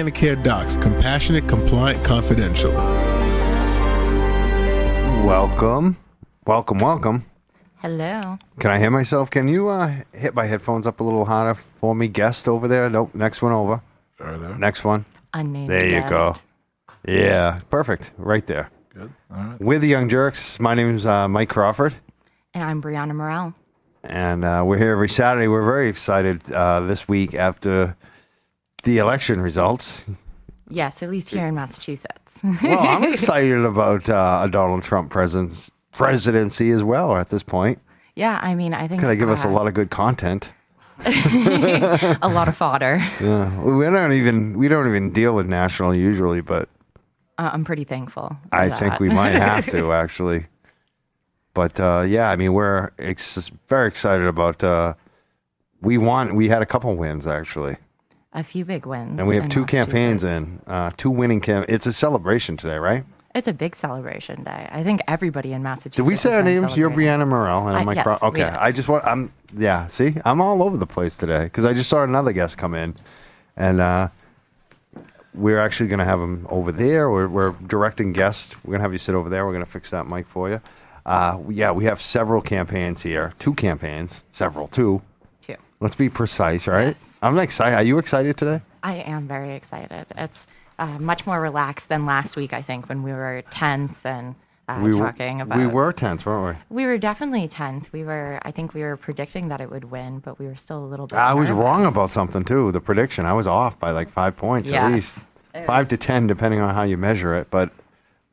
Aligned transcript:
CannaCare 0.00 0.42
Docs, 0.42 0.76
compassionate, 0.76 1.48
compliant, 1.48 2.04
confidential. 2.04 2.70
Welcome, 5.24 5.96
welcome, 6.46 6.78
welcome. 6.80 7.24
Hello. 7.76 8.36
Can 8.58 8.70
I 8.72 8.78
hear 8.78 8.90
myself? 8.90 9.30
Can 9.30 9.48
you 9.48 9.68
uh, 9.68 9.90
hit 10.12 10.34
my 10.34 10.44
headphones 10.44 10.86
up 10.86 11.00
a 11.00 11.02
little 11.02 11.24
harder 11.24 11.58
for 11.80 11.94
me? 11.94 12.08
Guest 12.08 12.46
over 12.46 12.68
there. 12.68 12.90
Nope. 12.90 13.14
Next 13.14 13.40
one 13.40 13.52
over. 13.52 13.80
Are 14.20 14.36
there? 14.36 14.54
Next 14.58 14.84
one. 14.84 15.06
Unnamed 15.32 15.70
There 15.70 15.86
you 15.86 16.00
guest. 16.00 16.10
go. 16.10 16.36
Yeah, 17.08 17.60
perfect. 17.70 18.10
Right 18.18 18.46
there. 18.46 18.68
Good. 18.92 19.10
All 19.34 19.36
right. 19.44 19.60
We're 19.62 19.78
the 19.78 19.88
Young 19.88 20.10
Jurks. 20.10 20.60
My 20.60 20.74
name 20.74 20.94
is 20.96 21.06
uh, 21.06 21.26
Mike 21.26 21.48
Crawford, 21.48 21.94
And 22.52 22.62
I'm 22.62 22.82
Brianna 22.82 23.14
Morel. 23.14 23.54
and 24.04 24.44
uh, 24.44 24.62
we're 24.62 24.76
here 24.76 24.92
every 24.92 25.08
Saturday. 25.08 25.48
We're 25.48 25.64
very 25.64 25.88
excited 25.88 26.52
uh, 26.52 26.80
this 26.80 27.08
week 27.08 27.34
after 27.34 27.96
the 28.86 28.98
election 28.98 29.40
results. 29.42 30.06
Yes, 30.68 31.02
at 31.02 31.10
least 31.10 31.30
here 31.30 31.46
in 31.46 31.54
Massachusetts. 31.54 32.40
Well, 32.62 32.78
I'm 32.80 33.04
excited 33.12 33.64
about 33.64 34.08
uh, 34.08 34.40
a 34.44 34.48
Donald 34.48 34.82
Trump 34.82 35.10
presence, 35.10 35.70
presidency 35.92 36.70
as 36.70 36.82
well 36.82 37.16
at 37.16 37.28
this 37.28 37.42
point. 37.42 37.78
yeah, 38.14 38.38
I 38.42 38.54
mean, 38.54 38.74
I 38.74 38.88
think 38.88 39.00
Going 39.02 39.12
to 39.12 39.18
give 39.18 39.30
us 39.30 39.44
a 39.44 39.48
uh, 39.48 39.52
lot 39.52 39.66
of 39.66 39.74
good 39.74 39.90
content. 39.90 40.52
a 41.04 42.20
lot 42.32 42.48
of 42.48 42.56
fodder. 42.56 42.96
Yeah, 43.20 43.60
we 43.62 43.84
don't 43.84 44.12
even 44.12 44.56
we 44.58 44.66
don't 44.68 44.88
even 44.88 45.12
deal 45.12 45.34
with 45.34 45.46
national 45.46 45.94
usually, 45.94 46.40
but 46.40 46.68
Uh, 47.38 47.50
I'm 47.52 47.64
pretty 47.64 47.84
thankful. 47.84 48.34
I 48.50 48.68
that. 48.68 48.78
think 48.78 48.98
we 49.00 49.10
might 49.10 49.34
have 49.34 49.66
to 49.70 49.92
actually. 50.02 50.46
But 51.52 51.78
uh, 51.80 52.04
yeah, 52.06 52.30
I 52.30 52.36
mean, 52.36 52.52
we're 52.54 52.90
ex- 52.98 53.50
very 53.68 53.88
excited 53.88 54.26
about. 54.26 54.64
Uh, 54.64 54.94
we 55.82 55.98
won. 55.98 56.34
We 56.34 56.48
had 56.48 56.62
a 56.62 56.66
couple 56.66 56.94
wins 56.96 57.26
actually, 57.26 57.76
a 58.36 58.44
few 58.44 58.64
big 58.64 58.86
wins. 58.86 59.18
and 59.18 59.26
we 59.26 59.34
have 59.34 59.48
two 59.48 59.64
campaigns 59.66 60.22
in, 60.22 60.60
uh, 60.66 60.92
two 60.96 61.10
winning 61.10 61.40
cam. 61.40 61.64
It's 61.68 61.86
a 61.86 61.92
celebration 61.92 62.56
today, 62.56 62.76
right? 62.76 63.04
It's 63.34 63.48
a 63.48 63.52
big 63.52 63.74
celebration 63.74 64.44
day. 64.44 64.68
I 64.70 64.82
think 64.84 65.02
everybody 65.08 65.52
in 65.52 65.62
Massachusetts. 65.62 65.96
Did 65.96 66.06
we 66.06 66.16
say 66.16 66.34
our 66.34 66.42
names? 66.42 66.76
You're. 66.76 66.90
Brianna 66.90 67.26
Morel, 67.28 67.66
and 67.68 67.76
I'm 67.76 67.84
Mike. 67.84 67.96
yes, 67.96 68.22
okay. 68.22 68.44
I 68.44 68.72
just 68.72 68.88
want. 68.88 69.04
I'm 69.04 69.32
yeah. 69.56 69.88
See, 69.88 70.14
I'm 70.24 70.40
all 70.40 70.62
over 70.62 70.76
the 70.78 70.86
place 70.86 71.16
today 71.16 71.44
because 71.44 71.64
I 71.66 71.74
just 71.74 71.90
saw 71.90 72.02
another 72.02 72.32
guest 72.32 72.56
come 72.56 72.74
in, 72.74 72.94
and 73.56 73.80
uh, 73.80 74.08
we're 75.34 75.60
actually 75.60 75.88
going 75.88 75.98
to 75.98 76.06
have 76.06 76.18
him 76.18 76.46
over 76.48 76.72
there. 76.72 77.10
We're, 77.10 77.28
we're 77.28 77.50
directing 77.66 78.12
guests. 78.14 78.54
We're 78.64 78.70
going 78.72 78.78
to 78.78 78.82
have 78.84 78.92
you 78.92 78.98
sit 78.98 79.14
over 79.14 79.28
there. 79.28 79.44
We're 79.44 79.52
going 79.52 79.64
to 79.66 79.70
fix 79.70 79.90
that 79.90 80.06
mic 80.08 80.26
for 80.26 80.48
you. 80.48 80.60
Uh, 81.04 81.38
yeah, 81.50 81.72
we 81.72 81.84
have 81.84 82.00
several 82.00 82.40
campaigns 82.40 83.02
here. 83.02 83.34
Two 83.38 83.52
campaigns, 83.54 84.24
several, 84.32 84.66
two. 84.66 85.02
Two. 85.42 85.56
Let's 85.78 85.94
be 85.94 86.08
precise, 86.08 86.66
right? 86.66 86.96
Yes. 86.98 87.15
I'm 87.26 87.36
excited. 87.38 87.74
Are 87.74 87.82
you 87.82 87.98
excited 87.98 88.36
today? 88.36 88.60
I 88.84 88.98
am 88.98 89.26
very 89.26 89.56
excited. 89.56 90.06
It's 90.16 90.46
uh, 90.78 90.98
much 91.00 91.26
more 91.26 91.40
relaxed 91.40 91.88
than 91.88 92.06
last 92.06 92.36
week, 92.36 92.52
I 92.52 92.62
think, 92.62 92.88
when 92.88 93.02
we 93.02 93.10
were 93.10 93.42
tense 93.50 93.98
and 94.04 94.36
uh, 94.68 94.80
we 94.84 94.92
talking 94.92 95.38
were, 95.38 95.42
about. 95.42 95.58
we 95.58 95.66
were 95.66 95.92
tense, 95.92 96.24
weren't 96.24 96.56
we? 96.70 96.76
We 96.82 96.86
were 96.86 96.98
definitely 96.98 97.48
tense. 97.48 97.92
We 97.92 98.04
were, 98.04 98.38
I 98.42 98.52
think 98.52 98.74
we 98.74 98.82
were 98.82 98.96
predicting 98.96 99.48
that 99.48 99.60
it 99.60 99.68
would 99.72 99.90
win, 99.90 100.20
but 100.20 100.38
we 100.38 100.46
were 100.46 100.54
still 100.54 100.84
a 100.84 100.86
little 100.86 101.08
bit. 101.08 101.16
I 101.16 101.34
was 101.34 101.50
wrong 101.50 101.84
about 101.84 102.10
something 102.10 102.44
too. 102.44 102.70
The 102.70 102.80
prediction, 102.80 103.26
I 103.26 103.32
was 103.32 103.48
off 103.48 103.76
by 103.80 103.90
like 103.90 104.08
five 104.08 104.36
points 104.36 104.70
at 104.70 104.92
least, 104.92 105.18
five 105.66 105.88
to 105.88 105.96
ten, 105.96 106.28
depending 106.28 106.60
on 106.60 106.76
how 106.76 106.84
you 106.84 106.96
measure 106.96 107.34
it. 107.34 107.50
But 107.50 107.72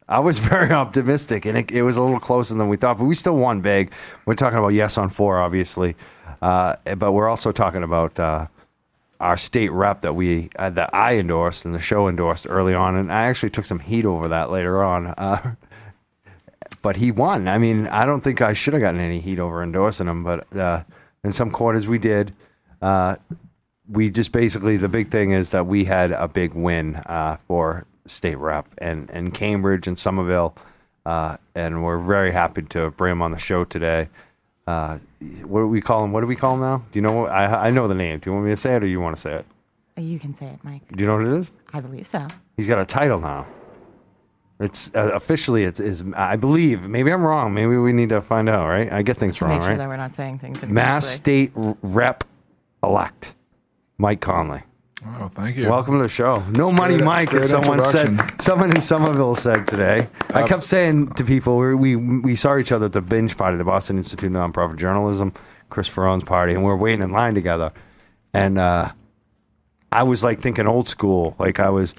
I 0.08 0.20
was 0.20 0.38
very 0.54 0.72
optimistic, 0.72 1.46
and 1.46 1.58
it, 1.58 1.72
it 1.72 1.82
was 1.82 1.98
a 1.98 2.04
little 2.04 2.20
closer 2.20 2.54
than 2.54 2.70
we 2.70 2.78
thought. 2.78 3.00
But 3.00 3.06
we 3.06 3.16
still 3.16 3.38
won 3.38 3.62
big. 3.62 3.92
We're 4.28 4.36
talking 4.36 4.60
about 4.60 4.70
yes 4.70 5.00
on 5.00 5.10
four, 5.10 5.40
obviously, 5.40 5.96
uh, 6.44 6.76
but 6.98 7.14
we're 7.14 7.28
also 7.30 7.52
talking 7.52 7.82
about 7.82 8.20
uh, 8.20 8.48
our 9.24 9.38
state 9.38 9.72
rep 9.72 10.02
that 10.02 10.14
we 10.14 10.50
uh, 10.58 10.70
that 10.72 10.94
I 10.94 11.18
endorsed 11.18 11.64
and 11.64 11.74
the 11.74 11.80
show 11.80 12.10
endorsed 12.10 12.46
early 12.50 12.74
on, 12.74 12.96
and 12.96 13.12
I 13.12 13.24
actually 13.28 13.52
took 13.52 13.66
some 13.66 13.80
heat 13.80 14.04
over 14.04 14.28
that 14.28 14.52
later 14.52 14.84
on. 14.84 15.08
Uh, 15.08 15.56
but 16.82 16.98
he 16.98 17.12
won. 17.12 17.48
I 17.48 17.58
mean, 17.58 17.88
I 17.88 18.06
don't 18.06 18.22
think 18.22 18.42
I 18.42 18.54
should 18.54 18.74
have 18.74 18.82
gotten 18.82 19.00
any 19.00 19.22
heat 19.22 19.40
over 19.40 19.64
endorsing 19.64 20.08
him, 20.08 20.24
but 20.24 20.54
uh, 20.56 20.84
in 21.24 21.32
some 21.32 21.50
quarters 21.50 21.88
we 21.88 21.98
did. 21.98 22.34
Uh, 22.82 23.16
we 23.90 24.10
just 24.10 24.34
basically 24.34 24.76
the 24.76 24.90
big 24.90 25.10
thing 25.10 25.32
is 25.32 25.52
that 25.52 25.68
we 25.68 25.86
had 25.86 26.12
a 26.12 26.28
big 26.28 26.54
win 26.54 26.96
uh, 27.06 27.38
for 27.48 27.86
state 28.06 28.38
rep 28.38 28.68
and 28.80 29.10
and 29.10 29.34
Cambridge 29.34 29.88
and 29.88 29.98
Somerville, 29.98 30.54
uh, 31.06 31.38
and 31.56 31.82
we're 31.82 32.00
very 32.00 32.32
happy 32.32 32.62
to 32.62 32.92
bring 32.92 33.14
him 33.14 33.22
on 33.22 33.32
the 33.32 33.40
show 33.40 33.64
today. 33.64 34.10
Uh, 34.66 34.98
what 35.44 35.60
do 35.62 35.68
we 35.68 35.82
call 35.82 36.04
him? 36.04 36.12
What 36.12 36.22
do 36.22 36.28
we 36.28 36.36
call 36.36 36.54
him 36.56 36.62
now? 36.62 36.78
Do 36.92 36.98
you 36.98 37.02
know? 37.02 37.12
What, 37.14 37.32
I 37.32 37.68
I 37.68 37.70
know 37.70 37.88
the 37.88 37.96
name. 37.96 38.20
Do 38.20 38.30
you 38.30 38.34
want 38.34 38.46
me 38.46 38.52
to 38.52 38.58
say 38.58 38.76
it 38.76 38.84
or 38.84 38.88
you 38.88 39.02
want 39.02 39.16
to 39.16 39.22
say 39.22 39.34
it? 39.34 39.46
You 39.98 40.18
can 40.20 40.34
say 40.36 40.48
it, 40.48 40.60
Mike. 40.64 40.82
Do 40.96 41.02
you 41.02 41.08
know 41.08 41.18
what 41.18 41.26
it 41.28 41.34
is? 41.40 41.52
I 41.74 41.80
believe 41.82 42.08
so. 42.08 42.28
He's 42.58 42.68
got 42.68 42.80
a 42.80 42.86
title 42.86 43.20
now. 43.20 43.46
It's 44.60 44.92
uh, 44.96 45.12
officially 45.14 45.66
it's 45.66 45.80
is 45.80 46.04
I 46.16 46.36
believe. 46.38 46.84
Maybe 46.88 47.12
I'm 47.12 47.24
wrong. 47.26 47.54
Maybe 47.54 47.76
we 47.76 47.92
need 47.92 48.10
to 48.10 48.22
find 48.22 48.48
out. 48.48 48.68
Right? 48.70 48.92
I 48.92 49.02
get 49.02 49.18
things 49.18 49.38
To 49.38 49.46
wrong. 49.46 49.56
make 49.56 49.62
sure 49.64 49.70
right? 49.72 49.78
that 49.78 49.88
we're 49.90 49.98
not 49.98 50.16
saying 50.16 50.40
things 50.40 50.62
Mass 50.64 51.18
incorrectly. 51.18 51.48
State 51.48 51.52
Rep 51.82 52.24
elect 52.82 53.34
Mike 53.98 54.22
Connolly. 54.22 54.64
Oh, 55.06 55.28
thank 55.28 55.58
you. 55.58 55.68
Welcome 55.70 55.98
to 55.98 56.04
the 56.04 56.10
show. 56.10 56.44
No 56.52 56.72
money, 56.72 56.96
great- 56.96 57.06
Mike. 57.06 57.30
great 57.30 57.44
As 57.44 57.50
someone 57.50 57.84
said, 57.92 58.42
someone 58.42 58.72
in 58.72 58.82
Somerville 58.82 59.36
said 59.36 59.68
today. 59.68 60.08
I 60.34 60.44
kept 60.48 60.64
saying 60.64 61.10
to 61.14 61.24
people, 61.26 61.58
we, 61.58 61.76
we 61.76 62.20
we 62.20 62.36
saw 62.36 62.58
each 62.58 62.72
other 62.72 62.86
at 62.86 62.94
the 62.94 63.02
BINJ 63.02 63.38
party, 63.38 63.58
the 63.58 63.64
Boston 63.64 63.98
Institute 63.98 64.34
of 64.34 64.54
Nonprofit 64.54 64.78
Journalism, 64.78 65.34
Chris 65.70 65.90
Faraone's 65.90 66.24
party, 66.24 66.54
and 66.54 66.64
we 66.64 66.70
are 66.70 66.78
waiting 66.78 67.02
in 67.02 67.12
line 67.12 67.34
together. 67.36 67.72
And 68.34 68.58
uh, 68.58 68.92
I 69.92 70.04
was 70.04 70.24
like 70.24 70.40
thinking 70.40 70.68
old 70.68 70.88
school, 70.88 71.36
like 71.38 71.60
I 71.60 71.70
was 71.70 71.94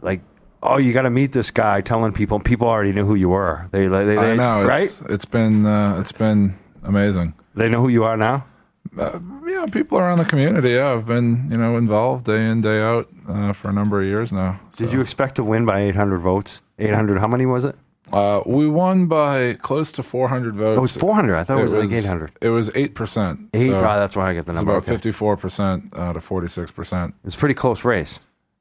like, 0.00 0.20
oh, 0.62 0.78
you 0.78 0.92
got 0.92 1.02
to 1.02 1.10
meet 1.10 1.32
this 1.32 1.50
guy, 1.50 1.80
telling 1.80 2.12
people. 2.12 2.40
People 2.40 2.66
already 2.68 2.92
knew 2.92 3.06
who 3.06 3.14
you 3.14 3.28
were. 3.28 3.68
They, 3.70 3.86
they, 3.86 4.04
they 4.04 4.18
I 4.18 4.34
know. 4.34 4.64
right? 4.64 4.82
It's, 4.82 5.00
it's 5.02 5.24
been 5.24 5.64
uh, 5.64 5.98
it's 6.00 6.12
been 6.12 6.58
amazing. 6.82 7.34
They 7.54 7.68
know 7.68 7.80
who 7.80 7.88
you 7.88 8.04
are 8.04 8.16
now. 8.16 8.46
Uh, 8.98 9.18
yeah, 9.46 9.66
people 9.66 9.98
around 9.98 10.18
the 10.18 10.24
community. 10.24 10.70
Yeah, 10.70 10.92
I've 10.92 11.06
been 11.06 11.48
you 11.50 11.58
know 11.58 11.76
involved 11.76 12.24
day 12.26 12.48
in 12.48 12.60
day 12.62 12.80
out 12.80 13.08
uh, 13.28 13.52
for 13.52 13.68
a 13.68 13.72
number 13.72 14.00
of 14.00 14.06
years 14.06 14.32
now. 14.32 14.58
Did 14.76 14.92
you 14.92 15.00
expect 15.00 15.34
to 15.36 15.44
win 15.44 15.66
by 15.66 15.80
800 15.80 16.18
votes? 16.18 16.62
800. 16.78 17.18
How 17.18 17.26
many 17.28 17.46
was 17.46 17.64
it? 17.64 17.76
Uh, 18.12 18.40
we 18.46 18.68
won 18.68 19.06
by 19.06 19.54
close 19.54 19.90
to 19.92 20.02
400 20.02 20.54
votes. 20.54 20.76
Oh, 20.76 20.78
it 20.78 20.80
was 20.80 20.96
400. 20.96 21.34
I 21.36 21.42
thought 21.44 21.58
it 21.58 21.62
was, 21.62 21.72
like 21.72 21.90
800. 21.90 22.30
It 22.40 22.50
was 22.50 22.70
eight 22.76 22.94
percent. 22.94 23.40
Eight. 23.52 23.70
oh, 23.72 23.80
that's 23.80 24.14
why 24.14 24.30
I 24.30 24.34
get 24.34 24.46
the 24.46 24.52
It's 24.52 24.58
number. 24.58 24.72
about 24.72 24.84
okay. 24.84 24.92
fifty-four 24.92 25.36
percent 25.36 25.92
uh, 25.92 26.12
to 26.12 26.20
forty-six 26.20 26.70
percent. 26.70 27.14
It's 27.24 27.34
a 27.34 27.38
pretty 27.38 27.54
close 27.54 27.84
race. 27.84 28.20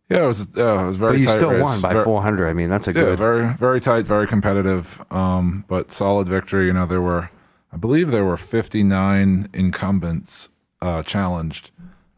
Yeah, 0.09 0.23
it 0.23 0.27
was. 0.27 0.47
Yeah, 0.55 0.83
it 0.83 0.87
was 0.87 0.97
very. 0.97 1.13
But 1.13 1.19
you 1.19 1.27
still 1.27 1.51
race. 1.51 1.63
won 1.63 1.79
by 1.81 1.93
Ver- 1.93 2.03
400. 2.03 2.47
I 2.49 2.53
mean, 2.53 2.69
that's 2.69 2.87
a 2.87 2.91
Yeah, 2.93 3.01
good. 3.01 3.19
very 3.19 3.53
very 3.53 3.79
tight, 3.79 4.05
very 4.05 4.27
competitive, 4.27 5.03
um, 5.11 5.63
but 5.67 5.91
solid 5.91 6.27
victory. 6.27 6.65
You 6.67 6.73
know, 6.73 6.85
there 6.87 7.01
were, 7.01 7.29
I 7.75 7.77
believe, 7.77 8.09
there 8.09 8.23
were 8.23 8.37
fifty-nine 8.37 9.49
incumbents 9.53 10.47
uh, 10.81 11.03
challenged 11.03 11.71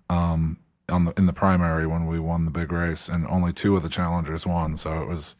um, 0.08 0.60
on 0.88 1.06
the 1.06 1.14
in 1.18 1.26
the 1.26 1.34
primary 1.34 1.88
when 1.88 2.06
we 2.06 2.20
won 2.20 2.46
the 2.46 2.52
big 2.52 2.72
race, 2.72 3.10
and 3.10 3.26
only 3.26 3.54
two 3.54 3.76
of 3.76 3.82
the 3.82 3.90
challengers 3.90 4.46
won. 4.46 4.78
So 4.78 5.02
it 5.02 5.08
was 5.08 5.36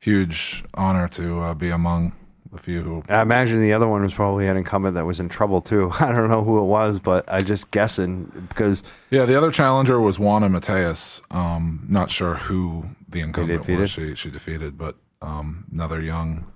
huge 0.00 0.64
honor 0.72 1.06
to 1.08 1.40
uh, 1.42 1.54
be 1.54 1.68
among 1.68 2.12
the 2.50 2.58
few 2.58 2.80
who. 2.80 3.04
I 3.10 3.20
imagine 3.20 3.60
the 3.60 3.74
other 3.74 3.86
one 3.86 4.02
was 4.02 4.14
probably 4.14 4.46
an 4.46 4.56
incumbent 4.56 4.94
that 4.94 5.04
was 5.04 5.20
in 5.20 5.28
trouble 5.28 5.60
too. 5.60 5.90
I 6.00 6.12
don't 6.12 6.30
know 6.30 6.42
who 6.42 6.58
it 6.60 6.64
was, 6.64 6.98
but 6.98 7.30
I 7.30 7.42
just 7.42 7.70
guessing 7.70 8.32
because 8.48 8.82
Yeah, 9.10 9.26
the 9.26 9.36
other 9.36 9.50
challenger 9.50 10.00
was 10.00 10.18
Juana 10.18 10.48
Matias. 10.48 11.20
Um, 11.30 11.84
not 11.90 12.10
sure 12.10 12.36
who 12.36 12.86
the 13.06 13.20
incumbent 13.20 13.68
was. 13.68 13.90
She 13.90 14.14
she 14.14 14.30
defeated, 14.30 14.78
but 14.78 14.96
um, 15.20 15.66
another 15.70 16.00
young 16.00 16.50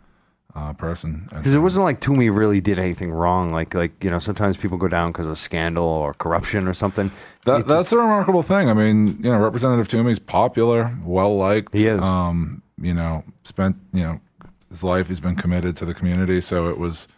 uh, 0.54 0.72
person. 0.74 1.26
because 1.30 1.54
it 1.54 1.60
wasn't 1.60 1.84
like 1.84 2.00
Toomey 2.00 2.30
really 2.30 2.60
did 2.60 2.78
anything 2.78 3.10
wrong. 3.10 3.50
Like 3.50 3.74
like 3.74 4.02
you 4.04 4.10
know 4.10 4.18
sometimes 4.18 4.56
people 4.56 4.78
go 4.78 4.88
down 4.88 5.12
because 5.12 5.26
of 5.26 5.38
scandal 5.38 5.84
or 5.84 6.14
corruption 6.14 6.68
or 6.68 6.74
something. 6.74 7.10
That, 7.44 7.66
that's 7.66 7.92
a 7.92 7.96
remarkable 7.96 8.42
thing. 8.42 8.68
I 8.68 8.74
mean, 8.74 9.18
you 9.22 9.30
know, 9.30 9.38
Representative 9.38 9.88
Toomey's 9.88 10.18
popular, 10.18 10.96
well 11.04 11.36
liked. 11.36 11.74
He 11.74 11.86
is. 11.86 12.02
Um, 12.02 12.62
you 12.80 12.94
know, 12.94 13.24
spent 13.44 13.76
you 13.92 14.02
know 14.02 14.20
his 14.68 14.84
life. 14.84 15.08
He's 15.08 15.20
been 15.20 15.36
committed 15.36 15.76
to 15.78 15.84
the 15.84 15.94
community. 15.94 16.40
So 16.40 16.68
it 16.68 16.78
was. 16.78 17.08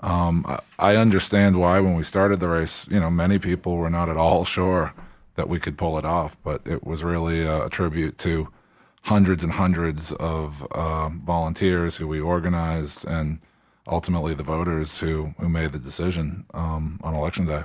Um, 0.00 0.46
I, 0.46 0.92
I 0.92 0.96
understand 0.96 1.58
why 1.58 1.80
when 1.80 1.94
we 1.94 2.04
started 2.04 2.38
the 2.38 2.48
race, 2.48 2.86
you 2.88 3.00
know, 3.00 3.10
many 3.10 3.40
people 3.40 3.76
were 3.76 3.90
not 3.90 4.08
at 4.08 4.16
all 4.16 4.44
sure 4.56 4.94
that 5.34 5.48
we 5.48 5.60
could 5.60 5.76
pull 5.76 5.98
it 5.98 6.04
off, 6.04 6.36
but 6.42 6.62
it 6.64 6.84
was 6.84 7.04
really 7.04 7.42
a, 7.42 7.66
a 7.66 7.70
tribute 7.70 8.18
to 8.18 8.48
hundreds 9.08 9.42
and 9.42 9.50
hundreds 9.50 10.12
of 10.12 10.66
uh, 10.72 11.08
volunteers 11.08 11.96
who 11.96 12.06
we 12.06 12.20
organized 12.20 13.06
and 13.06 13.38
ultimately 13.88 14.34
the 14.34 14.42
voters 14.42 15.00
who, 15.00 15.34
who 15.40 15.48
made 15.48 15.72
the 15.72 15.78
decision 15.78 16.44
um, 16.52 17.00
on 17.02 17.16
election 17.16 17.46
day. 17.46 17.62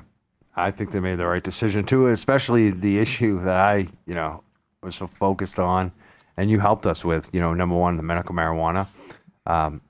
I 0.55 0.71
think 0.71 0.91
they 0.91 1.01
made 1.01 1.15
the 1.15 1.25
right 1.25 1.43
decision 1.43 1.83
too, 1.83 2.07
especially 2.07 2.71
the 2.71 2.97
issue 2.97 3.43
that 3.43 3.57
I, 3.57 3.87
you 4.05 4.13
know, 4.13 4.41
was 4.81 4.95
so 4.95 5.05
focused 5.05 5.59
on, 5.59 5.91
and 6.37 6.49
you 6.49 6.61
helped 6.61 6.85
us 6.85 7.03
with. 7.03 7.29
You 7.33 7.41
know, 7.41 7.53
number 7.53 7.75
one, 7.75 7.97
the 7.97 8.03
medical 8.03 8.33
marijuana. 8.33 8.87
Um, 9.45 9.81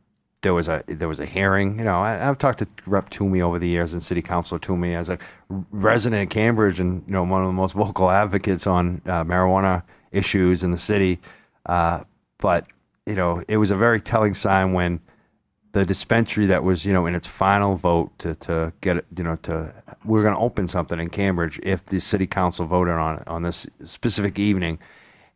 there 0.41 0.55
was 0.55 0.67
a 0.67 0.83
there 0.87 1.07
was 1.07 1.19
a 1.19 1.25
hearing. 1.25 1.77
You 1.77 1.83
know, 1.83 1.99
I, 1.99 2.27
I've 2.27 2.39
talked 2.39 2.59
to 2.59 2.67
Rep 2.87 3.09
Toomey 3.11 3.41
over 3.41 3.59
the 3.59 3.69
years 3.69 3.93
and 3.93 4.01
City 4.01 4.21
Councilor 4.23 4.59
Toomey 4.59 4.95
as 4.95 5.09
a 5.09 5.19
resident 5.71 6.23
of 6.23 6.29
Cambridge 6.29 6.79
and 6.79 7.03
you 7.05 7.13
know 7.13 7.23
one 7.23 7.41
of 7.41 7.47
the 7.47 7.53
most 7.53 7.73
vocal 7.73 8.09
advocates 8.09 8.65
on 8.65 9.01
uh, 9.05 9.23
marijuana 9.23 9.83
issues 10.11 10.63
in 10.63 10.71
the 10.71 10.77
city. 10.77 11.19
Uh, 11.65 12.03
but 12.39 12.67
you 13.05 13.15
know, 13.15 13.43
it 13.47 13.57
was 13.57 13.71
a 13.71 13.75
very 13.75 13.99
telling 14.01 14.33
sign 14.33 14.73
when 14.73 15.01
the 15.73 15.85
dispensary 15.85 16.45
that 16.45 16.63
was 16.63 16.85
you 16.85 16.93
know 16.93 17.05
in 17.05 17.15
its 17.15 17.27
final 17.27 17.75
vote 17.75 18.17
to 18.19 18.35
to 18.35 18.71
get 18.81 18.97
it 18.97 19.05
you 19.17 19.23
know 19.23 19.35
to 19.37 19.73
we 20.05 20.19
are 20.19 20.23
going 20.23 20.35
to 20.35 20.39
open 20.39 20.67
something 20.67 20.99
in 20.99 21.09
Cambridge 21.09 21.59
if 21.63 21.85
the 21.87 21.99
city 21.99 22.27
council 22.27 22.65
voted 22.65 22.93
on 22.93 23.23
on 23.27 23.43
this 23.43 23.67
specific 23.83 24.39
evening. 24.39 24.79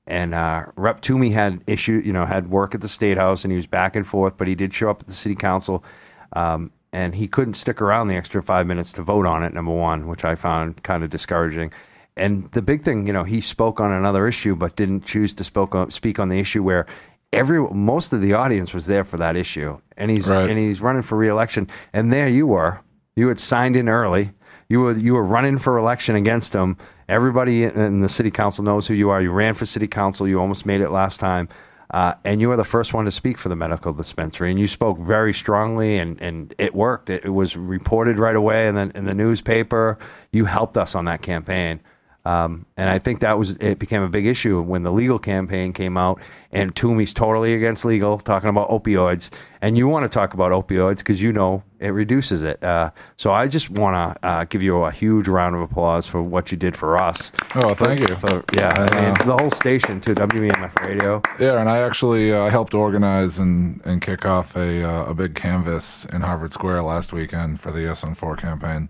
And 0.10 0.34
uh, 0.34 0.68
Rep 0.78 1.02
Toomey 1.02 1.32
had 1.32 1.62
issue, 1.68 2.02
you 2.04 2.14
know, 2.14 2.26
had 2.26 2.50
work 2.50 2.74
at 2.74 2.80
the 2.80 2.88
state 2.88 3.18
house, 3.18 3.44
and 3.44 3.52
he 3.52 3.58
was 3.58 3.68
back 3.68 3.94
and 3.94 4.08
forth. 4.08 4.38
But 4.38 4.48
he 4.48 4.56
did 4.56 4.74
show 4.74 4.90
up 4.90 5.02
at 5.02 5.08
the 5.08 5.14
city 5.14 5.36
council, 5.36 5.84
um, 6.32 6.72
and 6.94 7.14
he 7.14 7.28
couldn't 7.28 7.56
stick 7.56 7.82
around 7.82 8.08
the 8.08 8.16
extra 8.16 8.42
five 8.42 8.68
minutes 8.68 8.94
to 8.94 9.02
vote 9.02 9.26
on 9.26 9.44
it. 9.44 9.54
Number 9.54 9.74
one, 9.74 10.08
which 10.08 10.24
I 10.24 10.36
found 10.36 10.82
kind 10.84 11.04
of 11.04 11.10
discouraging. 11.10 11.74
And 12.18 12.50
the 12.52 12.62
big 12.62 12.84
thing, 12.84 13.08
you 13.08 13.14
know, 13.14 13.24
he 13.24 13.42
spoke 13.42 13.80
on 13.80 13.92
another 13.92 14.28
issue, 14.28 14.56
but 14.56 14.76
didn't 14.76 15.06
choose 15.06 15.34
to 15.36 15.44
spoke 15.44 15.76
on, 15.76 15.92
speak 15.92 16.20
on 16.20 16.30
the 16.30 16.40
issue 16.40 16.64
where 16.64 16.86
every 17.32 17.60
most 17.62 18.12
of 18.14 18.22
the 18.22 18.34
audience 18.34 18.74
was 18.74 18.86
there 18.88 19.04
for 19.04 19.18
that 19.18 19.36
issue, 19.36 19.78
and 19.98 20.10
he's 20.12 20.28
Right. 20.28 20.50
and 20.50 20.58
he's 20.58 20.82
running 20.82 21.04
for 21.04 21.18
reelection. 21.18 21.70
And 21.94 22.12
there 22.12 22.28
you 22.28 22.48
were, 22.48 22.80
you 23.16 23.28
had 23.28 23.40
signed 23.40 23.76
in 23.76 23.88
early. 23.90 24.32
You 24.70 24.82
were 24.82 24.94
you 24.94 25.14
were 25.14 25.24
running 25.24 25.60
for 25.60 25.78
election 25.78 26.16
against 26.16 26.54
him. 26.54 26.76
Everybody 27.08 27.64
in- 27.64 28.02
the 28.02 28.10
city 28.10 28.32
council 28.32 28.64
knows 28.66 28.88
who 28.88 28.94
you 28.94 29.10
are. 29.10 29.22
You 29.22 29.32
ran 29.32 29.54
for 29.54 29.66
city 29.66 29.88
council. 29.88 30.28
You 30.28 30.40
almost 30.42 30.66
made 30.66 30.82
it 30.82 30.90
last 30.90 31.20
time, 31.22 31.48
uh, 31.92 32.16
and 32.26 32.42
you 32.42 32.50
were 32.50 32.58
the 32.58 32.66
first 32.66 32.94
one 32.94 33.06
to 33.06 33.12
speak 33.12 33.38
for 33.38 33.48
the 33.48 33.56
medical 33.56 33.94
dispensary. 33.94 34.50
And 34.52 34.60
you 34.60 34.68
spoke 34.68 34.98
very 34.98 35.34
strongly, 35.34 35.98
and, 36.00 36.22
and 36.22 36.54
it 36.58 36.76
worked. 36.76 37.10
It, 37.10 37.24
it 37.24 37.30
was 37.30 37.56
reported 37.56 38.20
right 38.20 38.36
away, 38.36 38.68
and 38.68 38.76
then 38.76 38.92
in 38.94 39.06
the 39.06 39.14
newspaper. 39.14 39.98
You 40.34 40.46
helped 40.46 40.76
us 40.76 40.96
on 40.96 41.06
that 41.06 41.22
campaign. 41.22 41.80
Um, 42.28 42.66
and 42.76 42.90
I 42.90 43.00
think 43.00 43.22
that 43.22 43.38
was 43.40 43.52
it 43.58 43.80
became 43.80 44.02
a 44.04 44.10
big 44.10 44.26
issue 44.26 44.62
when 44.62 44.84
the 44.84 44.92
legal 44.92 45.18
campaign 45.20 45.72
came 45.72 45.96
out, 45.98 46.20
and 46.52 46.76
Toomey's 46.76 47.14
totally 47.14 47.54
against 47.54 47.86
legal, 47.86 48.20
talking 48.20 48.50
about 48.50 48.70
opioids. 48.70 49.30
And 49.62 49.78
you 49.78 49.88
want 49.88 50.04
to 50.04 50.10
talk 50.10 50.34
about 50.34 50.52
opioids 50.52 50.98
because 50.98 51.22
you 51.22 51.32
know 51.32 51.64
it 51.80 51.90
reduces 51.90 52.42
it. 52.44 52.62
Uh, 52.64 52.92
so 53.16 53.32
I 53.32 53.48
just 53.48 53.70
want 53.70 53.96
to 54.22 54.28
uh, 54.28 54.44
give 54.44 54.62
you 54.62 54.84
a 54.84 54.92
huge 54.92 55.28
round 55.30 55.56
of 55.56 55.62
applause 55.62 56.06
for 56.06 56.22
what 56.22 56.52
you 56.52 56.58
did 56.58 56.76
for 56.76 56.98
us. 56.98 57.32
Oh, 57.56 57.74
thank 57.74 58.02
For- 58.02 58.10
you. 58.12 58.16
for- 58.18 58.44
yeah, 58.54 58.74
Uh, 58.78 59.24
the 59.24 59.38
whole 59.38 59.52
station 59.52 60.02
too, 60.02 60.14
WEMF 60.16 60.76
Radio. 60.86 61.22
Yeah, 61.40 61.60
and 61.62 61.70
I 61.70 61.78
actually 61.80 62.34
uh, 62.34 62.50
helped 62.50 62.74
organize 62.74 63.40
and, 63.40 63.82
and 63.86 64.02
kick 64.02 64.26
off 64.26 64.56
a 64.58 64.84
uh, 64.84 65.06
a 65.12 65.14
big 65.14 65.34
canvas 65.34 66.06
in 66.12 66.22
Harvard 66.22 66.52
Square 66.52 66.84
last 66.84 67.14
weekend 67.14 67.62
for 67.62 67.72
the 67.72 67.82
Yes 67.84 68.04
on 68.04 68.14
Four 68.16 68.36
campaign, 68.36 68.90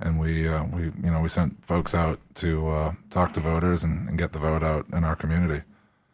and 0.00 0.18
we 0.18 0.48
uh, 0.48 0.64
we 0.64 0.84
you 0.84 1.10
know 1.10 1.20
we 1.20 1.28
sent 1.28 1.64
folks 1.64 1.94
out 1.94 2.20
to 2.36 2.68
uh, 2.68 2.92
talk 3.10 3.32
to 3.34 3.40
voters 3.40 3.84
and, 3.84 4.08
and 4.08 4.18
get 4.18 4.32
the 4.32 4.38
vote 4.38 4.62
out 4.62 4.86
in 4.92 5.04
our 5.04 5.16
community. 5.16 5.62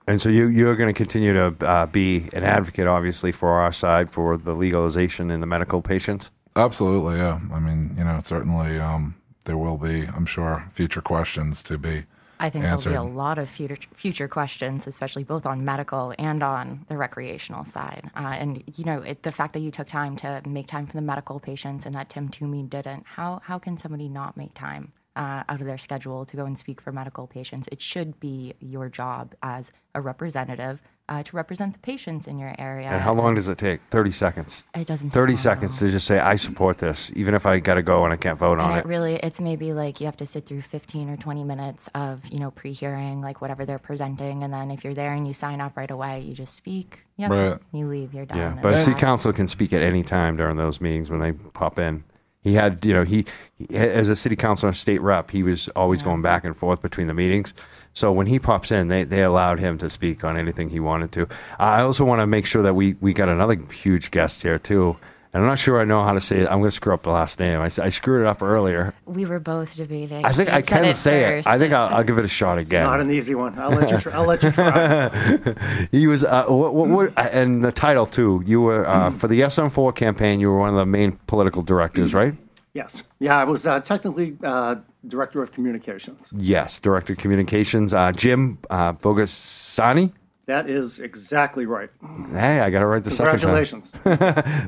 And 0.07 0.21
so 0.21 0.29
you 0.29 0.49
you're 0.49 0.77
going 0.77 0.93
to 0.93 0.97
continue 0.97 1.33
to 1.33 1.55
uh, 1.67 1.87
be 1.87 2.29
an 2.33 2.43
advocate, 2.43 2.87
obviously, 2.87 3.33
for 3.33 3.51
our 3.61 3.73
side 3.73 4.11
for 4.11 4.37
the 4.37 4.55
legalization 4.55 5.31
in 5.31 5.41
the 5.41 5.47
medical 5.47 5.81
patients. 5.81 6.31
Absolutely, 6.57 7.17
yeah. 7.17 7.41
I 7.53 7.61
mean, 7.61 7.95
you 7.97 8.05
know, 8.05 8.21
certainly 8.23 8.79
um, 8.79 9.15
there 9.47 9.57
will 9.57 9.79
be, 9.79 10.03
I'm 10.07 10.27
sure, 10.27 10.69
future 10.73 11.01
questions 11.01 11.63
to 11.65 11.79
be. 11.79 12.05
I 12.43 12.51
think 12.51 12.65
answered. 12.65 12.91
there'll 12.91 13.07
be 13.07 13.13
a 13.13 13.15
lot 13.15 13.39
of 13.39 13.49
future 13.49 13.79
future 13.95 14.27
questions, 14.27 14.89
especially 14.89 15.23
both 15.23 15.47
on 15.47 15.65
medical 15.65 16.13
and 16.19 16.43
on 16.43 16.85
the 16.89 16.97
recreational 16.97 17.65
side. 17.65 18.11
Uh, 18.17 18.35
and 18.37 18.65
you 18.77 18.85
know, 18.85 18.99
it, 19.01 19.23
the 19.23 19.31
fact 19.31 19.53
that 19.53 19.61
you 19.61 19.71
took 19.71 19.87
time 19.87 20.17
to 20.17 20.43
make 20.45 20.67
time 20.67 20.87
for 20.87 20.95
the 20.95 21.03
medical 21.03 21.39
patients 21.39 21.87
and 21.87 21.95
that 21.95 22.09
Tim 22.09 22.29
Toomey 22.29 22.65
didn't. 22.65 23.07
How 23.07 23.41
how 23.45 23.61
can 23.61 23.79
somebody 23.79 24.09
not 24.09 24.37
make 24.37 24.55
time 24.55 24.93
uh, 25.15 25.45
out 25.49 25.61
of 25.61 25.67
their 25.69 25.79
schedule 25.79 26.25
to 26.27 26.37
go 26.37 26.45
and 26.45 26.59
speak 26.59 26.81
for 26.81 26.91
medical 26.91 27.29
patients? 27.29 27.69
It 27.71 27.81
should 27.81 28.19
be 28.19 28.55
your 28.59 28.89
job 28.89 29.37
as 29.41 29.71
a 29.95 30.01
representative 30.01 30.83
uh, 31.13 31.23
to 31.23 31.37
represent 31.37 31.75
the 31.75 31.79
patients 31.81 32.27
in 32.27 32.39
your 32.39 32.55
area. 32.59 32.89
And 32.89 33.01
how 33.03 33.13
long 33.13 33.35
does 33.35 33.47
it 33.49 33.59
take? 33.59 33.81
Thirty 33.91 34.13
seconds. 34.13 34.63
It 34.75 34.87
doesn't. 34.87 35.11
take 35.11 35.15
30 35.15 35.33
long 35.33 35.39
at 35.39 35.43
seconds 35.43 35.79
to 35.81 35.91
just 35.91 36.07
say 36.07 36.19
I 36.19 36.37
support 36.37 36.79
this, 36.79 37.13
even 37.15 37.35
if 37.35 37.45
I 37.45 37.59
got 37.59 37.75
to 37.75 37.83
go 37.83 38.05
and 38.05 38.13
I 38.13 38.17
can't 38.17 38.39
vote 38.39 38.59
on 38.59 38.71
And 38.71 38.79
it. 38.79 38.85
it 38.85 38.89
really, 38.89 39.17
it's 39.17 39.41
maybe 39.41 39.73
like 39.75 40.01
you 40.01 40.07
have 40.07 40.17
to 40.19 40.27
sit 40.27 40.47
through 40.47 40.63
15 40.63 41.11
or 41.11 41.17
20 41.19 41.45
minutes 41.45 41.91
of, 41.95 42.27
you 42.29 42.39
know, 42.41 42.51
pre-hearing, 42.51 43.21
like 43.21 43.41
whatever 43.43 43.67
they're 43.67 43.79
presenting. 43.79 44.43
And 44.43 44.53
then 44.55 44.71
if 44.71 44.85
you're 44.85 44.95
there 44.95 45.13
and 45.13 45.27
you 45.27 45.35
sign 45.35 45.61
up 45.61 45.77
right 45.77 45.91
away, 45.91 46.21
you 46.21 46.33
just 46.33 46.55
speak. 46.55 47.05
Yep. 47.19 47.31
Right. 47.31 47.59
You 47.73 47.87
leave, 47.89 48.15
you're 48.15 48.27
done. 48.27 48.39
Yeah, 48.39 48.59
but 48.63 48.73
a 48.73 48.77
then- 48.77 48.85
city 48.87 48.99
council 49.01 49.33
can 49.33 49.49
speak 49.49 49.73
at 49.75 49.83
any 49.83 50.03
time 50.03 50.37
during 50.39 50.57
those 50.57 50.81
meetings 50.81 51.11
when 51.11 51.21
they 51.21 51.33
pop 51.33 51.79
in. 51.79 52.05
He 52.41 52.55
had, 52.55 52.85
you 52.85 52.93
know, 52.93 53.05
he, 53.05 53.25
he 53.55 53.77
as 53.77 54.09
a 54.09 54.17
city 54.17 54.35
councilor 54.35 54.71
and 54.71 54.77
state 54.77 55.01
rep, 55.01 55.31
he 55.31 55.45
was 55.45 55.69
always 55.77 56.03
going 56.03 56.23
back 56.23 56.43
and 56.43 56.57
forth 56.57 56.83
between 56.83 57.07
the 57.07 57.15
meetings. 57.15 57.55
So 57.95 58.11
when 58.13 58.27
he 58.27 58.39
pops 58.39 58.71
in, 58.71 58.89
they, 58.89 59.05
they 59.05 59.23
allowed 59.23 59.59
him 59.61 59.79
to 59.79 59.91
speak 59.91 60.25
on 60.25 60.39
anything 60.39 60.71
he 60.71 60.81
wanted 60.81 61.13
to. 61.13 61.29
I 61.59 61.83
also 61.83 62.05
want 62.05 62.21
to 62.21 62.27
make 62.27 62.47
sure 62.47 62.63
that 62.63 62.75
we, 62.75 62.95
we 63.01 63.13
got 63.13 63.29
another 63.29 63.57
huge 63.71 64.11
guest 64.11 64.43
here 64.43 64.59
too. 64.59 64.97
And 65.35 65.43
I'm 65.43 65.49
not 65.49 65.59
sure 65.59 65.81
I 65.81 65.85
know 65.85 66.03
how 66.05 66.13
to 66.13 66.21
say 66.21 66.41
it. 66.41 66.49
I'm 66.49 66.59
going 66.59 66.65
to 66.65 66.71
screw 66.71 66.93
up 66.93 67.05
the 67.05 67.11
last 67.11 67.39
name. 67.39 67.59
I, 67.59 67.65
I 67.65 67.89
screwed 67.89 68.21
it 68.21 68.27
up 68.27 68.43
earlier. 68.43 68.93
We 69.07 69.25
were 69.25 69.41
both 69.41 69.75
debating. 69.75 70.27
I 70.27 70.33
think 70.33 70.53
I 70.53 70.61
can 70.61 70.85
it 70.85 70.95
say 70.95 71.23
first. 71.23 71.49
it. 71.49 71.51
I 71.51 71.59
think 71.59 71.73
I'll, 71.73 71.89
I'll 71.95 72.05
give 72.05 72.19
it 72.19 72.25
a 72.27 72.29
shot 72.29 72.59
again. 72.59 72.85
Not 72.85 73.01
an 73.01 73.11
easy 73.11 73.35
one. 73.35 73.59
I'll 73.59 73.71
let 73.71 73.91
you. 73.91 73.99
Try, 73.99 74.13
I'll 74.13 74.27
let 74.27 74.43
you 74.43 74.51
try. 74.51 75.55
He 75.91 76.07
was, 76.07 76.23
uh, 76.23 76.45
what, 76.49 76.75
what, 76.75 76.89
what, 76.91 77.19
and 77.33 77.65
the 77.65 77.73
title 77.73 78.05
too. 78.05 78.43
You 78.45 78.61
were 78.61 78.87
uh, 78.87 79.11
for 79.11 79.27
the 79.27 79.37
Yes 79.37 79.59
on 79.59 79.71
Four 79.71 79.95
campaign. 79.95 80.39
You 80.39 80.49
were 80.51 80.59
one 80.59 80.69
of 80.69 80.75
the 80.75 80.85
main 80.87 81.13
political 81.27 81.63
directors, 81.63 82.13
right? 82.13 82.35
yes. 82.75 83.03
Yeah, 83.19 83.39
I 83.39 83.45
was 83.45 83.67
uh, 83.67 83.81
technically 83.81 84.37
uh, 84.43 84.77
director 85.07 85.43
of 85.43 85.53
communications. 85.53 86.33
Yes, 86.37 86.81
director 86.81 87.13
of 87.15 87.19
communications. 87.19 87.93
Uh, 87.95 88.13
Jim 88.13 88.59
uh, 88.71 88.93
Borghesani. 88.95 90.13
That 90.47 90.69
is 90.69 90.99
exactly 90.99 91.67
right. 91.67 91.89
Hey, 92.33 92.59
I 92.61 92.69
got 92.71 92.83
it 92.83 92.87
right 92.87 93.03
the 93.03 93.13
second 93.13 93.39
Congratulations. 93.39 93.91
time. 94.05 94.17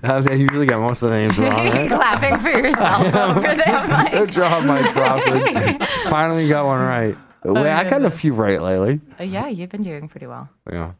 I 0.05 0.33
usually 0.35 0.67
get 0.67 0.79
most 0.79 1.03
of 1.03 1.11
the 1.11 1.17
names 1.17 1.37
wrong. 1.37 1.51
You're 1.65 1.73
Right? 1.73 1.89
clapping 1.91 2.39
for 2.39 2.51
yourself 2.51 3.07
over 3.15 3.41
there, 3.41 3.89
Mike. 3.89 4.13
Good 4.13 4.33
job, 4.33 4.65
Mike 4.65 4.93
Crawford. 4.93 5.87
Finally 6.09 6.49
got 6.49 6.67
one 6.67 6.81
right. 6.81 7.17
Wait, 7.45 7.67
I 7.71 7.91
got 7.91 8.03
a 8.05 8.11
few 8.11 8.33
right 8.35 8.63
lately. 8.63 9.01
Uh, 9.21 9.25
yeah, 9.25 9.49
you've 9.49 9.69
been 9.71 9.83
doing 9.83 10.09
pretty 10.09 10.27
well. 10.27 10.49
Yeah. 10.71 10.93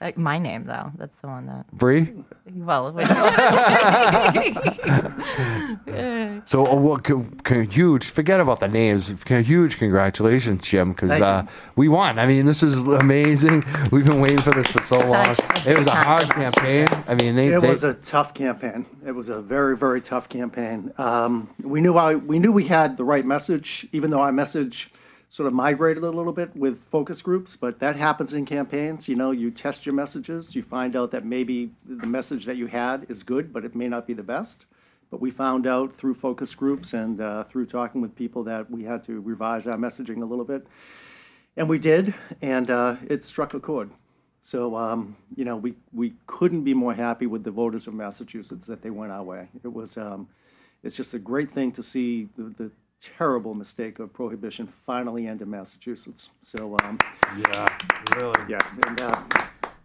Like 0.00 0.16
my 0.16 0.38
name, 0.38 0.64
though, 0.64 0.92
that's 0.96 1.14
the 1.16 1.26
one 1.26 1.46
that. 1.46 1.70
Bree. 1.72 2.12
Well, 2.54 2.92
when- 2.92 3.06
So, 6.46 6.64
uh, 6.66 6.74
well, 6.74 6.98
c- 7.06 7.22
c- 7.46 7.66
huge. 7.66 8.08
Forget 8.10 8.40
about 8.40 8.60
the 8.60 8.68
names. 8.68 9.12
C- 9.26 9.42
Huge 9.42 9.76
congratulations, 9.76 10.62
Jim, 10.62 10.92
because 10.92 11.10
uh, 11.12 11.44
we 11.76 11.86
won. 11.88 12.18
I 12.18 12.26
mean, 12.26 12.46
this 12.46 12.62
is 12.62 12.76
amazing. 12.86 13.62
We've 13.92 14.06
been 14.06 14.20
waiting 14.22 14.38
for 14.40 14.50
this 14.52 14.66
for 14.68 14.80
so 14.82 14.96
long. 14.98 15.36
It 15.66 15.76
was 15.78 15.86
a 15.86 15.90
hard 15.94 16.28
campaign. 16.30 16.88
I 17.08 17.14
mean, 17.14 17.34
they. 17.36 17.48
It 17.48 17.60
they 17.60 17.68
was 17.68 17.84
a 17.84 17.92
tough 17.94 18.32
campaign. 18.32 18.86
It 19.06 19.12
was 19.12 19.28
a 19.28 19.40
very, 19.42 19.76
very 19.76 20.00
tough 20.00 20.28
campaign. 20.30 20.92
Um, 20.98 21.50
we 21.62 21.80
knew 21.82 21.96
I, 21.96 22.14
we 22.14 22.38
knew 22.38 22.52
we 22.52 22.64
had 22.64 22.96
the 22.96 23.04
right 23.04 23.24
message, 23.26 23.86
even 23.92 24.10
though 24.10 24.20
our 24.20 24.32
message 24.32 24.90
sort 25.30 25.46
of 25.46 25.52
migrated 25.52 26.02
a 26.02 26.10
little 26.10 26.32
bit 26.32 26.54
with 26.56 26.82
focus 26.82 27.22
groups. 27.22 27.56
But 27.56 27.78
that 27.78 27.94
happens 27.94 28.34
in 28.34 28.44
campaigns. 28.44 29.08
You 29.08 29.14
know, 29.14 29.30
you 29.30 29.52
test 29.52 29.86
your 29.86 29.94
messages. 29.94 30.56
You 30.56 30.62
find 30.64 30.96
out 30.96 31.12
that 31.12 31.24
maybe 31.24 31.70
the 31.88 32.08
message 32.08 32.44
that 32.46 32.56
you 32.56 32.66
had 32.66 33.06
is 33.08 33.22
good, 33.22 33.52
but 33.52 33.64
it 33.64 33.76
may 33.76 33.88
not 33.88 34.08
be 34.08 34.12
the 34.12 34.24
best. 34.24 34.66
But 35.08 35.20
we 35.20 35.30
found 35.30 35.68
out 35.68 35.96
through 35.96 36.14
focus 36.14 36.52
groups 36.54 36.92
and 36.94 37.20
uh, 37.20 37.44
through 37.44 37.66
talking 37.66 38.00
with 38.00 38.14
people 38.16 38.42
that 38.44 38.68
we 38.68 38.82
had 38.82 39.04
to 39.06 39.20
revise 39.20 39.68
our 39.68 39.78
messaging 39.78 40.20
a 40.20 40.26
little 40.26 40.44
bit. 40.44 40.66
And 41.56 41.68
we 41.68 41.78
did, 41.78 42.12
and 42.42 42.68
uh, 42.68 42.96
it 43.08 43.24
struck 43.24 43.54
a 43.54 43.60
chord. 43.60 43.90
So, 44.42 44.74
um, 44.76 45.16
you 45.36 45.44
know, 45.44 45.56
we, 45.56 45.74
we 45.92 46.14
couldn't 46.26 46.64
be 46.64 46.74
more 46.74 46.94
happy 46.94 47.26
with 47.26 47.44
the 47.44 47.50
voters 47.50 47.86
of 47.86 47.94
Massachusetts 47.94 48.66
that 48.66 48.82
they 48.82 48.90
went 48.90 49.12
our 49.12 49.22
way. 49.22 49.48
It 49.62 49.72
was, 49.72 49.96
um, 49.96 50.28
it's 50.82 50.96
just 50.96 51.14
a 51.14 51.18
great 51.18 51.50
thing 51.50 51.70
to 51.72 51.82
see 51.82 52.28
the, 52.36 52.44
the 52.56 52.70
terrible 53.00 53.54
mistake 53.54 53.98
of 53.98 54.12
prohibition 54.12 54.66
finally 54.66 55.26
end 55.26 55.42
in 55.42 55.50
Massachusetts. 55.50 56.30
So, 56.40 56.76
um, 56.82 56.98
yeah, 57.36 57.78
really. 58.16 58.40
yeah, 58.48 58.58
and, 58.86 59.00
uh, 59.00 59.22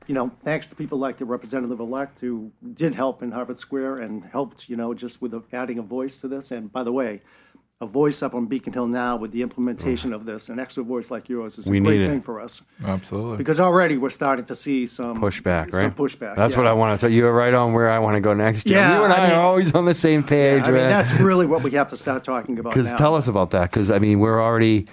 you 0.07 0.13
know, 0.13 0.31
thanks 0.43 0.67
to 0.67 0.75
people 0.75 0.99
like 0.99 1.17
the 1.17 1.25
representative-elect 1.25 2.19
who 2.19 2.51
did 2.75 2.93
help 2.93 3.23
in 3.23 3.31
Harvard 3.31 3.57
Square 3.57 3.99
and 3.99 4.23
helped, 4.25 4.69
you 4.69 4.75
know, 4.75 4.93
just 4.93 5.21
with 5.21 5.33
adding 5.51 5.79
a 5.79 5.81
voice 5.81 6.19
to 6.19 6.27
this. 6.27 6.51
And 6.51 6.71
by 6.71 6.83
the 6.83 6.91
way, 6.91 7.21
a 7.81 7.85
voice 7.85 8.23
up 8.23 8.33
on 8.33 8.45
Beacon 8.45 8.71
Hill 8.71 8.87
now 8.87 9.17
with 9.17 9.31
the 9.31 9.41
implementation 9.41 10.13
of 10.13 10.25
this, 10.25 10.47
an 10.47 10.59
extra 10.59 10.81
voice 10.81 11.11
like 11.11 11.27
yours 11.27 11.57
is 11.57 11.67
a 11.67 11.71
We 11.71 11.81
great 11.81 11.97
need 11.99 12.05
it. 12.05 12.09
thing 12.09 12.21
for 12.21 12.39
us. 12.39 12.61
Absolutely. 12.85 13.35
Because 13.37 13.59
already 13.59 13.97
we're 13.97 14.09
starting 14.11 14.45
to 14.45 14.55
see 14.55 14.87
some 14.87 15.19
Pushback, 15.19 15.73
right? 15.73 15.81
Some 15.81 15.91
pushback. 15.91 16.37
That's 16.37 16.53
yeah. 16.53 16.57
what 16.59 16.67
I 16.67 16.73
want 16.73 16.97
to 16.97 17.03
tell 17.05 17.11
you. 17.13 17.23
You're 17.23 17.33
right 17.33 17.53
on 17.53 17.73
where 17.73 17.89
I 17.89 17.99
want 17.99 18.15
to 18.15 18.21
go 18.21 18.33
next. 18.33 18.63
Jim. 18.65 18.77
Yeah, 18.77 18.97
you 18.99 19.03
and 19.03 19.11
I 19.11 19.17
I, 19.17 19.27
mean- 19.27 19.37
are 19.37 19.41
always 19.41 19.75
on 19.75 19.83
the 19.83 19.93
same 19.93 20.23
page, 20.23 20.61
I 20.63 20.67
mean, 20.67 20.75
man. 20.75 20.89
that's 20.89 21.11
really 21.19 21.45
what 21.45 21.63
we 21.63 21.71
have 21.71 21.89
to 21.89 21.97
start 21.97 22.23
talking 22.23 22.57
about 22.59 22.71
Because 22.73 22.91
now. 22.91 22.95
tell 22.97 23.13
us 23.15 23.27
about 23.27 23.51
that. 23.51 23.71
Because 23.71 23.91
I 23.91 23.99
mean, 23.99 24.19
we're 24.19 24.41
already 24.41 24.87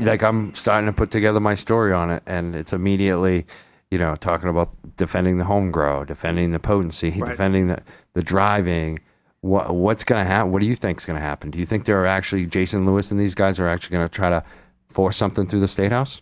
like 0.00 0.22
I'm 0.24 0.52
starting 0.54 0.86
to 0.86 0.92
put 0.92 1.12
together 1.12 1.38
my 1.38 1.54
story 1.54 1.92
on 1.92 2.10
it, 2.10 2.24
and 2.26 2.56
it's 2.56 2.72
immediately, 2.72 3.46
you 3.92 3.98
know, 3.98 4.16
talking 4.16 4.48
about 4.48 4.70
defending 4.96 5.38
the 5.38 5.44
home 5.44 5.70
grow, 5.70 6.04
defending 6.04 6.50
the 6.50 6.58
potency, 6.58 7.12
defending 7.12 7.68
the, 7.68 7.80
the 8.14 8.22
driving. 8.24 8.98
What, 9.40 9.74
what's 9.74 10.04
going 10.04 10.20
to 10.20 10.24
happen? 10.24 10.50
What 10.52 10.60
do 10.62 10.66
you 10.66 10.74
think 10.74 10.98
is 10.98 11.06
going 11.06 11.18
to 11.18 11.24
happen? 11.24 11.50
Do 11.50 11.58
you 11.58 11.66
think 11.66 11.84
there 11.84 12.00
are 12.00 12.06
actually, 12.06 12.46
Jason 12.46 12.86
Lewis 12.86 13.10
and 13.10 13.20
these 13.20 13.34
guys 13.34 13.60
are 13.60 13.68
actually 13.68 13.96
going 13.96 14.08
to 14.08 14.12
try 14.12 14.30
to 14.30 14.42
force 14.88 15.16
something 15.16 15.46
through 15.46 15.60
the 15.60 15.68
state 15.68 15.92
house? 15.92 16.20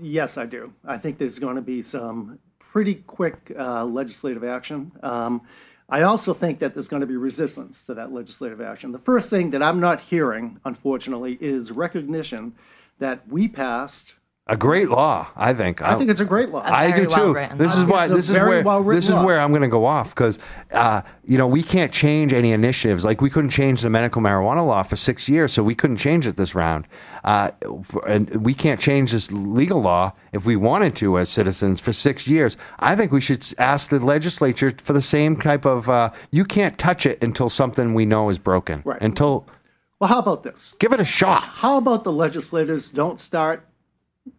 Yes, 0.00 0.36
I 0.36 0.46
do. 0.46 0.72
I 0.84 0.98
think 0.98 1.18
there's 1.18 1.38
going 1.38 1.56
to 1.56 1.62
be 1.62 1.80
some 1.82 2.38
pretty 2.58 2.96
quick 2.96 3.52
uh, 3.58 3.84
legislative 3.84 4.44
action. 4.44 4.92
Um, 5.02 5.42
I 5.88 6.02
also 6.02 6.34
think 6.34 6.58
that 6.58 6.74
there's 6.74 6.88
going 6.88 7.02
to 7.02 7.06
be 7.06 7.16
resistance 7.16 7.84
to 7.86 7.94
that 7.94 8.12
legislative 8.12 8.60
action. 8.60 8.92
The 8.92 8.98
first 8.98 9.30
thing 9.30 9.50
that 9.50 9.62
I'm 9.62 9.78
not 9.78 10.00
hearing, 10.00 10.58
unfortunately, 10.64 11.38
is 11.40 11.70
recognition 11.70 12.54
that 12.98 13.28
we 13.28 13.46
passed. 13.46 14.14
A 14.52 14.56
great 14.56 14.90
law, 14.90 15.26
I 15.34 15.54
think. 15.54 15.80
I 15.80 15.96
think 15.96 16.10
it's 16.10 16.20
a 16.20 16.26
great 16.26 16.50
law. 16.50 16.60
I 16.62 16.90
very 16.90 17.04
do 17.04 17.10
too. 17.10 17.20
well-written 17.20 17.56
This 17.56 17.74
is 17.74 17.84
why. 17.86 18.06
This 18.06 18.28
is 18.28 18.36
where. 18.36 18.62
well-written 18.62 18.98
This 18.98 19.08
is 19.08 19.14
law. 19.14 19.24
where 19.24 19.40
I'm 19.40 19.50
going 19.50 19.62
to 19.62 19.68
go 19.68 19.86
off 19.86 20.14
because, 20.14 20.38
uh, 20.72 21.00
you 21.24 21.38
know, 21.38 21.46
we 21.46 21.62
can't 21.62 21.90
change 21.90 22.34
any 22.34 22.52
initiatives. 22.52 23.02
Like 23.02 23.22
we 23.22 23.30
couldn't 23.30 23.48
change 23.50 23.80
the 23.80 23.88
medical 23.88 24.20
marijuana 24.20 24.64
law 24.66 24.82
for 24.82 24.96
six 24.96 25.26
years, 25.26 25.54
so 25.54 25.62
we 25.62 25.74
couldn't 25.74 25.96
change 25.96 26.26
it 26.26 26.36
this 26.36 26.54
round. 26.54 26.86
Uh, 27.24 27.50
for, 27.82 28.06
and 28.06 28.28
we 28.44 28.52
can't 28.52 28.78
change 28.78 29.12
this 29.12 29.32
legal 29.32 29.80
law 29.80 30.12
if 30.32 30.44
we 30.44 30.54
wanted 30.56 30.94
to 30.96 31.18
as 31.18 31.30
citizens 31.30 31.80
for 31.80 31.92
six 31.92 32.28
years. 32.28 32.58
I 32.78 32.94
think 32.94 33.10
we 33.10 33.22
should 33.22 33.42
ask 33.58 33.88
the 33.88 34.00
legislature 34.00 34.74
for 34.76 34.92
the 34.92 35.00
same 35.02 35.36
type 35.40 35.64
of. 35.64 35.88
Uh, 35.88 36.10
you 36.30 36.44
can't 36.44 36.76
touch 36.76 37.06
it 37.06 37.24
until 37.24 37.48
something 37.48 37.94
we 37.94 38.04
know 38.04 38.28
is 38.28 38.38
broken. 38.38 38.82
Right. 38.84 39.00
Until 39.00 39.46
Well, 39.98 40.08
how 40.08 40.18
about 40.18 40.42
this? 40.42 40.74
give 40.78 40.92
it 40.92 41.00
a 41.00 41.06
shot. 41.06 41.42
How 41.42 41.78
about 41.78 42.04
the 42.04 42.12
legislators 42.12 42.90
don't 42.90 43.18
start 43.18 43.66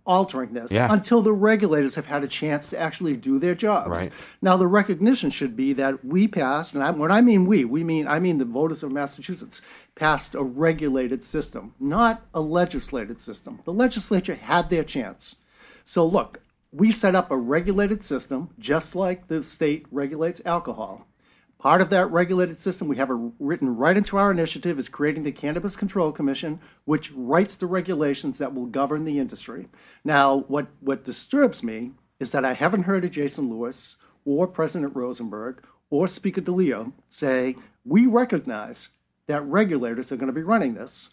altering 0.06 0.54
this 0.54 0.72
Yeah. 0.72 0.92
until 0.92 1.22
the 1.22 1.34
regulators 1.34 1.96
have 1.96 2.06
had 2.06 2.24
a 2.24 2.28
chance 2.28 2.68
to 2.70 2.80
actually 2.80 3.16
do 3.16 3.40
their 3.40 3.56
jobs. 3.56 4.02
Right. 4.02 4.14
Now, 4.42 4.58
the 4.58 4.68
recognition 4.68 5.30
should 5.30 5.56
be 5.56 5.74
that 5.74 6.04
we 6.06 6.28
passed, 6.28 6.76
and 6.76 6.84
I, 6.84 6.92
when 6.92 7.12
I 7.12 7.22
mean 7.22 7.46
we, 7.46 7.66
we 7.66 7.84
mean 7.84 8.08
I 8.08 8.20
mean 8.20 8.38
the 8.38 8.46
voters 8.46 8.84
of 8.84 8.92
Massachusetts 8.92 9.62
passed 9.96 10.36
a 10.36 10.44
regulated 10.44 11.24
system, 11.24 11.74
not 11.80 12.26
a 12.34 12.42
legislated 12.42 13.20
system. 13.20 13.60
The 13.66 13.74
legislature 13.74 14.36
had 14.36 14.70
their 14.70 14.84
chance. 14.84 15.38
So 15.84 16.06
look, 16.06 16.40
we 16.72 16.92
set 16.92 17.14
up 17.16 17.30
a 17.30 17.38
regulated 17.38 18.04
system 18.04 18.50
just 18.60 18.96
like 18.96 19.28
the 19.28 19.44
state 19.44 19.86
regulates 19.92 20.42
alcohol. 20.46 21.08
Part 21.64 21.82
of 21.82 21.90
that 21.92 22.12
regulated 22.12 22.60
system, 22.60 22.90
we 22.90 22.98
have 22.98 23.10
it 23.10 23.18
written 23.40 23.78
right 23.78 23.96
into 23.96 24.18
our 24.18 24.32
initiative, 24.32 24.78
is 24.78 24.90
creating 24.90 25.24
the 25.24 25.32
Cannabis 25.32 25.78
Control 25.78 26.12
Commission, 26.12 26.60
which 26.84 27.14
writes 27.14 27.56
the 27.56 27.68
regulations 27.68 28.38
that 28.38 28.54
will 28.54 28.66
govern 28.66 29.06
the 29.06 29.18
industry. 29.18 29.70
Now, 30.04 30.40
what, 30.50 30.68
what 30.82 31.06
disturbs 31.06 31.64
me 31.64 31.92
is 32.20 32.32
that 32.32 32.44
I 32.44 32.52
haven't 32.52 32.84
heard 32.84 33.06
of 33.06 33.12
Jason 33.12 33.50
Lewis 33.50 33.96
or 34.26 34.46
President 34.46 34.94
Rosenberg 34.94 35.64
or 35.90 36.06
Speaker 36.06 36.42
DeLeo 36.42 36.92
say, 37.10 37.56
we 37.86 38.08
recognize 38.08 38.90
that 39.28 39.46
regulators 39.46 40.12
are 40.12 40.18
going 40.18 40.28
to 40.28 40.34
be 40.34 40.44
running 40.44 40.74
this 40.74 41.12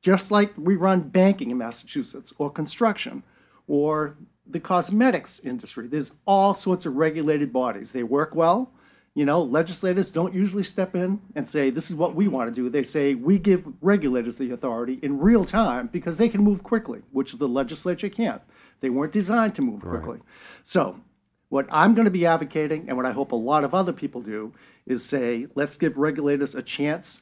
just 0.00 0.30
like 0.30 0.54
we 0.56 0.76
run 0.76 1.10
banking 1.10 1.50
in 1.50 1.58
Massachusetts 1.58 2.32
or 2.38 2.50
construction 2.50 3.22
or 3.68 4.16
the 4.46 4.60
cosmetics 4.60 5.40
industry. 5.40 5.88
There's 5.88 6.12
all 6.24 6.54
sorts 6.54 6.86
of 6.86 6.96
regulated 6.96 7.52
bodies. 7.52 7.92
They 7.92 8.02
work 8.02 8.34
well. 8.34 8.72
You 9.20 9.26
know, 9.26 9.42
legislators 9.42 10.10
don't 10.10 10.32
usually 10.32 10.62
step 10.62 10.96
in 10.96 11.20
and 11.34 11.46
say, 11.46 11.68
this 11.68 11.90
is 11.90 11.94
what 11.94 12.14
we 12.14 12.26
want 12.26 12.48
to 12.48 12.54
do. 12.54 12.70
They 12.70 12.82
say, 12.82 13.12
we 13.14 13.38
give 13.38 13.66
regulators 13.82 14.36
the 14.36 14.50
authority 14.50 14.98
in 15.02 15.18
real 15.18 15.44
time 15.44 15.90
because 15.92 16.16
they 16.16 16.30
can 16.30 16.42
move 16.42 16.62
quickly, 16.62 17.02
which 17.12 17.34
the 17.34 17.46
legislature 17.46 18.08
can't. 18.08 18.40
They 18.80 18.88
weren't 18.88 19.12
designed 19.12 19.54
to 19.56 19.60
move 19.60 19.82
quickly. 19.82 20.20
So, 20.64 21.02
what 21.50 21.66
I'm 21.70 21.94
going 21.94 22.06
to 22.06 22.10
be 22.10 22.24
advocating, 22.24 22.88
and 22.88 22.96
what 22.96 23.04
I 23.04 23.12
hope 23.12 23.32
a 23.32 23.36
lot 23.36 23.62
of 23.62 23.74
other 23.74 23.92
people 23.92 24.22
do, 24.22 24.54
is 24.86 25.04
say, 25.04 25.48
let's 25.54 25.76
give 25.76 25.98
regulators 25.98 26.54
a 26.54 26.62
chance 26.62 27.20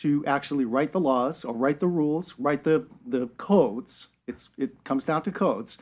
to 0.00 0.22
actually 0.26 0.66
write 0.66 0.92
the 0.92 1.00
laws 1.00 1.46
or 1.46 1.54
write 1.54 1.80
the 1.80 1.86
rules, 1.86 2.34
write 2.38 2.64
the, 2.64 2.86
the 3.06 3.28
codes. 3.38 4.08
It's, 4.26 4.50
it 4.58 4.84
comes 4.84 5.04
down 5.04 5.22
to 5.22 5.32
codes 5.32 5.78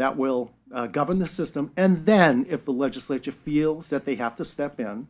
that 0.00 0.16
will 0.16 0.50
uh, 0.72 0.86
govern 0.86 1.18
the 1.18 1.26
system. 1.26 1.72
And 1.76 2.06
then, 2.06 2.46
if 2.48 2.64
the 2.64 2.72
legislature 2.72 3.32
feels 3.32 3.90
that 3.90 4.06
they 4.06 4.14
have 4.14 4.34
to 4.36 4.46
step 4.46 4.80
in, 4.80 5.08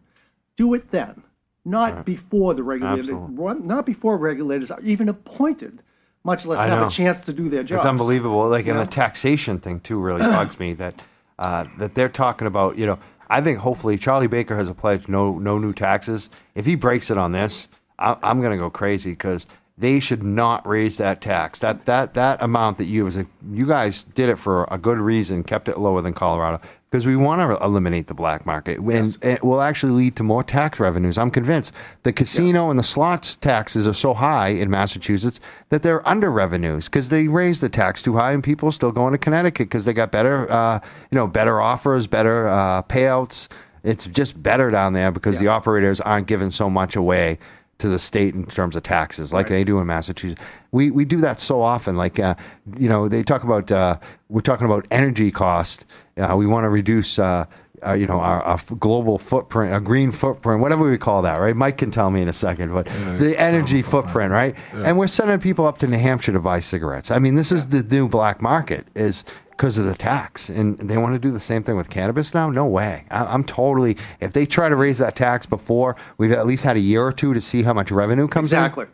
do 0.57 0.75
it 0.75 0.91
then, 0.91 1.23
not 1.65 2.05
before 2.05 2.55
the 2.55 2.65
regulators, 2.65 3.09
not 3.09 3.87
before 3.87 4.19
regulators 4.19 4.69
are 4.69 4.81
even 4.81 5.09
appointed, 5.09 5.81
much 6.25 6.45
less 6.45 6.59
I 6.59 6.67
have 6.67 6.81
know. 6.81 6.87
a 6.89 6.91
chance 6.91 7.25
to 7.27 7.33
do 7.33 7.49
their 7.49 7.63
jobs. 7.63 7.85
It's 7.85 7.89
unbelievable. 7.89 8.49
Like, 8.49 8.67
and 8.67 8.81
the 8.81 8.87
taxation 8.87 9.61
thing 9.61 9.79
too 9.79 10.01
really 10.01 10.23
bugs 10.37 10.59
me 10.59 10.75
that 10.75 11.01
uh, 11.39 11.67
that 11.79 11.95
they're 11.95 12.09
talking 12.09 12.49
about. 12.49 12.77
You 12.77 12.87
know, 12.87 12.99
I 13.29 13.41
think 13.41 13.59
hopefully 13.59 13.97
Charlie 13.97 14.27
Baker 14.27 14.57
has 14.57 14.69
a 14.69 14.75
pledge: 14.75 15.07
no, 15.07 15.39
no 15.39 15.57
new 15.59 15.73
taxes. 15.73 16.31
If 16.57 16.67
he 16.67 16.75
breaks 16.75 17.13
it 17.13 17.17
on 17.17 17.31
this, 17.31 17.69
I, 17.97 18.17
I'm 18.25 18.41
going 18.41 18.51
to 18.51 18.59
go 18.59 18.71
crazy 18.71 19.13
because 19.13 19.47
they 19.81 19.99
should 19.99 20.23
not 20.23 20.67
raise 20.67 20.99
that 20.99 21.21
tax. 21.23 21.61
That 21.61 21.87
that 21.87 22.15
that 22.15 22.43
amount 22.43 22.79
that 22.79 22.85
you 22.85 23.05
was 23.05 23.17
a, 23.17 23.27
you 23.51 23.67
guys 23.67 24.05
did 24.05 24.29
it 24.29 24.37
for 24.37 24.69
a 24.71 24.77
good 24.77 24.99
reason, 24.99 25.43
kept 25.43 25.69
it 25.69 25.79
lower 25.79 26.03
than 26.03 26.13
Colorado 26.13 26.61
because 26.91 27.07
we 27.07 27.17
want 27.17 27.41
to 27.41 27.65
eliminate 27.65 28.09
the 28.09 28.15
black 28.15 28.45
market, 28.45 28.79
and 28.79 29.17
it 29.23 29.43
will 29.45 29.63
actually 29.63 29.93
lead 29.93 30.17
to 30.17 30.23
more 30.23 30.43
tax 30.43 30.81
revenues. 30.81 31.17
I'm 31.17 31.31
convinced 31.31 31.73
the 32.03 32.13
casino 32.13 32.69
and 32.69 32.79
the 32.79 32.83
slots 32.85 33.37
taxes 33.37 33.87
are 33.87 33.95
so 33.95 34.13
high 34.13 34.49
in 34.49 34.71
Massachusetts 34.71 35.41
that 35.71 35.83
they're 35.83 36.07
under 36.07 36.31
revenues 36.31 36.87
because 36.87 37.09
they 37.09 37.29
raise 37.29 37.61
the 37.61 37.69
tax 37.69 38.03
too 38.03 38.17
high, 38.17 38.33
and 38.33 38.45
people 38.45 38.69
are 38.69 38.73
still 38.73 38.93
going 38.93 39.13
to 39.13 39.19
Connecticut 39.19 39.69
because 39.69 39.87
they 39.87 39.95
got 39.95 40.13
better, 40.13 40.51
uh, 40.53 40.79
you 41.11 41.17
know, 41.17 41.27
better 41.27 41.61
offers, 41.61 42.07
better 42.07 42.49
uh, 42.49 42.83
payouts. 42.83 43.49
It's 43.83 44.05
just 44.05 44.41
better 44.43 44.71
down 44.71 44.93
there 44.93 45.11
because 45.11 45.39
the 45.39 45.49
operators 45.49 46.03
aren't 46.03 46.27
giving 46.27 46.51
so 46.51 46.69
much 46.69 46.97
away 46.97 47.39
to 47.81 47.89
the 47.89 47.99
state 47.99 48.35
in 48.35 48.47
terms 48.47 48.77
of 48.77 48.83
taxes, 48.83 49.33
like 49.33 49.49
they 49.49 49.65
do 49.65 49.79
in 49.79 49.87
Massachusetts. 49.87 50.41
We 50.71 50.91
we 50.91 51.05
do 51.05 51.19
that 51.19 51.41
so 51.41 51.63
often. 51.63 51.97
Like 51.97 52.19
uh, 52.19 52.35
you 52.79 52.89
know, 52.89 53.09
they 53.09 53.23
talk 53.23 53.43
about 53.45 53.71
uh, 53.71 53.99
we're 54.29 54.41
talking 54.41 54.67
about 54.67 54.87
energy 54.91 55.31
cost. 55.31 55.85
Uh, 56.17 56.37
we 56.37 56.47
want 56.47 56.65
to 56.65 56.69
reduce. 56.71 57.19
Uh, 57.19 57.47
uh, 57.87 57.93
you 57.93 58.07
know 58.07 58.21
our, 58.21 58.43
our 58.43 58.61
global 58.79 59.19
footprint, 59.19 59.75
a 59.75 59.81
green 59.81 60.13
footprint, 60.13 60.61
whatever 60.61 60.91
we 60.91 60.99
call 60.99 61.23
that, 61.23 61.37
right? 61.37 61.57
Mike 61.57 61.79
can 61.79 61.91
tell 61.91 62.11
me 62.11 62.21
in 62.21 62.29
a 62.29 62.33
second, 62.33 62.75
but 62.75 62.85
the 63.19 63.35
energy 63.39 63.81
footprint, 63.81 64.33
right? 64.33 64.55
And 64.85 64.99
we're 64.99 65.07
sending 65.07 65.39
people 65.41 65.67
up 65.67 65.79
to 65.79 65.87
New 65.87 65.97
Hampshire 65.97 66.33
to 66.33 66.41
buy 66.41 66.61
cigarettes. 66.61 67.11
I 67.11 67.19
mean, 67.19 67.37
this 67.37 67.51
is 67.51 67.69
the 67.69 67.83
new 67.83 68.07
black 68.07 68.43
market, 68.43 68.87
is 68.95 69.25
because 69.61 69.77
of 69.77 69.85
the 69.85 69.95
tax, 69.95 70.49
and 70.49 70.79
they 70.79 70.97
want 70.97 71.15
to 71.15 71.19
do 71.19 71.31
the 71.31 71.39
same 71.39 71.63
thing 71.63 71.77
with 71.77 71.91
cannabis 71.91 72.33
now. 72.33 72.49
No 72.49 72.65
way. 72.65 73.05
I, 73.11 73.27
I'm 73.27 73.45
totally. 73.45 73.99
If 74.19 74.33
they 74.33 74.47
try 74.47 74.71
to 74.71 74.75
raise 74.75 74.97
that 74.97 75.17
tax 75.17 75.45
before, 75.45 75.97
we've 76.17 76.33
at 76.33 76.47
least 76.47 76.65
had 76.65 76.79
a 76.79 76.81
year 76.81 77.03
or 77.03 77.13
two 77.13 77.35
to 77.35 77.43
see 77.43 77.63
how 77.63 77.75
much 77.75 77.91
revenue 77.91 78.27
comes 78.27 78.55
in. 78.55 78.59
Exactly. 78.59 78.87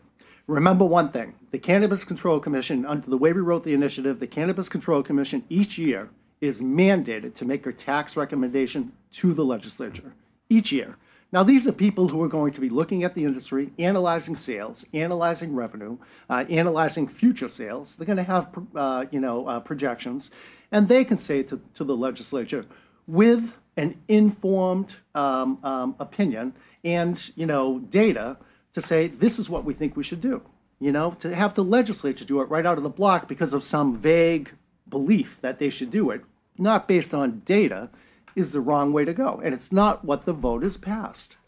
Remember 0.49 0.85
one 0.85 1.11
thing 1.11 1.35
the 1.53 1.59
Cannabis 1.61 2.03
Control 2.03 2.41
Commission, 2.41 2.85
under 2.85 3.09
the 3.09 3.17
way 3.17 3.33
we 3.33 3.43
wrote 3.43 3.63
the 3.63 3.75
initiative, 3.75 4.19
the 4.19 4.27
Cannabis 4.27 4.69
Control 4.69 5.05
Commission 5.05 5.45
each 5.49 5.79
year 5.79 6.09
is 6.41 6.61
mandated 6.61 7.35
to 7.35 7.45
make 7.45 7.65
a 7.65 7.73
tax 7.73 8.17
recommendation 8.17 8.91
to 9.13 9.35
the 9.35 9.45
legislature 9.45 10.15
each 10.49 10.73
year. 10.73 10.97
Now, 11.33 11.43
these 11.43 11.67
are 11.67 11.73
people 11.73 12.09
who 12.09 12.23
are 12.23 12.29
going 12.29 12.53
to 12.53 12.61
be 12.61 12.69
looking 12.69 13.05
at 13.05 13.15
the 13.15 13.25
industry, 13.25 13.73
analyzing 13.79 14.37
sales, 14.37 14.87
analyzing 14.93 15.55
revenue, 15.55 15.99
uh, 16.31 16.45
analyzing 16.49 17.09
future 17.09 17.49
sales. 17.49 17.97
They're 17.97 18.07
going 18.07 18.17
to 18.17 18.23
have, 18.23 18.49
uh, 18.75 19.07
you 19.11 19.21
know, 19.21 19.47
uh, 19.47 19.61
projections, 19.61 20.31
and 20.77 20.89
they 20.89 21.07
can 21.07 21.17
say 21.17 21.43
to, 21.43 21.59
to 21.73 21.85
the 21.85 21.97
legislature, 21.97 22.67
with 23.07 23.57
an 23.79 23.99
informed 24.09 24.97
um, 25.15 25.59
um, 25.65 25.97
opinion 25.99 26.53
and, 26.85 27.31
you 27.35 27.47
know, 27.47 27.79
data, 27.79 28.37
to 28.75 28.81
say 28.83 29.07
this 29.07 29.39
is 29.39 29.49
what 29.49 29.65
we 29.65 29.73
think 29.73 29.97
we 29.97 30.05
should 30.05 30.21
do. 30.21 30.43
You 30.79 30.93
know, 30.93 31.17
to 31.21 31.35
have 31.35 31.55
the 31.55 31.65
legislature 31.65 32.27
do 32.27 32.43
it 32.43 32.51
right 32.51 32.67
out 32.67 32.77
of 32.77 32.83
the 32.83 32.91
block 33.01 33.27
because 33.27 33.55
of 33.55 33.65
some 33.65 33.97
vague 33.97 34.51
belief 34.87 35.41
that 35.41 35.59
they 35.59 35.71
should 35.71 35.91
do 35.91 36.11
it, 36.11 36.21
not 36.59 36.87
based 36.87 37.15
on 37.15 37.41
data, 37.47 37.89
is 38.35 38.53
the 38.53 38.61
wrong 38.61 38.93
way 38.93 39.07
to 39.07 39.15
go. 39.15 39.41
And 39.43 39.55
it's 39.55 39.73
not 39.73 40.05
what 40.05 40.27
the 40.27 40.35
vote 40.35 40.57
voters 40.57 40.77
passed. 40.77 41.39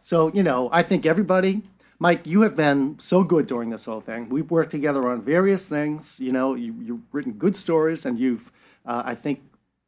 So, 0.00 0.32
you 0.32 0.42
know, 0.42 0.70
I 0.72 0.82
think 0.82 1.04
everybody, 1.04 1.62
Mike, 1.98 2.26
you 2.26 2.40
have 2.40 2.56
been 2.56 2.98
so 2.98 3.22
good 3.22 3.46
during 3.46 3.68
this 3.68 3.84
whole 3.84 4.00
thing. 4.00 4.30
We've 4.30 4.50
worked 4.50 4.70
together 4.70 5.08
on 5.10 5.20
various 5.20 5.66
things. 5.66 6.18
You 6.18 6.32
know, 6.32 6.54
you, 6.54 6.74
you've 6.82 7.02
written 7.12 7.32
good 7.34 7.56
stories 7.56 8.06
and 8.06 8.18
you've, 8.18 8.50
I 8.84 9.14
think, 9.14 9.42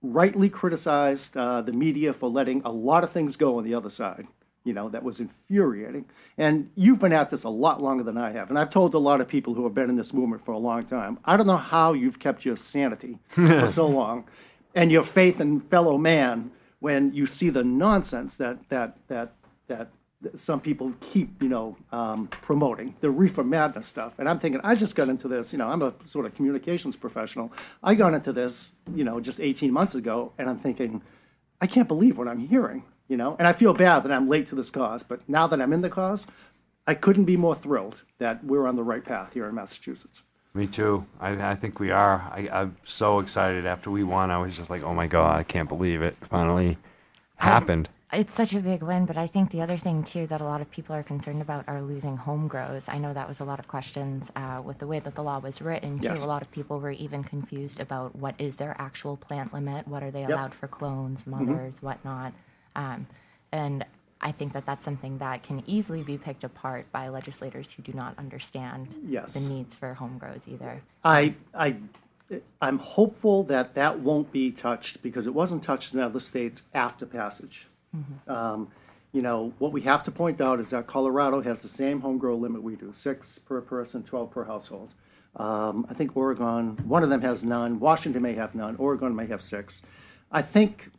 rightly 0.04 0.50
criticized 0.50 1.36
uh, 1.36 1.62
the 1.62 1.72
media 1.72 2.12
for 2.12 2.28
letting 2.28 2.60
a 2.64 2.70
lot 2.70 3.02
of 3.02 3.10
things 3.10 3.36
go 3.36 3.58
on 3.58 3.64
the 3.64 3.74
other 3.74 3.90
side. 3.90 4.26
You 4.62 4.72
know, 4.72 4.88
that 4.90 5.02
was 5.02 5.20
infuriating. 5.20 6.06
And 6.38 6.70
you've 6.74 6.98
been 6.98 7.12
at 7.12 7.30
this 7.30 7.44
a 7.44 7.48
lot 7.48 7.82
longer 7.82 8.02
than 8.02 8.16
I 8.16 8.32
have. 8.32 8.48
And 8.48 8.58
I've 8.58 8.70
told 8.70 8.94
a 8.94 8.98
lot 8.98 9.20
of 9.20 9.28
people 9.28 9.54
who 9.54 9.64
have 9.64 9.74
been 9.74 9.90
in 9.90 9.96
this 9.96 10.12
movement 10.12 10.44
for 10.44 10.52
a 10.52 10.58
long 10.58 10.84
time, 10.84 11.18
I 11.24 11.36
don't 11.36 11.46
know 11.46 11.56
how 11.56 11.92
you've 11.92 12.18
kept 12.18 12.44
your 12.44 12.56
sanity 12.56 13.18
for 13.28 13.66
so 13.66 13.86
long 14.00 14.24
and 14.74 14.90
your 14.90 15.02
faith 15.02 15.40
in 15.40 15.60
fellow 15.60 15.98
man 15.98 16.50
when 16.80 17.12
you 17.12 17.26
see 17.26 17.50
the 17.50 17.64
nonsense 17.64 18.36
that, 18.36 18.68
that, 18.68 18.96
that, 19.08 19.32
that 19.68 19.78
th- 19.78 19.88
some 20.34 20.60
people 20.60 20.92
keep, 21.00 21.42
you 21.42 21.48
know, 21.48 21.76
um, 21.92 22.28
promoting 22.42 22.94
the 23.00 23.10
reefer 23.10 23.44
madness 23.44 23.86
stuff. 23.86 24.18
And 24.18 24.28
I'm 24.28 24.38
thinking, 24.38 24.60
I 24.64 24.74
just 24.74 24.94
got 24.96 25.08
into 25.08 25.28
this, 25.28 25.52
you 25.52 25.58
know, 25.58 25.68
I'm 25.68 25.82
a 25.82 25.92
sort 26.06 26.26
of 26.26 26.34
communications 26.34 26.96
professional. 26.96 27.52
I 27.82 27.94
got 27.94 28.14
into 28.14 28.32
this, 28.32 28.72
you 28.94 29.04
know, 29.04 29.20
just 29.20 29.40
18 29.40 29.72
months 29.72 29.94
ago, 29.94 30.32
and 30.38 30.48
I'm 30.48 30.58
thinking, 30.58 31.02
I 31.60 31.66
can't 31.66 31.88
believe 31.88 32.18
what 32.18 32.28
I'm 32.28 32.40
hearing, 32.40 32.84
you 33.08 33.16
know? 33.16 33.36
And 33.38 33.46
I 33.46 33.52
feel 33.52 33.72
bad 33.74 34.00
that 34.04 34.12
I'm 34.12 34.28
late 34.28 34.46
to 34.48 34.54
this 34.54 34.70
cause, 34.70 35.02
but 35.02 35.26
now 35.28 35.46
that 35.46 35.60
I'm 35.60 35.72
in 35.72 35.80
the 35.80 35.90
cause, 35.90 36.26
I 36.86 36.94
couldn't 36.94 37.24
be 37.24 37.36
more 37.36 37.54
thrilled 37.54 38.02
that 38.18 38.44
we're 38.44 38.66
on 38.66 38.76
the 38.76 38.82
right 38.82 39.04
path 39.04 39.32
here 39.32 39.48
in 39.48 39.54
Massachusetts. 39.54 40.22
Me 40.52 40.66
too. 40.68 41.04
I, 41.18 41.50
I 41.50 41.54
think 41.56 41.80
we 41.80 41.90
are. 41.90 42.20
I, 42.32 42.48
I'm 42.52 42.76
so 42.84 43.18
excited. 43.18 43.66
After 43.66 43.90
we 43.90 44.04
won, 44.04 44.30
I 44.30 44.38
was 44.38 44.56
just 44.56 44.70
like, 44.70 44.82
oh 44.82 44.94
my 44.94 45.08
God, 45.08 45.36
I 45.36 45.42
can't 45.42 45.68
believe 45.68 46.00
it 46.00 46.16
finally 46.20 46.78
happened. 47.36 47.88
It's 48.14 48.32
such 48.32 48.54
a 48.54 48.60
big 48.60 48.82
win, 48.82 49.06
but 49.06 49.16
I 49.16 49.26
think 49.26 49.50
the 49.50 49.60
other 49.60 49.76
thing 49.76 50.04
too 50.04 50.26
that 50.28 50.40
a 50.40 50.44
lot 50.44 50.60
of 50.60 50.70
people 50.70 50.94
are 50.94 51.02
concerned 51.02 51.42
about 51.42 51.64
are 51.66 51.82
losing 51.82 52.16
home 52.16 52.46
grows. 52.48 52.88
I 52.88 52.98
know 52.98 53.12
that 53.12 53.28
was 53.28 53.40
a 53.40 53.44
lot 53.44 53.58
of 53.58 53.66
questions 53.66 54.30
uh, 54.36 54.62
with 54.64 54.78
the 54.78 54.86
way 54.86 55.00
that 55.00 55.14
the 55.14 55.22
law 55.22 55.38
was 55.40 55.60
written 55.60 55.98
too. 55.98 56.04
Yes. 56.04 56.24
A 56.24 56.28
lot 56.28 56.40
of 56.42 56.50
people 56.50 56.78
were 56.78 56.92
even 56.92 57.24
confused 57.24 57.80
about 57.80 58.14
what 58.14 58.34
is 58.38 58.56
their 58.56 58.76
actual 58.78 59.16
plant 59.16 59.52
limit, 59.52 59.88
what 59.88 60.02
are 60.02 60.10
they 60.10 60.24
allowed 60.24 60.54
for 60.54 60.68
clones, 60.68 61.26
mothers, 61.26 61.82
whatnot, 61.82 62.32
um, 62.76 63.06
and 63.52 63.84
I 64.20 64.32
think 64.32 64.54
that 64.54 64.64
that's 64.64 64.84
something 64.84 65.18
that 65.18 65.42
can 65.42 65.62
easily 65.66 66.02
be 66.02 66.16
picked 66.16 66.44
apart 66.44 66.90
by 66.92 67.08
legislators 67.08 67.70
who 67.70 67.82
do 67.82 67.92
not 67.92 68.18
understand 68.18 68.88
Yes. 69.06 69.34
the 69.34 69.40
needs 69.40 69.74
for 69.74 69.92
home 69.92 70.16
grows 70.18 70.40
either. 70.46 70.80
I, 71.04 71.34
I, 71.54 71.76
I'm 72.60 72.78
hopeful 72.78 73.44
that 73.44 73.74
that 73.74 74.00
won't 74.00 74.32
be 74.32 74.50
touched 74.50 75.02
because 75.02 75.26
it 75.26 75.34
wasn't 75.34 75.62
touched 75.62 75.92
in 75.92 76.00
other 76.00 76.20
states 76.20 76.62
after 76.72 77.04
passage. 77.04 77.68
Um, 78.26 78.68
You 79.12 79.22
know, 79.22 79.52
what 79.60 79.70
we 79.70 79.80
have 79.82 80.02
to 80.02 80.10
point 80.10 80.40
out 80.40 80.58
is 80.58 80.70
that 80.70 80.88
Colorado 80.88 81.40
has 81.40 81.60
the 81.60 81.68
same 81.68 82.00
home 82.00 82.18
grow 82.18 82.34
limit 82.36 82.64
we 82.64 82.74
do, 82.74 82.92
six 82.92 83.38
per 83.38 83.60
person, 83.60 84.02
12 84.02 84.28
per 84.28 84.44
household. 84.44 84.92
Um, 85.36 85.86
I 85.88 85.94
think 85.94 86.16
Oregon, 86.16 86.76
one 86.84 87.04
of 87.04 87.10
them 87.10 87.20
has 87.22 87.44
none, 87.44 87.78
Washington 87.78 88.22
may 88.22 88.34
have 88.34 88.56
none, 88.56 88.74
Oregon 88.74 89.14
may 89.14 89.26
have 89.28 89.40
six. 89.40 89.82
I 90.32 90.42
think, 90.42 90.90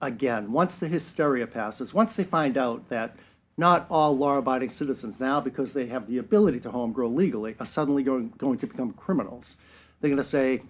again, 0.00 0.50
once 0.50 0.76
the 0.76 0.88
hysteria 0.88 1.46
passes, 1.46 1.94
once 1.94 2.16
they 2.16 2.24
find 2.24 2.58
out 2.58 2.88
that 2.88 3.14
not 3.56 3.86
all 3.88 4.16
law-abiding 4.16 4.70
citizens 4.70 5.20
now, 5.20 5.40
because 5.40 5.72
they 5.72 5.86
have 5.86 6.08
the 6.08 6.18
ability 6.18 6.58
to 6.60 6.70
home 6.72 6.92
grow 6.92 7.08
legally, 7.08 7.54
are 7.60 7.66
suddenly 7.66 8.02
going, 8.02 8.32
going 8.38 8.58
to 8.58 8.66
become 8.66 8.92
criminals, 8.94 9.56
they're 10.00 10.10
going 10.10 10.16
to 10.16 10.24
say, 10.24 10.62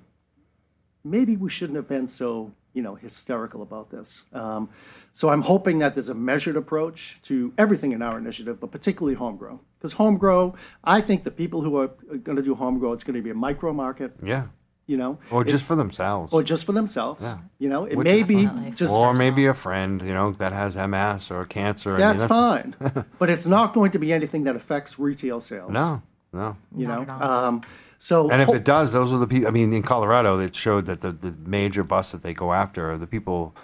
maybe 1.04 1.36
we 1.36 1.48
shouldn't 1.48 1.76
have 1.76 1.88
been 1.88 2.06
so, 2.06 2.52
you 2.74 2.82
know, 2.82 2.96
hysterical 2.96 3.62
about 3.62 3.90
this. 3.90 4.24
Um, 4.34 4.68
so 5.12 5.28
I'm 5.30 5.42
hoping 5.42 5.78
that 5.80 5.94
there's 5.94 6.08
a 6.08 6.14
measured 6.14 6.56
approach 6.56 7.18
to 7.24 7.52
everything 7.58 7.92
in 7.92 8.02
our 8.02 8.16
initiative, 8.18 8.58
but 8.60 8.70
particularly 8.70 9.14
home 9.14 9.36
grow. 9.36 9.60
Because 9.78 9.92
home 9.94 10.16
grow, 10.16 10.54
I 10.84 11.00
think 11.00 11.24
the 11.24 11.30
people 11.30 11.60
who 11.62 11.76
are 11.78 11.88
going 11.88 12.36
to 12.36 12.42
do 12.42 12.54
home 12.54 12.78
grow, 12.78 12.92
it's 12.92 13.04
going 13.04 13.16
to 13.16 13.22
be 13.22 13.30
a 13.30 13.34
micro 13.34 13.72
market, 13.72 14.12
Yeah. 14.22 14.44
you 14.86 14.96
know, 14.96 15.18
Or 15.30 15.44
just 15.44 15.66
for 15.66 15.74
themselves. 15.76 16.32
or 16.32 16.42
just 16.42 16.64
for 16.64 16.72
themselves. 16.72 17.24
Yeah. 17.24 17.38
You 17.58 17.68
know, 17.68 17.84
it 17.84 17.96
Which 17.96 18.06
may 18.06 18.22
be 18.22 18.46
fine. 18.46 18.74
just 18.74 18.94
or 18.94 19.12
maybe 19.12 19.46
a 19.46 19.54
friend, 19.54 20.00
you 20.02 20.14
know, 20.14 20.32
that 20.32 20.52
has 20.52 20.76
MS 20.76 21.30
or 21.30 21.44
cancer. 21.46 21.90
I 21.96 21.98
mean, 21.98 22.00
that's 22.08 22.24
fine, 22.24 22.74
but 23.18 23.28
it's 23.28 23.46
not 23.46 23.74
going 23.74 23.90
to 23.92 23.98
be 23.98 24.12
anything 24.12 24.44
that 24.44 24.56
affects 24.56 24.98
retail 24.98 25.40
sales. 25.40 25.70
No, 25.72 26.00
no. 26.32 26.56
you 26.76 26.86
Not 26.86 27.06
know. 27.06 27.14
Um, 27.26 27.62
so 27.98 28.30
And 28.30 28.40
if 28.40 28.48
ho- 28.48 28.54
it 28.54 28.64
does, 28.64 28.92
those 28.92 29.12
are 29.12 29.18
the 29.18 29.26
people. 29.28 29.46
I 29.48 29.50
mean, 29.52 29.72
in 29.72 29.82
Colorado, 29.82 30.38
it 30.40 30.54
showed 30.56 30.86
that 30.86 31.00
the, 31.02 31.12
the 31.12 31.34
major 31.46 31.84
bus 31.84 32.10
that 32.12 32.22
they 32.22 32.34
go 32.34 32.52
after 32.52 32.90
are 32.90 32.98
the 32.98 33.06
people 33.06 33.54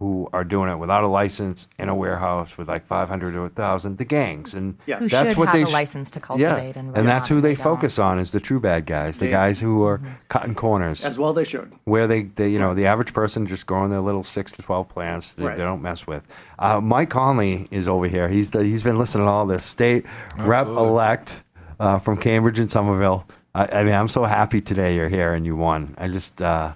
who 0.00 0.28
are 0.32 0.42
doing 0.42 0.68
it 0.68 0.76
without 0.76 1.04
a 1.04 1.06
license 1.06 1.68
in 1.78 1.88
a 1.88 1.94
warehouse 1.94 2.58
with 2.58 2.68
like 2.68 2.84
500 2.84 3.36
or 3.36 3.42
1,000, 3.42 3.96
the 3.96 4.04
gangs. 4.04 4.52
And 4.52 4.76
Yes. 4.86 5.04
Who 5.04 5.08
that's 5.08 5.28
should 5.30 5.38
what 5.38 5.46
have 5.48 5.54
they 5.54 5.62
a 5.62 5.66
sh- 5.66 5.72
license 5.72 6.10
to 6.10 6.18
Yeah, 6.18 6.24
cultivate 6.26 6.76
and 6.76 6.96
and 6.96 7.08
that's 7.08 7.28
who 7.28 7.36
run, 7.36 7.42
they 7.42 7.50
they 7.50 7.54
don't. 7.54 7.62
focus 7.62 7.98
on 8.00 8.18
is 8.18 8.32
the 8.32 8.40
true 8.40 8.58
bad 8.58 8.86
guys, 8.86 9.18
the 9.20 9.26
They- 9.26 9.30
guys 9.30 9.60
who 9.60 9.84
are 9.84 9.98
Mm-hmm. 9.98 10.08
cutting 10.28 10.54
corners. 10.56 11.04
as 11.04 11.16
well 11.16 11.32
they 11.32 11.44
should. 11.44 11.72
where 11.84 12.08
they, 12.08 12.24
they, 12.24 12.48
you 12.48 12.58
know, 12.58 12.74
the 12.74 12.86
average 12.86 13.12
person 13.14 13.46
just 13.46 13.66
growing 13.66 13.90
their 13.90 14.00
little 14.00 14.24
six 14.24 14.50
to 14.52 14.62
twelve 14.62 14.88
plants 14.88 15.34
they, 15.34 15.44
Right. 15.44 15.56
they 15.56 15.62
don't 15.62 15.80
mess 15.80 16.06
with. 16.08 16.26
Uh, 16.58 16.80
Mike 16.80 17.10
Connolly 17.10 17.68
is 17.70 17.88
over 17.88 18.08
here. 18.08 18.28
He's 18.28 18.50
the, 18.50 18.64
he's 18.64 18.82
been 18.82 18.98
listening 18.98 19.26
to 19.26 19.30
all 19.30 19.46
this. 19.46 19.64
State 19.64 20.06
rep 20.36 20.62
Absolutely. 20.66 20.88
elect 20.88 21.44
uh, 21.78 21.98
from 22.00 22.16
Cambridge 22.16 22.58
and 22.58 22.70
Somerville. 22.70 23.26
I, 23.54 23.66
I 23.80 23.84
mean, 23.84 23.94
I'm 23.94 24.08
so 24.08 24.24
happy 24.24 24.60
today 24.60 24.96
you're 24.96 25.08
here 25.08 25.34
and 25.34 25.46
you 25.46 25.54
won. 25.54 25.94
I 25.98 26.08
just 26.08 26.42
uh, 26.42 26.74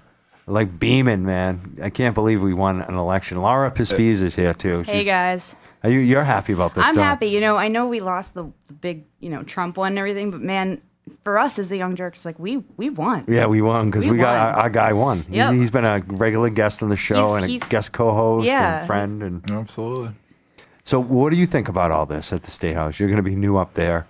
like 0.49 0.79
beaming, 0.79 1.23
man. 1.23 1.77
I 1.81 1.89
can't 1.89 2.15
believe 2.15 2.41
we 2.41 2.53
won 2.53 2.81
an 2.81 2.95
election. 2.95 3.41
Laura 3.41 3.71
Pispies 3.71 4.21
is 4.23 4.35
here 4.35 4.53
too. 4.53 4.81
Hey 4.81 5.03
guys, 5.03 5.55
Are 5.83 5.89
you 5.89 5.99
you're 5.99 6.23
happy 6.23 6.53
about 6.53 6.75
this? 6.75 6.85
I'm 6.85 6.95
don't- 6.95 7.03
happy. 7.03 7.27
You 7.27 7.39
know, 7.41 7.55
I 7.57 7.67
know 7.67 7.87
we 7.87 7.99
lost 7.99 8.33
the, 8.33 8.51
the 8.67 8.73
big, 8.73 9.05
you 9.19 9.29
know, 9.29 9.43
Trump 9.43 9.77
one 9.77 9.93
and 9.93 9.99
everything, 9.99 10.31
but 10.31 10.41
man, 10.41 10.81
for 11.23 11.39
us 11.39 11.57
as 11.59 11.69
the 11.69 11.77
young 11.77 11.95
jurks, 11.95 12.25
like 12.25 12.37
we 12.39 12.57
we 12.77 12.89
won. 12.89 13.25
Yeah, 13.27 13.45
we 13.47 13.61
won 13.61 13.89
because 13.89 14.05
we, 14.05 14.11
We 14.11 14.17
got 14.17 14.35
our, 14.35 14.63
our 14.63 14.69
guy 14.69 14.93
won. 14.93 15.23
He's- 15.23 15.53
he's 15.53 15.71
been 15.71 15.85
a 15.85 16.03
regular 16.07 16.49
guest 16.49 16.83
on 16.83 16.89
the 16.89 16.97
show 16.97 17.35
He's- 17.35 17.43
and 17.43 17.63
a 17.63 17.69
guest 17.69 17.91
co-host 17.93 18.45
Yeah, 18.45 18.79
and 18.79 18.87
friend 18.87 19.23
and 19.23 19.51
Absolutely. 19.51 20.11
So, 20.83 20.99
what 20.99 21.29
do 21.31 21.35
you 21.37 21.45
think 21.45 21.69
about 21.69 21.91
all 21.91 22.07
this 22.07 22.33
at 22.33 22.41
the 22.43 22.49
State 22.51 22.73
House? 22.73 22.99
You're 22.99 23.09
going 23.09 23.23
to 23.23 23.29
be 23.29 23.35
new 23.35 23.57
up 23.57 23.75
there. 23.75 24.07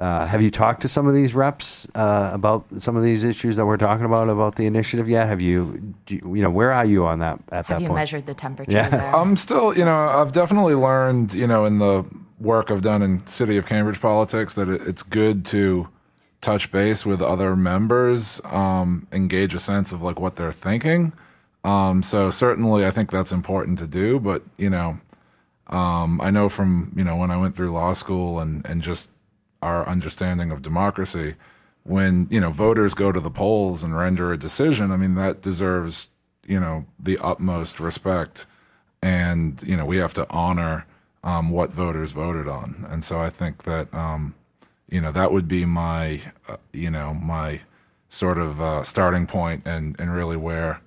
Uh, 0.00 0.24
have 0.24 0.40
you 0.40 0.50
talked 0.50 0.80
to 0.80 0.88
some 0.88 1.06
of 1.06 1.12
these 1.12 1.34
reps 1.34 1.86
uh, 1.94 2.30
about 2.32 2.64
some 2.78 2.96
of 2.96 3.02
these 3.02 3.22
issues 3.22 3.56
that 3.56 3.66
we're 3.66 3.76
talking 3.76 4.06
about 4.06 4.30
about 4.30 4.56
the 4.56 4.64
initiative 4.64 5.06
yet? 5.10 5.28
Have 5.28 5.42
you, 5.42 5.94
do 6.06 6.14
you, 6.14 6.36
you 6.36 6.42
know, 6.42 6.48
where 6.48 6.72
are 6.72 6.86
you 6.86 7.04
on 7.04 7.18
that 7.18 7.34
at 7.34 7.38
Have 7.38 7.48
that 7.50 7.66
point? 7.66 7.82
Have 7.82 7.90
you 7.90 7.94
measured 7.94 8.26
the 8.26 8.32
temperature 8.32 8.72
Yeah. 8.72 8.88
there? 8.88 9.14
I'm 9.14 9.36
still, 9.36 9.76
you 9.76 9.84
know, 9.84 9.94
I've 9.94 10.32
definitely 10.32 10.74
learned, 10.74 11.34
you 11.34 11.46
know, 11.46 11.66
in 11.66 11.80
the 11.80 12.06
work 12.38 12.70
I've 12.70 12.80
done 12.80 13.02
in 13.02 13.26
City 13.26 13.58
of 13.58 13.66
Cambridge 13.66 14.00
politics 14.00 14.54
that 14.54 14.70
it, 14.70 14.86
it's 14.86 15.02
good 15.02 15.44
to 15.46 15.88
touch 16.40 16.72
base 16.72 17.04
with 17.04 17.20
other 17.20 17.54
members, 17.54 18.40
um, 18.46 19.06
engage 19.12 19.52
a 19.52 19.58
sense 19.58 19.92
of 19.92 20.00
like 20.00 20.18
what 20.18 20.36
they're 20.36 20.50
thinking. 20.50 21.12
Um, 21.62 22.02
so 22.02 22.30
certainly, 22.30 22.86
I 22.86 22.90
think 22.90 23.10
that's 23.10 23.32
important 23.32 23.78
to 23.80 23.86
do. 23.86 24.18
But 24.18 24.44
you 24.56 24.70
know, 24.70 24.98
um, 25.66 26.18
I 26.22 26.30
know 26.30 26.48
from 26.48 26.94
you 26.96 27.04
know 27.04 27.16
when 27.16 27.30
I 27.30 27.36
went 27.36 27.54
through 27.54 27.70
law 27.72 27.92
school 27.92 28.40
and 28.40 28.64
and 28.64 28.80
just 28.80 29.10
our 29.62 29.86
understanding 29.88 30.50
of 30.50 30.62
democracy, 30.62 31.34
when 31.84 32.26
you 32.30 32.40
know 32.40 32.50
voters 32.50 32.94
go 32.94 33.12
to 33.12 33.20
the 33.20 33.30
polls 33.30 33.82
and 33.82 33.96
render 33.96 34.32
a 34.32 34.38
decision, 34.38 34.90
I 34.90 34.96
mean 34.96 35.14
that 35.14 35.42
deserves 35.42 36.08
you 36.46 36.60
know 36.60 36.86
the 36.98 37.18
utmost 37.18 37.80
respect, 37.80 38.46
and 39.02 39.62
you 39.62 39.76
know 39.76 39.84
we 39.84 39.98
have 39.98 40.14
to 40.14 40.28
honor 40.30 40.86
um, 41.24 41.50
what 41.50 41.70
voters 41.70 42.12
voted 42.12 42.48
on, 42.48 42.86
and 42.90 43.04
so 43.04 43.20
I 43.20 43.30
think 43.30 43.64
that 43.64 43.92
um, 43.94 44.34
you 44.88 45.00
know 45.00 45.12
that 45.12 45.32
would 45.32 45.48
be 45.48 45.64
my 45.64 46.20
uh, 46.48 46.56
you 46.72 46.90
know 46.90 47.14
my 47.14 47.60
sort 48.08 48.38
of 48.38 48.60
uh, 48.60 48.82
starting 48.82 49.26
point 49.26 49.62
and 49.66 49.98
and 49.98 50.12
really 50.12 50.36
where 50.36 50.80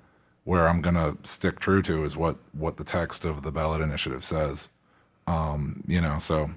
where 0.43 0.67
I'm 0.67 0.81
going 0.81 0.95
to 0.95 1.17
stick 1.23 1.59
true 1.59 1.81
to 1.83 2.03
is 2.03 2.17
what 2.17 2.37
what 2.51 2.77
the 2.77 2.83
text 2.83 3.25
of 3.25 3.43
the 3.43 3.51
ballot 3.51 3.81
initiative 3.81 4.23
says. 4.23 4.69
Um, 5.25 5.83
you 5.87 6.01
know, 6.01 6.17
so 6.17 6.51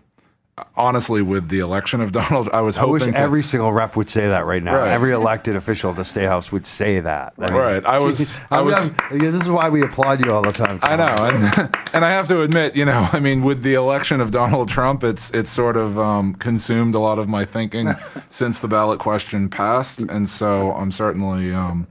honestly, 0.77 1.23
with 1.23 1.49
the 1.49 1.59
election 1.59 2.01
of 2.01 2.13
Donald, 2.21 2.49
I 2.53 2.61
was 2.61 2.79
I 2.79 2.85
wish 2.85 3.03
hoping 3.03 3.15
to- 3.15 3.21
every 3.21 3.43
single 3.43 3.73
rep 3.73 3.97
would 3.97 4.09
say 4.09 4.29
that 4.29 4.47
right 4.47 4.63
now. 4.63 4.77
Right. 4.79 4.91
Every 4.93 5.13
elected 5.13 5.57
official 5.57 5.91
at 5.91 5.97
the 5.97 6.05
State 6.05 6.27
House 6.27 6.51
would 6.51 6.67
say 6.67 7.01
that. 7.01 7.35
I 7.39 7.51
mean, 7.51 7.59
Right. 7.59 7.85
I 7.85 7.99
was- 7.99 8.41
I 8.51 8.57
I'm- 8.57 8.67
was- 8.67 8.75
I'm- 8.75 8.95
this 9.11 9.35
is 9.35 9.49
why 9.51 9.69
we 9.69 9.83
applaud 9.83 10.25
you 10.25 10.33
all 10.33 10.43
the 10.43 10.53
time. 10.53 10.79
I 10.83 10.97
know, 10.97 11.15
and 11.19 11.77
and 11.93 12.05
I 12.05 12.11
have 12.11 12.29
to 12.29 12.41
admit, 12.43 12.75
you 12.77 12.85
know, 12.85 13.09
I 13.13 13.21
mean, 13.21 13.43
with 13.43 13.63
the 13.63 13.75
election 13.75 14.21
of 14.21 14.31
Donald 14.31 14.69
Trump, 14.69 15.05
it's 15.05 15.31
it's 15.33 15.51
sort 15.51 15.77
of 15.77 15.99
um, 15.99 16.35
consumed 16.35 16.95
a 16.95 17.01
lot 17.01 17.19
of 17.19 17.29
my 17.29 17.45
thinking 17.45 17.95
since 18.29 18.59
the 18.59 18.69
ballot 18.69 18.99
question 18.99 19.49
passed, 19.49 20.01
and 20.01 20.29
so 20.29 20.73
I'm 20.73 20.91
certainly 20.91 21.53
um, 21.53 21.87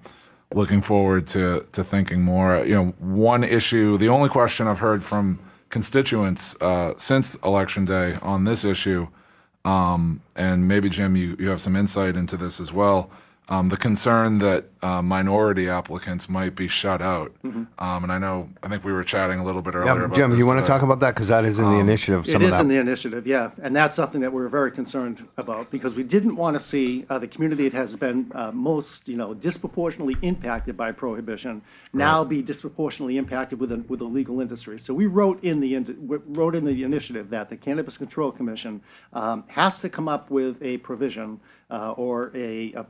looking 0.53 0.81
forward 0.81 1.27
to 1.27 1.65
to 1.73 1.83
thinking 1.83 2.21
more. 2.23 2.65
You 2.65 2.75
know, 2.75 2.85
one 2.99 3.43
issue, 3.43 3.97
the 3.97 4.09
only 4.09 4.29
question 4.29 4.67
I've 4.67 4.79
heard 4.79 5.03
from 5.03 5.39
constituents 5.75 6.55
uh, 6.61 6.93
since 6.95 7.35
election 7.43 7.83
day 7.83 8.15
on 8.21 8.45
this 8.45 8.63
issue, 8.63 9.09
um, 9.65 10.21
and 10.33 10.65
maybe 10.69 10.87
Jim, 10.87 11.17
you 11.17 11.35
you 11.37 11.49
have 11.49 11.59
some 11.59 11.75
insight 11.75 12.15
into 12.15 12.37
this 12.37 12.61
as 12.61 12.71
well. 12.71 13.09
Um, 13.47 13.69
the 13.69 13.77
concern 13.77 14.39
that 14.39 14.65
uh, 14.81 15.03
minority 15.03 15.69
applicants 15.69 16.27
might 16.27 16.55
be 16.55 16.67
shut 16.67 17.01
out, 17.01 17.31
um, 17.43 17.67
and 18.03 18.11
I 18.11 18.17
know 18.17 18.49
I 18.63 18.69
think 18.69 18.83
we 18.83 18.91
were 18.91 19.03
chatting 19.03 19.39
a 19.39 19.43
little 19.43 19.61
bit 19.61 19.75
earlier. 19.75 19.93
Yeah, 19.93 20.05
about 20.05 20.15
Jim, 20.15 20.31
this 20.31 20.39
you 20.39 20.47
want 20.47 20.59
to 20.59 20.65
talk 20.65 20.81
about 20.81 20.99
that 21.01 21.13
because 21.13 21.27
that 21.27 21.45
is 21.45 21.59
in 21.59 21.69
the 21.69 21.77
initiative. 21.77 22.27
It 22.27 22.31
Some 22.31 22.41
is 22.41 22.47
of 22.47 22.53
that. 22.53 22.61
in 22.61 22.67
the 22.69 22.77
initiative, 22.77 23.27
yeah, 23.27 23.51
and 23.61 23.75
that's 23.75 23.95
something 23.95 24.21
that 24.21 24.33
we're 24.33 24.47
very 24.47 24.71
concerned 24.71 25.27
about 25.37 25.69
because 25.69 25.93
we 25.93 26.01
didn't 26.01 26.35
want 26.35 26.55
to 26.55 26.59
see 26.59 27.05
uh, 27.09 27.19
the 27.19 27.27
community 27.27 27.69
that 27.69 27.77
has 27.77 27.95
been 27.95 28.31
uh, 28.33 28.51
most, 28.51 29.07
you 29.07 29.17
know, 29.17 29.35
disproportionately 29.35 30.15
impacted 30.21 30.75
by 30.75 30.91
prohibition 30.91 31.61
now 31.93 32.23
be 32.23 32.41
disproportionately 32.41 33.17
impacted 33.17 33.59
with 33.59 33.69
the, 33.69 33.77
with 33.87 33.99
the 33.99 34.05
legal 34.05 34.41
industry. 34.41 34.79
So 34.79 34.93
we 34.93 35.05
wrote 35.05 35.43
in 35.43 35.59
the 35.59 35.77
wrote 36.07 36.55
in 36.55 36.65
the 36.65 36.83
initiative 36.83 37.29
that 37.29 37.49
the 37.49 37.57
Cannabis 37.57 37.97
Control 37.97 38.31
Commission 38.31 38.81
um, 39.13 39.43
has 39.47 39.79
to 39.79 39.89
come 39.89 40.07
up 40.07 40.29
with 40.29 40.61
a 40.61 40.77
provision 40.77 41.39
uh, 41.69 41.91
or 41.91 42.31
a, 42.35 42.73
a, 42.73 42.85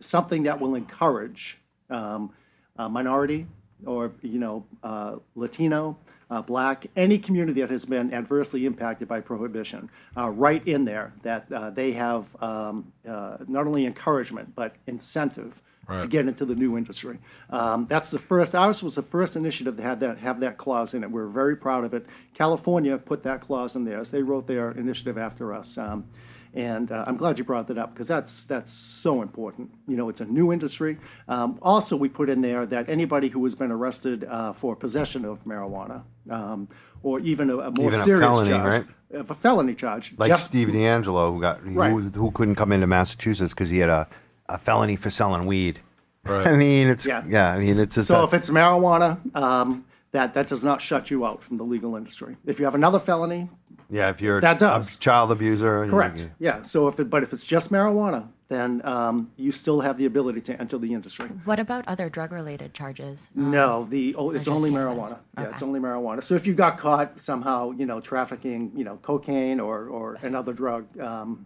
something 0.00 0.42
that 0.44 0.60
will 0.60 0.74
encourage 0.74 1.58
um, 1.90 2.30
uh, 2.76 2.88
minority 2.88 3.46
or, 3.84 4.12
you 4.22 4.38
know, 4.38 4.64
uh, 4.82 5.16
Latino, 5.34 5.96
uh, 6.30 6.42
black, 6.42 6.86
any 6.96 7.18
community 7.18 7.60
that 7.60 7.70
has 7.70 7.84
been 7.84 8.12
adversely 8.12 8.66
impacted 8.66 9.06
by 9.06 9.20
prohibition, 9.20 9.88
uh, 10.16 10.28
right 10.30 10.66
in 10.66 10.84
there, 10.84 11.12
that 11.22 11.50
uh, 11.52 11.70
they 11.70 11.92
have 11.92 12.24
um, 12.42 12.92
uh, 13.08 13.36
not 13.46 13.66
only 13.66 13.86
encouragement, 13.86 14.54
but 14.54 14.74
incentive 14.86 15.62
to 16.00 16.08
get 16.08 16.26
into 16.26 16.44
the 16.44 16.54
new 16.54 16.76
industry. 16.76 17.16
Um, 17.48 17.86
that's 17.88 18.10
the 18.10 18.18
first, 18.18 18.56
ours 18.56 18.82
was 18.82 18.96
the 18.96 19.04
first 19.04 19.36
initiative 19.36 19.76
to 19.76 19.82
have 19.84 20.00
that, 20.00 20.18
have 20.18 20.40
that 20.40 20.58
clause 20.58 20.94
in 20.94 21.04
it. 21.04 21.10
We're 21.12 21.28
very 21.28 21.56
proud 21.56 21.84
of 21.84 21.94
it. 21.94 22.06
California 22.34 22.98
put 22.98 23.22
that 23.22 23.40
clause 23.40 23.76
in 23.76 23.84
theirs. 23.84 24.10
They 24.10 24.22
wrote 24.22 24.48
their 24.48 24.72
initiative 24.72 25.16
after 25.16 25.54
us. 25.54 25.78
Um, 25.78 26.08
and 26.56 26.90
uh, 26.90 27.04
I'm 27.06 27.16
glad 27.18 27.38
you 27.38 27.44
brought 27.44 27.66
that 27.68 27.76
up 27.78 27.92
because 27.92 28.08
that's, 28.08 28.44
that's 28.44 28.72
so 28.72 29.20
important. 29.22 29.70
You 29.86 29.96
know, 29.96 30.08
it's 30.08 30.22
a 30.22 30.24
new 30.24 30.52
industry. 30.52 30.96
Um, 31.28 31.58
also, 31.60 31.96
we 31.96 32.08
put 32.08 32.28
in 32.30 32.40
there 32.40 32.64
that 32.66 32.88
anybody 32.88 33.28
who 33.28 33.44
has 33.44 33.54
been 33.54 33.70
arrested 33.70 34.24
uh, 34.24 34.52
for 34.54 34.74
possession 34.74 35.24
of 35.26 35.44
marijuana 35.44 36.02
um, 36.30 36.66
or 37.02 37.20
even 37.20 37.50
a, 37.50 37.58
a 37.58 37.70
more 37.70 37.88
Even 37.88 38.00
a 38.00 38.02
serious 38.02 38.20
felony, 38.24 38.50
charge, 38.50 38.72
right? 38.84 38.86
if 39.10 39.30
a 39.30 39.34
felony 39.34 39.74
charge, 39.74 40.14
Like 40.16 40.28
just- 40.30 40.46
Steve 40.46 40.68
DeAngelo, 40.68 41.32
who 41.34 41.40
got 41.40 41.60
who, 41.60 41.70
Right. 41.74 41.92
who 42.14 42.30
couldn't 42.30 42.54
come 42.56 42.72
into 42.72 42.86
Massachusetts 42.86 43.52
because 43.52 43.68
he 43.70 43.78
had 43.78 43.90
a, 43.90 44.08
a 44.48 44.56
felony 44.58 44.96
for 44.96 45.10
selling 45.10 45.46
weed. 45.46 45.80
Right. 46.24 46.46
I 46.52 46.56
mean, 46.56 46.88
it's 46.88 47.06
Yeah. 47.06 47.22
yeah. 47.28 47.52
I 47.52 47.58
mean, 47.58 47.78
it's 47.78 47.96
just 47.96 48.08
So 48.08 48.22
a- 48.22 48.24
if 48.24 48.32
it's 48.32 48.48
marijuana, 48.50 49.18
um, 49.36 49.84
that, 50.12 50.32
that 50.34 50.46
does 50.46 50.64
not 50.64 50.80
shut 50.80 51.10
you 51.10 51.26
out 51.26 51.42
from 51.44 51.58
the 51.58 51.64
legal 51.64 51.94
industry. 51.96 52.36
If 52.46 52.58
you 52.58 52.64
have 52.64 52.74
another 52.74 52.98
felony, 52.98 53.50
yeah. 53.90 54.10
If 54.10 54.20
you're 54.20 54.40
that 54.40 54.58
does. 54.58 54.94
a 54.96 54.98
child 54.98 55.30
abuser, 55.32 55.86
correct, 55.88 56.20
you- 56.20 56.30
yeah. 56.38 56.62
So 56.62 56.88
if, 56.88 56.98
it- 57.00 57.10
but 57.10 57.22
if 57.22 57.32
it's 57.32 57.46
just 57.46 57.70
marijuana, 57.70 58.28
then 58.48 58.80
um, 58.86 59.30
you 59.36 59.50
still 59.50 59.80
have 59.80 59.98
the 59.98 60.06
ability 60.06 60.40
to 60.42 60.60
enter 60.60 60.78
the 60.78 60.92
industry. 60.94 61.26
What 61.44 61.58
about 61.58 61.86
other 61.88 62.08
drug-related 62.08 62.74
charges? 62.74 63.28
No, 63.34 63.86
the, 63.90 64.14
oh, 64.14 64.30
it's 64.30 64.46
only 64.46 64.70
cannabis. 64.70 64.96
marijuana. 65.14 65.18
Yeah, 65.36 65.50
it's 65.50 65.62
only 65.62 65.80
marijuana. 65.80 66.22
So 66.22 66.36
if 66.36 66.46
you 66.46 66.54
got 66.54 66.78
caught 66.78 67.18
somehow, 67.20 67.72
you 67.72 67.86
know, 67.86 68.00
trafficking, 68.00 68.70
you 68.76 68.84
know, 68.84 68.98
cocaine 69.02 69.58
or, 69.58 69.88
or 69.88 70.14
another 70.22 70.52
drug, 70.52 70.86
um, 71.00 71.44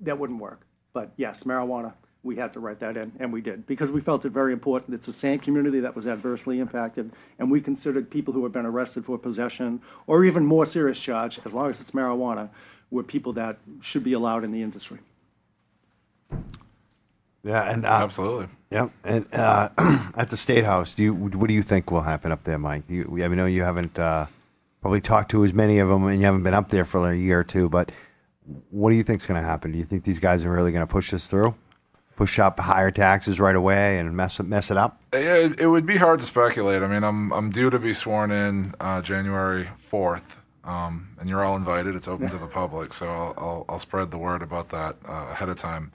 that 0.00 0.18
wouldn't 0.18 0.40
work. 0.40 0.66
But 0.92 1.12
yes, 1.16 1.44
marijuana, 1.44 1.92
we 2.24 2.36
had 2.36 2.52
to 2.54 2.60
write 2.60 2.80
that 2.80 2.96
in, 2.96 3.12
and 3.20 3.32
we 3.32 3.40
did, 3.40 3.66
because 3.66 3.92
we 3.92 4.00
felt 4.00 4.24
it 4.24 4.30
very 4.30 4.52
important. 4.52 4.94
It's 4.94 5.06
the 5.06 5.12
same 5.12 5.38
community 5.38 5.80
that 5.80 5.94
was 5.94 6.06
adversely 6.06 6.58
impacted, 6.58 7.12
and 7.38 7.50
we 7.50 7.60
considered 7.60 8.10
people 8.10 8.32
who 8.32 8.42
have 8.44 8.52
been 8.52 8.66
arrested 8.66 9.04
for 9.04 9.18
possession, 9.18 9.80
or 10.06 10.24
even 10.24 10.46
more 10.46 10.66
serious 10.66 10.98
charge, 10.98 11.38
as 11.44 11.54
long 11.54 11.70
as 11.70 11.80
it's 11.80 11.90
marijuana, 11.90 12.48
were 12.90 13.02
people 13.02 13.32
that 13.34 13.58
should 13.80 14.02
be 14.02 14.14
allowed 14.14 14.42
in 14.42 14.52
the 14.52 14.62
industry. 14.62 14.98
yeah, 17.42 17.70
and 17.70 17.84
uh, 17.84 17.88
Absolutely. 17.88 18.48
Yeah, 18.70 18.88
and 19.04 19.26
uh, 19.32 19.68
at 20.16 20.30
the 20.30 20.36
state 20.36 20.64
house, 20.64 20.94
do 20.94 21.02
you 21.02 21.14
what 21.14 21.46
do 21.46 21.54
you 21.54 21.62
think 21.62 21.90
will 21.90 22.00
happen 22.00 22.32
up 22.32 22.42
there, 22.42 22.58
Mike? 22.58 22.82
You, 22.88 23.22
I 23.22 23.28
know 23.28 23.46
you 23.46 23.62
haven't 23.62 23.98
uh, 23.98 24.26
probably 24.80 25.00
talked 25.00 25.30
to 25.30 25.44
as 25.44 25.52
many 25.52 25.78
of 25.78 25.88
them, 25.88 26.04
and 26.06 26.18
you 26.18 26.24
haven't 26.24 26.42
been 26.42 26.54
up 26.54 26.70
there 26.70 26.84
for 26.84 27.10
a 27.10 27.16
year 27.16 27.40
or 27.40 27.44
two. 27.44 27.68
But 27.68 27.92
what 28.70 28.90
do 28.90 28.96
you 28.96 29.02
think 29.02 29.20
is 29.20 29.26
going 29.26 29.40
to 29.40 29.46
happen? 29.46 29.72
Do 29.72 29.78
you 29.78 29.84
think 29.84 30.04
these 30.04 30.18
guys 30.18 30.44
are 30.44 30.50
really 30.50 30.72
going 30.72 30.86
to 30.86 30.90
push 30.90 31.10
this 31.10 31.28
through, 31.28 31.54
push 32.16 32.38
up 32.38 32.58
higher 32.60 32.90
taxes 32.90 33.40
right 33.40 33.56
away, 33.56 33.98
and 33.98 34.16
mess 34.16 34.38
it- 34.40 34.46
mess 34.46 34.70
it 34.70 34.76
up? 34.76 35.00
Yeah, 35.12 35.34
it, 35.36 35.60
it 35.60 35.66
would 35.66 35.86
be 35.86 35.96
hard 35.96 36.20
to 36.20 36.26
speculate. 36.26 36.82
I 36.82 36.88
mean, 36.88 37.04
I'm 37.04 37.32
I'm 37.32 37.50
due 37.50 37.70
to 37.70 37.78
be 37.78 37.94
sworn 37.94 38.30
in 38.30 38.74
uh, 38.80 39.02
January 39.02 39.68
fourth, 39.78 40.42
um, 40.64 41.08
and 41.20 41.28
you're 41.28 41.44
all 41.44 41.56
invited. 41.56 41.94
It's 41.94 42.08
open 42.08 42.30
to 42.30 42.38
the 42.38 42.46
public, 42.46 42.92
so 42.92 43.06
I'll 43.08 43.34
I'll, 43.36 43.64
I'll 43.70 43.78
spread 43.78 44.10
the 44.10 44.18
word 44.18 44.42
about 44.42 44.68
that 44.70 44.96
uh, 45.08 45.28
ahead 45.32 45.48
of 45.48 45.58
time. 45.58 45.92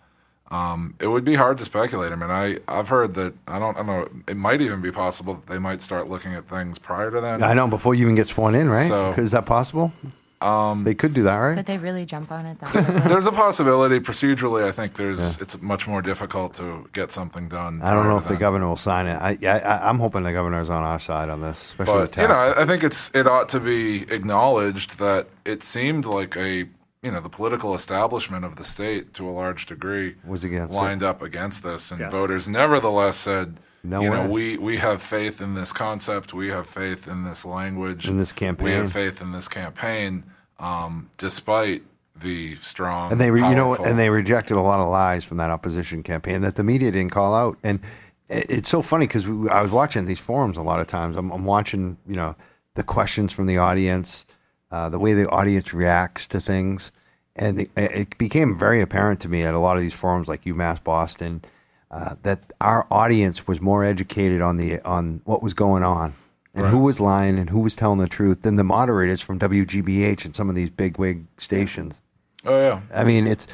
Um, 0.51 0.95
it 0.99 1.05
would 1.05 1.23
be 1.23 1.36
hard 1.36 1.60
to 1.60 1.63
speculate. 1.65 2.12
I 2.12 2.15
mean, 2.15 2.32
I 2.32 2.58
I've 2.67 2.89
heard 2.89 3.13
that 3.15 3.34
I 3.47 3.60
don't 3.60 3.75
I 3.77 3.84
don't 3.84 3.88
know. 3.88 4.10
It 4.27 4.36
might 4.36 4.62
even 4.62 4.82
be 4.82 4.91
possible 4.91 5.36
that 5.36 5.45
they 5.45 5.60
might 5.60 5.79
start 5.82 6.10
looking 6.10 6.34
at 6.34 6.47
things 6.49 6.79
prior 6.79 7.12
to 7.12 7.21
that. 7.21 7.43
I 7.43 7.53
know 7.53 7.67
before 7.67 7.93
you 7.93 8.03
even 8.05 8.15
get 8.15 8.29
sworn 8.29 8.55
in, 8.55 8.67
right? 8.69 8.88
So- 8.88 9.12
is 9.12 9.32
that 9.34 9.45
possible? 9.45 9.93
Um, 10.41 10.86
they 10.86 10.95
could 10.95 11.13
do 11.13 11.23
that, 11.23 11.36
right? 11.36 11.56
Could 11.58 11.65
they 11.65 11.78
really 11.78 12.06
jump 12.06 12.32
on 12.32 12.45
it 12.45 12.60
that? 12.62 13.04
There's 13.10 13.25
a 13.25 13.32
possibility. 13.32 13.99
Procedurally, 13.99 14.63
I 14.63 14.71
think 14.71 14.93
there's 14.95 15.38
it's 15.41 15.62
much 15.62 15.86
more 15.86 16.02
difficult 16.02 16.54
to 16.56 16.88
get 16.93 17.12
something 17.12 17.49
done. 17.49 17.82
I 17.82 17.93
don't 17.93 18.06
know 18.08 18.17
to 18.17 18.23
if 18.23 18.28
the 18.30 18.38
governor 18.38 18.67
will 18.67 18.78
sign 18.78 19.08
it. 19.08 19.15
I, 19.15 19.38
I, 19.45 19.60
I- 19.60 19.89
I'm 19.89 19.99
hoping 19.99 20.23
the 20.23 20.32
governor's 20.32 20.69
on 20.69 20.84
our 20.84 20.99
side 20.99 21.30
on 21.30 21.41
this, 21.41 21.62
especially 21.69 22.02
with 22.02 22.15
But 22.15 22.21
you 22.21 22.28
know. 22.30 22.34
I 22.36 22.62
I 22.62 22.65
think 22.65 22.84
it's 22.86 23.12
it 23.13 23.28
ought 23.28 23.49
to 23.49 23.60
be 23.60 24.04
acknowledged 24.12 24.97
that 24.99 25.28
it 25.43 25.62
seemed 25.62 26.06
like 26.06 26.38
a 26.38 26.69
you 27.02 27.12
know 27.12 27.19
the 27.19 27.30
political 27.30 27.75
establishment 27.75 28.45
of 28.45 28.56
the 28.56 28.63
state 28.63 29.13
to 29.15 29.28
a 29.30 29.32
large 29.32 29.65
degree 29.65 30.15
Was 30.25 30.45
against 30.45 30.73
it. 30.73 30.78
lined 30.78 31.04
up 31.04 31.21
against 31.21 31.63
this, 31.63 31.91
and 31.91 31.99
Yes. 31.99 32.13
voters 32.13 32.47
nevertheless 32.47 33.17
said, 33.17 33.58
No 33.84 34.02
you 34.02 34.10
know, 34.10 34.28
we 34.28 34.58
we 34.58 34.78
have 34.78 35.02
faith 35.02 35.42
in 35.42 35.54
this 35.54 35.72
concept, 35.72 36.34
we 36.34 36.50
have 36.50 36.68
faith 36.68 37.08
in 37.08 37.24
this 37.24 37.46
language, 37.46 38.08
In 38.08 38.18
this 38.18 38.32
campaign, 38.32 38.65
we 38.65 38.72
have 38.72 38.92
faith 38.92 39.22
in 39.22 39.32
this 39.32 39.48
campaign, 39.48 40.26
um, 40.60 41.10
despite 41.18 41.84
the 42.22 42.56
strong 42.58 43.12
and 43.12 43.22
they, 43.22 43.32
re, 43.32 43.42
you 43.42 43.56
know, 43.56 43.76
and 43.76 43.98
they 43.98 44.10
rejected 44.10 44.58
a 44.58 44.62
lot 44.62 44.80
of 44.80 44.89
lies 44.89 45.24
from 45.24 45.38
that 45.38 45.50
opposition 45.50 46.04
campaign 46.04 46.42
that 46.42 46.56
the 46.56 46.63
media 46.63 46.92
didn't 46.92 47.12
call 47.12 47.34
out. 47.34 47.58
And 47.63 47.80
it, 48.28 48.46
it's 48.50 48.70
so 48.70 48.82
funny 48.82 49.08
because 49.08 49.26
I 49.26 49.62
was 49.62 49.72
watching 49.72 50.06
these 50.06 50.20
forums 50.20 50.58
a 50.58 50.62
lot 50.62 50.80
of 50.80 50.88
times. 50.88 51.18
I'm, 51.18 51.32
I'm 51.32 51.46
watching, 51.46 51.98
you 52.08 52.15
know, 52.15 52.36
the 52.76 52.84
questions 52.84 53.34
from 53.34 53.46
the 53.46 53.58
audience, 53.58 54.26
uh, 54.72 54.89
the 54.89 55.00
way 55.00 55.13
the 55.13 55.30
audience 55.30 55.74
reacts 55.74 56.28
to 56.30 56.39
things, 56.39 56.92
and 57.36 57.58
the, 57.58 57.70
it 57.76 58.18
became 58.18 58.56
very 58.56 58.82
apparent 58.82 59.20
to 59.22 59.30
me 59.30 59.44
at 59.44 59.54
a 59.54 59.60
lot 59.60 59.78
of 59.78 59.82
these 59.82 59.94
forums, 59.94 60.28
like 60.28 60.44
UMass 60.44 60.84
Boston, 60.84 61.44
uh, 61.91 62.15
that 62.23 62.54
our 62.62 62.86
audience 62.91 63.47
was 63.47 63.60
more 63.62 63.84
educated 63.84 64.41
on 64.41 64.58
the 64.58 64.80
on 64.82 65.21
what 65.25 65.41
was 65.43 65.54
going 65.54 65.84
on. 65.84 66.13
And 66.56 66.67
who 66.67 66.80
was 66.80 66.99
lying 66.99 67.39
and 67.39 67.49
who 67.52 67.60
was 67.60 67.73
telling 67.78 67.99
the 67.99 68.08
truth 68.08 68.41
than 68.41 68.58
the 68.58 68.65
moderators 68.65 69.21
from 69.21 69.39
WGBH 69.39 70.25
and 70.25 70.36
some 70.36 70.49
of 70.49 70.56
these 70.56 70.69
big 70.69 70.97
wig 70.97 71.23
stations. 71.38 72.02
oh 72.45 72.60
yeah, 72.60 72.82
I 72.93 73.06
mean, 73.06 73.28
it's 73.28 73.47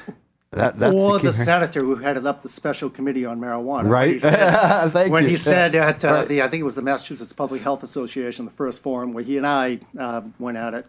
that, 0.50 0.80
that's 0.80 0.96
Or 1.00 1.20
the, 1.20 1.28
the 1.28 1.34
senator 1.34 1.82
who 1.82 1.98
headed 1.98 2.26
up 2.26 2.42
the 2.42 2.48
special 2.50 2.90
committee 2.90 3.24
on 3.26 3.40
marijuana. 3.40 3.84
when 3.84 3.88
Right. 3.90 4.14
he 4.14 4.20
said- 4.20 5.10
when 5.12 5.28
he 5.28 5.38
said 5.38 5.76
at 5.90 6.04
uh, 6.04 6.26
the, 6.26 6.42
I 6.42 6.48
think 6.48 6.62
it 6.62 6.64
was 6.64 6.74
the 6.76 6.82
Massachusetts 6.82 7.34
Public 7.34 7.62
Health 7.62 7.84
Association, 7.84 8.46
the 8.46 8.52
first 8.52 8.82
forum 8.82 9.14
where 9.14 9.24
he 9.24 9.38
and 9.38 9.46
I 9.46 9.80
uh, 10.00 10.22
went 10.40 10.58
at 10.58 10.74
it, 10.74 10.88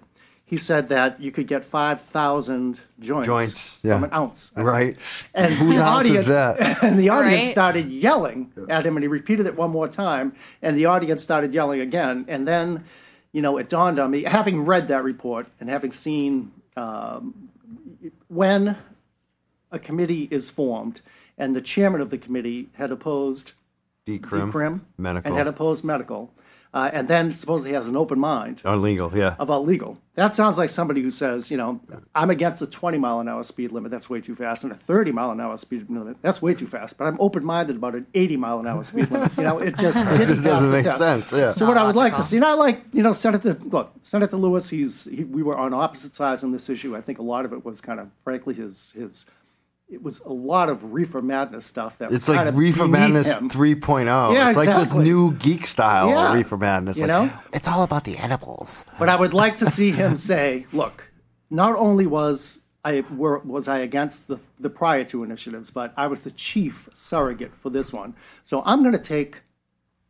he 0.49 0.57
said 0.57 0.89
that 0.91 1.21
you 1.21 1.33
could 1.33 1.49
get 1.49 1.65
5,000 1.65 2.79
joints, 3.01 3.27
Joints, 3.27 3.81
yeah. 3.83 3.95
from 3.95 4.03
yeah. 4.03 4.07
an 4.07 4.15
ounce. 4.15 4.53
right. 4.55 4.97
And 5.35 5.53
Whose 5.61 5.77
the 5.77 5.83
ounce 5.85 6.07
is 6.07 6.11
audience, 6.11 6.27
that? 6.29 6.83
And 6.85 6.99
the 6.99 7.09
audience 7.09 7.47
Right. 7.47 7.51
started 7.53 7.91
yelling 7.91 8.53
at 8.69 8.87
him, 8.87 8.97
and 8.97 9.03
he 9.03 9.09
repeated 9.09 9.47
it 9.47 9.57
one 9.57 9.71
more 9.71 9.89
time, 9.89 10.35
and 10.63 10.79
the 10.79 10.87
audience 10.87 11.23
started 11.23 11.53
yelling 11.53 11.81
again. 11.81 12.25
And 12.29 12.47
then, 12.47 12.85
you 13.33 13.43
know, 13.43 13.59
it 13.59 13.69
dawned 13.69 13.99
on 13.99 14.13
me, 14.13 14.23
having 14.23 14.65
read 14.65 14.87
that 14.87 15.03
report 15.03 15.49
and 15.59 15.69
having 15.69 15.91
seen 15.91 16.53
um, 16.77 17.49
when 18.29 18.77
a 19.73 19.81
committee 19.81 20.29
is 20.31 20.49
formed, 20.49 21.01
and 21.37 21.57
the 21.57 21.61
chairman 21.61 22.01
of 22.01 22.11
the 22.11 22.19
committee 22.19 22.69
had 22.75 22.93
opposed 22.93 23.51
Decrim, 24.07 24.53
crim 24.53 24.87
medical, 24.97 25.29
and 25.29 25.37
had 25.37 25.49
opposed 25.49 25.83
medical, 25.85 26.31
uh, 26.77 26.91
and 26.93 27.09
then 27.09 27.33
supposedly 27.33 27.73
has 27.73 27.89
an 27.89 27.97
open 27.97 28.19
mind 28.19 28.61
on 28.63 28.83
legal, 28.83 29.11
Yeah, 29.17 29.35
about 29.39 29.65
legal. 29.65 29.97
That 30.15 30.35
sounds 30.35 30.59
like 30.59 30.69
somebody 30.69 31.01
who 31.01 31.11
says, 31.11 31.51
you 31.51 31.57
know, 31.57 31.81
I'm 32.15 32.29
against 32.29 32.61
a 32.61 32.67
20 32.67 32.99
mile 32.99 33.21
an 33.21 33.29
hour 33.29 33.43
speed 33.45 33.73
limit. 33.73 33.91
That's 33.91 34.11
way 34.11 34.21
too 34.21 34.35
fast, 34.35 34.63
and 34.63 34.71
a 34.73 34.75
30 34.75 35.11
mile 35.13 35.31
an 35.31 35.41
hour 35.41 35.57
speed 35.57 35.89
limit. 35.89 36.19
That's 36.21 36.43
way 36.43 36.53
too 36.53 36.67
fast. 36.67 36.99
But 36.99 37.07
I'm 37.07 37.19
open 37.19 37.47
minded 37.47 37.77
about 37.77 37.95
an 37.95 38.07
80 38.13 38.37
mile 38.37 38.61
an 38.61 38.67
hour 38.67 38.85
speed 38.85 39.11
limit. 39.11 39.33
You 39.39 39.45
know, 39.45 39.59
it 39.59 39.77
just 39.79 39.97
didn't 40.05 40.27
just 40.27 40.45
doesn't 40.45 40.71
make 40.71 40.85
test. 40.85 40.99
sense. 40.99 41.33
Yeah. 41.33 41.51
So 41.51 41.67
what 41.67 41.79
I 41.79 41.85
would 41.87 41.97
like 41.97 42.15
to 42.17 42.23
see, 42.23 42.37
and 42.37 42.45
I 42.45 42.53
like, 42.53 42.83
you 42.93 43.03
know, 43.03 43.13
Senator 43.13 43.55
look, 43.65 43.95
Senator 44.03 44.37
Lewis. 44.37 44.69
He's 44.69 45.07
he, 45.07 45.25
we 45.25 45.43
were 45.43 45.57
on 45.57 45.73
opposite 45.73 46.15
sides 46.15 46.45
on 46.45 46.53
this 46.53 46.69
issue. 46.69 46.95
I 46.95 47.01
think 47.01 47.19
a 47.19 47.23
lot 47.23 47.47
of 47.47 47.55
it 47.55 47.65
was 47.65 47.81
kind 47.81 48.01
of, 48.01 48.11
frankly, 48.23 48.53
his 48.53 48.93
his. 48.93 49.25
It 49.89 50.03
was 50.03 50.19
a 50.21 50.33
lot 50.33 50.69
of 50.69 50.93
reefer 50.93 51.23
madness 51.23 51.65
stuff 51.65 51.99
that 51.99 52.11
was 52.11 52.21
it's 52.23 52.29
like 52.29 52.39
kind 52.39 52.49
of 52.49 52.59
Reefer 52.59 52.81
beneath 52.81 52.93
Madness 52.93 53.39
him. 53.39 53.49
3.0. 53.49 54.35
Yeah, 54.35 54.49
it's 54.49 54.57
like 54.57 54.75
this 54.77 54.95
new 54.95 55.33
geek 55.35 55.65
style 55.65 56.09
Yeah. 56.09 56.29
of 56.31 56.35
Reefer 56.35 56.57
Madness. 56.57 56.97
You 56.97 57.07
like, 57.07 57.31
know? 57.31 57.41
it's 57.53 57.69
all 57.69 57.85
about 57.85 58.03
the 58.03 58.19
edibles. 58.19 58.85
But 58.99 59.09
I 59.09 59.15
would 59.15 59.33
like 59.33 59.59
to 59.59 59.67
see 59.67 59.93
him 59.93 60.17
say, 60.17 60.67
"Look, 60.73 61.05
not 61.51 61.77
only 61.77 62.05
was 62.07 62.63
I 62.85 63.05
were, 63.17 63.39
was 63.41 63.69
I 63.69 63.79
against 63.79 64.27
the 64.27 64.39
the 64.59 64.71
prior 64.71 65.05
two 65.05 65.23
initiatives, 65.23 65.71
but 65.71 65.93
I 65.97 66.09
was 66.09 66.23
the 66.23 66.33
chief 66.33 66.89
surrogate 66.93 67.55
for 67.55 67.71
this 67.71 67.93
one. 67.93 68.15
So 68.43 68.63
I'm 68.67 68.81
going 68.83 68.93
to 68.93 68.99
take, 68.99 69.41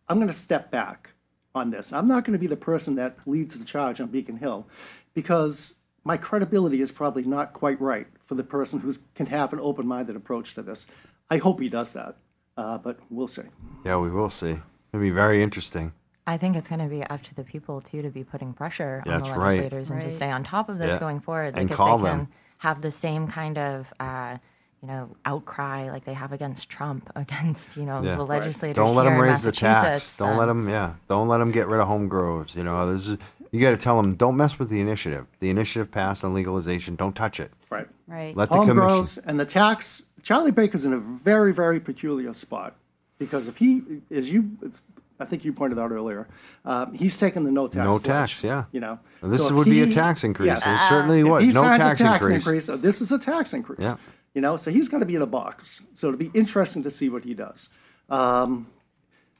I'm 0.08 0.16
going 0.16 0.28
to 0.28 0.34
step 0.34 0.70
back 0.70 1.10
on 1.54 1.68
this. 1.68 1.92
I'm 1.92 2.08
not 2.08 2.24
going 2.24 2.32
to 2.32 2.38
be 2.38 2.46
the 2.46 2.56
person 2.56 2.94
that 2.94 3.18
leads 3.26 3.58
the 3.58 3.64
charge 3.64 4.00
on 4.00 4.08
Beacon 4.08 4.38
Hill, 4.38 4.66
because 5.12 5.74
my 6.06 6.16
credibility 6.16 6.80
is 6.80 6.92
probably 6.92 7.24
not 7.24 7.52
quite 7.52 7.80
right 7.80 8.06
for 8.24 8.36
the 8.36 8.44
person 8.44 8.78
who 8.78 8.92
can 9.16 9.26
have 9.26 9.52
an 9.52 9.58
open-minded 9.60 10.14
approach 10.14 10.54
to 10.54 10.62
this. 10.62 10.86
I 11.30 11.38
hope 11.38 11.60
he 11.60 11.68
does 11.68 11.92
that, 11.94 12.16
uh, 12.56 12.78
but 12.78 13.00
we'll 13.10 13.26
see. 13.26 13.42
Yeah, 13.84 13.96
we 13.98 14.08
will 14.10 14.30
see. 14.30 14.52
It'll 14.92 15.00
be 15.00 15.10
very 15.10 15.42
interesting. 15.42 15.92
I 16.28 16.36
think 16.36 16.54
it's 16.56 16.68
going 16.68 16.80
to 16.80 16.86
be 16.86 17.02
up 17.02 17.22
to 17.22 17.34
the 17.34 17.42
people 17.42 17.80
too 17.80 18.02
to 18.02 18.10
be 18.10 18.22
putting 18.22 18.52
pressure 18.52 19.02
on 19.04 19.12
That's 19.18 19.30
the 19.30 19.36
right. 19.38 19.48
legislators 19.48 19.90
and 19.90 20.00
to 20.00 20.12
stay 20.12 20.30
on 20.30 20.44
top 20.44 20.68
of 20.68 20.78
this 20.78 20.92
Yeah. 20.92 20.98
going 21.00 21.20
forward. 21.20 21.54
And 21.56 21.64
Like 21.64 21.70
if 21.72 21.76
call 21.76 21.98
they 21.98 22.04
them. 22.04 22.18
can 22.26 22.28
have 22.58 22.82
the 22.82 22.90
same 22.92 23.26
kind 23.26 23.58
of 23.58 23.92
uh, 23.98 24.38
you 24.82 24.88
know, 24.88 25.08
outcry 25.24 25.90
like 25.90 26.04
they 26.04 26.14
have 26.14 26.32
against 26.32 26.68
Trump, 26.68 27.10
against 27.16 27.76
you 27.76 27.84
know 27.84 28.00
Yeah. 28.02 28.14
the 28.16 28.24
Right. 28.24 28.38
legislators 28.40 28.76
Don't 28.76 28.94
let 28.94 29.04
here 29.06 29.12
them 29.12 29.20
raise 29.20 29.42
the 29.42 29.50
tax. 29.52 30.16
Don't 30.16 30.30
then- 30.30 30.38
let 30.38 30.46
them. 30.46 30.68
Yeah. 30.68 30.94
Don't 31.08 31.26
let 31.28 31.38
them 31.38 31.50
get 31.50 31.66
rid 31.66 31.80
of 31.80 31.88
home 31.88 32.06
grows. 32.08 32.54
You 32.54 32.62
know, 32.64 32.92
this 32.92 33.08
is. 33.08 33.18
You 33.56 33.62
got 33.62 33.70
to 33.70 33.76
tell 33.78 34.00
them. 34.00 34.14
Don't 34.16 34.36
mess 34.36 34.58
with 34.58 34.68
the 34.68 34.80
initiative. 34.80 35.26
The 35.40 35.48
initiative 35.48 35.90
passed 35.90 36.24
on 36.24 36.34
legalization. 36.34 36.94
Don't 36.94 37.14
touch 37.16 37.40
it. 37.40 37.50
Right. 37.70 37.86
Right. 38.06 38.36
Let 38.36 38.50
the 38.50 38.56
Home 38.56 38.68
commission. 38.68 38.86
grows 38.88 39.18
and 39.18 39.40
the 39.40 39.46
tax. 39.46 40.04
Charlie 40.22 40.50
Baker's 40.50 40.84
in 40.84 40.92
a 40.92 40.98
very, 40.98 41.52
very 41.54 41.80
peculiar 41.80 42.34
spot 42.34 42.74
because 43.18 43.48
if 43.48 43.56
he, 43.56 43.82
as 44.10 44.30
you, 44.30 44.50
it's, 44.62 44.82
I 45.18 45.24
think 45.24 45.44
you 45.44 45.52
pointed 45.54 45.78
out 45.78 45.90
earlier, 45.90 46.28
uh, 46.66 46.86
he's 46.90 47.16
taken 47.16 47.44
the 47.44 47.50
no 47.50 47.66
tax. 47.68 47.76
No 47.76 47.90
approach, 47.92 48.04
tax, 48.04 48.44
yeah. 48.44 48.64
You 48.72 48.80
know, 48.80 48.98
And 49.22 49.32
this 49.32 49.40
So 49.40 49.48
if 49.48 49.54
would 49.54 49.64
be 49.64 49.80
a 49.82 49.86
he- 49.86 49.92
tax 49.92 50.22
increase. 50.24 50.48
yes. 50.48 50.66
It 50.66 50.88
certainly 50.90 51.20
If 51.20 51.26
would. 51.28 51.42
he 51.42 51.48
No 51.48 51.62
signs 51.62 51.82
tax 51.82 52.00
a 52.00 52.02
tax 52.02 52.26
increase. 52.26 52.68
increase, 52.68 52.82
this 52.82 53.00
is 53.00 53.10
a 53.12 53.18
tax 53.18 53.52
increase. 53.54 53.78
Yeah. 53.86 53.96
You 54.34 54.42
know, 54.42 54.58
so 54.58 54.70
he's 54.70 54.88
going 54.90 55.00
to 55.00 55.06
be 55.06 55.14
in 55.14 55.22
a 55.22 55.26
box. 55.26 55.80
So 55.94 56.08
it'll 56.08 56.18
be 56.18 56.30
interesting 56.34 56.82
to 56.82 56.90
see 56.90 57.08
what 57.08 57.24
he 57.24 57.32
does. 57.32 57.70
Um, 58.10 58.66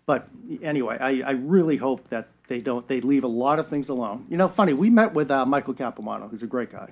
but 0.06 0.28
anyway, 0.62 0.96
I, 1.00 1.20
I 1.28 1.30
really 1.32 1.76
hope 1.76 2.08
that 2.08 2.28
they 2.48 2.60
don't, 2.60 2.86
they 2.88 3.00
leave 3.00 3.24
a 3.24 3.28
lot 3.28 3.58
of 3.58 3.68
things 3.68 3.88
alone. 3.88 4.26
You 4.28 4.36
know, 4.36 4.48
funny, 4.48 4.72
we 4.72 4.90
met 4.90 5.12
with 5.14 5.30
uh, 5.30 5.44
Michael 5.46 5.74
Capuano, 5.74 6.28
who's 6.28 6.42
a 6.42 6.46
great 6.46 6.70
guy. 6.72 6.90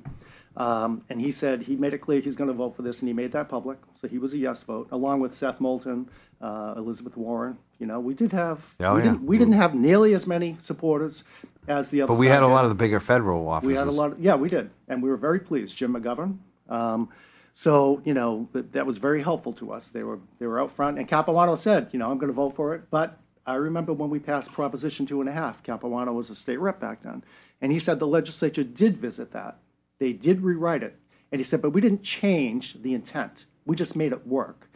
Um, 0.57 1.03
and 1.09 1.21
he 1.21 1.33
said, 1.33 1.63
he 1.63 1.75
made 1.77 1.95
it 1.95 1.99
clear 1.99 2.21
he's 2.21 2.37
going 2.37 2.49
to 2.49 2.55
vote 2.55 2.77
for 2.77 2.83
this, 2.83 3.01
and 3.01 3.09
he 3.09 3.13
made 3.13 3.33
that 3.33 3.49
public. 3.49 3.79
So 3.95 4.07
he 4.07 4.19
was 4.19 4.35
a 4.35 4.39
yes 4.39 4.63
vote, 4.63 4.89
along 4.93 5.21
with 5.21 5.35
Seth 5.35 5.61
Moulton, 5.61 6.09
uh, 6.41 6.75
Elizabeth 6.77 7.17
Warren. 7.17 7.59
You 7.81 7.87
know, 7.87 7.99
we 7.99 8.15
did 8.15 8.31
have, 8.33 8.75
Oh, 8.81 8.95
we, 8.95 9.01
yeah. 9.01 9.11
didn't, 9.11 9.23
we 9.27 9.37
didn't 9.39 9.55
have 9.55 9.75
nearly 9.75 10.15
as 10.15 10.27
many 10.27 10.57
supporters 10.61 11.25
as 11.67 11.91
the 11.91 12.03
other 12.03 12.13
But 12.13 12.21
we 12.21 12.27
had 12.29 12.43
a 12.43 12.47
did. 12.47 12.53
lot 12.53 12.65
of 12.65 12.69
the 12.71 12.77
bigger 12.77 13.01
federal 13.01 13.49
offices. 13.49 13.67
We 13.67 13.75
had 13.77 13.89
a 13.89 13.91
lot, 13.91 14.13
of, 14.13 14.21
yeah, 14.21 14.37
we 14.37 14.49
did, 14.49 14.71
and 14.89 15.03
we 15.03 15.09
were 15.11 15.17
very 15.17 15.41
pleased. 15.41 15.77
Jim 15.77 15.95
McGovern. 15.95 16.39
Um, 16.69 17.09
so 17.53 18.01
you 18.05 18.15
know 18.15 18.49
that, 18.53 18.73
that 18.73 18.85
was 18.87 18.99
very 18.99 19.23
helpful 19.23 19.53
to 19.55 19.73
us. 19.73 19.89
They 19.89 20.03
were 20.03 20.19
they 20.41 20.47
were 20.47 20.61
out 20.61 20.73
front, 20.73 20.99
and 20.99 21.07
Capuano 21.09 21.55
said, 21.55 21.89
you 21.93 21.99
know, 22.01 22.11
I'm 22.11 22.19
going 22.19 22.29
to 22.33 22.35
vote 22.35 22.57
for 22.57 22.75
it. 22.75 22.83
But 22.91 23.17
I 23.47 23.55
remember 23.55 23.93
when 23.93 24.11
we 24.11 24.19
passed 24.19 24.53
Proposition 24.53 25.07
Two 25.07 25.21
and 25.21 25.29
a 25.29 25.33
Half. 25.33 25.63
Capuano 25.63 26.13
was 26.13 26.31
a 26.31 26.35
state 26.35 26.59
rep 26.59 26.81
back 26.81 27.03
then, 27.03 27.23
and 27.61 27.73
he 27.73 27.79
said 27.79 27.99
the 27.99 28.07
legislature 28.07 28.65
did 28.65 28.97
visit 28.97 29.33
that. 29.33 29.59
They 29.99 30.13
did 30.13 30.41
rewrite 30.43 30.83
it, 30.83 30.97
and 31.31 31.39
he 31.39 31.45
said, 31.45 31.63
but 31.63 31.71
we 31.71 31.81
didn't 31.81 32.03
change 32.03 32.83
the 32.83 32.95
intent. 32.95 33.45
We 33.67 33.77
just 33.77 33.97
made 33.97 34.13
it 34.13 34.27
work. 34.27 34.69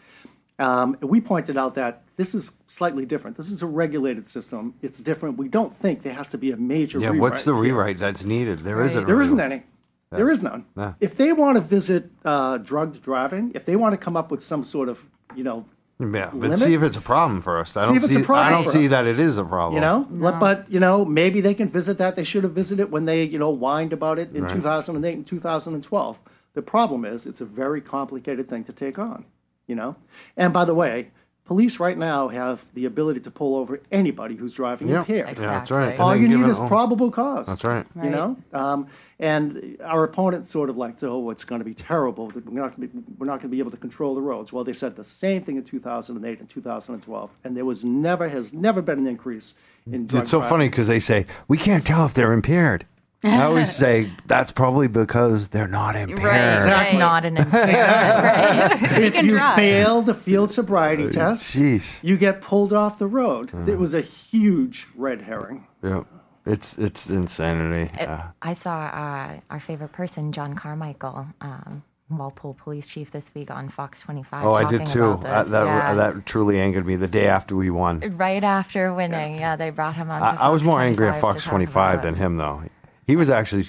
Um, 0.61 0.96
and 1.00 1.09
we 1.09 1.20
pointed 1.20 1.57
out 1.57 1.74
that 1.76 2.02
this 2.16 2.35
is 2.35 2.57
slightly 2.66 3.07
different. 3.07 3.37
This 3.37 3.50
is 3.50 3.62
a 3.62 3.66
regulated 3.66 4.26
system. 4.26 4.74
It's 4.83 5.00
different. 5.00 5.38
We 5.38 5.48
don't 5.48 5.76
think 5.76 6.02
there 6.02 6.14
has 6.14 6.28
to 6.31 6.38
be 6.38 6.50
a 6.50 6.57
major 6.57 6.98
Yeah. 6.98 7.09
rewrite. 7.11 7.20
What's 7.20 7.44
the 7.44 7.54
rewrite 7.54 7.98
that's 7.98 8.24
needed? 8.24 8.61
There 8.61 8.83
isn't. 8.83 9.04
a 9.04 9.07
There 9.07 9.20
isn't 9.22 9.38
any. 9.40 9.62
There 10.11 10.31
is 10.31 10.42
none. 10.42 10.64
Yeah. 10.76 10.94
If 11.00 11.16
they 11.16 11.33
want 11.33 11.57
to 11.59 11.61
visit 11.61 12.11
uh, 12.24 12.59
drugged 12.59 13.02
driving, 13.02 13.52
if 13.54 13.66
they 13.66 13.76
want 13.76 13.92
to 13.92 13.98
come 13.98 14.16
up 14.16 14.31
with 14.31 14.42
some 14.42 14.64
sort 14.64 14.88
of, 14.88 15.07
you 15.37 15.44
know, 15.44 15.66
Yeah, 16.00 16.26
but 16.32 16.34
limit? 16.34 16.58
see 16.58 16.74
if 16.74 16.82
it's 16.82 16.96
a 16.96 17.00
problem 17.00 17.40
first. 17.40 17.76
I 17.76 17.80
See 17.82 17.87
don't 17.88 17.96
if 17.96 18.04
it's 18.04 18.14
a 18.14 18.18
see. 18.20 18.24
problem 18.24 18.46
I 18.46 18.50
don't 18.50 18.64
for 18.64 18.70
see 18.70 18.84
us. 18.84 18.90
that 18.90 19.06
it 19.06 19.18
is 19.18 19.37
a 19.37 19.44
problem. 19.44 19.74
you 19.74 19.80
know, 19.80 20.06
but, 20.11 20.38
but 20.38 20.70
you 20.70 20.78
know, 20.78 21.04
maybe 21.04 21.40
they 21.40 21.54
can 21.54 21.68
visit 21.70 21.98
that. 21.98 22.14
They 22.14 22.22
should 22.24 22.44
have 22.44 22.52
visited 22.52 22.92
when 22.92 23.04
they, 23.04 23.24
you 23.24 23.38
know, 23.38 23.50
whined 23.54 23.92
about 23.92 24.18
it 24.20 24.34
in 24.34 24.46
2008 24.48 25.12
and 25.14 25.26
2012. 25.26 26.18
The 26.54 26.62
problem 26.62 27.04
is, 27.04 27.26
it's 27.26 27.40
a 27.40 27.44
very 27.44 27.80
complicated 27.80 28.48
thing 28.48 28.62
to 28.64 28.72
take 28.72 28.98
on. 28.98 29.24
You 29.66 29.74
know, 29.74 29.96
and 30.37 30.52
by 30.52 30.64
the 30.64 30.74
way, 30.74 31.11
police 31.44 31.78
right 31.80 31.98
now 31.98 32.28
have 32.28 32.64
the 32.74 32.84
ability 32.84 33.20
to 33.20 33.30
pull 33.30 33.56
over 33.56 33.80
anybody 33.92 34.37
who's 34.37 34.54
driving 34.54 34.88
Yeah. 34.88 35.00
impaired. 35.00 35.26
Yeah, 35.28 35.34
that's 35.34 35.70
Exactly. 35.70 35.76
right. 35.78 35.98
All 36.00 36.14
you 36.16 36.28
need 36.28 36.46
is 36.48 36.58
oh, 36.61 36.68
probable 36.68 37.11
cause. 37.11 37.46
That's 37.48 37.64
right. 37.64 37.87
You 38.02 38.11
know, 38.11 38.37
um, 38.52 38.87
and 39.20 39.76
our 39.83 40.04
opponents 40.04 40.48
sort 40.48 40.70
of 40.70 40.76
like, 40.76 41.02
oh, 41.02 41.31
it's 41.31 41.44
going 41.44 41.59
to 41.59 41.64
be 41.64 41.74
terrible. 41.74 42.31
We're 42.35 42.61
not 42.61 42.76
going 42.76 42.88
to 42.88 42.94
be, 42.94 43.02
we're 43.18 43.26
not 43.26 43.40
going 43.40 43.42
to 43.42 43.48
be 43.48 43.59
able 43.59 43.72
to 43.72 43.76
control 43.76 44.14
the 44.14 44.20
roads. 44.20 44.52
Well, 44.52 44.62
they 44.64 44.72
said 44.72 44.94
the 44.94 45.04
same 45.04 45.42
thing 45.42 45.57
in 45.57 45.64
2008 45.64 46.40
and 46.40 46.48
2012, 46.48 47.31
and 47.44 47.57
there 47.57 47.64
was 47.64 47.85
never 47.85 48.28
has 48.28 48.52
never 48.52 48.81
been 48.81 48.98
an 48.98 49.07
increase 49.07 49.54
in. 49.90 50.07
drug 50.07 50.22
It's 50.22 50.31
so 50.31 50.38
trafficking. 50.38 50.57
funny 50.57 50.68
because 50.68 50.87
they 50.87 51.00
say 51.00 51.26
we 51.48 51.59
can't 51.59 51.85
tell 51.85 52.07
if 52.07 52.14
they're 52.14 52.33
impaired. 52.33 52.87
I 53.24 53.42
always 53.42 53.74
say 53.74 54.12
that's 54.26 54.52
probably 54.52 54.87
because 54.87 55.48
they're 55.48 55.66
not 55.66 55.96
impaired. 55.96 56.22
Right? 56.22 56.61
That's 56.61 56.92
not 56.92 57.24
an 57.24 57.38
impairment. 57.38 58.98
If 58.98 59.24
you 59.24 59.31
drive. 59.31 59.57
fail 59.57 60.02
the 60.02 60.14
field 60.14 60.52
sobriety 60.52 61.09
test, 61.09 61.57
Jeez. 61.57 62.02
you 62.04 62.16
get 62.16 62.40
pulled 62.40 62.72
off 62.72 62.98
the 62.98 63.09
road. 63.09 63.48
It 63.48 63.54
mm. 63.54 63.78
was 63.78 63.94
a 63.94 64.00
huge 64.00 64.87
red 64.94 65.22
herring. 65.22 65.66
Yeah. 65.83 66.04
It's 66.48 66.78
it's 66.78 67.11
insanity. 67.11 67.90
It- 68.00 68.08
Uh, 68.08 68.22
I 68.42 68.52
saw 68.54 68.74
uh, 68.87 69.40
our 69.50 69.61
favorite 69.61 69.92
person, 69.92 70.32
John 70.32 70.54
Carmichael, 70.54 71.26
um, 71.40 71.82
Walpole 72.11 72.54
Police 72.54 72.88
Chief, 72.88 73.11
this 73.11 73.30
week 73.34 73.50
on 73.50 73.68
Fox 73.68 74.00
25. 74.00 74.44
oh, 74.46 74.54
I 74.54 74.64
did 74.70 74.87
too. 74.87 75.04
Uh, 75.04 75.42
that 75.44 75.66
yeah. 75.66 75.94
that 75.94 76.24
truly 76.24 76.58
angered 76.58 76.87
me. 76.87 76.96
The 76.96 77.06
day 77.08 77.26
after 77.26 77.54
we 77.54 77.68
won, 77.70 78.00
right 78.16 78.42
after 78.42 78.94
winning, 78.94 79.38
yeah, 79.38 79.56
they 79.56 79.70
brought 79.70 79.94
him 79.94 80.11
on. 80.11 80.22
I, 80.22 80.37
I 80.46 80.48
was 80.48 80.62
more 80.62 80.80
angry 80.80 81.08
at 81.08 81.20
Fox 81.20 81.44
25 81.44 82.02
than 82.02 82.14
him, 82.14 82.38
though. 82.38 82.62
He 83.06 83.16
was 83.16 83.30
actually 83.30 83.64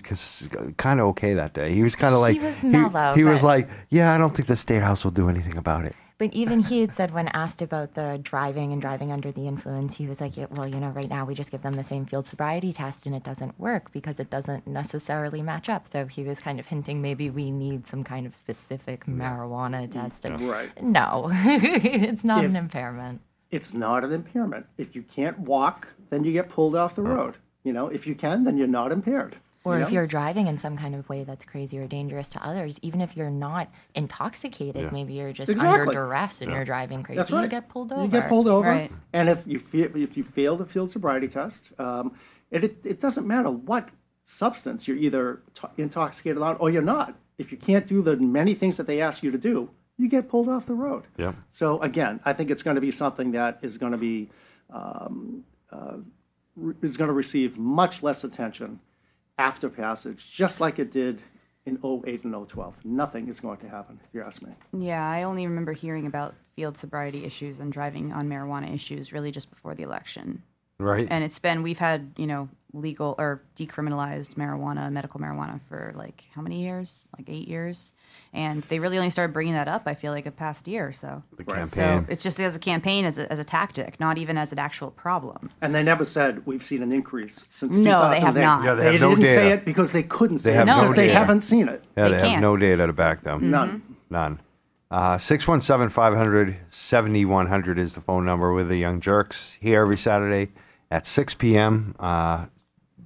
kind 0.78 1.00
of 1.00 1.06
okay 1.08 1.34
that 1.34 1.54
day. 1.54 1.74
He 1.74 1.82
was 1.84 1.96
kind 1.96 2.14
of 2.14 2.20
like 2.22 2.34
He 2.34 2.40
was 2.46 2.62
mellow, 2.64 3.14
He, 3.14 3.24
was 3.24 3.42
but- 3.42 3.48
like, 3.48 3.70
"Yeah, 3.90 4.14
I 4.14 4.18
don't 4.18 4.36
think 4.36 4.48
the 4.48 4.56
state 4.56 4.84
house 4.84 5.04
will 5.06 5.12
do 5.22 5.30
anything 5.30 5.58
about 5.58 5.86
it." 5.86 5.96
But 6.20 6.34
even 6.34 6.60
he 6.60 6.82
had 6.82 6.94
said 6.94 7.14
when 7.14 7.30
asked 7.30 7.62
about 7.62 7.94
the 7.94 8.20
driving 8.22 8.74
and 8.74 8.82
driving 8.82 9.10
under 9.10 9.32
the 9.32 9.48
influence, 9.48 9.96
he 9.96 10.06
was 10.06 10.20
like, 10.20 10.36
yeah, 10.36 10.48
"Well, 10.50 10.68
you 10.68 10.76
know, 10.76 10.90
right 10.90 11.10
now 11.10 11.24
we 11.24 11.34
just 11.34 11.50
give 11.50 11.62
them 11.62 11.76
the 11.76 11.84
same 11.84 12.06
field 12.06 12.28
sobriety 12.28 12.74
test, 12.74 13.06
and 13.06 13.16
it 13.16 13.24
doesn't 13.24 13.58
work 13.58 13.90
because 13.94 14.20
it 14.20 14.30
doesn't 14.30 14.68
necessarily 14.68 15.42
match 15.42 15.70
up." 15.70 15.88
So 15.88 16.08
he 16.08 16.24
was 16.24 16.40
kind 16.40 16.60
of 16.60 16.68
hinting 16.68 17.02
maybe 17.02 17.30
we 17.30 17.52
need 17.52 17.88
some 17.88 18.04
kind 18.04 18.28
of 18.28 18.36
specific 18.36 19.06
marijuana 19.06 19.88
mm-hmm. 19.88 20.00
test. 20.00 20.26
And 20.26 20.50
Right. 20.50 20.84
No, 20.84 21.30
it's 21.34 22.26
not 22.26 22.44
If- 22.44 22.50
an 22.50 22.58
impairment. 22.58 23.22
It's 23.50 23.74
not 23.74 24.04
an 24.04 24.12
impairment. 24.12 24.68
If 24.78 24.96
you 24.96 25.02
can't 25.02 25.40
walk, 25.40 25.88
then 26.10 26.24
you 26.24 26.34
get 26.34 26.50
pulled 26.50 26.76
off 26.76 26.96
the 26.96 27.02
oh. 27.02 27.06
road. 27.06 27.38
You 27.64 27.74
know, 27.74 27.88
if 27.88 28.06
you 28.06 28.14
can, 28.14 28.44
then 28.44 28.58
you're 28.58 28.68
not 28.68 28.92
impaired. 28.92 29.38
Or 29.66 29.78
you 29.78 29.84
if 29.84 29.92
you're 29.92 30.08
driving 30.08 30.48
in 30.48 30.58
some 30.58 30.78
kind 30.78 30.96
of 30.96 31.08
way 31.10 31.24
that's 31.26 31.44
crazy 31.46 31.78
or 31.78 31.86
dangerous 31.88 32.30
to 32.30 32.46
others, 32.46 32.80
even 32.82 33.02
if 33.02 33.18
you're 33.18 33.30
not 33.30 33.70
intoxicated, 33.94 34.92
maybe 34.92 35.14
you're 35.14 35.34
just 35.34 35.50
Exactly. 35.52 35.80
under 35.82 35.92
duress 35.94 36.42
and 36.42 36.52
you're 36.52 36.66
driving 36.66 37.04
crazy, 37.04 37.18
That's 37.18 37.32
right. 37.32 37.44
you 37.44 37.48
get 37.50 37.70
pulled 37.70 37.92
over. 37.92 38.04
You 38.04 38.08
get 38.10 38.30
pulled 38.30 38.48
over, 38.48 38.68
Right. 38.70 38.92
and 39.14 39.28
if 39.30 39.46
you 39.46 39.60
fe- 39.60 39.92
if 39.94 40.16
you 40.18 40.24
fail 40.24 40.56
the 40.58 40.66
field 40.66 40.92
sobriety 40.92 41.28
test, 41.28 41.72
um, 41.80 42.14
it, 42.52 42.64
it 42.64 42.78
it 42.86 43.00
doesn't 43.00 43.28
matter 43.28 43.50
what 43.52 43.90
substance 44.24 44.88
you're 44.88 44.98
either 44.98 45.42
to- 45.56 45.70
intoxicated 45.78 46.42
on 46.42 46.56
or 46.58 46.70
you're 46.70 46.82
not. 46.82 47.16
If 47.38 47.52
you 47.52 47.58
can't 47.58 47.86
do 47.88 48.02
the 48.02 48.16
many 48.18 48.54
things 48.54 48.78
that 48.78 48.88
they 48.88 49.02
ask 49.02 49.24
you 49.24 49.32
to 49.32 49.38
do, 49.38 49.70
you 49.98 50.08
get 50.08 50.30
pulled 50.30 50.48
off 50.50 50.66
the 50.66 50.74
road. 50.74 51.04
Yep. 51.18 51.36
So 51.50 51.80
again, 51.82 52.20
I 52.26 52.34
think 52.34 52.50
it's 52.50 52.64
going 52.64 52.76
to 52.76 52.82
be 52.82 52.92
something 52.92 53.32
that 53.32 53.60
is 53.62 53.78
going 53.78 53.92
to 53.92 53.98
be 53.98 54.30
um, 54.72 55.44
uh, 55.72 55.98
re- 56.56 56.76
is 56.82 56.96
going 56.98 57.08
to 57.10 57.14
receive 57.14 57.58
much 57.58 58.02
less 58.04 58.24
attention 58.24 58.80
after 59.40 59.70
passage, 59.70 60.32
just 60.32 60.60
like 60.60 60.78
it 60.78 60.92
did 60.92 61.22
in 61.66 61.80
08 61.84 62.26
and 62.26 62.50
012. 62.50 62.86
Nothing 62.86 63.30
is 63.30 63.40
going 63.40 63.58
to 63.60 63.70
happen, 63.70 64.00
if 64.04 64.14
you 64.14 64.22
ask 64.22 64.42
me. 64.42 64.52
Yeah, 64.78 65.10
I 65.10 65.24
only 65.24 65.48
remember 65.48 65.72
hearing 65.72 66.06
about 66.06 66.36
field 66.56 66.78
sobriety 66.78 67.26
issues 67.26 67.60
and 67.60 67.72
driving 67.72 68.12
on 68.12 68.28
marijuana 68.28 68.74
issues 68.74 69.14
really 69.14 69.32
just 69.32 69.50
before 69.50 69.74
the 69.74 69.84
election. 69.84 70.44
Right. 70.78 71.08
And 71.10 71.24
it's 71.24 71.40
been 71.40 71.64
we've 71.64 71.80
had, 71.80 72.12
you 72.18 72.28
know, 72.28 72.50
legal 72.74 73.16
or 73.18 73.42
decriminalized 73.56 74.36
marijuana, 74.36 74.92
medical 74.92 75.20
marijuana 75.20 75.60
for 75.68 75.92
like 75.96 76.26
how 76.36 76.42
many 76.42 76.62
years? 76.62 77.08
Like 77.18 77.28
8 77.30 77.48
years. 77.48 77.94
And 78.32 78.62
they 78.66 78.78
really 78.78 78.98
only 79.00 79.10
started 79.10 79.34
bringing 79.34 79.54
that 79.54 79.68
up 79.68 79.84
I 79.88 79.96
feel 79.96 80.12
like 80.12 80.28
a 80.28 80.32
past 80.32 80.68
year 80.68 80.88
or 80.88 80.94
so. 80.94 81.24
the 81.38 81.44
So 81.48 81.54
campaign. 81.56 82.06
it's 82.10 82.22
just 82.22 82.40
as 82.40 82.56
a 82.56 82.60
campaign 82.60 83.06
as 83.06 83.18
a, 83.18 83.32
as 83.32 83.40
a 83.40 83.44
tactic, 83.44 84.00
not 84.00 84.18
even 84.20 84.38
as 84.38 84.52
an 84.52 84.60
actual 84.60 84.92
problem. 84.92 85.50
And 85.62 85.74
they 85.74 85.82
never 85.82 86.06
said 86.06 86.46
we've 86.46 86.64
seen 86.64 86.84
an 86.84 86.92
increase 86.92 87.46
since 87.50 87.76
No, 87.78 88.10
they 88.12 88.20
have 88.20 88.36
2008. 88.36 88.42
not. 88.42 88.64
Yeah, 88.66 88.74
they 88.76 88.92
have 88.92 89.02
no 89.02 89.10
didn't 89.16 89.26
say 89.26 89.36
data. 89.36 89.54
it 89.56 89.66
because 89.66 89.92
they 89.92 90.04
couldn't 90.04 90.38
say 90.38 90.54
have 90.54 90.68
it 90.68 90.72
no 90.72 90.82
because 90.82 90.96
they 90.96 91.08
data. 91.08 91.18
haven't 91.20 91.42
seen 91.42 91.68
it. 91.70 91.84
yeah, 91.98 92.04
they 92.04 92.10
they, 92.12 92.16
have 92.18 92.28
can't. 92.28 92.42
no 92.44 92.56
data 92.56 92.86
to 92.86 92.94
back 92.94 93.24
them. 93.24 93.50
None. 93.50 93.82
None. 94.12 94.40
Uh, 94.92 95.18
617 95.18 95.90
500 95.92 96.58
7100 96.70 97.80
is 97.80 97.96
the 97.96 98.02
phone 98.02 98.26
number 98.26 98.54
with 98.54 98.70
the 98.70 98.78
Young 98.78 99.00
Jurks 99.02 99.58
here 99.60 99.82
every 99.82 99.98
Saturday 99.98 100.52
at 100.92 101.06
6 101.06 101.36
p.m. 101.36 101.96
Uh, 102.00 102.48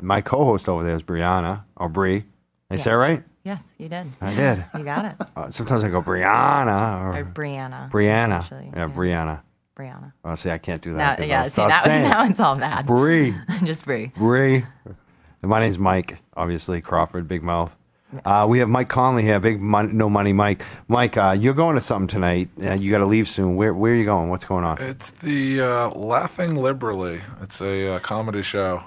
my 0.03 0.21
co 0.21 0.45
host 0.45 0.69
over 0.69 0.83
there 0.83 0.95
is 0.95 1.03
Brianna, 1.03 1.63
or 1.77 1.89
Bree. 1.89 2.19
Did 2.19 2.25
I 2.69 2.75
say 2.77 2.91
it 2.91 2.95
right? 2.95 3.23
Yes, 3.43 3.61
you 3.77 3.89
did. 3.89 4.07
I 4.21 4.35
did. 4.35 4.65
You 4.77 4.83
got 4.83 5.05
it. 5.05 5.15
Uh, 5.35 5.47
sometimes 5.49 5.83
I 5.83 5.89
go 5.89 6.01
Brianna 6.01 7.01
Or 7.03 7.17
or 7.19 7.23
Brianna. 7.25 7.91
Brianna. 7.91 8.39
essentially. 8.45 8.71
Yeah, 8.73 8.87
Brianna. 8.87 9.41
Brianna. 9.77 10.13
Oh, 10.23 10.35
see, 10.35 10.49
I 10.51 10.59
can't 10.59 10.81
do 10.81 10.93
Now, 10.93 11.15
yeah, 11.19 11.39
I'll 11.41 11.45
see, 11.45 11.51
start 11.53 11.69
now, 11.71 11.79
saying 11.79 12.05
it. 12.05 12.09
now 12.09 12.25
it's 12.27 12.39
all 12.39 12.55
bad. 12.55 12.85
Bree. 12.85 13.35
Just 13.63 13.85
Bree. 13.85 14.11
Bree. 14.15 14.63
And 14.85 15.49
My 15.49 15.59
name's 15.59 15.79
Mike, 15.79 16.19
obviously, 16.37 16.79
Crawford, 16.79 17.27
Big 17.27 17.43
Mouth. 17.43 17.75
Uh, 18.23 18.45
we 18.47 18.59
have 18.59 18.69
Mike 18.69 18.87
Connolly 18.89 19.23
here, 19.23 19.39
Big 19.39 19.59
mon- 19.59 19.97
No 19.97 20.07
Money 20.09 20.31
Mike. 20.31 20.63
Mike, 20.87 21.17
uh, 21.17 21.35
you're 21.37 21.55
going 21.55 21.73
to 21.75 21.81
something 21.81 22.07
tonight. 22.07 22.47
Uh, 22.63 22.73
you 22.73 22.91
got 22.91 22.99
to 22.99 23.07
leave 23.07 23.27
soon. 23.27 23.55
Where, 23.55 23.73
where 23.73 23.91
are 23.91 23.95
you 23.95 24.05
going? 24.05 24.29
What's 24.29 24.45
going 24.45 24.63
on? 24.63 24.77
It's 24.79 25.09
the 25.09 25.61
uh, 25.61 25.89
Laughing 25.89 26.55
Liberally. 26.55 27.21
It's 27.41 27.59
a 27.59 27.95
uh, 27.95 27.99
comedy 27.99 28.43
show. 28.43 28.83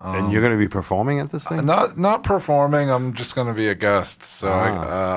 And 0.00 0.32
you're 0.32 0.40
going 0.42 0.52
to 0.52 0.58
be 0.58 0.68
performing 0.68 1.20
at 1.20 1.30
this 1.30 1.46
thing? 1.46 1.64
Not 1.66 1.98
not 1.98 2.22
performing. 2.22 2.90
I'm 2.90 3.14
just 3.14 3.34
going 3.34 3.46
to 3.48 3.54
be 3.54 3.68
a 3.68 3.74
guest. 3.74 4.22
So 4.22 4.48
Ah. 4.48 4.62
I, 4.62 4.70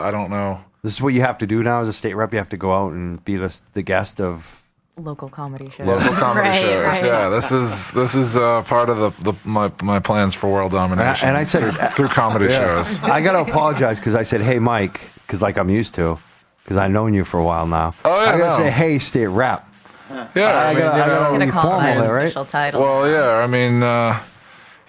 uh, 0.03 0.07
I 0.07 0.11
don't 0.11 0.29
know 0.29 0.59
This 0.83 0.93
is 0.93 1.01
what 1.01 1.13
you 1.13 1.21
have 1.21 1.37
to 1.39 1.47
do 1.47 1.63
now 1.63 1.81
as 1.81 1.89
a 1.89 1.93
state 1.93 2.15
rep. 2.15 2.31
You 2.31 2.39
have 2.39 2.49
to 2.49 2.57
go 2.57 2.71
out 2.71 2.91
and 2.93 3.23
be 3.25 3.35
the 3.37 3.55
the 3.73 3.81
guest 3.81 4.21
of. 4.21 4.63
Local 5.01 5.29
comedy 5.29 5.69
shows. 5.69 5.87
Local 5.87 6.13
comedy 6.13 6.49
Right, 6.49 6.59
shows. 6.59 6.85
right. 6.85 7.03
Yeah, 7.05 7.29
this 7.29 7.53
is 7.53 7.91
this 7.93 8.15
is 8.15 8.35
uh, 8.35 8.63
part 8.63 8.89
of 8.89 8.97
the, 8.97 9.11
the 9.31 9.33
my 9.45 9.71
my 9.81 9.99
plans 9.99 10.35
for 10.35 10.49
world 10.51 10.71
domination. 10.73 11.27
and 11.29 11.37
I 11.37 11.43
said- 11.45 11.73
through, 11.73 11.87
through 11.91 12.07
comedy 12.09 12.49
shows. 12.49 13.01
I 13.17 13.21
got 13.21 13.31
to 13.33 13.49
apologize 13.49 13.97
because 13.99 14.13
I 14.13 14.23
said, 14.23 14.41
"Hey, 14.41 14.59
Mike," 14.59 15.11
because 15.25 15.41
like 15.41 15.57
I'm 15.57 15.69
used 15.69 15.93
to, 15.95 16.17
because 16.65 16.75
I've 16.75 16.91
known 16.91 17.13
you 17.13 17.23
for 17.23 17.39
a 17.39 17.43
while 17.45 17.65
now. 17.65 17.95
Oh, 18.03 18.09
yeah, 18.23 18.29
I 18.33 18.37
gotta 18.37 18.49
no. 18.49 18.57
say, 18.57 18.69
"Hey, 18.71 18.99
state 18.99 19.27
rep." 19.27 19.65
Yeah, 20.09 20.17
I, 20.17 20.71
I 20.71 20.73
mean, 20.73 20.83
gotta- 20.83 20.83
you 20.83 20.85
I 20.85 20.97
gotta- 20.97 21.11
know, 21.13 21.21
I'm 21.27 21.31
gonna 21.33 21.45
be 21.45 21.51
call 21.51 21.61
it 21.63 21.69
formal 21.75 21.95
my 21.95 22.01
there, 22.01 22.13
right? 22.13 22.23
official 22.25 22.45
title. 22.45 22.81
Well, 22.81 23.09
yeah. 23.09 23.41
I 23.43 23.47
mean, 23.47 23.81
uh, 23.81 24.19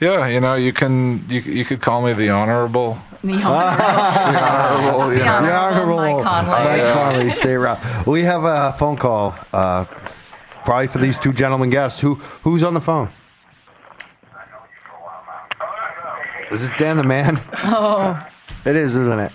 yeah. 0.01 0.27
You 0.27 0.41
know, 0.41 0.55
you 0.55 0.73
can 0.73 1.25
you 1.29 1.41
you 1.41 1.65
could 1.65 1.81
call 1.81 2.03
me 2.03 2.13
the 2.15 2.31
honorable. 2.31 2.99
The 3.23 3.35
honorable- 3.43 3.51
The 4.33 4.43
honorable. 4.45 5.13
You 5.13 5.19
The 5.19 5.25
know. 5.25 5.47
The 5.47 5.55
honorable 5.55 5.97
Mike 5.97 6.25
Connolly. 6.25 6.65
Mike 6.65 6.79
Yeah. 6.79 6.93
Connolly, 6.95 7.31
state 7.33 7.57
rep. 7.57 8.07
We 8.07 8.23
have 8.23 8.45
a 8.45 8.73
phone 8.79 8.97
call, 8.97 9.37
uh, 9.53 9.85
probably 10.65 10.87
for 10.87 10.99
these 10.99 11.19
two 11.19 11.33
gentlemen 11.33 11.71
guests. 11.71 12.01
Who 12.01 12.15
who's 12.43 12.63
on 12.63 12.75
the 12.75 12.81
phone? 12.81 13.11
Is 16.53 16.69
this 16.69 16.77
Dan 16.79 16.97
the 16.97 17.05
man? 17.05 17.41
oh, 17.65 18.21
It 18.65 18.75
is, 18.77 18.97
isn't 18.97 19.21
it? 19.21 19.33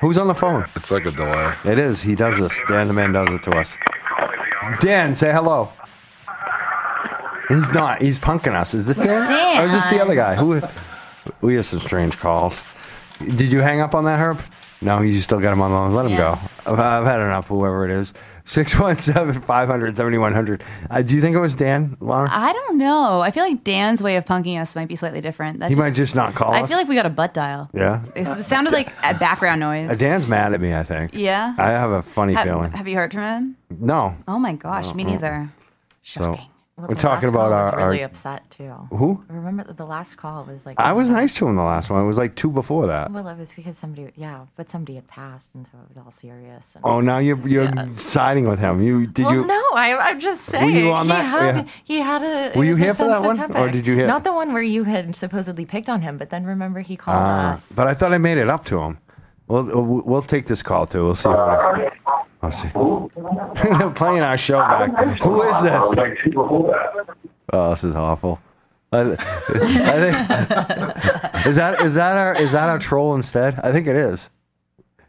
Who's 0.00 0.16
on 0.16 0.28
the 0.28 0.34
phone? 0.34 0.64
It's 0.76 0.90
like 0.90 1.04
a 1.04 1.10
delay. 1.10 1.52
It 1.64 1.76
is. 1.78 2.02
He 2.02 2.14
does 2.14 2.38
this. 2.38 2.58
Dan 2.68 2.86
the 2.86 2.94
man 2.94 3.12
does 3.12 3.28
it 3.30 3.42
to 3.42 3.50
us. 3.58 3.76
Dan, 4.80 5.14
say 5.14 5.32
hello. 5.32 5.72
He's 7.50 7.72
not. 7.72 8.00
He's 8.00 8.18
punking 8.18 8.54
us. 8.54 8.72
Is 8.74 8.86
this 8.86 8.96
Dan? 8.96 9.06
Dan. 9.06 9.62
Or 9.62 9.66
is 9.66 9.72
this 9.72 9.86
the 9.90 10.00
other 10.02 10.14
guy? 10.14 10.34
Who? 10.36 10.60
We 11.40 11.56
have 11.56 11.66
some 11.66 11.80
strange 11.80 12.18
calls. 12.18 12.64
Did 13.18 13.52
you 13.52 13.60
hang 13.60 13.80
up 13.80 13.94
on 13.94 14.04
that, 14.04 14.18
Herb? 14.18 14.40
No, 14.80 15.00
you 15.02 15.18
still 15.20 15.40
got 15.40 15.52
him 15.52 15.60
on 15.60 15.70
the 15.70 15.76
line. 15.76 15.94
Let 15.94 16.06
him 16.06 16.12
Yeah. 16.12 16.48
go. 16.64 16.72
I've, 16.72 16.80
I've 16.80 17.04
had 17.04 17.20
enough, 17.20 17.48
whoever 17.48 17.84
it 17.84 17.90
is. 17.90 18.14
617 18.46 19.42
500 19.42 19.96
7100. 19.96 20.64
Uh, 20.90 21.02
do 21.02 21.14
you 21.14 21.20
think 21.20 21.36
it 21.36 21.38
was 21.38 21.54
Dan, 21.54 21.96
Lauren? 22.00 22.30
I 22.30 22.52
don't 22.52 22.78
know. 22.78 23.20
I 23.20 23.30
feel 23.30 23.44
like 23.44 23.62
Dan's 23.62 24.02
way 24.02 24.16
of 24.16 24.24
punking 24.24 24.58
us 24.60 24.74
might 24.74 24.88
be 24.88 24.96
slightly 24.96 25.20
different. 25.20 25.60
That 25.60 25.68
He 25.68 25.74
might 25.76 25.94
just 25.94 26.14
not 26.16 26.34
call 26.34 26.50
us. 26.52 26.56
I 26.56 26.62
us. 26.62 26.68
feel 26.68 26.78
like 26.78 26.88
we 26.88 26.94
got 26.94 27.06
a 27.06 27.10
butt 27.10 27.34
dial. 27.34 27.68
Yeah. 27.74 28.02
It 28.16 28.42
sounded 28.42 28.72
like 28.72 28.88
a 29.04 29.14
background 29.14 29.60
noise. 29.60 29.90
Uh, 29.90 29.94
Dan's 29.94 30.26
mad 30.26 30.54
at 30.54 30.60
me, 30.60 30.74
I 30.74 30.82
think. 30.82 31.12
Yeah. 31.14 31.54
I 31.58 31.68
have 31.70 31.90
a 31.90 32.02
funny 32.02 32.32
have, 32.32 32.46
feeling. 32.46 32.72
have 32.72 32.88
you 32.88 32.96
heard 32.96 33.12
from 33.12 33.22
him? 33.22 33.56
No. 33.78 34.16
Oh 34.26 34.38
my 34.38 34.54
gosh, 34.54 34.94
me 34.94 35.04
neither. 35.04 35.52
So 36.02 36.40
Well, 36.80 36.88
we're 36.88 36.94
talking 36.94 37.28
about 37.28 37.52
our, 37.52 37.64
was 37.66 37.74
really 37.74 38.00
our. 38.02 38.06
upset 38.06 38.48
too. 38.50 38.72
Who? 38.90 39.22
Remember 39.28 39.64
that 39.64 39.76
the 39.76 39.84
last 39.86 40.16
call 40.16 40.44
was 40.44 40.64
like. 40.66 40.78
I 40.80 40.92
was 40.92 41.10
nice 41.10 41.34
to 41.36 41.46
him 41.46 41.56
the 41.56 41.62
last 41.62 41.90
one. 41.90 42.02
It 42.02 42.06
was 42.06 42.18
like 42.18 42.34
two 42.36 42.50
before 42.50 42.86
that. 42.86 43.10
Well, 43.12 43.26
it 43.28 43.38
was 43.38 43.52
because 43.52 43.76
somebody, 43.78 44.10
yeah, 44.16 44.46
but 44.56 44.70
somebody 44.70 44.94
had 44.94 45.06
passed, 45.08 45.50
and 45.54 45.66
so 45.66 45.72
it 45.82 45.94
was 45.96 46.04
all 46.04 46.10
serious. 46.10 46.74
And, 46.74 46.84
Oh, 46.84 47.00
now 47.00 47.18
you're 47.18 47.38
you're 47.48 47.70
siding 47.98 48.48
with 48.48 48.58
him. 48.58 48.82
You 48.82 49.06
did 49.06 49.26
well, 49.26 49.34
you? 49.34 49.46
no, 49.46 49.62
I, 49.74 49.96
I'm 50.10 50.18
just 50.20 50.42
saying. 50.42 50.74
you 50.76 50.90
on 50.92 51.02
he 51.06 51.08
that? 51.12 51.22
Had, 51.24 51.56
Yeah. 51.56 51.66
He 51.84 51.98
had 52.00 52.22
a. 52.22 52.50
it 52.50 52.56
Were 52.56 52.64
you 52.64 52.72
was 52.72 52.80
a 52.80 52.84
here 52.84 52.94
for 52.94 53.06
that 53.06 53.22
sensitive 53.22 53.50
one? 53.50 53.50
Or 53.50 53.66
topic. 53.66 53.72
did 53.72 53.86
you 53.86 53.94
hear- 53.94 54.06
Not 54.06 54.24
the 54.24 54.32
one 54.32 54.52
where 54.52 54.62
you 54.62 54.84
had 54.84 55.14
supposedly 55.14 55.66
picked 55.66 55.88
on 55.88 56.00
him, 56.02 56.16
but 56.18 56.30
then 56.30 56.44
remember 56.44 56.80
he 56.80 56.96
called 56.96 57.18
Ah, 57.20 57.54
us. 57.54 57.72
but 57.74 57.86
I 57.86 57.94
thought 57.94 58.12
I 58.12 58.18
made 58.18 58.38
it 58.38 58.48
up 58.48 58.64
to 58.66 58.78
him. 58.80 58.98
We'll 59.48 59.64
we'll 59.64 60.02
we'll 60.04 60.22
take 60.22 60.46
this 60.46 60.62
call 60.62 60.86
too. 60.86 61.04
We'll 61.06 61.14
see. 61.16 61.28
What 61.28 61.78
it 61.80 61.86
is. 61.86 61.92
I'll 62.42 62.52
see. 62.52 62.68
They're 62.74 63.90
playing 63.90 64.22
our 64.22 64.38
show 64.38 64.60
back. 64.60 65.18
Who 65.22 65.42
is 65.42 65.62
this? 65.62 65.82
Oh, 67.52 67.70
this 67.70 67.84
is 67.84 67.94
awful. 67.94 68.40
I, 68.92 69.00
I 69.00 69.16
think, 69.16 71.46
is 71.46 71.56
that 71.56 71.80
is 71.80 71.94
that 71.94 72.16
our 72.16 72.34
is 72.34 72.52
that 72.52 72.68
our 72.68 72.78
troll 72.78 73.14
instead? 73.14 73.60
I 73.60 73.72
think 73.72 73.86
it 73.86 73.94
is. 73.94 74.30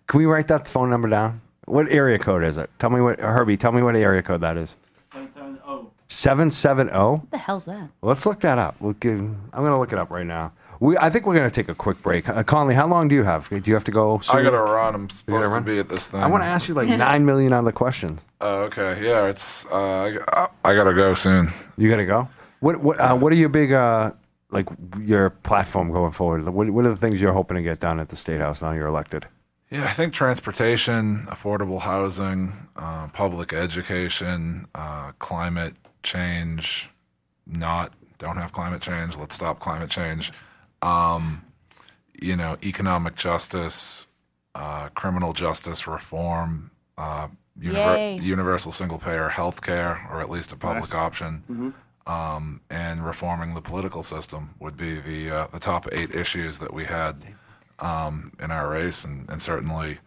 Can 0.07 0.19
we 0.19 0.25
write 0.25 0.47
that 0.49 0.67
phone 0.67 0.89
number 0.89 1.07
down? 1.07 1.41
What 1.65 1.91
area 1.91 2.19
code 2.19 2.43
is 2.43 2.57
it? 2.57 2.69
Tell 2.79 2.89
me 2.89 3.01
what 3.01 3.19
Herbie. 3.19 3.57
Tell 3.57 3.71
me 3.71 3.81
what 3.81 3.95
area 3.95 4.21
code 4.21 4.41
that 4.41 4.57
is. 4.57 4.75
Seven 6.11 6.51
seven 6.51 6.89
oh. 6.89 6.91
zero. 6.91 7.01
Oh? 7.01 7.11
What 7.11 7.31
the 7.31 7.37
hell's 7.37 7.65
that? 7.65 7.89
Let's 8.01 8.25
look 8.25 8.41
that 8.41 8.57
up. 8.57 8.75
We'll 8.81 8.93
give, 8.93 9.19
I'm 9.19 9.49
going 9.53 9.71
to 9.71 9.79
look 9.79 9.93
it 9.93 9.97
up 9.97 10.09
right 10.09 10.25
now. 10.25 10.51
We, 10.81 10.97
I 10.97 11.11
think 11.11 11.27
we're 11.27 11.35
going 11.35 11.47
to 11.47 11.53
take 11.53 11.69
a 11.69 11.75
quick 11.75 12.01
break. 12.01 12.27
Uh, 12.27 12.41
Connolly, 12.41 12.73
how 12.73 12.87
long 12.87 13.07
do 13.07 13.13
you 13.13 13.21
have? 13.21 13.47
Do 13.49 13.61
you 13.63 13.75
have 13.75 13.83
to 13.83 13.91
go? 13.91 14.17
Soon? 14.17 14.37
I 14.37 14.41
gotta 14.41 14.57
run. 14.57 14.95
I'm 14.95 15.09
supposed 15.11 15.51
run? 15.51 15.63
to 15.63 15.71
be 15.71 15.77
at 15.77 15.87
this 15.87 16.07
thing. 16.07 16.19
I 16.19 16.27
want 16.27 16.41
to 16.41 16.47
ask 16.47 16.67
you 16.67 16.73
like 16.73 16.89
nine 16.97 17.23
million 17.23 17.53
other 17.53 17.71
questions. 17.71 18.19
Oh, 18.41 18.63
okay. 18.63 18.97
Yeah, 18.99 19.27
it's. 19.27 19.67
Uh, 19.67 19.75
I, 19.77 20.11
g- 20.11 20.51
I 20.65 20.73
gotta 20.73 20.95
go 20.95 21.13
soon. 21.13 21.53
You 21.77 21.87
got 21.87 21.97
to 21.97 22.05
go. 22.05 22.27
What 22.61 22.81
what 22.81 22.99
uh, 22.99 23.15
what 23.15 23.31
are 23.31 23.35
your 23.35 23.49
big 23.49 23.71
uh, 23.71 24.13
like 24.49 24.69
your 24.99 25.29
platform 25.29 25.91
going 25.91 26.13
forward? 26.13 26.49
What 26.49 26.71
what 26.71 26.83
are 26.83 26.89
the 26.89 26.97
things 26.97 27.21
you're 27.21 27.31
hoping 27.31 27.57
to 27.57 27.63
get 27.63 27.79
done 27.79 27.99
at 27.99 28.09
the 28.09 28.15
state 28.15 28.41
house 28.41 28.59
now 28.63 28.71
you're 28.71 28.87
elected? 28.87 29.27
Yeah, 29.69 29.83
I 29.83 29.89
think 29.93 30.13
transportation, 30.13 31.27
affordable 31.27 31.79
housing, 31.81 32.53
uh, 32.75 33.07
public 33.09 33.53
education, 33.53 34.67
uh, 34.73 35.11
climate 35.19 35.75
change, 36.01 36.89
not 37.45 37.93
don't 38.17 38.37
have 38.37 38.51
climate 38.51 38.81
change. 38.81 39.15
Let's 39.15 39.35
stop 39.35 39.59
climate 39.59 39.91
change. 39.91 40.33
Um, 40.81 41.43
you 42.19 42.35
know, 42.35 42.57
economic 42.63 43.15
justice, 43.15 44.07
uh, 44.55 44.89
criminal 44.89 45.33
justice 45.33 45.87
reform, 45.87 46.71
uh, 46.97 47.27
univer- 47.59 48.21
universal 48.21 48.71
single 48.71 48.97
payer 48.99 49.29
health 49.29 49.61
care, 49.61 50.07
or 50.11 50.21
at 50.21 50.29
least 50.29 50.51
a 50.51 50.55
public 50.55 50.83
Nice. 50.83 50.93
option, 50.95 51.73
um, 52.07 52.61
and 52.69 53.05
reforming 53.05 53.53
the 53.53 53.61
political 53.61 54.03
system 54.03 54.55
would 54.59 54.75
be 54.77 54.99
the 54.99 55.29
uh, 55.31 55.47
the 55.51 55.59
top 55.59 55.87
eight 55.91 56.13
issues 56.15 56.59
that 56.59 56.73
we 56.73 56.85
had 56.85 57.33
um, 57.79 58.33
in 58.39 58.51
our 58.51 58.69
race, 58.69 59.03
and, 59.05 59.29
and 59.29 59.41
certainly, 59.41 59.99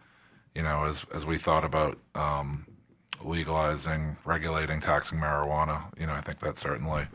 you 0.53 0.61
know, 0.63 0.83
as 0.85 1.05
as 1.13 1.25
we 1.25 1.37
thought 1.37 1.63
about 1.65 1.97
um, 2.15 2.65
legalizing, 3.23 4.17
regulating, 4.25 4.79
taxing 4.79 5.19
marijuana, 5.19 5.83
you 5.99 6.05
know, 6.05 6.13
I 6.13 6.21
think 6.21 6.39
that 6.39 6.57
certainly, 6.57 7.07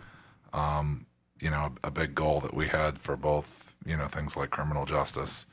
um, 0.52 1.06
you 1.40 1.50
know, 1.50 1.72
a, 1.84 1.88
a 1.88 1.90
big 1.90 2.14
goal 2.14 2.40
that 2.40 2.54
we 2.54 2.68
had 2.68 2.98
for 2.98 3.16
both, 3.16 3.74
you 3.84 3.96
know, 3.96 4.06
things 4.06 4.36
like 4.36 4.50
criminal 4.50 4.84
justice, 4.86 5.46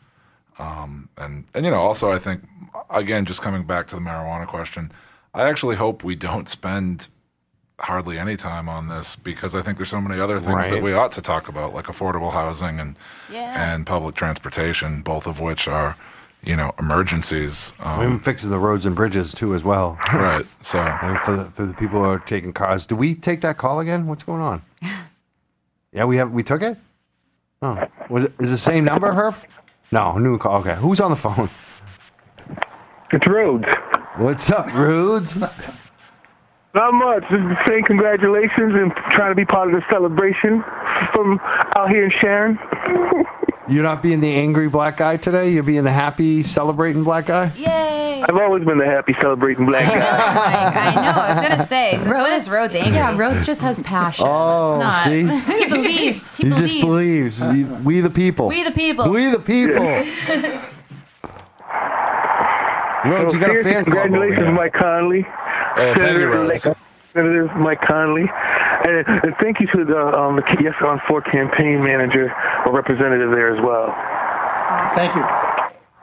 um, 0.59 1.09
and 1.17 1.45
and 1.53 1.65
you 1.65 1.71
know, 1.71 1.81
also 1.81 2.11
I 2.11 2.19
think, 2.19 2.43
again, 2.89 3.25
just 3.25 3.41
coming 3.41 3.63
back 3.63 3.87
to 3.87 3.95
the 3.95 4.01
marijuana 4.01 4.47
question, 4.47 4.91
I 5.33 5.43
actually 5.49 5.75
hope 5.75 6.03
we 6.03 6.15
don't 6.15 6.49
spend 6.49 7.07
hardly 7.79 8.17
any 8.17 8.35
time 8.35 8.67
on 8.67 8.87
this 8.87 9.15
because 9.15 9.53
I 9.55 9.61
think 9.61 9.77
there's 9.77 9.89
so 9.89 10.01
many 10.01 10.19
other 10.19 10.39
things 10.39 10.55
Right. 10.55 10.71
that 10.71 10.81
we 10.81 10.93
ought 10.93 11.11
to 11.11 11.21
talk 11.21 11.47
about, 11.47 11.75
like 11.75 11.85
affordable 11.85 12.33
housing 12.33 12.79
and 12.79 12.95
Yeah. 13.31 13.53
and 13.71 13.85
public 13.85 14.15
transportation, 14.15 15.01
both 15.03 15.27
of 15.27 15.39
which 15.39 15.67
are, 15.67 15.95
you 16.43 16.55
know, 16.55 16.73
emergencies. 16.79 17.73
We 17.79 17.85
Um, 17.85 18.03
even 18.03 18.19
fixes 18.19 18.49
the 18.49 18.57
roads 18.57 18.87
and 18.87 18.95
bridges 18.95 19.31
too 19.35 19.53
as 19.53 19.63
well. 19.63 19.99
right. 20.11 20.45
So 20.63 20.79
And 21.03 21.19
for 21.19 21.35
the, 21.37 21.45
for 21.51 21.65
the 21.67 21.73
people 21.75 21.99
who 21.99 22.05
are 22.09 22.17
taking 22.19 22.51
cars, 22.51 22.87
do 22.87 22.95
we 22.95 23.13
take 23.13 23.41
that 23.41 23.57
call 23.59 23.79
again? 23.79 24.07
What's 24.07 24.23
going 24.23 24.41
on? 24.41 24.63
Yeah, 25.97 26.05
we 26.05 26.17
have 26.17 26.29
we 26.29 26.43
took 26.43 26.61
it. 26.61 26.77
Oh, 27.63 27.83
was 28.07 28.25
it 28.25 28.33
is 28.39 28.49
it 28.49 28.53
the 28.53 28.57
same 28.59 28.83
number, 28.83 29.11
Herb? 29.11 29.33
No, 29.91 30.15
new 30.19 30.37
call. 30.37 30.61
Okay, 30.61 30.75
who's 30.75 30.99
on 30.99 31.09
the 31.09 31.17
phone? 31.17 31.49
It's 33.11 33.27
Rhodes. 33.27 33.65
What's 34.17 34.51
up, 34.51 34.71
Rudes? 34.75 35.37
Not 35.37 35.51
much. 36.75 37.23
Just 37.31 37.67
saying 37.67 37.85
congratulations 37.87 38.75
and 38.75 38.91
trying 39.09 39.31
to 39.31 39.35
be 39.35 39.45
part 39.45 39.73
of 39.73 39.73
the 39.73 39.83
celebration 39.89 40.63
from 41.15 41.39
out 41.75 41.89
here 41.89 42.05
in 42.05 42.11
Sharon. 42.11 42.59
You're 43.67 43.83
not 43.83 44.03
being 44.03 44.19
the 44.19 44.31
angry 44.31 44.69
black 44.69 44.97
guy 44.97 45.17
today. 45.17 45.49
You're 45.49 45.63
being 45.63 45.83
the 45.83 45.91
happy, 45.91 46.43
celebrating 46.43 47.03
black 47.03 47.25
guy. 47.25 47.51
Yay! 48.17 48.23
I've 48.23 48.35
always 48.37 48.63
been 48.65 48.77
the 48.77 48.85
happy 48.85 49.13
celebrating 49.21 49.65
black 49.65 49.83
guy. 49.93 50.91
I 50.91 50.95
know. 50.95 51.11
I 51.21 51.33
was 51.39 51.47
gonna 51.49 51.65
say. 51.65 51.91
Since 51.97 52.05
when 52.05 52.33
is 52.33 52.49
Rhodes 52.49 52.75
angry? 52.75 52.93
Yeah, 52.95 53.17
Rhodes 53.17 53.45
just 53.45 53.61
has 53.61 53.79
passion. 53.79 54.25
Oh, 54.27 54.75
It's 54.75 54.83
not- 54.83 55.03
see, 55.05 55.27
He 55.63 55.65
believes. 55.69 56.37
He, 56.37 56.43
he 56.43 56.49
believes. 56.49 56.59
just 56.71 56.81
believes. 56.81 57.39
We, 57.41 57.63
we 57.63 57.99
the 58.01 58.09
people. 58.09 58.47
We 58.47 58.63
the 58.63 58.71
people. 58.71 59.09
We 59.09 59.29
the 59.29 59.39
people. 59.39 59.83
Rhodes, 63.05 63.33
you 63.33 63.39
got 63.39 63.55
a 63.55 63.63
fan 63.63 63.83
Congratulations. 63.85 64.49
Mike 64.53 64.73
Connolly. 64.73 65.25
Oh, 65.77 65.93
thank 65.95 66.19
you, 66.19 66.27
Rhodes. 66.27 66.61
Senator 67.13 67.45
Mike 67.57 67.79
Connolly. 67.87 68.25
And, 68.29 69.07
and 69.23 69.35
thank 69.39 69.59
you 69.59 69.67
to 69.67 69.85
the, 69.85 69.97
um, 70.17 70.35
the 70.35 70.43
Yes 70.61 70.73
on 70.81 70.99
4 71.07 71.21
campaign 71.21 71.83
manager 71.83 72.33
or 72.65 72.73
representative 72.75 73.31
there 73.31 73.55
as 73.55 73.61
well. 73.63 73.95
Thank 74.95 75.15
you. 75.15 75.23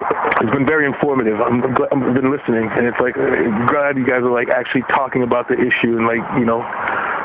It's 0.01 0.51
been 0.51 0.67
very 0.67 0.87
informative. 0.87 1.41
I'm, 1.41 1.63
I'm 1.63 1.75
glad, 1.75 1.89
I've 1.93 2.15
been 2.15 2.31
listening, 2.31 2.69
and 2.73 2.87
it's 2.87 2.99
like 3.01 3.17
I'm 3.17 3.67
glad 3.67 3.97
you 3.97 4.05
guys 4.05 4.23
are 4.23 4.31
like 4.31 4.51
actually 4.51 4.83
talking 4.93 5.23
about 5.23 5.49
the 5.49 5.55
issue 5.55 5.97
and 5.97 6.07
like 6.07 6.21
you 6.39 6.45
know 6.45 6.59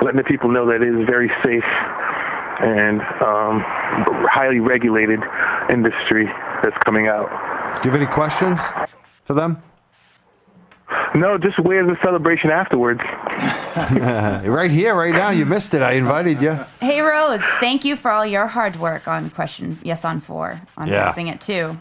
letting 0.01 0.17
the 0.17 0.23
people 0.23 0.49
know 0.49 0.65
that 0.67 0.81
it 0.81 0.87
is 0.95 1.05
very 1.07 1.29
safe 1.43 1.63
and 2.61 3.01
um, 3.21 3.63
highly 4.31 4.59
regulated 4.59 5.19
industry 5.69 6.25
that's 6.63 6.77
coming 6.85 7.07
out. 7.07 7.27
Do 7.81 7.89
you 7.89 7.91
have 7.93 8.01
any 8.01 8.11
questions 8.11 8.61
for 9.23 9.33
them? 9.33 9.61
No, 11.15 11.37
just 11.37 11.59
where's 11.59 11.87
the 11.87 11.97
celebration 12.03 12.49
afterwards? 12.51 13.01
Right 13.79 14.71
here, 14.71 14.93
right 14.93 15.13
now. 15.13 15.29
You 15.29 15.45
missed 15.45 15.73
it. 15.73 15.81
I 15.81 15.93
invited 15.93 16.41
you. 16.41 16.51
Hey 16.81 16.99
Rhodes, 17.01 17.47
thank 17.61 17.85
you 17.85 17.95
for 17.95 18.11
all 18.11 18.25
your 18.25 18.47
hard 18.47 18.75
work 18.75 19.07
on 19.07 19.29
question 19.29 19.79
yes 19.83 20.03
on 20.03 20.19
four 20.19 20.61
on 20.75 20.87
Yeah. 20.89 21.05
fixing 21.07 21.27
it 21.27 21.39
too. 21.39 21.77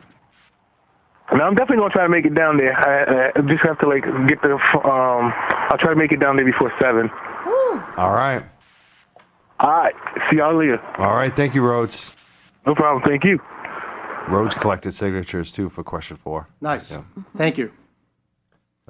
No, 1.34 1.44
I'm 1.44 1.54
definitely 1.54 1.76
gonna 1.78 1.90
try 1.90 2.04
to 2.04 2.08
make 2.08 2.24
it 2.24 2.34
down 2.34 2.56
there. 2.56 2.72
I, 2.74 3.32
I 3.36 3.40
just 3.42 3.62
have 3.62 3.78
to 3.80 3.88
like 3.88 4.02
get 4.28 4.40
the. 4.42 4.54
Um, 4.54 5.32
I'll 5.70 5.78
try 5.78 5.90
to 5.90 5.96
make 5.96 6.12
it 6.12 6.20
down 6.20 6.36
there 6.36 6.44
before 6.46 6.72
seven. 6.80 7.10
All 7.96 8.12
right. 8.12 8.42
All 9.60 9.70
right. 9.70 9.94
See 10.30 10.36
y'all 10.38 10.56
later. 10.56 10.80
All 10.96 11.14
right. 11.14 11.34
Thank 11.34 11.54
you, 11.54 11.62
Rhodes. 11.66 12.14
No 12.66 12.74
problem. 12.74 13.02
Thank 13.06 13.24
you. 13.24 13.40
Rhodes 14.28 14.54
collected 14.54 14.92
signatures 14.92 15.52
too 15.52 15.68
for 15.68 15.82
question 15.84 16.16
four. 16.16 16.48
Nice. 16.60 16.96
Thank 17.36 17.58
you. 17.58 17.72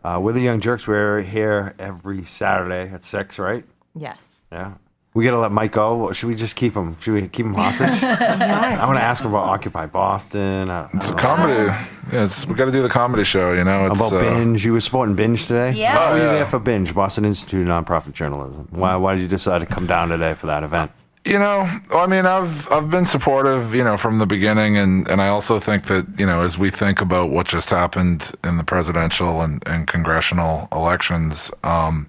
Uh, 0.05 0.19
we're 0.23 0.33
the 0.33 0.41
Young 0.41 0.61
Jurks. 0.61 0.87
We're 0.87 1.23
here 1.23 1.75
every 1.79 2.25
Saturday 2.25 2.89
at 2.93 3.03
six, 3.03 3.39
right? 3.39 3.65
Yes. 3.95 4.43
Yeah. 4.53 4.75
We 5.19 5.25
got 5.25 5.33
to 5.33 5.41
let 5.41 5.51
Mike 5.51 5.73
go. 5.73 6.13
Should 6.13 6.29
we 6.29 6.37
just 6.37 6.55
keep 6.55 6.77
him? 6.77 6.97
Should 7.01 7.15
we 7.15 7.23
keep 7.27 7.45
him 7.45 7.53
hostage? 7.53 7.89
I 8.01 8.87
want 8.87 9.01
to 9.01 9.03
ask 9.03 9.21
him 9.21 9.31
about 9.35 9.49
Occupy 9.49 9.87
Boston. 9.87 10.71
Uh, 10.71 10.89
It's 10.95 11.09
a 11.09 11.15
comedy. 11.15 11.65
Yeah, 12.13 12.23
it's, 12.23 12.47
we 12.47 12.55
got 12.55 12.67
to 12.67 12.71
do 12.71 12.83
the 12.83 12.89
comedy 12.89 13.25
show. 13.25 13.53
You 13.53 13.65
know, 13.65 13.87
it's 13.87 13.99
about 13.99 14.13
uh, 14.23 14.23
BINJ. 14.23 14.65
You 14.65 14.75
were 14.75 14.81
supporting 14.81 15.17
BINJ 15.17 15.49
today? 15.49 15.73
Yeah. 15.73 15.97
Why 15.97 16.11
were 16.13 16.17
you 16.19 16.23
Oh, 16.23 16.27
yeah. 16.27 16.33
there 16.35 16.47
for 16.47 16.61
BINJ, 16.61 16.95
Boston 16.95 17.25
Institute 17.25 17.69
of 17.69 17.85
Nonprofit 17.85 18.13
Journalism? 18.13 18.69
Why, 18.71 18.95
why 18.95 19.15
did 19.17 19.23
you 19.23 19.27
decide 19.29 19.59
to 19.59 19.67
come 19.67 19.89
down 19.89 20.09
today 20.11 20.35
for 20.35 20.47
that 20.47 20.63
event? 20.63 20.93
You 21.25 21.41
know, 21.41 21.69
I 21.93 22.07
mean, 22.07 22.25
I've 22.25 22.71
I've 22.71 22.89
been 22.89 23.05
supportive, 23.05 23.75
you 23.75 23.83
know, 23.83 23.97
from 23.97 24.21
the 24.21 24.25
beginning, 24.27 24.77
and 24.79 25.07
and 25.09 25.21
I 25.21 25.29
also 25.29 25.59
think 25.59 25.87
that 25.87 26.07
you 26.17 26.27
know, 26.27 26.43
as 26.43 26.57
we 26.57 26.71
think 26.71 27.01
about 27.01 27.31
what 27.31 27.49
just 27.49 27.71
happened 27.71 28.31
in 28.45 28.57
the 28.57 28.63
presidential 28.65 29.43
and, 29.43 29.67
and 29.67 29.89
congressional 29.89 30.69
elections, 30.71 31.51
um, 31.65 32.07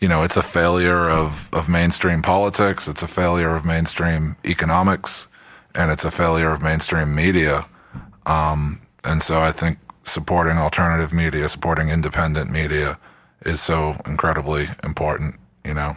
you 0.00 0.08
know, 0.08 0.22
it's 0.22 0.36
a 0.36 0.42
failure 0.42 1.08
of 1.08 1.48
of 1.52 1.68
mainstream 1.68 2.22
politics, 2.22 2.88
it's 2.88 3.02
a 3.02 3.08
failure 3.08 3.54
of 3.54 3.64
mainstream 3.64 4.36
economics, 4.44 5.26
and 5.74 5.90
it's 5.90 6.04
a 6.04 6.10
failure 6.10 6.50
of 6.50 6.62
mainstream 6.62 7.14
media. 7.14 7.66
Um, 8.26 8.80
and 9.04 9.22
so 9.22 9.40
I 9.40 9.52
think 9.52 9.78
supporting 10.02 10.58
alternative 10.58 11.12
media, 11.12 11.48
supporting 11.48 11.88
independent 11.90 12.50
media, 12.50 12.98
is 13.44 13.60
so 13.60 14.00
incredibly 14.06 14.68
important. 14.82 15.36
You 15.64 15.74
know. 15.74 15.96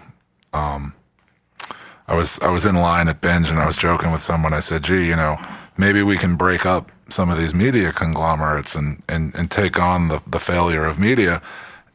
I 2.12 2.16
was 2.16 2.40
I 2.42 2.50
was 2.50 2.66
in 2.66 2.76
line 2.76 3.08
at 3.08 3.22
BINJ 3.22 3.52
and 3.52 3.60
I 3.60 3.66
was 3.66 3.78
joking 3.78 4.12
with 4.12 4.22
someone. 4.22 4.54
I 4.54 4.60
said, 4.60 4.84
"Gee, 4.84 5.08
you 5.08 5.16
know, 5.16 5.38
maybe 5.78 6.04
we 6.04 6.18
can 6.18 6.36
break 6.36 6.66
up 6.66 6.92
some 7.10 7.30
of 7.30 7.38
these 7.38 7.56
media 7.56 7.94
conglomerates 7.94 8.76
and 8.76 9.02
and, 9.08 9.34
and 9.34 9.50
take 9.50 9.80
on 9.80 10.10
the, 10.10 10.22
the 10.28 10.40
failure 10.40 10.84
of 10.86 11.00
media." 11.00 11.42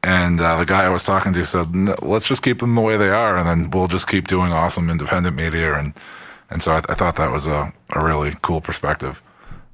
And 0.03 0.41
uh, 0.41 0.59
the 0.59 0.65
guy 0.65 0.85
I 0.85 0.89
was 0.89 1.03
talking 1.03 1.33
to 1.33 1.45
said, 1.45 1.75
"Let's 2.03 2.27
just 2.27 2.43
keep 2.43 2.61
them 2.61 2.75
the 2.75 2.81
way 2.81 2.97
they 2.97 3.11
are, 3.11 3.37
and 3.37 3.49
then 3.49 3.71
we'll 3.71 3.89
just 3.89 4.07
keep 4.09 4.29
doing 4.29 4.53
awesome 4.53 4.89
independent 4.89 5.37
media." 5.37 5.75
And 5.79 5.95
and 6.51 6.63
so 6.63 6.73
I, 6.73 6.79
I 6.89 6.95
thought 6.95 7.17
that 7.17 7.33
was 7.33 7.47
a, 7.47 7.73
a 7.91 8.05
really 8.05 8.35
cool 8.43 8.61
perspective. 8.61 9.21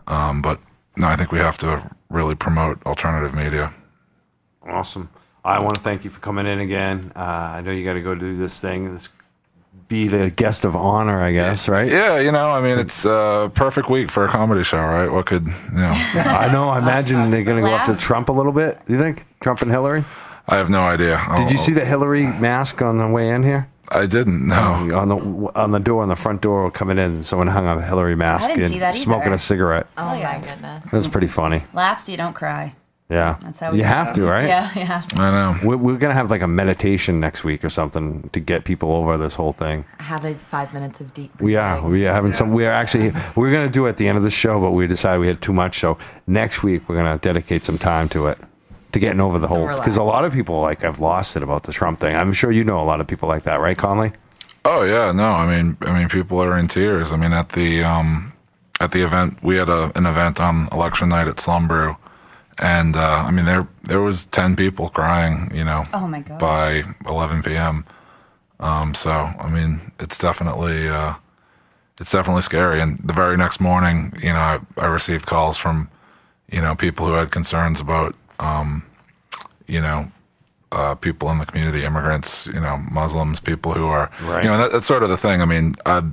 Um, 0.07 0.41
but 0.41 0.59
no, 0.97 1.07
I 1.07 1.16
think 1.16 1.33
we 1.33 1.39
have 1.39 1.59
to 1.59 1.91
really 2.09 2.35
promote 2.35 2.85
alternative 2.87 3.35
media. 3.35 3.73
Awesome. 4.66 5.11
I 5.45 5.59
want 5.59 5.75
to 5.75 5.83
thank 5.83 6.05
you 6.05 6.11
for 6.11 6.20
coming 6.20 6.47
in 6.47 6.61
again. 6.61 7.12
Uh, 7.16 7.55
I 7.57 7.61
know 7.62 7.73
you 7.73 7.85
got 7.85 7.95
to 7.95 8.01
go 8.01 8.14
do 8.14 8.37
this 8.37 8.61
thing. 8.61 8.93
This 8.93 9.09
be 9.93 10.09
the 10.09 10.30
guest 10.30 10.64
of 10.64 10.74
honor, 10.74 11.22
I 11.22 11.32
guess, 11.32 11.68
right? 11.68 11.86
Yeah, 11.86 12.18
you 12.18 12.32
know, 12.32 12.51
I 12.51 12.62
mean, 12.62 12.78
it's 12.78 13.05
a 13.05 13.53
perfect 13.55 13.90
week 13.90 14.11
for 14.11 14.24
a 14.24 14.28
comedy 14.28 14.64
show, 14.64 14.78
right? 14.78 15.09
What 15.09 15.26
could 15.26 15.45
you 15.45 15.53
know? 15.72 15.93
I 16.14 16.51
know. 16.51 16.70
I 16.70 16.78
imagine 16.78 17.30
they're 17.30 17.45
going 17.45 17.62
to 17.62 17.68
go 17.68 17.74
after 17.74 17.93
Laugh. 17.93 18.01
Trump 18.01 18.30
a 18.30 18.32
little 18.32 18.53
bit. 18.53 18.80
Do 18.86 18.95
you 18.95 18.99
think 18.99 19.26
Trump 19.40 19.61
and 19.61 19.70
Hillary? 19.70 20.03
I 20.49 20.57
have 20.57 20.70
no 20.70 20.80
idea. 20.80 21.22
Did 21.36 21.51
you 21.51 21.59
see 21.59 21.72
the 21.72 21.84
Hillary 21.84 22.26
mask 22.26 22.80
on 22.80 22.97
the 22.97 23.07
way 23.07 23.28
in 23.28 23.43
here? 23.43 23.68
I 23.90 24.07
didn't. 24.07 24.49
No. 24.49 24.88
On 24.95 25.09
the 25.09 25.53
on 25.55 25.70
the 25.72 25.78
door, 25.78 26.03
on 26.03 26.09
the 26.09 26.16
front 26.16 26.40
door, 26.40 26.70
coming 26.70 26.99
in, 26.99 27.22
someone 27.22 27.47
hung 27.47 27.66
a 27.66 27.82
Hillary 27.82 28.16
mask 28.16 28.49
didn't 28.49 28.62
and 28.62 28.72
see 28.72 28.78
that 28.78 28.95
smoking 28.95 29.26
either. 29.26 29.34
a 29.34 29.38
cigarette. 29.38 29.86
Oh, 29.99 30.11
oh 30.11 30.14
yeah. 30.14 30.32
my 30.32 30.38
goodness. 30.40 30.90
That's 30.90 31.07
pretty 31.07 31.28
funny. 31.28 31.64
Laugh 31.74 32.01
so 32.01 32.11
you 32.12 32.16
don't 32.16 32.32
cry. 32.32 32.74
Yeah, 33.13 33.37
That's 33.43 33.61
how 33.61 33.73
we 33.73 33.79
you 33.79 33.85
have 33.85 34.09
it. 34.09 34.15
to, 34.15 34.23
right? 34.25 34.49
Yeah, 34.49 34.71
yeah. 34.75 35.03
I 35.19 35.31
know. 35.31 35.59
We're, 35.63 35.77
we're 35.77 35.99
gonna 35.99 36.15
have 36.15 36.31
like 36.31 36.41
a 36.41 36.47
meditation 36.49 37.21
next 37.21 37.45
week 37.45 37.63
or 37.63 37.69
something 37.69 38.31
to 38.33 38.41
get 38.41 38.65
people 38.65 38.91
over 38.93 39.19
this 39.19 39.35
whole 39.35 39.53
thing. 39.53 39.85
Have 39.99 40.25
a 40.25 40.35
five 40.35 40.73
minutes 40.73 41.01
of 41.03 41.13
deep 41.13 41.31
We 41.39 41.57
are. 41.57 41.87
We 41.87 42.07
are 42.07 42.13
having 42.15 42.33
some. 42.33 42.53
We 42.53 42.65
are 42.65 42.71
actually. 42.73 43.11
We 43.37 43.49
are 43.49 43.53
going 43.53 43.67
to 43.67 43.73
do 43.73 43.85
it 43.85 43.91
at 43.91 43.97
the 43.99 44.09
end 44.09 44.17
of 44.17 44.25
the 44.25 44.31
show, 44.31 44.59
but 44.61 44.71
we 44.71 44.87
decided 44.87 45.21
we 45.21 45.27
had 45.27 45.43
too 45.43 45.53
much. 45.53 45.79
So 45.79 45.99
next 46.27 46.63
week 46.63 46.89
we're 46.89 46.95
going 46.95 47.19
to 47.19 47.21
dedicate 47.21 47.67
some 47.67 47.77
time 47.77 48.09
to 48.11 48.29
it, 48.29 48.39
to 48.93 48.99
getting 48.99 49.21
over 49.21 49.39
the 49.39 49.47
whole. 49.49 49.67
Because 49.69 49.99
a 49.99 50.03
lot 50.03 50.25
of 50.25 50.33
people 50.33 50.61
like 50.63 50.81
have 50.81 50.99
lost 50.99 51.37
it 51.37 51.43
about 51.43 51.65
the 51.65 51.73
Trump 51.73 52.01
thing. 52.01 52.17
I'm 52.17 52.33
sure 52.33 52.51
you 52.51 52.65
know 52.65 52.81
a 52.81 52.87
lot 52.87 53.03
of 53.03 53.07
people 53.07 53.29
like 53.29 53.43
that, 53.43 53.61
right, 53.61 53.77
Connolly? 53.77 54.13
Oh 54.65 54.85
yeah, 54.85 55.13
no. 55.13 55.33
I 55.33 55.47
mean, 55.47 55.77
I 55.83 55.93
mean, 55.99 56.09
people 56.09 56.41
are 56.43 56.57
in 56.57 56.67
tears. 56.69 57.13
I 57.13 57.17
mean, 57.17 57.35
at 57.35 57.51
the 57.51 57.85
um, 57.85 58.33
at 58.81 58.93
the 58.93 59.03
event, 59.03 59.43
we 59.43 59.57
had 59.57 59.69
a, 59.69 59.93
an 59.97 60.07
event 60.07 60.41
on 60.41 60.69
election 60.73 61.11
night 61.11 61.29
at 61.29 61.37
Slumbrew, 61.37 61.97
and 62.59 62.96
uh, 62.96 63.24
I 63.26 63.30
mean, 63.30 63.44
there 63.44 63.66
there 63.84 64.00
was 64.00 64.26
ten 64.26 64.57
people 64.57 64.88
crying. 64.88 65.50
You 65.55 65.64
know, 65.64 65.84
Oh, 65.92 66.07
my 66.07 66.20
gosh. 66.20 66.38
by 66.40 66.84
11 67.09 67.42
p.m. 67.42 67.84
Um, 68.61 68.94
so 68.94 69.11
I 69.11 69.48
mean, 69.48 69.80
it's 69.98 70.18
definitely 70.18 70.88
uh, 70.88 71.14
it's 72.00 72.12
definitely 72.12 72.42
scary. 72.42 72.80
And 72.80 72.98
the 73.03 73.12
very 73.12 73.36
next 73.36 73.61
morning, 73.61 74.12
you 74.22 74.32
know, 74.32 74.38
I, 74.38 74.61
I 74.78 74.86
received 74.86 75.26
calls 75.26 75.57
from 75.57 75.88
you 76.50 76.61
know 76.61 76.74
people 76.74 77.07
who 77.07 77.12
had 77.14 77.30
concerns 77.30 77.80
about 77.80 78.14
um, 78.40 78.82
you 79.66 79.80
know 79.80 80.11
uh, 80.70 80.94
people 80.94 81.30
in 81.30 81.38
the 81.38 81.46
community, 81.46 81.84
immigrants, 81.84 82.46
you 82.46 82.61
know, 82.61 82.76
Muslims, 82.92 83.40
people 83.40 83.72
who 83.74 83.86
are, 83.86 84.11
Right. 84.22 84.42
you 84.42 84.48
know, 84.50 84.57
that, 84.57 84.72
that's 84.72 84.86
sort 84.86 85.03
of 85.03 85.11
the 85.11 85.18
thing. 85.18 85.42
I 85.42 85.44
mean, 85.44 85.74
I'd, 85.84 86.11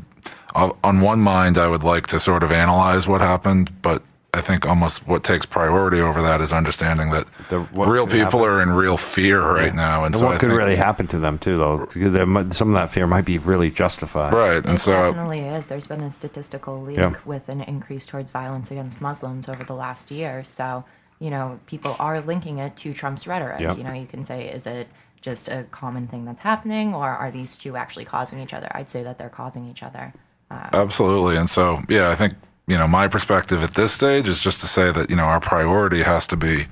I'll, 0.54 0.78
on 0.84 1.00
one 1.00 1.22
mind, 1.22 1.58
I 1.58 1.70
would 1.70 1.84
like 1.86 2.08
to 2.08 2.20
sort 2.20 2.44
of 2.44 2.52
analyze 2.52 3.08
what 3.08 3.22
happened, 3.22 3.72
but 3.82 4.04
I 4.34 4.42
think 4.42 4.68
almost 4.68 5.08
what 5.08 5.24
takes 5.24 5.46
priority 5.48 6.00
over 6.00 6.22
that 6.22 6.40
is 6.40 6.54
understanding 6.54 7.10
that 7.12 7.26
The- 7.50 7.62
real 7.74 8.06
people 8.06 8.40
happen. 8.42 8.56
are 8.56 8.62
in 8.62 8.70
real 8.70 8.96
fear 8.96 9.42
right 9.42 9.74
now, 9.74 10.04
and 10.06 10.14
And 10.14 10.18
so 10.18 10.26
what 10.28 10.36
I 10.36 10.38
could 10.38 10.50
think, 10.50 10.58
really 10.60 10.76
happen 10.76 11.08
to 11.08 11.18
them 11.18 11.40
too, 11.40 11.58
though? 11.58 12.26
Might- 12.28 12.54
Some 12.54 12.68
of 12.70 12.76
that 12.76 12.92
fear 12.92 13.08
might 13.08 13.26
be 13.26 13.40
really 13.40 13.72
justified. 13.72 14.34
right, 14.34 14.64
and 14.64 14.76
It 14.76 14.80
so 14.80 14.92
definitely 14.92 15.40
is. 15.42 15.66
There's 15.66 15.88
been 15.88 16.02
a 16.02 16.12
statistical 16.12 16.80
link 16.82 17.00
Yeah. 17.00 17.14
with 17.26 17.50
an 17.50 17.62
increase 17.62 18.06
towards 18.06 18.30
violence 18.30 18.70
against 18.70 19.02
Muslims 19.02 19.50
over 19.50 19.64
the 19.64 19.74
last 19.74 20.12
year. 20.12 20.44
So, 20.44 20.84
you 21.20 21.32
know, 21.32 21.60
people 21.66 21.96
are 22.00 22.22
linking 22.22 22.60
it 22.60 22.76
to 22.78 22.94
Trump's 22.94 23.26
rhetoric. 23.26 23.62
Yep. 23.62 23.78
You 23.80 23.84
know, 23.84 23.94
you 23.94 24.06
can 24.06 24.24
say, 24.26 24.48
is 24.48 24.68
it 24.68 24.88
just 25.22 25.48
a 25.50 25.66
common 25.72 26.08
thing 26.08 26.26
that's 26.26 26.40
happening, 26.42 26.94
or 26.94 27.10
are 27.10 27.32
these 27.32 27.58
two 27.58 27.76
actually 27.76 28.06
causing 28.06 28.40
each 28.40 28.54
other? 28.54 28.68
I'd 28.76 28.92
say 28.92 29.02
that 29.02 29.18
they're 29.18 29.28
causing 29.30 29.68
each 29.68 29.82
other. 29.82 30.14
Um, 30.52 30.70
Absolutely. 30.72 31.36
And 31.36 31.50
so, 31.50 31.82
yeah, 31.90 32.10
I 32.10 32.16
think, 32.16 32.34
you 32.70 32.78
know, 32.78 32.88
my 32.88 33.08
perspective 33.08 33.64
at 33.64 33.74
this 33.74 33.92
stage 33.92 34.30
is 34.30 34.40
just 34.40 34.62
to 34.62 34.68
say 34.68 34.92
that, 34.92 35.10
you 35.10 35.16
know, 35.16 35.24
our 35.24 35.40
priority 35.40 36.04
has 36.04 36.28
to 36.28 36.38
be 36.38 36.68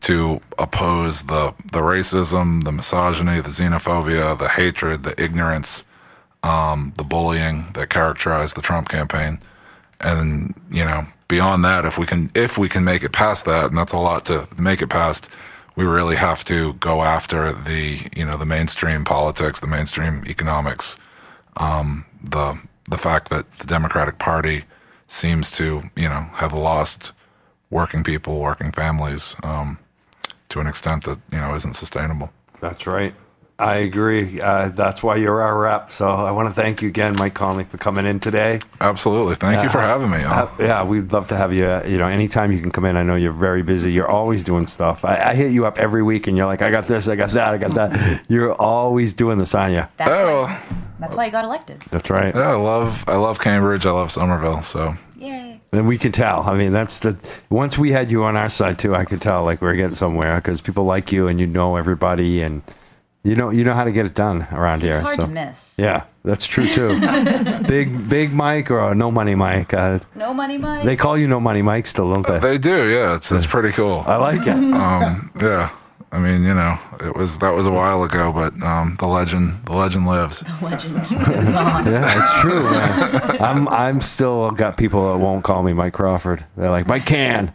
to 0.00 0.40
oppose 0.58 1.24
the, 1.24 1.52
the 1.70 1.80
racism, 1.80 2.64
the 2.64 2.72
misogyny, 2.72 3.42
the 3.42 3.50
xenophobia, 3.50 4.38
the 4.38 4.48
hatred, 4.48 5.02
the 5.02 5.22
ignorance, 5.22 5.84
um, 6.42 6.94
the 6.96 7.04
bullying 7.04 7.66
that 7.74 7.90
characterized 7.90 8.56
the 8.56 8.62
Trump 8.62 8.88
campaign. 8.88 9.38
And, 10.00 10.54
you 10.70 10.84
know, 10.84 11.06
beyond 11.28 11.62
that, 11.66 11.84
if 11.84 11.98
we 11.98 12.06
can, 12.06 12.30
if 12.34 12.56
we 12.56 12.70
can 12.70 12.82
make 12.82 13.02
it 13.02 13.12
past 13.12 13.44
that, 13.44 13.66
and 13.66 13.76
that's 13.76 13.92
a 13.92 13.98
lot 13.98 14.24
to 14.26 14.48
make 14.56 14.80
it 14.80 14.88
past, 14.88 15.28
we 15.76 15.84
really 15.84 16.16
have 16.16 16.42
to 16.44 16.72
go 16.74 17.02
after 17.02 17.52
the, 17.52 18.00
you 18.16 18.24
know, 18.24 18.38
the 18.38 18.46
mainstream 18.46 19.04
politics, 19.04 19.60
the 19.60 19.66
mainstream 19.66 20.24
economics, 20.26 20.96
um, 21.58 22.06
the 22.22 22.58
the 22.90 22.98
fact 22.98 23.30
that 23.30 23.50
the 23.52 23.66
Democratic 23.66 24.18
Party 24.18 24.64
seems 25.14 25.50
to, 25.52 25.82
you 25.96 26.08
know, 26.08 26.22
have 26.34 26.52
lost 26.52 27.12
working 27.70 28.02
people, 28.02 28.38
working 28.40 28.72
families, 28.72 29.36
um, 29.42 29.78
to 30.48 30.60
an 30.60 30.66
extent 30.66 31.04
that 31.04 31.18
you 31.32 31.40
know 31.40 31.54
isn't 31.54 31.74
sustainable. 31.74 32.30
That's 32.60 32.86
right. 32.86 33.14
I 33.56 33.76
agree. 33.76 34.40
Uh, 34.40 34.70
that's 34.70 35.00
why 35.00 35.14
you're 35.14 35.40
our 35.40 35.56
rep. 35.56 35.92
So 35.92 36.08
I 36.08 36.32
want 36.32 36.48
to 36.48 36.54
thank 36.60 36.82
you 36.82 36.88
again, 36.88 37.14
Mike 37.20 37.34
Connolly, 37.34 37.62
for 37.62 37.78
coming 37.78 38.04
in 38.04 38.18
today. 38.18 38.58
Absolutely. 38.80 39.36
Thank 39.36 39.62
you 39.62 39.68
for 39.68 39.78
having 39.80 40.10
me. 40.10 40.24
Uh, 40.24 40.48
yeah, 40.58 40.82
we'd 40.82 41.12
love 41.12 41.28
to 41.28 41.36
have 41.36 41.52
you. 41.52 41.64
uh, 41.64 41.84
You 41.86 41.96
know, 41.98 42.08
anytime 42.08 42.50
you 42.50 42.60
can 42.60 42.72
come 42.72 42.84
in. 42.84 42.96
I 42.96 43.04
know 43.04 43.14
you're 43.14 43.30
very 43.32 43.62
busy. 43.62 43.92
You're 43.92 44.08
always 44.10 44.42
doing 44.42 44.66
stuff. 44.66 45.04
I, 45.04 45.16
I 45.30 45.34
hit 45.36 45.52
you 45.52 45.66
up 45.66 45.78
every 45.78 46.02
week, 46.02 46.26
and 46.26 46.36
you're 46.36 46.46
like, 46.46 46.62
"I 46.62 46.70
got 46.72 46.88
this, 46.88 47.06
I 47.06 47.14
got 47.14 47.30
that, 47.30 47.54
I 47.54 47.58
got 47.58 47.74
that." 47.74 48.24
You're 48.28 48.54
always 48.54 49.14
doing 49.14 49.38
this, 49.38 49.54
on 49.54 49.70
you. 49.70 49.84
That's, 49.98 50.10
oh, 50.10 50.42
why, 50.42 50.60
that's 50.98 51.16
why 51.16 51.26
you 51.26 51.32
got 51.32 51.44
elected. 51.44 51.80
That's 51.90 52.10
right. 52.10 52.34
yeah, 52.34 52.50
I 52.50 52.54
love 52.56 53.04
I 53.08 53.16
love 53.16 53.40
Cambridge. 53.40 53.86
I 53.86 53.90
love 53.90 54.10
Somerville. 54.10 54.62
So 54.62 54.96
Yay. 55.16 55.60
And 55.72 55.88
we 55.88 55.98
can 55.98 56.12
tell. 56.12 56.42
I 56.42 56.54
mean, 56.56 56.72
that's 56.72 57.00
the 57.00 57.18
once 57.50 57.76
we 57.78 57.90
had 57.92 58.10
you 58.10 58.24
on 58.24 58.36
our 58.36 58.48
side 58.48 58.78
too. 58.78 58.94
I 58.94 59.04
could 59.04 59.20
tell 59.20 59.44
like 59.44 59.60
we're 59.62 59.74
getting 59.74 59.96
somewhere 59.96 60.36
because 60.36 60.60
people 60.60 60.84
like 60.84 61.10
you 61.12 61.28
and 61.28 61.40
you 61.40 61.46
know 61.46 61.76
everybody 61.76 62.42
and 62.42 62.62
you 63.24 63.34
know 63.34 63.50
you 63.50 63.64
know 63.64 63.72
how 63.72 63.84
to 63.84 63.90
get 63.92 64.04
it 64.06 64.14
done 64.14 64.46
around 64.52 64.82
It's 64.82 64.94
here. 64.94 65.00
hard 65.00 65.16
so. 65.16 65.26
to 65.26 65.32
miss. 65.32 65.76
Yeah, 65.78 66.04
that's 66.24 66.46
true 66.46 66.68
too. 66.68 67.00
big 67.66 68.08
big 68.08 68.32
Mike 68.32 68.70
or 68.70 68.94
no 68.94 69.10
money 69.10 69.34
Mike. 69.34 69.72
Uh, 69.74 69.98
No 70.14 70.32
money, 70.34 70.58
Mike. 70.58 70.84
they 70.84 70.94
call 70.94 71.16
you 71.18 71.26
no 71.26 71.40
money 71.40 71.62
Mike 71.62 71.86
still, 71.86 72.12
don't 72.12 72.26
they? 72.26 72.38
they 72.38 72.58
do. 72.58 72.88
Yeah, 72.90 73.16
it's 73.16 73.32
it's 73.32 73.46
pretty 73.46 73.72
cool. 73.72 74.04
I 74.06 74.16
like 74.16 74.42
it. 74.46 74.48
Um, 74.50 75.30
yeah. 75.40 75.70
I 76.14 76.18
mean, 76.20 76.44
you 76.44 76.54
know, 76.54 76.78
it 77.00 77.16
was 77.16 77.38
that 77.38 77.50
was 77.50 77.66
a 77.66 77.72
while 77.72 78.04
ago, 78.04 78.32
but 78.32 78.52
um, 78.62 78.96
the 79.00 79.08
legend 79.08 79.64
the 79.66 79.72
legend 79.72 80.06
lives. 80.06 80.40
The 80.40 80.58
legend 80.64 80.94
lives 80.94 81.52
on. 81.54 81.86
Yeah, 81.92 82.12
it's 82.16 82.40
true, 82.40 82.62
man. 82.70 83.42
I'm 83.42 83.66
I'm 83.68 84.00
still 84.00 84.52
got 84.52 84.76
people 84.76 85.12
that 85.12 85.18
won't 85.18 85.42
call 85.42 85.62
me 85.64 85.72
Mike 85.72 85.92
Crawford. 85.94 86.44
They're 86.56 86.70
like 86.70 86.86
Mike 86.86 87.04
Can. 87.04 87.52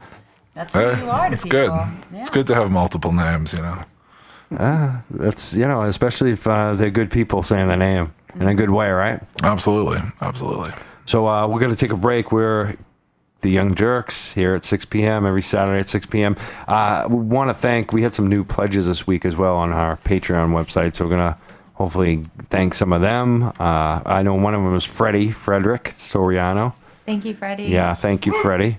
That's 0.55 0.73
who 0.75 0.81
Eh, 0.81 0.99
you 1.03 1.09
are 1.09 1.27
to 1.29 1.33
it's 1.35 1.43
people. 1.45 1.59
good. 1.59 1.69
Yeah. 1.69 2.19
It's 2.19 2.29
good 2.29 2.47
to 2.47 2.55
have 2.55 2.69
multiple 2.69 3.13
names, 3.13 3.53
you 3.53 3.61
know. 3.61 3.81
That's 5.09 5.53
you 5.53 5.65
know, 5.67 5.83
especially 5.83 6.31
if 6.31 6.45
uh, 6.45 6.73
they're 6.73 6.89
good 6.91 7.11
people 7.11 7.43
saying 7.43 7.69
the 7.69 7.77
name 7.77 8.13
in 8.35 8.47
a 8.47 8.55
good 8.55 8.71
way, 8.71 8.89
right? 8.89 9.21
Absolutely, 9.43 10.01
absolutely. 10.21 10.71
So 11.05 11.27
uh, 11.27 11.47
we're 11.47 11.59
going 11.59 11.71
to 11.71 11.77
take 11.77 11.91
a 11.93 11.97
break. 11.97 12.31
We're 12.31 12.75
the 13.41 13.49
Young 13.49 13.73
Jurks 13.73 14.33
here 14.33 14.55
at 14.55 14.65
6 14.65 14.85
p.m. 14.85 15.25
every 15.25 15.41
Saturday 15.41 15.79
at 15.79 15.89
6 15.89 16.05
p.m. 16.07 16.35
Uh, 16.67 17.07
we 17.09 17.17
want 17.17 17.49
to 17.49 17.53
thank. 17.53 17.93
We 17.93 18.03
had 18.03 18.13
some 18.13 18.27
new 18.27 18.43
pledges 18.43 18.87
this 18.87 19.07
week 19.07 19.25
as 19.25 19.35
well 19.35 19.55
on 19.55 19.71
our 19.71 19.97
Patreon 19.97 20.49
website, 20.49 20.95
so 20.95 21.05
we're 21.05 21.15
going 21.15 21.33
to 21.33 21.37
hopefully 21.73 22.25
thank 22.49 22.73
some 22.73 22.91
of 22.91 23.01
them. 23.01 23.43
Uh, 23.43 24.01
I 24.05 24.21
know 24.23 24.35
one 24.35 24.53
of 24.53 24.61
them 24.63 24.75
is 24.75 24.83
Freddie 24.83 25.31
Frederick 25.31 25.95
Soriano. 25.97 26.73
Thank 27.05 27.25
you, 27.25 27.33
Freddie. 27.33 27.63
Yeah, 27.63 27.95
thank 27.95 28.25
you, 28.25 28.33
Freddie. 28.41 28.77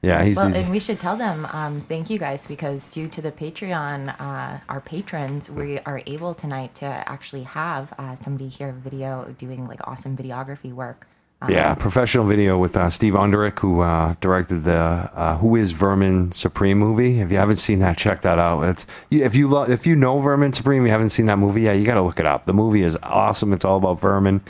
Yeah, 0.00 0.22
he's 0.22 0.36
Well, 0.36 0.50
the, 0.50 0.58
and 0.58 0.70
we 0.70 0.78
should 0.78 1.00
tell 1.00 1.16
them 1.16 1.46
um, 1.50 1.80
thank 1.80 2.08
you 2.08 2.20
guys 2.20 2.46
because 2.46 2.86
due 2.86 3.08
to 3.08 3.20
the 3.20 3.32
Patreon, 3.32 4.14
uh, 4.20 4.58
our 4.68 4.80
patrons, 4.80 5.50
we 5.50 5.80
are 5.80 6.00
able 6.06 6.34
tonight 6.34 6.76
to 6.76 6.86
actually 6.86 7.42
have 7.42 7.92
uh, 7.98 8.14
somebody 8.22 8.48
here 8.48 8.72
video 8.72 9.34
doing 9.40 9.66
like 9.66 9.80
awesome 9.88 10.16
videography 10.16 10.72
work. 10.72 11.08
Um, 11.40 11.50
Yeah, 11.52 11.74
professional 11.74 12.26
video 12.26 12.58
with 12.58 12.76
uh, 12.76 12.90
Steve 12.90 13.14
Underick, 13.14 13.60
who 13.60 13.80
uh, 13.80 14.14
directed 14.20 14.64
the 14.64 14.74
uh, 14.74 15.38
"Who 15.38 15.54
Is 15.56 15.70
Vermin 15.70 16.32
Supreme" 16.32 16.78
movie. 16.78 17.20
If 17.20 17.30
you 17.30 17.36
haven't 17.36 17.58
seen 17.58 17.78
that, 17.80 17.96
check 17.96 18.22
that 18.22 18.38
out. 18.38 18.62
It's 18.62 18.86
if 19.10 19.36
you 19.36 19.46
lo- 19.46 19.62
if 19.70 19.86
you 19.86 19.94
know 19.94 20.18
Vermin 20.20 20.52
Supreme, 20.52 20.84
you 20.84 20.90
haven't 20.90 21.10
seen 21.10 21.26
that 21.26 21.38
movie, 21.38 21.62
yeah, 21.62 21.72
you 21.72 21.86
got 21.86 21.94
to 21.94 22.02
look 22.02 22.18
it 22.18 22.26
up. 22.26 22.46
The 22.46 22.54
movie 22.54 22.82
is 22.82 22.96
awesome. 23.02 23.52
It's 23.52 23.64
all 23.64 23.76
about 23.76 24.00
vermin. 24.00 24.40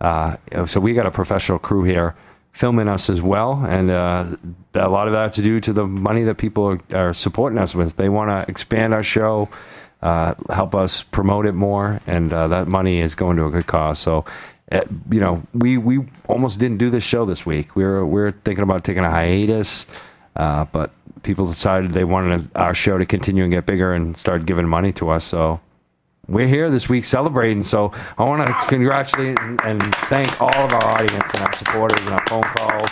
Uh, 0.00 0.36
so 0.66 0.80
we 0.80 0.94
got 0.94 1.06
a 1.06 1.12
professional 1.12 1.60
crew 1.60 1.84
here 1.84 2.16
filming 2.50 2.88
us 2.88 3.08
as 3.08 3.22
well, 3.22 3.64
and 3.64 3.88
uh, 3.88 4.24
a 4.74 4.88
lot 4.88 5.06
of 5.06 5.12
that 5.12 5.32
to 5.34 5.42
do 5.42 5.60
to 5.60 5.72
the 5.72 5.86
money 5.86 6.24
that 6.24 6.38
people 6.38 6.64
are, 6.64 6.80
are 6.92 7.14
supporting 7.14 7.58
us 7.58 7.72
with. 7.72 7.96
They 7.96 8.08
want 8.08 8.30
to 8.30 8.50
expand 8.50 8.94
our 8.94 9.04
show 9.04 9.48
uh, 10.02 10.34
help 10.50 10.74
us 10.74 11.02
promote 11.04 11.46
it 11.46 11.52
more, 11.52 12.00
and 12.06 12.32
uh, 12.32 12.48
that 12.48 12.66
money 12.66 13.00
is 13.00 13.14
going 13.14 13.36
to 13.36 13.46
a 13.46 13.50
good 13.50 13.66
cause. 13.68 14.00
So, 14.00 14.24
uh, 14.72 14.82
you 15.10 15.20
know, 15.20 15.42
we 15.52 15.76
we 15.76 16.06
almost 16.28 16.58
didn't 16.58 16.78
do 16.78 16.88
this 16.88 17.04
show 17.04 17.24
this 17.24 17.44
week. 17.44 17.76
We 17.76 17.84
were 17.84 18.06
we 18.06 18.22
are 18.22 18.32
thinking 18.32 18.62
about 18.62 18.84
taking 18.84 19.04
a 19.04 19.10
hiatus, 19.10 19.86
uh, 20.36 20.64
but 20.72 20.90
people 21.22 21.46
decided 21.46 21.92
they 21.92 22.04
wanted 22.04 22.48
our 22.56 22.74
show 22.74 22.96
to 22.96 23.04
continue 23.04 23.44
and 23.44 23.52
get 23.52 23.66
bigger 23.66 23.92
and 23.92 24.16
start 24.16 24.46
giving 24.46 24.66
money 24.66 24.92
to 24.94 25.10
us. 25.10 25.24
So. 25.24 25.60
We're 26.28 26.46
here 26.46 26.70
this 26.70 26.88
week 26.88 27.04
celebrating, 27.04 27.64
so 27.64 27.92
I 28.16 28.24
want 28.24 28.46
to 28.46 28.54
congratulate 28.68 29.40
and, 29.40 29.60
and 29.64 29.82
thank 30.06 30.40
all 30.40 30.54
of 30.54 30.72
our 30.72 30.84
audience 30.84 31.28
and 31.34 31.42
our 31.42 31.52
supporters 31.52 32.00
and 32.06 32.10
our 32.10 32.24
phone 32.28 32.44
calls. 32.44 32.90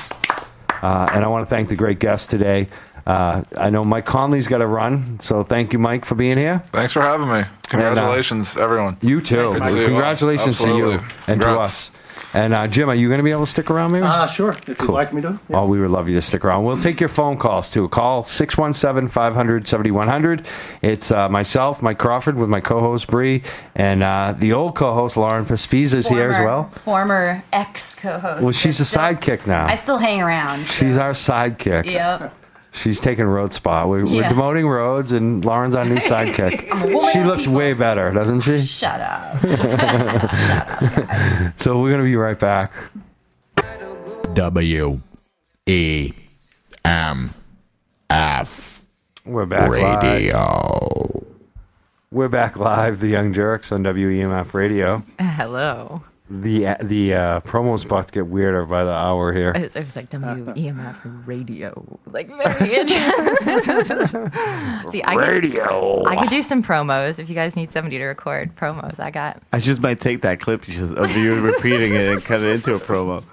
Uh, 0.83 1.09
and 1.15 1.25
I 1.25 1.29
want 1.29 1.47
to 1.47 1.49
thank 1.49 1.69
the 1.69 1.77
great 1.77 2.01
guests 2.01 2.27
today. 2.27 2.67
Uh, 3.11 3.43
I 3.57 3.71
know 3.71 3.83
Mike 3.83 4.05
Connolly's 4.07 4.47
got 4.47 4.59
to 4.59 4.69
run, 4.69 5.19
so 5.19 5.43
thank 5.43 5.73
you, 5.73 5.81
Mike, 5.81 6.05
for 6.05 6.15
being 6.15 6.39
here. 6.39 6.63
Thanks 6.71 6.93
for 6.93 7.01
having 7.01 7.29
me. 7.29 7.43
Congratulations, 7.69 8.57
everyone. 8.57 8.99
You 9.03 9.21
too. 9.21 9.55
Good 9.55 9.63
to 9.65 9.71
you 9.77 9.81
all. 9.83 9.87
Congratulations 9.89 10.59
to 10.59 10.69
you 10.69 10.93
Absolutely. 10.93 11.07
and 11.27 11.41
to 11.41 11.49
us. 11.59 11.91
And 12.33 12.55
uh, 12.55 12.69
Jim, 12.69 12.89
are 12.89 12.95
you 12.95 13.09
going 13.09 13.19
to 13.19 13.25
be 13.25 13.33
able 13.33 13.45
to 13.47 13.51
stick 13.51 13.69
around, 13.69 13.91
maybe? 13.91 14.07
Uh, 14.07 14.29
sure, 14.29 14.51
if 14.53 14.69
you'd 14.69 14.89
like 14.91 15.13
me 15.13 15.21
to. 15.23 15.41
Yeah. 15.49 15.59
Oh, 15.61 15.67
we 15.67 15.81
would 15.81 15.91
love 15.91 16.09
you 16.09 16.15
to 16.15 16.23
stick 16.23 16.45
around. 16.45 16.63
We'll 16.63 16.79
take 16.79 17.01
your 17.01 17.09
phone 17.09 17.37
calls 17.37 17.69
too. 17.69 17.89
Call 17.89 18.23
617 18.23 19.09
500 19.09 19.67
7100. 19.67 20.47
It's 20.83 21.11
uh, 21.11 21.29
myself, 21.29 21.83
Mike 21.83 21.99
Crawford, 21.99 22.37
with 22.37 22.49
my 22.49 22.61
co 22.61 22.79
host, 22.79 23.09
Bree, 23.09 23.43
and 23.75 24.05
uh, 24.05 24.35
the 24.39 24.53
old 24.53 24.77
co 24.77 24.95
host, 24.95 25.17
Lauren 25.17 25.45
Paspiza, 25.45 25.95
is 25.95 26.07
here 26.07 26.31
as 26.31 26.39
well. 26.39 26.71
Former 26.85 27.43
ex 27.53 27.97
co-host. 27.97 28.43
Well, 28.45 28.53
she's 28.53 28.79
a 28.79 28.85
still- 28.85 29.03
sidekick 29.03 29.49
now. 29.49 29.67
I 29.67 29.75
still 29.75 29.99
hang 29.99 30.23
around. 30.23 30.65
so- 30.67 30.87
She's 30.87 30.97
our 30.97 31.11
sidekick. 31.13 31.87
Yep. 31.87 32.37
She's 32.73 33.01
taking 33.01 33.25
Rhodes' 33.27 33.57
spot. 33.57 33.89
We're, 33.89 34.05
we're 34.05 34.23
demoting 34.23 34.69
Rhodes, 34.71 35.11
and 35.13 35.45
Lauren's 35.45 35.75
our 35.75 35.85
new 35.85 35.97
sidekick. 35.97 36.69
a 36.71 36.95
woman 36.95 37.11
she 37.13 37.19
of 37.19 37.27
looks 37.27 37.43
people. 37.43 37.55
way 37.57 37.73
better, 37.73 38.13
doesn't 38.13 38.43
she? 38.43 38.63
Shut 38.63 39.01
up. 39.01 39.43
So 41.59 41.81
we're 41.81 41.91
going 41.91 42.01
to 42.01 42.05
be 42.09 42.17
right 42.17 42.39
back. 42.39 42.73
W 44.35 45.01
E 45.67 46.13
M 46.85 47.35
F 48.09 48.87
We're 49.25 49.47
back 49.47 49.69
live. 49.69 50.03
Radio. 50.03 51.27
We're 52.13 52.29
back 52.29 52.57
live, 52.57 53.01
the 53.01 53.09
Young 53.09 53.33
Jurks 53.35 53.73
on 53.73 53.83
WEMF 53.85 54.55
Radio. 54.55 55.03
Hello. 55.19 56.03
The 56.31 56.77
the 56.81 57.15
uh, 57.15 57.41
promo 57.41 57.77
spots 57.79 58.13
get 58.13 58.29
weirder 58.29 58.65
by 58.65 58.85
the 58.85 58.93
hour 58.93 59.33
here. 59.33 59.51
It 59.51 59.63
was, 59.63 59.77
it 59.77 59.85
was 59.85 59.97
like 59.97 60.11
WEMF 60.11 61.27
radio. 61.27 61.99
Like 62.07 62.29
very 62.59 62.77
interesting. 62.77 64.31
See, 64.91 65.03
I 65.03 65.17
could, 65.17 65.29
Radio. 65.29 66.05
I 66.07 66.15
could 66.21 66.31
do 66.31 66.43
some 66.43 66.63
promos 66.63 67.19
if 67.19 67.29
you 67.29 67.35
guys 67.35 67.57
need 67.57 67.73
somebody 67.73 67.99
to 67.99 68.05
record 68.05 68.55
promos. 68.55 69.01
I 69.01 69.11
got. 69.11 69.43
I 69.53 69.59
just 69.59 69.81
might 69.81 69.99
take 69.99 70.21
that 70.21 70.41
clip 70.41 70.63
just, 70.63 70.95
of 70.95 71.17
you 71.17 71.41
repeating 71.41 71.97
it 71.97 72.13
and 72.13 72.25
cut 72.25 72.43
it 72.43 72.53
into 72.53 72.75
a 72.75 72.79
promo. 72.79 73.25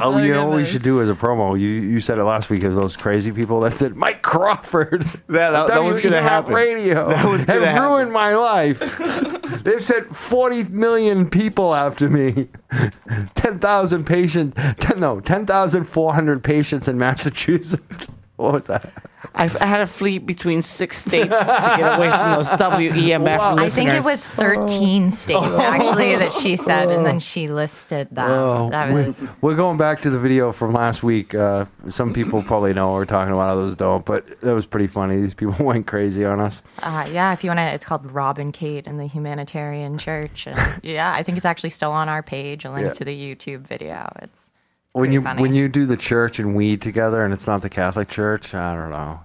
Oh, 0.00 0.16
you 0.18 0.32
know 0.32 0.46
what 0.46 0.56
we 0.56 0.64
should 0.64 0.82
do 0.82 1.00
as 1.02 1.08
a 1.08 1.14
promo? 1.14 1.58
You 1.58 1.68
you 1.68 2.00
said 2.00 2.18
it 2.18 2.24
last 2.24 2.48
week 2.48 2.64
as 2.64 2.74
those 2.74 2.96
crazy 2.96 3.30
people 3.30 3.60
that 3.60 3.76
said 3.78 3.96
Mike 3.96 4.22
Crawford. 4.22 5.04
Yeah, 5.30 5.50
that- 5.50 5.68
that 5.68 5.82
was 5.82 6.00
gonna 6.02 6.22
happen. 6.22 6.54
Radio. 6.54 7.08
That 7.12 7.24
was 7.26 7.44
have 7.44 7.62
happen. 7.62 7.82
ruined 7.82 8.12
my 8.12 8.34
life. 8.34 8.78
They've 9.64 9.82
sent 9.82 10.14
40 10.16 10.64
million 10.64 11.28
people 11.30 11.74
after 11.74 12.08
me. 12.08 12.48
10,000 13.34 14.04
patients. 14.06 14.60
10, 14.80 14.98
no, 15.00 15.20
10,400 15.20 16.42
patients 16.44 16.88
in 16.88 16.98
Massachusetts. 16.98 18.08
What 18.36 18.54
was 18.54 18.64
that? 18.66 18.92
I've 19.34 19.52
had 19.54 19.78
to 19.78 19.86
flee 19.86 20.18
between 20.18 20.62
six 20.62 20.98
states 20.98 21.28
to 21.28 21.74
get 21.78 21.98
away 21.98 22.08
from 22.10 22.30
those 22.32 22.48
WEMF 22.48 23.38
Wow. 23.38 23.56
I 23.56 23.68
think 23.68 23.90
it 23.90 24.04
was 24.04 24.26
13 24.28 25.12
states 25.12 25.40
actually 25.44 26.16
that 26.16 26.32
she 26.32 26.56
said, 26.56 26.90
and 26.90 27.04
then 27.06 27.20
she 27.20 27.48
listed 27.48 28.08
that. 28.12 28.28
Oh, 28.30 28.68
that 28.70 28.92
we, 28.92 29.06
was. 29.06 29.16
we're 29.40 29.54
going 29.56 29.78
back 29.78 30.00
to 30.02 30.10
the 30.10 30.18
video 30.18 30.52
from 30.52 30.72
last 30.72 31.02
week. 31.02 31.34
Uh, 31.34 31.66
some 31.88 32.12
people 32.12 32.42
probably 32.42 32.74
know 32.74 32.88
what 32.90 32.94
we're 32.96 33.04
talking 33.04 33.32
about, 33.32 33.56
others 33.58 33.76
don't, 33.76 34.04
but 34.04 34.40
that 34.40 34.54
was 34.54 34.66
pretty 34.66 34.86
funny. 34.86 35.20
These 35.20 35.34
people 35.34 35.54
went 35.64 35.86
crazy 35.86 36.24
on 36.24 36.40
us. 36.40 36.62
Uh, 36.82 37.08
yeah, 37.12 37.32
if 37.32 37.42
you 37.44 37.50
want 37.50 37.58
to, 37.60 37.64
it's 37.74 37.84
called 37.84 38.10
Rob 38.10 38.38
and 38.38 38.52
Kate 38.52 38.86
and 38.86 38.98
the 38.98 39.06
Humanitarian 39.06 39.98
Church. 39.98 40.46
And 40.46 40.58
yeah, 40.82 41.12
I 41.12 41.22
think 41.22 41.36
it's 41.36 41.46
actually 41.46 41.70
still 41.70 41.92
on 41.92 42.08
our 42.08 42.22
page. 42.22 42.64
A 42.64 42.70
link 42.70 42.86
Yeah. 42.88 42.92
to 42.94 43.04
the 43.04 43.16
YouTube 43.34 43.60
video. 43.66 44.10
It's 44.22 44.41
When 44.92 45.02
pretty 45.04 45.14
you 45.14 45.22
funny. 45.22 45.42
when 45.42 45.54
you 45.54 45.68
do 45.68 45.86
the 45.86 45.96
church 45.96 46.38
and 46.38 46.54
weed 46.54 46.82
together, 46.82 47.24
and 47.24 47.32
it's 47.32 47.46
not 47.46 47.62
the 47.62 47.70
Catholic 47.70 48.08
Church, 48.08 48.54
I 48.54 48.74
don't 48.74 48.90
know. 48.90 49.20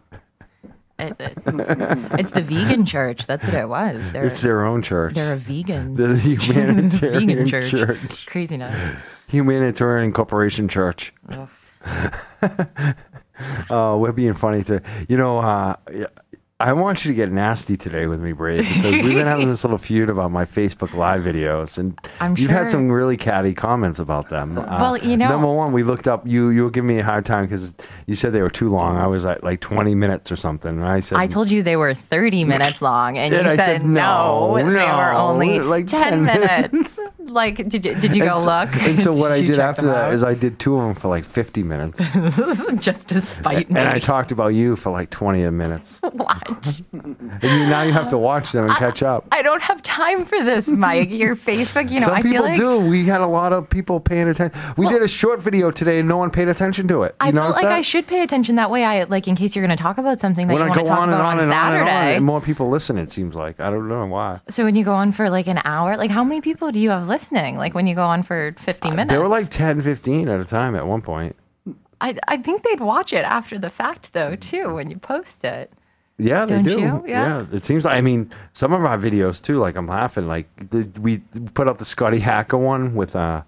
it, 1.00 1.16
it's, 1.20 1.46
it's 2.20 2.32
the 2.32 2.42
vegan 2.42 2.86
church. 2.86 3.28
That's 3.28 3.46
what 3.46 3.54
it 3.54 3.68
was. 3.70 4.12
They're 4.12 4.24
It's 4.26 4.42
their 4.42 4.64
own 4.66 4.82
church. 4.82 5.14
they're 5.16 5.34
a 5.34 5.38
vegan 5.38 5.96
the 5.96 6.16
Humanitarian 6.18 7.28
vegan 7.28 7.48
church. 7.48 7.70
church. 7.72 8.26
Craziness. 8.28 8.96
Humanitarian 9.28 10.14
Corporation 10.14 10.68
Church. 10.70 11.14
Oh, 13.70 14.00
we're 14.00 14.14
being 14.14 14.34
funny 14.34 14.64
to 14.64 14.82
you 15.08 15.16
know. 15.16 15.38
Uh, 15.38 15.76
I 16.60 16.74
want 16.74 17.06
you 17.06 17.12
to 17.12 17.16
get 17.16 17.32
nasty 17.32 17.78
today 17.78 18.08
with 18.08 18.20
me, 18.20 18.32
Brave, 18.32 18.68
because 18.68 18.92
we've 18.92 19.14
been 19.14 19.28
having 19.28 19.48
this 19.48 19.64
little 19.64 19.78
feud 19.78 20.10
about 20.10 20.32
my 20.32 20.44
Facebook 20.44 20.92
Live 20.96 21.22
videos, 21.22 21.78
and 21.78 21.96
I'm 22.20 22.36
you've 22.36 22.50
had 22.50 22.72
some 22.72 22.90
really 22.92 23.16
catty 23.16 23.54
comments 23.54 24.00
about 24.00 24.30
them. 24.30 24.58
Uh, 24.58 24.64
Well, 24.80 24.98
you 24.98 25.18
know- 25.18 25.30
number 25.30 25.46
one, 25.54 25.72
we 25.72 25.84
looked 25.84 26.08
up. 26.08 26.26
You 26.26 26.50
you 26.50 26.64
were 26.64 26.72
giving 26.72 26.88
me 26.88 26.98
a 26.98 27.04
hard 27.04 27.28
time 27.28 27.46
because 27.46 27.76
you 28.08 28.16
said 28.16 28.34
they 28.34 28.42
were 28.42 28.50
too 28.50 28.70
long. 28.70 28.98
I 28.98 29.06
was 29.06 29.24
at 29.24 29.44
like 29.44 29.60
20 29.60 29.94
minutes 29.94 30.32
or 30.32 30.36
something, 30.36 30.72
and 30.72 30.84
I 30.84 31.00
said 31.02 31.20
I 31.20 31.28
told 31.28 31.52
you 31.52 31.62
they 31.62 31.76
were 31.78 31.94
30 31.94 32.44
minutes 32.44 32.82
long, 32.82 33.20
and 33.20 33.30
Did 33.32 33.46
you 33.46 33.52
I? 33.52 33.56
said, 33.56 33.86
no, 33.86 34.56
no, 34.58 34.64
they 34.66 34.74
were 34.74 35.14
only 35.14 35.60
like 35.60 35.86
10, 35.86 36.26
10 36.26 36.26
minutes. 36.26 37.00
Like, 37.30 37.58
did 37.70 37.86
you 37.86 37.96
did 37.96 38.16
you 38.16 38.24
go 38.26 38.36
And 38.36 38.44
so- 38.44 38.60
look? 38.60 38.84
And 38.88 39.00
so 39.00 39.14
what 39.14 39.32
I 39.32 39.42
did 39.42 39.60
after 39.60 39.84
that 39.84 40.06
out? 40.08 40.14
is 40.14 40.24
I 40.24 40.34
did 40.34 40.60
two 40.60 40.76
of 40.78 40.82
them 40.84 40.94
for 40.96 41.08
like 41.08 41.26
50 41.26 41.64
minutes, 41.64 42.00
just 42.80 43.08
to 43.10 43.22
spite 43.22 43.70
me. 43.70 43.80
and 43.80 43.90
I 43.90 44.00
talked 44.00 44.32
about 44.32 44.50
you 44.50 44.76
for 44.76 44.92
like 44.92 45.10
20 45.10 45.50
minutes. 45.52 46.00
what? 46.12 46.82
And 47.40 47.44
you, 47.44 47.68
now 47.70 47.84
you 47.84 47.92
have 47.94 48.10
to 48.10 48.18
watch 48.18 48.52
them 48.52 48.66
and 48.66 48.74
catch 48.76 49.04
up. 49.04 49.28
I 49.32 49.42
don't 49.44 49.62
have 49.62 49.82
time 49.84 50.26
for 50.26 50.44
this, 50.44 50.68
Mike. 50.70 51.12
Your 51.12 51.36
Facebook, 51.36 51.92
you 51.92 52.00
know, 52.00 52.08
Some 52.08 52.16
I 52.16 52.22
people 52.24 52.42
like 52.46 52.58
do. 52.58 52.80
We 52.80 53.06
had 53.06 53.22
a 53.22 53.28
lot 53.28 53.54
of 53.54 53.70
people 53.70 54.00
paying 54.00 54.28
attention. 54.28 54.60
We 54.76 54.88
did 54.88 55.04
a 55.04 55.08
short 55.08 55.40
video 55.40 55.70
today, 55.70 56.00
and 56.00 56.08
no 56.10 56.18
one 56.18 56.32
paid 56.32 56.48
attention 56.48 56.88
to 56.88 57.04
it. 57.04 57.12
You 57.22 57.28
I 57.28 57.32
felt 57.32 57.54
like 57.56 57.64
that? 57.64 57.72
I 57.72 57.82
should 57.82 58.08
pay 58.08 58.24
attention 58.24 58.56
that 58.56 58.72
way. 58.72 58.84
I 58.84 59.04
like 59.04 59.28
in 59.28 59.36
case 59.36 59.56
you're 59.56 59.66
going 59.66 59.76
to 59.78 59.82
talk 59.82 59.98
about 60.00 60.20
something 60.20 60.48
that 60.48 60.54
When 60.54 60.62
you 60.62 60.66
I 60.66 60.70
want 60.70 60.80
to 60.80 60.84
go 60.86 60.90
talk 60.90 61.00
on 61.00 61.10
and 61.10 61.14
about 61.14 61.26
on 61.26 61.38
on 61.38 61.44
and 61.44 61.54
on 61.54 61.74
and 61.74 61.84
Saturday. 61.86 62.10
on, 62.12 62.16
and 62.16 62.26
more 62.26 62.42
people 62.42 62.70
listen. 62.70 62.98
It 62.98 63.12
seems 63.12 63.36
like 63.36 63.60
I 63.60 63.70
don't 63.70 63.88
know 63.88 64.06
why. 64.08 64.40
so 64.50 64.64
when 64.64 64.76
you 64.76 64.84
go 64.84 64.94
on 64.94 65.12
for 65.12 65.30
like 65.30 65.48
an 65.48 65.62
hour, 65.64 65.96
like 65.98 66.10
how 66.12 66.24
many 66.24 66.42
people 66.42 66.72
do 66.72 66.80
you 66.80 66.90
have 66.90 67.08
listening? 67.08 67.17
Like 67.22 67.74
when 67.74 67.88
you 67.88 67.96
go 67.96 68.04
on 68.04 68.24
for 68.24 68.54
50 68.60 68.90
minutes? 68.92 69.10
There 69.10 69.20
were 69.22 69.28
like 69.28 69.50
10, 69.50 69.82
15 69.82 70.30
at 70.30 70.40
a 70.40 70.46
time 70.46 70.76
at 70.76 70.86
one 70.86 71.02
point. 71.02 71.36
I, 72.00 72.16
I 72.28 72.38
think 72.38 72.64
they'd 72.64 72.80
watch 72.80 73.12
it 73.14 73.26
after 73.26 73.58
the 73.58 73.70
fact 73.70 74.14
though 74.14 74.36
too 74.36 74.76
when 74.76 74.90
you 74.92 74.98
post 74.98 75.44
it. 75.44 75.72
Yeah, 76.20 76.46
they 76.46 76.56
Don't 76.56 76.64
do. 76.66 76.80
you? 76.80 77.04
Yeah. 77.08 77.46
it 77.52 77.64
seems 77.64 77.86
like. 77.86 77.96
I 77.96 78.02
mean, 78.02 78.32
some 78.54 78.74
of 78.74 78.84
our 78.84 78.98
videos 78.98 79.42
too. 79.42 79.58
Like 79.60 79.76
I'm 79.76 79.88
laughing. 79.88 80.28
Like 80.28 80.48
the, 80.72 80.90
we 81.00 81.20
put 81.54 81.68
out 81.68 81.78
the 81.78 81.86
Scotty 81.86 82.20
Hacker 82.20 82.58
one 82.58 82.96
with 82.96 83.16
uh, 83.16 83.44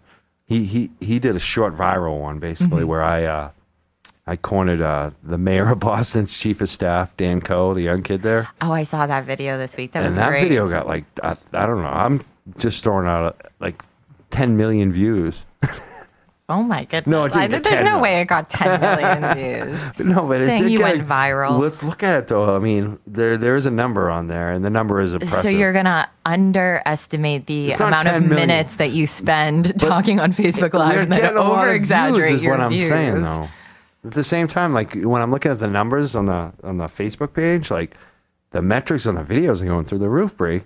he 0.46 0.66
he 0.66 0.92
he 1.00 1.18
did 1.20 1.36
a 1.36 1.40
short 1.40 1.76
viral 1.76 2.20
one 2.22 2.38
basically 2.40 2.82
Mm-hmm. 2.82 2.88
where 2.90 3.02
I 3.04 3.24
uh, 3.26 3.52
I 4.28 4.36
cornered 4.36 4.82
uh, 4.82 5.10
the 5.24 5.40
mayor 5.40 5.72
of 5.72 5.80
Boston's 5.80 6.38
chief 6.38 6.62
of 6.62 6.70
staff, 6.70 7.18
Dan 7.18 7.42
Koh, 7.42 7.74
the 7.74 7.82
young 7.82 8.04
kid 8.04 8.22
there. 8.22 8.48
Oh, 8.62 8.72
I 8.72 8.84
saw 8.84 9.08
that 9.08 9.26
video 9.26 9.58
this 9.58 9.76
week. 9.76 9.94
That 9.94 10.00
and 10.04 10.08
was 10.10 10.16
that 10.18 10.30
great. 10.30 10.44
video 10.44 10.70
got 10.70 10.86
like 10.88 11.06
I, 11.24 11.38
I 11.54 11.66
don't 11.66 11.82
know. 11.82 11.88
I'm 11.88 12.22
just 12.58 12.84
throwing 12.84 13.08
out 13.08 13.26
uh, 13.26 13.50
like 13.60 13.84
10 14.32 14.58
million 14.58 14.92
views. 14.92 15.36
Oh 16.52 16.64
my 16.64 16.84
goodness! 16.86 17.06
No, 17.06 17.26
I, 17.40 17.46
there's 17.46 17.62
10 17.62 17.86
no 17.86 18.00
way 18.00 18.22
it 18.22 18.26
got 18.26 18.50
10 18.50 18.82
million 19.36 19.36
views. 19.70 20.00
No, 20.00 20.26
but 20.26 20.44
Saying 20.44 20.62
it 20.62 20.64
did 20.64 20.72
you 20.72 20.80
get, 20.80 20.98
went 20.98 21.08
viral. 21.08 21.60
Let's 21.60 21.84
look 21.84 22.02
at 22.02 22.18
it 22.24 22.28
though. 22.28 22.56
I 22.56 22.58
mean, 22.58 22.98
there 23.06 23.38
there 23.38 23.56
is 23.56 23.68
a 23.68 23.72
number 23.72 24.10
on 24.10 24.26
there, 24.26 24.52
and 24.52 24.66
the 24.66 24.72
number 24.72 25.00
is 25.00 25.14
impressive. 25.14 25.44
So 25.44 25.50
you're 25.50 25.74
gonna 25.74 26.10
underestimate 26.26 27.46
the 27.46 27.70
It's 27.72 27.80
amount 27.80 28.08
of 28.08 28.14
10 28.14 28.30
million. 28.30 28.48
minutes 28.48 28.78
that 28.78 28.90
you 28.90 29.06
spend 29.06 29.80
talking 29.80 30.20
on 30.20 30.34
Facebook 30.34 30.74
Live 30.74 30.98
and 30.98 31.12
then 31.12 31.38
over 31.38 31.70
exaggerate 31.72 32.42
your 32.42 32.54
what 32.54 32.62
I'm 32.62 32.72
views. 32.72 32.88
saying 32.90 33.22
though. 33.22 33.48
At 34.06 34.14
the 34.16 34.24
same 34.24 34.48
time, 34.48 34.74
like 34.74 34.96
when 34.96 35.22
I'm 35.22 35.30
looking 35.30 35.52
at 35.52 35.60
the 35.60 35.68
numbers 35.70 36.16
on 36.16 36.26
the 36.26 36.52
on 36.64 36.78
the 36.78 36.86
Facebook 36.86 37.34
page, 37.34 37.70
like 37.70 37.96
the 38.52 38.64
metrics 38.64 39.06
on 39.06 39.14
the 39.14 39.24
videos 39.24 39.62
are 39.62 39.66
going 39.66 39.86
through 39.86 40.00
the 40.00 40.10
roof, 40.10 40.36
Bree. 40.36 40.64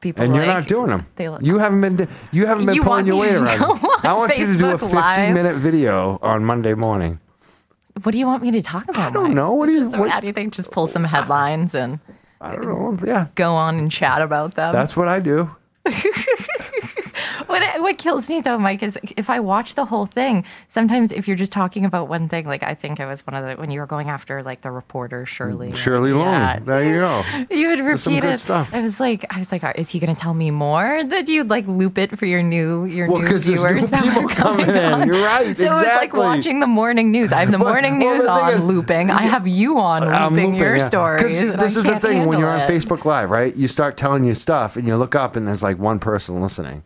People 0.00 0.24
And 0.24 0.34
you're 0.34 0.46
not 0.46 0.66
doing 0.66 0.88
them. 0.88 1.06
they 1.16 1.28
look- 1.28 1.42
You 1.42 1.58
haven't 1.58 1.80
been. 1.80 2.08
You 2.32 2.46
haven't 2.46 2.66
been 2.66 2.74
You 2.74 2.82
pulling 2.82 3.06
your 3.06 3.18
weight 3.20 3.34
around. 3.34 3.80
I 4.04 4.12
want 4.14 4.36
you 4.38 4.46
to 4.52 4.56
do 4.58 4.66
a 4.70 4.74
Facebook 4.74 4.80
15 4.80 4.94
Live? 4.94 5.34
minute 5.34 5.56
video 5.56 6.18
on 6.22 6.44
Monday 6.44 6.74
morning. 6.74 7.20
What 8.02 8.12
do 8.12 8.18
you 8.18 8.26
want 8.26 8.42
me 8.42 8.50
to 8.52 8.62
talk 8.62 8.84
about? 8.88 9.10
I 9.10 9.10
don't 9.12 9.34
know. 9.34 9.52
What 9.54 9.66
do 9.68 9.72
you- 9.74 9.88
what- 9.90 10.10
how 10.10 10.20
do 10.20 10.26
you 10.26 10.32
think? 10.32 10.52
Just 10.52 10.70
pull 10.70 10.86
some 10.86 11.04
headlines 11.04 11.74
and 11.74 12.00
I 12.40 12.56
don't 12.56 12.66
know. 12.66 12.98
Yeah, 13.06 13.26
go 13.36 13.54
on 13.54 13.76
and 13.78 13.90
chat 13.90 14.20
about 14.20 14.54
them. 14.54 14.72
that's 14.72 14.96
what 14.96 15.08
I 15.08 15.20
do. 15.20 15.48
What 17.54 17.80
what 17.82 17.98
kills 17.98 18.28
me 18.28 18.40
though, 18.40 18.58
Mike, 18.58 18.82
is 18.82 18.98
if 19.16 19.30
I 19.30 19.38
watch 19.40 19.74
the 19.76 19.84
whole 19.84 20.06
thing. 20.06 20.44
Sometimes 20.68 21.12
if 21.12 21.28
you're 21.28 21.36
just 21.36 21.52
talking 21.52 21.84
about 21.84 22.08
one 22.08 22.28
thing, 22.28 22.46
like 22.46 22.62
I 22.62 22.74
think 22.74 22.98
it 22.98 23.06
was 23.06 23.24
one 23.26 23.34
of 23.34 23.44
the 23.46 23.60
when 23.60 23.70
you 23.70 23.78
were 23.80 23.86
going 23.86 24.08
after 24.08 24.42
like 24.42 24.62
the 24.62 24.70
reporter 24.70 25.24
Shirley. 25.24 25.70
Mm, 25.70 25.76
Shirley 25.76 26.10
Leung. 26.10 26.24
Yeah. 26.24 26.58
There 26.58 26.84
you 26.84 26.94
go. 26.96 27.22
You 27.54 27.68
would 27.68 27.78
There's 27.78 28.02
some 28.02 28.14
repeat 28.14 28.26
good 28.26 28.34
it. 28.34 28.38
stuff. 28.38 28.74
I 28.74 28.80
was 28.80 28.98
like, 28.98 29.24
I 29.34 29.38
was 29.38 29.52
like, 29.52 29.62
is 29.78 29.88
he 29.88 29.98
going 30.00 30.14
to 30.14 30.20
tell 30.20 30.34
me 30.34 30.50
more? 30.50 31.02
That 31.04 31.28
you'd 31.28 31.48
like 31.48 31.66
loop 31.68 31.96
it 31.98 32.18
for 32.18 32.26
your 32.26 32.42
new 32.42 32.84
your 32.86 33.08
Well, 33.08 33.22
new 33.22 33.38
viewers 33.38 33.82
new 33.82 33.86
that 33.88 34.02
people 34.02 34.22
were 34.22 34.28
coming 34.30 34.68
in. 34.68 34.76
on. 34.76 35.06
You're 35.06 35.22
right, 35.24 35.56
So 35.56 35.78
it's 35.78 35.96
like 35.96 36.12
watching 36.12 36.58
the 36.60 36.66
morning 36.66 37.10
news. 37.12 37.32
I 37.32 37.40
have 37.40 37.52
the 37.52 37.58
morning 37.58 37.98
well, 38.00 38.14
news 38.14 38.24
the 38.24 38.30
on 38.30 38.54
is- 38.54 38.64
looping. 38.64 39.10
I 39.10 39.22
have 39.22 39.46
you 39.46 39.78
on 39.78 40.02
I'm 40.08 40.34
looping, 40.34 40.54
your 40.56 40.76
yeah. 40.76 40.86
stories. 40.86 41.38
This 41.38 41.76
is 41.76 41.84
the 41.84 42.00
thing 42.00 42.26
when 42.26 42.38
you're 42.40 42.48
on 42.50 42.60
it. 42.60 42.68
Facebook 42.70 43.04
Live, 43.04 43.30
right? 43.30 43.54
You 43.54 43.68
start 43.68 43.96
telling 43.96 44.24
your 44.24 44.34
stuff, 44.34 44.76
and 44.76 44.86
you 44.88 44.96
look 44.96 45.14
up, 45.14 45.36
and 45.36 45.46
there's 45.46 45.62
like 45.62 45.78
one 45.78 45.98
person 46.00 46.40
listening. 46.40 46.82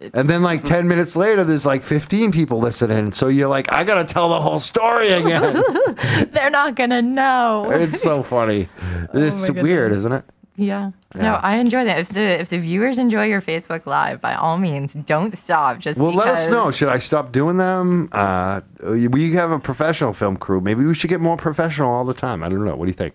And 0.00 0.30
then, 0.30 0.42
like 0.42 0.62
10 0.62 0.86
minutes 0.86 1.16
later, 1.16 1.42
there's 1.42 1.66
like 1.66 1.82
15 1.82 2.30
people 2.30 2.60
listening. 2.60 3.10
So 3.12 3.26
you're 3.28 3.48
like, 3.48 3.72
I 3.72 3.82
got 3.82 3.94
to 3.94 4.04
tell 4.04 4.28
the 4.28 4.40
whole 4.40 4.60
story 4.60 5.10
again. 5.10 5.62
They're 6.32 6.50
not 6.50 6.76
gonna 6.76 7.02
know. 7.02 7.68
it's 7.70 8.00
so 8.00 8.22
funny. 8.22 8.68
It's 9.14 9.48
Oh 9.48 9.54
my 9.54 9.62
weird, 9.62 9.92
isn't 9.92 10.12
it? 10.12 10.24
Yeah. 10.56 10.90
Yeah. 11.14 11.22
No, 11.22 11.34
I 11.36 11.56
enjoy 11.56 11.84
that. 11.84 11.98
If 12.00 12.10
the 12.10 12.40
if 12.40 12.48
the 12.50 12.58
viewers 12.58 12.98
enjoy 12.98 13.26
your 13.26 13.40
Facebook 13.40 13.86
Live, 13.86 14.20
by 14.20 14.34
all 14.34 14.58
means, 14.58 14.92
don't 14.94 15.36
stop. 15.38 15.78
Just 15.78 16.00
Well, 16.00 16.12
let 16.12 16.28
us 16.28 16.48
know. 16.48 16.70
Should 16.70 16.88
I 16.88 16.98
stop 16.98 17.32
doing 17.32 17.56
them? 17.56 18.08
Uh, 18.12 18.60
we 18.82 19.32
have 19.34 19.50
a 19.50 19.58
professional 19.58 20.12
film 20.12 20.36
crew. 20.36 20.60
Maybe 20.60 20.84
we 20.84 20.94
should 20.94 21.10
get 21.10 21.20
more 21.20 21.36
professional 21.36 21.90
all 21.90 22.04
the 22.04 22.12
time. 22.12 22.42
I 22.42 22.48
don't 22.48 22.64
know. 22.64 22.76
What 22.76 22.84
do 22.86 22.90
you 22.90 22.94
think? 22.94 23.14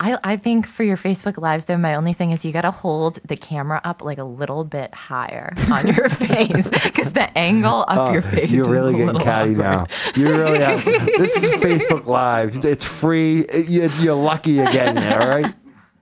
I, 0.00 0.18
I 0.22 0.36
think 0.36 0.66
for 0.66 0.82
your 0.84 0.96
Facebook 0.96 1.38
Lives, 1.38 1.64
though, 1.66 1.76
my 1.76 1.94
only 1.94 2.12
thing 2.12 2.30
is 2.30 2.44
you 2.44 2.52
got 2.52 2.62
to 2.62 2.70
hold 2.70 3.18
the 3.26 3.36
camera 3.36 3.80
up 3.84 4.02
like 4.02 4.18
a 4.18 4.24
little 4.24 4.64
bit 4.64 4.94
higher 4.94 5.52
on 5.72 5.86
your 5.88 6.08
face 6.08 6.68
because 6.68 7.12
the 7.12 7.36
angle 7.36 7.84
up 7.88 8.10
oh, 8.10 8.12
your 8.12 8.22
face. 8.22 8.50
Oh, 8.50 8.54
You're 8.54 8.68
really 8.70 8.96
getting 8.96 9.20
catty 9.20 9.54
now. 9.54 9.80
awkward. 9.82 10.16
You 10.16 10.28
really 10.30 10.60
have. 10.60 10.84
This 10.84 11.42
is 11.42 11.50
Facebook 11.62 12.06
Live. 12.06 12.64
It's 12.64 12.84
free. 12.84 13.46
You- 13.66 13.90
You're 14.00 14.14
lucky 14.14 14.52
you're 14.52 14.70
getting 14.70 15.02
it. 15.02 15.12
All 15.20 15.28
right. 15.28 15.54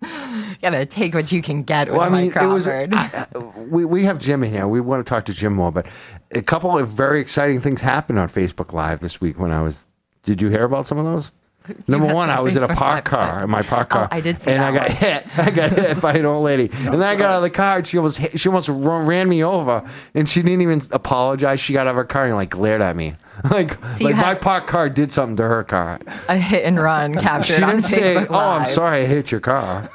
You 0.03 0.57
got 0.63 0.71
to 0.71 0.87
take 0.87 1.15
what 1.15 1.33
you 1.33 1.41
can 1.43 1.63
get 1.63 1.89
with 1.89 1.97
Well, 1.97 2.07
I 2.07 2.11
mean, 2.23 2.33
Mike 2.35 2.43
it 2.43 2.47
was. 2.47 2.67
I- 2.69 3.27
we 3.69 3.85
we 3.85 4.05
have 4.05 4.19
Jim 4.19 4.45
in 4.45 4.53
here. 4.53 4.69
We 4.69 4.81
want 4.81 5.05
to 5.05 5.09
talk 5.09 5.25
to 5.27 5.33
Jim 5.33 5.55
more, 5.55 5.73
but 5.73 5.87
a 6.33 6.43
couple 6.43 6.77
of 6.79 6.89
very 6.89 7.21
exciting 7.21 7.61
things 7.61 7.81
happened 7.81 8.19
on 8.19 8.29
Facebook 8.29 8.73
Live 8.73 9.01
this 9.01 9.21
week. 9.21 9.39
When 9.39 9.51
I 9.53 9.63
was, 9.63 9.87
did 10.23 10.43
you 10.43 10.49
hear 10.51 10.65
about 10.65 10.87
some 10.87 10.99
of 10.99 11.05
those? 11.05 11.33
Number 11.89 12.13
one, 12.15 12.31
I 12.31 12.41
was 12.41 12.57
in 12.57 12.63
a 12.63 12.69
parked 12.69 13.07
car, 13.09 13.45
in 13.45 13.51
my 13.51 13.63
parked 13.63 13.91
car. 13.91 14.09
Oh, 14.11 14.17
I 14.17 14.21
did 14.21 14.41
see 14.41 14.51
and 14.51 14.63
that 14.63 14.73
I 14.75 14.77
got 14.77 14.89
one. 14.89 14.97
hit. 14.97 15.39
I 15.39 15.51
got 15.51 15.71
hit 15.73 16.01
by 16.01 16.13
an 16.15 16.25
old 16.27 16.45
lady, 16.45 16.65
and 16.73 16.95
then 16.95 17.03
I 17.03 17.17
got 17.17 17.31
out 17.31 17.37
of 17.37 17.43
the 17.43 17.51
car. 17.51 17.79
And 17.79 17.87
she 17.87 17.97
almost 17.99 18.19
hit, 18.19 18.39
she 18.41 18.49
almost 18.49 18.69
run, 18.69 19.07
ran 19.07 19.29
me 19.29 19.43
over, 19.45 19.89
and 20.15 20.29
she 20.29 20.43
didn't 20.43 20.63
even 20.63 20.83
apologize. 20.93 21.61
She 21.61 21.73
got 21.73 21.87
out 21.87 21.91
of 21.91 21.97
her 21.97 22.05
car 22.05 22.27
and 22.27 22.35
like 22.35 22.51
glared 22.51 22.83
at 22.83 22.97
me, 22.97 23.15
like 23.51 23.73
So 23.91 23.99
you 24.01 24.07
like 24.07 24.17
my 24.17 24.23
had- 24.23 24.41
parked 24.41 24.67
car 24.69 24.89
did 24.89 25.13
something 25.13 25.37
to 25.37 25.43
her 25.45 25.65
car. 25.65 25.99
a 26.29 26.37
hit 26.37 26.65
and 26.65 26.81
run 26.81 27.15
captured 27.15 27.55
She 27.57 27.63
on 27.63 27.71
didn't 27.71 27.85
say, 27.85 28.17
"Oh, 28.17 28.21
I'm 28.35 28.63
Live. 28.63 28.69
sorry, 28.69 29.03
I 29.03 29.07
hit 29.07 29.31
your 29.31 29.41
car." 29.41 29.91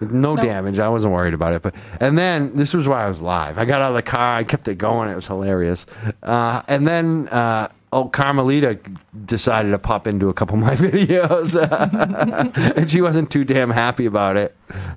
No 0.00 0.36
damage. 0.36 0.78
I 0.78 0.88
wasn't 0.88 1.12
worried 1.14 1.34
about 1.34 1.54
it. 1.54 1.62
But 1.62 1.74
and 2.00 2.18
then 2.18 2.54
this 2.54 2.74
was 2.74 2.86
why 2.86 3.04
I 3.04 3.08
was 3.08 3.22
live. 3.22 3.58
I 3.58 3.64
got 3.64 3.80
out 3.80 3.92
of 3.92 3.96
the 3.96 4.02
car. 4.02 4.36
I 4.36 4.44
kept 4.44 4.68
it 4.68 4.76
going. 4.76 5.08
It 5.08 5.16
was 5.16 5.26
hilarious. 5.26 5.86
Uh, 6.22 6.62
and 6.68 6.86
then 6.86 7.28
uh, 7.28 7.68
oh, 7.92 8.08
Carmelita 8.08 8.78
decided 9.24 9.70
to 9.70 9.78
pop 9.78 10.06
into 10.06 10.28
a 10.28 10.34
couple 10.34 10.54
of 10.58 10.60
my 10.60 10.74
videos, 10.74 11.56
and 12.76 12.90
she 12.90 13.00
wasn't 13.00 13.30
too 13.30 13.44
damn 13.44 13.70
happy 13.70 14.06
about 14.06 14.36
it. 14.36 14.54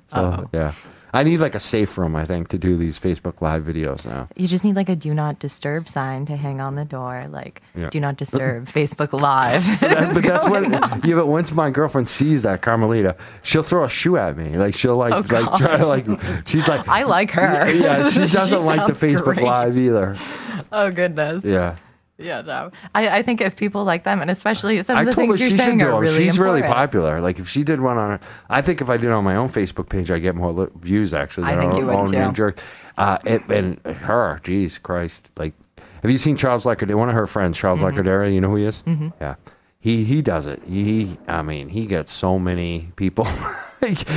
So 0.08 0.48
yeah, 0.52 0.74
I 1.12 1.22
need 1.22 1.38
like 1.40 1.54
a 1.54 1.60
safe 1.60 1.96
room. 1.98 2.14
I 2.16 2.24
think 2.26 2.48
to 2.48 2.58
do 2.58 2.76
these 2.76 2.98
Facebook 2.98 3.40
Live 3.40 3.64
videos 3.64 4.06
now. 4.06 4.28
You 4.36 4.46
just 4.48 4.64
need 4.64 4.76
like 4.76 4.88
a 4.88 4.96
do 4.96 5.12
not 5.14 5.38
disturb 5.38 5.88
sign 5.88 6.26
to 6.26 6.36
hang 6.36 6.60
on 6.60 6.74
the 6.76 6.84
door, 6.84 7.26
like 7.30 7.62
Yeah. 7.74 7.90
do 7.90 7.98
not 8.00 8.16
disturb 8.16 8.66
Facebook 8.68 9.12
Live. 9.18 9.64
That- 9.80 10.14
but 10.14 10.22
that's 10.22 10.48
what. 10.48 11.04
Yeah, 11.04 11.14
but 11.16 11.26
once 11.26 11.52
my 11.52 11.70
girlfriend 11.70 12.08
sees 12.08 12.42
that 12.44 12.62
Carmelita, 12.62 13.16
she'll 13.42 13.62
throw 13.62 13.84
a 13.84 13.88
shoe 13.88 14.16
at 14.16 14.36
me. 14.36 14.56
Like 14.56 14.74
she'll 14.74 14.96
like 14.96 15.12
Oh, 15.12 15.18
like 15.34 15.58
try 15.60 15.76
to 15.76 15.86
like. 15.86 16.06
She's 16.46 16.68
like. 16.68 16.86
I 16.88 17.02
like 17.04 17.30
her. 17.32 17.70
Yeah, 17.70 18.08
she 18.08 18.20
doesn't 18.26 18.64
like 18.64 18.86
the 18.86 18.92
Facebook 19.06 19.34
great. 19.36 19.42
Live 19.42 19.78
either. 19.78 20.16
Oh 20.72 20.90
goodness. 20.90 21.44
Yeah. 21.44 21.76
Yeah, 22.20 22.42
no. 22.42 22.70
I, 22.94 23.18
I 23.18 23.22
think 23.22 23.40
if 23.40 23.56
people 23.56 23.84
like 23.84 24.04
them, 24.04 24.20
and 24.20 24.30
especially 24.30 24.80
some 24.82 24.98
of 24.98 25.06
the 25.06 25.12
told 25.12 25.28
her 25.30 25.36
things 25.36 25.40
you're 25.40 25.50
she 25.50 25.56
saying 25.56 25.78
do 25.78 25.88
are 25.88 26.00
really 26.00 26.24
She's 26.24 26.38
really 26.38 26.62
popular. 26.62 27.20
Like 27.20 27.38
if 27.38 27.48
she 27.48 27.64
did 27.64 27.80
one 27.80 27.96
on, 27.98 28.10
her, 28.18 28.20
I 28.48 28.60
think 28.62 28.80
if 28.80 28.88
I 28.88 28.96
did 28.96 29.06
it 29.06 29.12
on 29.12 29.24
my 29.24 29.36
own 29.36 29.48
Facebook 29.48 29.88
page, 29.88 30.10
I 30.10 30.18
get 30.18 30.34
more 30.34 30.52
li- 30.52 30.66
views 30.80 31.14
actually. 31.14 31.46
I 31.46 31.58
think 31.58 31.74
you 31.74 31.86
would, 31.86 31.94
own 31.94 32.10
too. 32.12 32.32
jerk. 32.32 32.60
Uh, 32.98 33.18
it, 33.24 33.42
and 33.48 33.78
her, 33.86 34.40
jeez, 34.44 34.80
Christ, 34.82 35.32
like, 35.36 35.54
have 36.02 36.10
you 36.10 36.18
seen 36.18 36.36
Charles 36.36 36.64
Laquidara? 36.64 36.94
One 36.96 37.08
of 37.08 37.14
her 37.14 37.26
friends, 37.26 37.56
Charles 37.56 37.80
Mm-hmm. 37.80 37.98
Laquidara. 37.98 38.32
You 38.32 38.40
know 38.40 38.50
who 38.50 38.56
he 38.56 38.64
is? 38.64 38.82
Mm-hmm. 38.82 39.08
Yeah, 39.20 39.36
he 39.80 40.04
he 40.04 40.22
does 40.22 40.46
it. 40.46 40.62
He, 40.68 41.16
I 41.26 41.42
mean, 41.42 41.68
he 41.68 41.86
gets 41.86 42.12
so 42.12 42.38
many 42.38 42.92
people. 42.96 43.26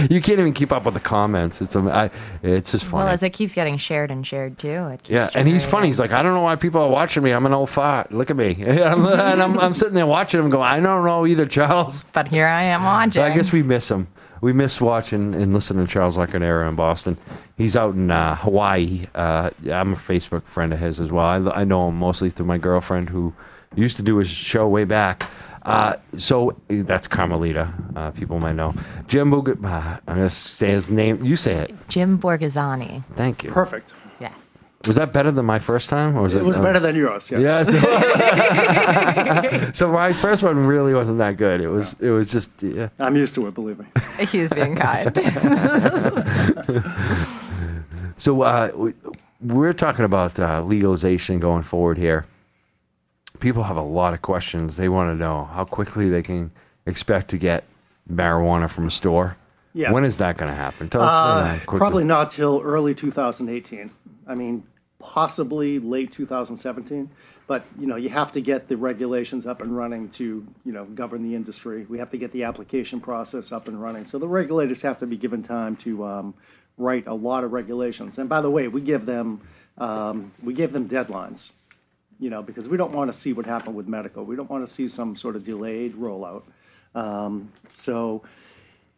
You 0.10 0.22
can't 0.22 0.40
even 0.40 0.52
keep 0.52 0.74
up 0.74 0.84
with 0.84 0.94
the 0.94 1.00
comments. 1.00 1.62
It's 1.62 1.74
I, 1.74 2.10
it's 2.42 2.74
just 2.74 2.84
funny. 2.84 3.06
Well, 3.06 3.14
as 3.14 3.24
it 3.24 3.30
keeps 3.30 3.54
getting 3.54 3.78
shared 3.78 4.12
and 4.12 4.28
shared 4.28 4.60
too. 4.60 4.98
Yeah, 5.06 5.30
and 5.34 5.48
he's 5.48 5.64
funny. 5.64 5.88
He's 5.88 6.00
like, 6.00 6.12
I 6.12 6.22
don't 6.22 6.34
know 6.34 6.42
why 6.42 6.58
people 6.58 6.82
are 6.82 6.90
watching 6.90 7.24
me. 7.24 7.32
I'm 7.32 7.46
an 7.46 7.54
old 7.54 7.70
fart. 7.70 8.12
Look 8.12 8.30
at 8.30 8.36
me. 8.36 8.58
and 8.60 8.80
I'm, 8.82 9.06
and 9.06 9.42
I'm, 9.42 9.58
I'm 9.58 9.74
sitting 9.74 9.94
there 9.94 10.06
watching 10.06 10.42
him 10.42 10.50
going, 10.50 10.68
I 10.68 10.82
don't 10.82 11.06
know 11.06 11.26
either, 11.26 11.46
Charles. 11.46 12.04
But 12.14 12.28
here 12.28 12.46
I 12.46 12.64
am 12.64 12.84
watching. 12.84 13.24
I 13.24 13.34
guess 13.34 13.54
we 13.54 13.64
miss 13.64 13.90
him. 13.90 14.10
We 14.42 14.52
miss 14.52 14.82
watching 14.82 15.34
and 15.34 15.54
listening 15.54 15.88
to 15.88 15.92
Charles 15.92 16.18
Laquidara 16.18 16.68
in 16.68 16.76
Boston. 16.76 17.18
He's 17.58 17.78
out 17.78 17.96
in 17.96 18.12
uh, 18.12 18.36
Hawaii. 18.36 19.06
Uh, 19.16 19.52
I'm 19.72 19.94
a 19.94 19.96
Facebook 19.96 20.44
friend 20.44 20.74
of 20.74 20.80
his 20.80 21.00
as 21.00 21.10
well. 21.10 21.50
I, 21.50 21.62
I 21.62 21.64
know 21.64 21.88
him 21.88 21.96
mostly 21.96 22.30
through 22.30 22.48
my 22.48 22.58
girlfriend 22.58 23.10
who 23.10 23.34
used 23.76 23.96
to 23.96 24.04
do 24.04 24.18
his 24.18 24.28
show 24.30 24.68
way 24.68 24.84
back. 24.84 25.30
Uh, 25.66 25.96
so 26.18 26.56
that's 26.68 27.08
Carmelita. 27.08 27.74
Uh, 27.96 28.12
people 28.12 28.40
might 28.40 28.56
know. 28.56 28.74
Jim 29.08 29.32
Bug- 29.32 29.64
uh, 29.64 29.98
I'm 30.08 30.16
going 30.18 30.28
to 30.28 30.34
say 30.34 30.72
his 30.72 30.90
name. 30.90 31.24
You 31.24 31.36
say 31.36 31.54
it. 31.54 31.74
Jim 31.88 32.18
Borghesani. 32.20 33.04
Thank 33.16 33.44
you. 33.44 33.52
Perfect. 33.52 33.94
Yes. 34.20 34.34
Was 34.86 34.98
that 34.98 35.14
better 35.14 35.32
than 35.32 35.46
my 35.46 35.60
first 35.60 35.90
time? 35.90 36.18
Or 36.18 36.24
was 36.24 36.36
it, 36.36 36.40
It 36.40 36.46
was 36.46 36.58
uh, 36.58 36.64
better 36.64 36.80
than 36.82 36.96
yours. 36.98 37.32
Yes. 37.32 37.72
Yeah. 37.72 37.74
So, 39.64 39.72
so 39.88 39.92
my 39.92 40.12
first 40.12 40.44
one 40.44 40.68
really 40.68 40.94
wasn't 40.94 41.18
that 41.20 41.38
good. 41.38 41.62
It 41.62 41.70
was. 41.70 41.96
It 42.02 42.10
was 42.10 42.28
just. 42.30 42.52
Yeah. 42.62 42.90
I'm 43.00 43.16
used 43.16 43.34
to 43.36 43.48
it, 43.48 43.54
believe 43.54 43.80
me. 43.80 43.86
He 44.32 44.40
was 44.42 44.52
being 44.52 44.76
kind. 44.76 45.16
So 48.18 48.42
uh, 48.42 48.72
we- 48.76 48.94
we're 49.42 49.74
talking 49.74 50.06
about 50.06 50.40
uh, 50.40 50.64
legalization 50.64 51.40
going 51.40 51.64
forward 51.64 51.98
here. 51.98 52.26
People 53.44 53.64
have 53.64 53.76
a 53.76 53.82
lot 53.82 54.14
of 54.14 54.22
questions. 54.22 54.78
They 54.78 54.88
want 54.88 55.10
to 55.10 55.16
know 55.22 55.44
how 55.44 55.66
quickly 55.66 56.08
they 56.08 56.22
can 56.24 56.50
expect 56.86 57.30
to 57.32 57.38
get 57.38 57.66
marijuana 58.10 58.70
from 58.70 58.88
a 58.88 58.90
store. 58.90 59.36
Yeah. 59.74 59.92
When 59.92 60.06
is 60.06 60.20
that 60.20 60.38
going 60.38 60.50
to 60.50 60.56
happen? 60.56 60.88
Tell 60.88 61.02
us. 61.02 61.12
Uh, 61.12 61.14
uh, 61.14 61.54
quickly. 61.56 61.78
probably 61.78 62.04
not 62.06 62.32
till 62.32 62.62
early 62.64 62.96
2018. 62.96 63.92
I 64.28 64.36
mean, 64.36 64.64
possibly 64.98 65.78
late 65.80 66.14
2017. 66.14 67.10
But 67.46 67.66
you 67.78 67.86
know, 67.86 67.98
you 67.98 68.08
have 68.08 68.32
to 68.32 68.40
get 68.40 68.70
the 68.70 68.78
regulations 68.78 69.46
up 69.46 69.62
and 69.62 69.76
running 69.76 70.08
to 70.12 70.48
you 70.64 70.72
know 70.72 70.86
govern 70.86 71.22
the 71.22 71.36
industry. 71.36 71.86
We 71.90 71.98
have 72.00 72.12
to 72.12 72.18
get 72.18 72.32
the 72.32 72.44
application 72.46 73.02
process 73.02 73.52
up 73.52 73.68
and 73.68 73.82
running. 73.82 74.06
So 74.06 74.20
the 74.20 74.28
regulators 74.30 74.82
have 74.84 75.00
to 75.00 75.06
be 75.06 75.18
given 75.18 75.44
time 75.44 75.76
to 75.78 76.06
um, 76.06 76.34
write 76.78 77.08
a 77.08 77.14
lot 77.14 77.44
of 77.44 77.52
regulations. 77.52 78.18
And 78.18 78.30
by 78.30 78.40
the 78.40 78.50
way, 78.50 78.70
we 78.70 78.80
give 78.80 79.06
them 79.06 79.42
um, 79.78 80.32
we 80.42 80.54
give 80.54 80.72
them 80.72 80.88
deadlines. 80.88 81.52
You 82.20 82.30
know, 82.30 82.42
because 82.42 82.68
we 82.70 82.78
don't 82.78 82.92
want 82.94 83.12
to 83.12 83.18
see 83.18 83.34
what 83.34 83.46
happened 83.46 83.76
with 83.76 83.88
medical. 83.88 84.24
We 84.24 84.36
don't 84.36 84.50
want 84.50 84.66
to 84.66 84.72
see 84.72 84.88
some 84.88 85.16
sort 85.16 85.36
of 85.36 85.44
delayed 85.44 85.94
rollout. 85.94 86.44
Um, 86.96 87.52
So 87.74 88.24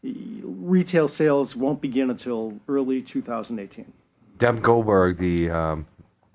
retail 0.04 1.08
sales 1.08 1.56
won't 1.56 1.82
begin 1.82 2.10
until 2.10 2.60
early 2.68 3.02
2018. 3.02 3.92
Deb 4.38 4.62
Goldberg, 4.62 5.18
the 5.18 5.50
um, 5.50 5.88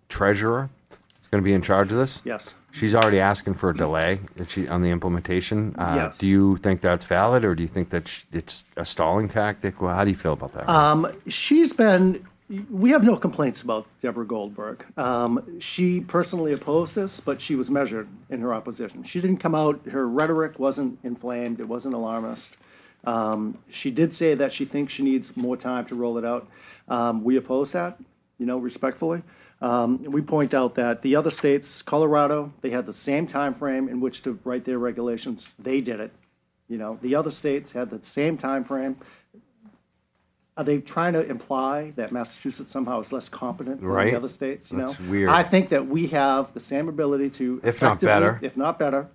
treasurer, 0.09 0.70
is 1.20 1.28
going 1.28 1.43
to 1.43 1.45
be 1.45 1.53
in 1.53 1.62
charge 1.62 1.93
of 1.93 1.99
this. 1.99 2.22
Yes. 2.24 2.55
She's 2.72 2.95
already 2.95 3.18
asking 3.18 3.55
for 3.55 3.70
a 3.70 3.76
delay 3.76 4.20
she, 4.47 4.68
on 4.68 4.81
the 4.81 4.91
implementation. 4.91 5.74
Uh, 5.76 5.95
Yes. 5.97 6.18
Do 6.18 6.26
you 6.26 6.57
think 6.59 6.81
that's 6.81 7.05
valid, 7.05 7.45
or 7.45 7.55
do 7.55 7.62
you 7.62 7.68
think 7.68 7.91
that 7.91 8.24
it's 8.33 8.64
a 8.76 8.85
stalling 8.85 9.28
tactic? 9.28 9.83
Well, 9.83 9.95
how 9.95 10.05
do 10.05 10.11
you 10.11 10.16
feel 10.16 10.33
about 10.33 10.53
that? 10.55 10.68
Um, 10.68 11.12
she's 11.26 11.72
been, 11.72 12.24
we 12.68 12.90
have 12.90 13.05
no 13.05 13.16
complaints 13.16 13.62
about 13.62 13.86
Deborah 14.03 14.26
Goldberg. 14.26 14.84
Um, 14.96 15.61
she 15.61 16.01
personally 16.01 16.53
opposed 16.53 16.96
this, 16.96 17.20
but 17.20 17.40
she 17.40 17.55
was 17.55 17.70
measured 17.70 18.09
in 18.28 18.40
her 18.40 18.53
opposition. 18.53 19.05
She 19.05 19.20
didn't 19.20 19.38
come 19.38 19.55
out, 19.55 19.86
her 19.86 20.09
rhetoric 20.09 20.59
wasn't 20.59 20.98
inflamed, 21.05 21.61
it 21.61 21.68
wasn't 21.68 21.94
alarmist. 21.94 22.57
Um, 23.05 23.59
she 23.68 23.90
did 23.90 24.12
say 24.12 24.34
that 24.34 24.53
she 24.53 24.64
thinks 24.64 24.92
she 24.92 25.05
needs 25.05 25.36
more 25.36 25.57
time 25.57 25.86
to 25.86 25.94
roll 25.94 26.18
it 26.18 26.24
out. 26.24 26.48
Um, 26.88 27.22
we 27.22 27.36
oppose 27.36 27.72
that, 27.72 27.98
you 28.38 28.46
know, 28.46 28.59
respectfully. 28.59 29.22
Um, 29.62 30.03
we 30.03 30.20
point 30.20 30.53
out 30.53 30.74
that 30.74 31.03
the 31.03 31.14
other 31.14 31.30
states, 31.30 31.82
Colorado, 31.82 32.53
they 32.62 32.70
had 32.70 32.86
the 32.86 32.92
same 32.92 33.26
time 33.26 33.55
frame 33.55 33.88
in 33.88 34.01
which 34.01 34.22
to 34.22 34.38
write 34.44 34.64
their 34.64 34.78
regulations. 34.78 35.48
They 35.59 35.80
did 35.80 36.01
it. 36.01 36.12
You 36.68 36.78
know, 36.78 36.98
the 37.03 37.14
other 37.14 37.30
states 37.30 37.72
had 37.72 37.90
the 37.90 38.03
same 38.03 38.38
time 38.38 38.64
frame. 38.64 38.96
Are 40.61 40.64
they 40.64 40.76
trying 40.78 41.14
to 41.14 41.22
imply 41.26 41.92
that 41.96 42.12
Massachusetts 42.12 42.70
somehow 42.70 43.00
is 43.00 43.14
less 43.14 43.30
competent 43.30 43.80
than 43.80 43.88
Right. 43.88 44.11
the 44.11 44.16
other 44.18 44.28
states? 44.28 44.70
You 44.70 44.76
That's 44.76 45.00
know? 45.00 45.11
weird. 45.11 45.30
I 45.30 45.42
think 45.42 45.70
that 45.70 45.86
we 45.86 46.08
have 46.08 46.52
the 46.52 46.61
same 46.61 46.86
ability 46.86 47.30
to, 47.30 47.62
If 47.64 47.80
not 47.80 47.96
effectively- 47.96 48.06
better. 48.08 48.38
if 48.42 48.58
not 48.58 48.78
better, 48.78 49.08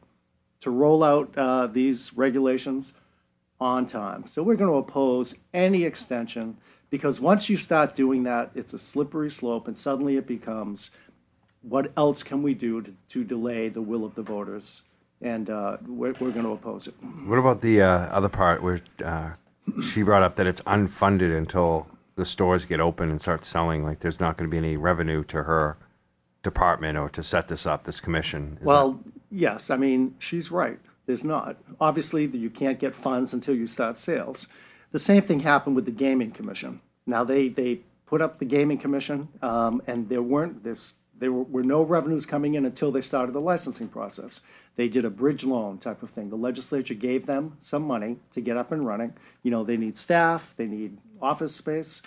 to 0.62 0.72
roll 0.72 1.04
out 1.04 1.38
uh, 1.38 1.68
these 1.68 2.18
regulations 2.18 2.94
on 3.62 3.86
time. 3.86 4.26
So 4.26 4.42
we're 4.42 4.56
going 4.56 4.72
to 4.72 4.78
oppose 4.78 5.36
any 5.54 5.84
extension 5.84 6.58
because 6.90 7.22
once 7.22 7.48
you 7.48 7.58
start 7.58 7.94
doing 7.96 8.24
that, 8.24 8.50
it's 8.56 8.74
a 8.74 8.80
slippery 8.80 9.30
slope, 9.30 9.68
and 9.68 9.78
suddenly 9.78 10.18
it 10.18 10.26
becomes, 10.26 10.90
what 11.62 11.92
else 11.96 12.24
can 12.24 12.42
we 12.42 12.56
do 12.56 12.82
to, 12.82 12.92
to 13.10 13.24
delay 13.24 13.70
the 13.70 13.84
will 13.84 14.04
of 14.04 14.16
the 14.16 14.24
voters? 14.24 14.82
And 15.22 15.52
uh, 15.52 15.78
we're, 15.86 16.14
we're 16.20 16.32
going 16.32 16.46
to 16.46 16.54
oppose 16.54 16.88
it. 16.88 16.96
What 17.28 17.38
about 17.38 17.62
the 17.62 17.84
uh, 17.84 17.88
other 18.18 18.30
part 18.30 18.64
where 18.64 18.82
uh, 19.04 19.30
she 19.82 20.04
brought 20.04 20.24
up 20.24 20.36
that 20.36 20.48
it's 20.48 20.62
unfunded 20.62 21.36
until 21.36 21.88
the 22.16 22.26
stores 22.26 22.66
get 22.66 22.80
open 22.80 23.10
and 23.10 23.22
start 23.22 23.46
selling? 23.46 23.84
Like, 23.84 24.00
there's 24.00 24.20
not 24.20 24.38
going 24.38 24.50
to 24.50 24.52
be 24.52 24.58
any 24.58 24.78
revenue 24.78 25.24
to 25.26 25.44
her 25.44 25.78
department 26.44 26.98
or 26.98 27.10
to 27.10 27.24
set 27.24 27.48
this 27.48 27.66
up, 27.66 27.84
this 27.84 28.00
commission. 28.00 28.58
Is 28.60 28.66
Well, 28.66 29.00
yes, 29.32 29.70
I 29.70 29.78
mean, 29.78 30.16
she's 30.20 30.52
right. 30.52 30.80
There's 31.06 31.24
not. 31.24 31.58
Obviously, 31.80 32.26
you 32.26 32.50
can't 32.50 32.80
get 32.80 32.96
funds 32.96 33.34
until 33.34 33.56
you 33.56 33.68
start 33.68 33.98
sales. 33.98 34.48
The 34.92 35.00
same 35.00 35.22
thing 35.22 35.42
happened 35.42 35.76
with 35.76 35.86
the 35.86 35.92
Gaming 35.92 36.32
Commission. 36.32 36.80
Now, 37.06 37.24
they, 37.24 37.50
they 37.50 37.82
put 38.06 38.22
up 38.22 38.40
the 38.40 38.46
Gaming 38.46 38.78
Commission, 38.78 39.28
um, 39.42 39.82
and 39.88 40.08
there 40.10 40.22
weren't, 40.22 40.64
there's, 40.64 40.94
there 41.18 41.32
were, 41.32 41.44
were 41.44 41.64
no 41.64 41.82
revenues 41.82 42.26
coming 42.26 42.56
in 42.56 42.66
until 42.66 42.92
they 42.92 43.02
started 43.02 43.34
the 43.34 43.42
licensing 43.42 43.88
process. 43.88 44.42
They 44.76 44.90
did 44.90 45.06
a 45.06 45.10
bridge 45.10 45.44
loan 45.44 45.78
type 45.78 46.04
of 46.04 46.10
thing. 46.10 46.30
The 46.30 46.36
legislature 46.36 46.94
gave 46.94 47.26
them 47.26 47.56
some 47.60 47.84
money 47.84 48.18
to 48.32 48.42
get 48.42 48.58
up 48.58 48.72
and 48.72 48.86
running. 48.86 49.14
You 49.42 49.52
know, 49.52 49.64
they 49.64 49.78
need 49.78 49.98
staff, 49.98 50.54
they 50.58 50.68
need 50.68 50.98
office 51.22 51.56
space. 51.56 52.02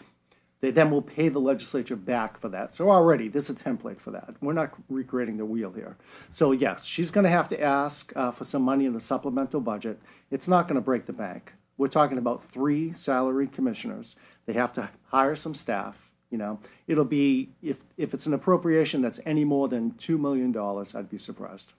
They 0.61 0.73
then 0.73 0.91
will 0.91 1.03
pay 1.03 1.29
the 1.29 1.39
legislature 1.39 1.95
back 1.95 2.39
for 2.41 2.49
that. 2.49 2.75
So 2.75 2.91
already, 2.91 3.29
there's 3.29 3.49
a 3.49 3.55
template 3.55 4.01
for 4.01 4.11
that. 4.11 4.35
We're 4.41 4.55
not 4.55 4.75
recreating 4.89 5.37
the 5.37 5.45
wheel 5.45 5.73
here. 5.73 5.97
So 6.31 6.51
yes, 6.51 6.85
she's 6.85 7.12
going 7.12 7.25
to 7.25 7.31
have 7.31 7.49
to 7.51 7.62
ask 7.62 8.12
uh, 8.16 8.33
for 8.33 8.43
some 8.43 8.62
money 8.62 8.85
in 8.85 8.93
the 8.93 9.01
supplemental 9.01 9.61
budget. 9.61 10.01
It's 10.33 10.49
not 10.49 10.66
going 10.66 10.75
to 10.75 10.81
break 10.81 11.07
the 11.07 11.12
bank. 11.12 11.53
We're 11.77 11.87
talking 11.87 12.19
about 12.19 12.45
three 12.45 12.93
salaried 12.95 13.53
commissioners. 13.53 14.16
They 14.47 14.55
have 14.55 14.73
to 14.73 14.91
hire 15.07 15.37
some 15.37 15.55
staff. 15.55 16.11
You 16.29 16.39
know, 16.39 16.59
it'll 16.87 17.05
be 17.05 17.51
if 17.62 17.85
if 17.97 18.12
it's 18.12 18.27
an 18.27 18.35
appropriation 18.35 19.01
that's 19.01 19.21
any 19.25 19.45
more 19.45 19.69
than 19.69 19.95
two 19.95 20.19
million 20.19 20.53
dollars, 20.53 20.95
I'd 20.95 21.09
be 21.09 21.19
surprised. 21.19 21.73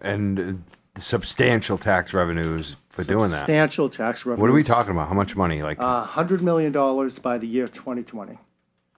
And 0.00 0.40
uh, 0.40 1.00
substantial 1.00 1.78
tax 1.78 2.14
revenues 2.14 2.76
for 2.88 3.04
doing 3.04 3.30
that. 3.30 3.38
Substantial 3.38 3.88
tax 3.88 4.26
revenue. 4.26 4.42
What 4.42 4.50
are 4.50 4.54
we 4.54 4.62
talking 4.62 4.92
about? 4.92 5.08
How 5.08 5.14
much 5.14 5.36
money? 5.36 5.62
Like, 5.62 5.80
Uh, 5.80 6.04
hundred 6.04 6.42
million 6.42 6.72
dollars 6.72 7.18
by 7.18 7.38
the 7.38 7.46
year 7.46 7.68
2020. 7.68 8.38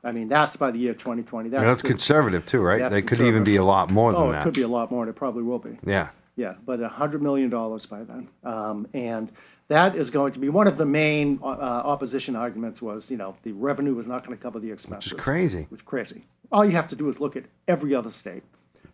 I 0.04 0.10
mean, 0.10 0.28
that's 0.28 0.56
by 0.56 0.70
the 0.72 0.78
year 0.78 0.94
2020. 0.94 1.48
That's, 1.48 1.60
and 1.60 1.70
that's 1.70 1.82
conservative 1.82 2.44
too, 2.44 2.60
right? 2.60 2.80
that's 2.80 2.94
They 2.94 3.02
could 3.02 3.20
even 3.20 3.44
be 3.44 3.56
a 3.56 3.64
lot 3.64 3.90
more 3.90 4.12
than 4.12 4.20
Oh, 4.20 4.30
it 4.32 4.42
could 4.42 4.54
be 4.54 4.62
a 4.62 4.68
lot 4.68 4.90
more, 4.90 5.04
and 5.04 5.10
it 5.10 5.14
probably 5.14 5.42
will 5.44 5.60
be. 5.60 5.78
Yeah. 5.86 6.08
Yeah, 6.34 6.54
but 6.64 6.80
a 6.80 6.88
hundred 6.88 7.22
million 7.22 7.50
dollars 7.50 7.86
by 7.86 8.02
then. 8.02 8.28
Um, 8.42 8.88
and 8.94 9.30
that 9.68 9.94
is 9.94 10.10
going 10.10 10.32
to 10.32 10.38
be, 10.38 10.48
one 10.48 10.66
of 10.66 10.76
the 10.76 10.86
main, 10.86 11.38
uh, 11.42 11.46
opposition 11.46 12.34
arguments 12.34 12.82
was, 12.82 13.10
you 13.10 13.16
know, 13.16 13.36
the 13.42 13.52
revenue 13.52 13.94
was 13.94 14.06
not 14.06 14.24
gonna 14.24 14.36
cover 14.38 14.58
the 14.58 14.72
expenses. 14.72 15.12
It's 15.12 15.22
crazy. 15.22 15.68
It's 15.70 15.82
crazy. 15.82 16.24
All 16.50 16.64
you 16.64 16.72
have 16.72 16.88
to 16.88 16.96
do 16.96 17.08
is 17.08 17.20
look 17.20 17.36
at 17.36 17.44
every 17.68 17.94
other 17.94 18.10
state. 18.10 18.42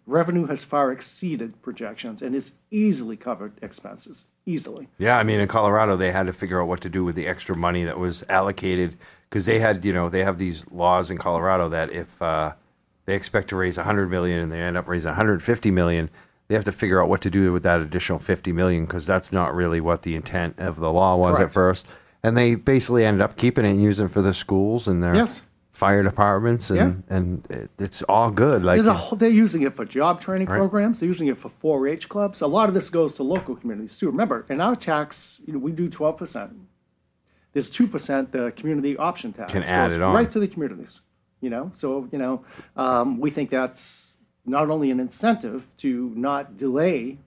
Revenue 0.09 0.47
has 0.47 0.65
far 0.65 0.91
exceeded 0.91 1.61
projections 1.61 2.23
and 2.23 2.35
has 2.35 2.53
easily 2.71 3.15
covered 3.15 3.53
expenses, 3.61 4.25
easily. 4.47 4.89
Yeah, 4.97 5.19
I 5.19 5.23
mean, 5.23 5.39
in 5.39 5.49
Colorado, 5.49 5.99
they 5.99 6.13
had 6.13 6.27
to 6.27 6.33
figure 6.33 6.63
out 6.63 6.67
what 6.67 6.81
to 6.81 6.89
do 6.89 7.05
with 7.05 7.15
the 7.15 7.27
extra 7.27 7.55
money 7.55 7.85
that 7.85 7.99
was 7.99 8.25
allocated 8.31 8.97
because 9.29 9.45
they 9.45 9.59
had, 9.59 9.85
you 9.85 9.93
know, 9.93 10.09
they 10.09 10.25
have 10.25 10.39
these 10.39 10.65
laws 10.71 11.11
in 11.11 11.19
Colorado 11.19 11.69
that 11.69 11.93
if 11.93 12.23
uh, 12.23 12.55
they 13.05 13.15
expect 13.15 13.49
to 13.49 13.57
raise 13.57 13.77
100 13.77 14.09
million 14.09 14.41
and 14.41 14.51
they 14.51 14.63
end 14.63 14.79
up 14.79 14.89
raising 14.89 15.11
150 15.11 15.71
million, 15.71 16.09
they 16.49 16.55
have 16.55 16.65
to 16.65 16.73
figure 16.73 17.03
out 17.03 17.11
what 17.11 17.21
to 17.21 17.31
do 17.31 17.53
with 17.53 17.63
that 17.65 17.83
additional 17.83 18.19
50 18.19 18.51
million 18.53 18.87
because 18.87 19.07
that's 19.07 19.31
not 19.31 19.55
really 19.55 19.83
what 19.83 20.03
the 20.03 20.17
intent 20.17 20.59
of 20.59 20.81
the 20.81 20.91
law 20.91 21.17
was 21.17 21.39
at 21.39 21.53
first. 21.53 21.87
And 22.23 22.35
they 22.35 22.55
basically 22.55 23.05
ended 23.05 23.21
up 23.21 23.37
keeping 23.37 23.67
it 23.67 23.73
and 23.73 23.83
using 23.83 24.07
it 24.07 24.13
for 24.13 24.23
the 24.23 24.33
schools 24.33 24.89
and 24.89 25.03
their 25.03 25.15
Yes. 25.15 25.43
Fire 25.79 26.03
departments, 26.03 26.71
and 26.71 27.05
and 27.09 27.47
it, 27.51 27.71
it's 27.79 28.03
all 28.03 28.31
good. 28.33 28.65
Like 28.65 28.77
There's 28.79 28.87
a 28.89 28.95
whole, 28.95 29.17
they're 29.17 29.31
using 29.47 29.63
it 29.63 29.75
for 29.77 29.85
job 29.85 30.21
training 30.21 30.49
Right. 30.49 30.59
programs. 30.59 30.99
They're 30.99 31.07
using 31.17 31.29
it 31.29 31.39
for 31.39 31.51
4-H 31.63 32.09
clubs. 32.09 32.41
A 32.41 32.49
lot 32.49 32.69
of 32.69 32.75
this 32.75 32.91
goes 32.91 33.15
to 33.15 33.23
local 33.23 33.55
communities 33.55 33.97
too. 33.97 34.07
Remember, 34.11 34.45
in 34.49 34.61
our 34.61 34.75
tax, 34.75 35.41
you 35.47 35.53
know, 35.53 35.61
we 35.61 35.71
do 35.71 35.89
12%. 35.89 36.51
There's 37.53 37.71
2% 37.71 38.33
the 38.33 38.51
community 38.53 38.97
option 38.97 39.33
tax. 39.33 39.53
Can 39.53 39.63
add 39.63 39.93
it 39.93 40.03
on. 40.03 40.15
Right 40.15 40.31
to 40.33 40.41
the 40.41 40.49
communities, 40.49 41.01
you 41.41 41.51
know? 41.51 41.71
So, 41.75 42.09
you 42.13 42.19
know, 42.19 42.45
um, 42.77 43.21
we 43.21 43.31
think 43.31 43.49
that's 43.51 44.17
not 44.45 44.71
only 44.71 44.91
an 44.91 44.99
incentive 44.99 45.67
to 45.79 46.13
not 46.17 46.57
delay, 46.57 47.19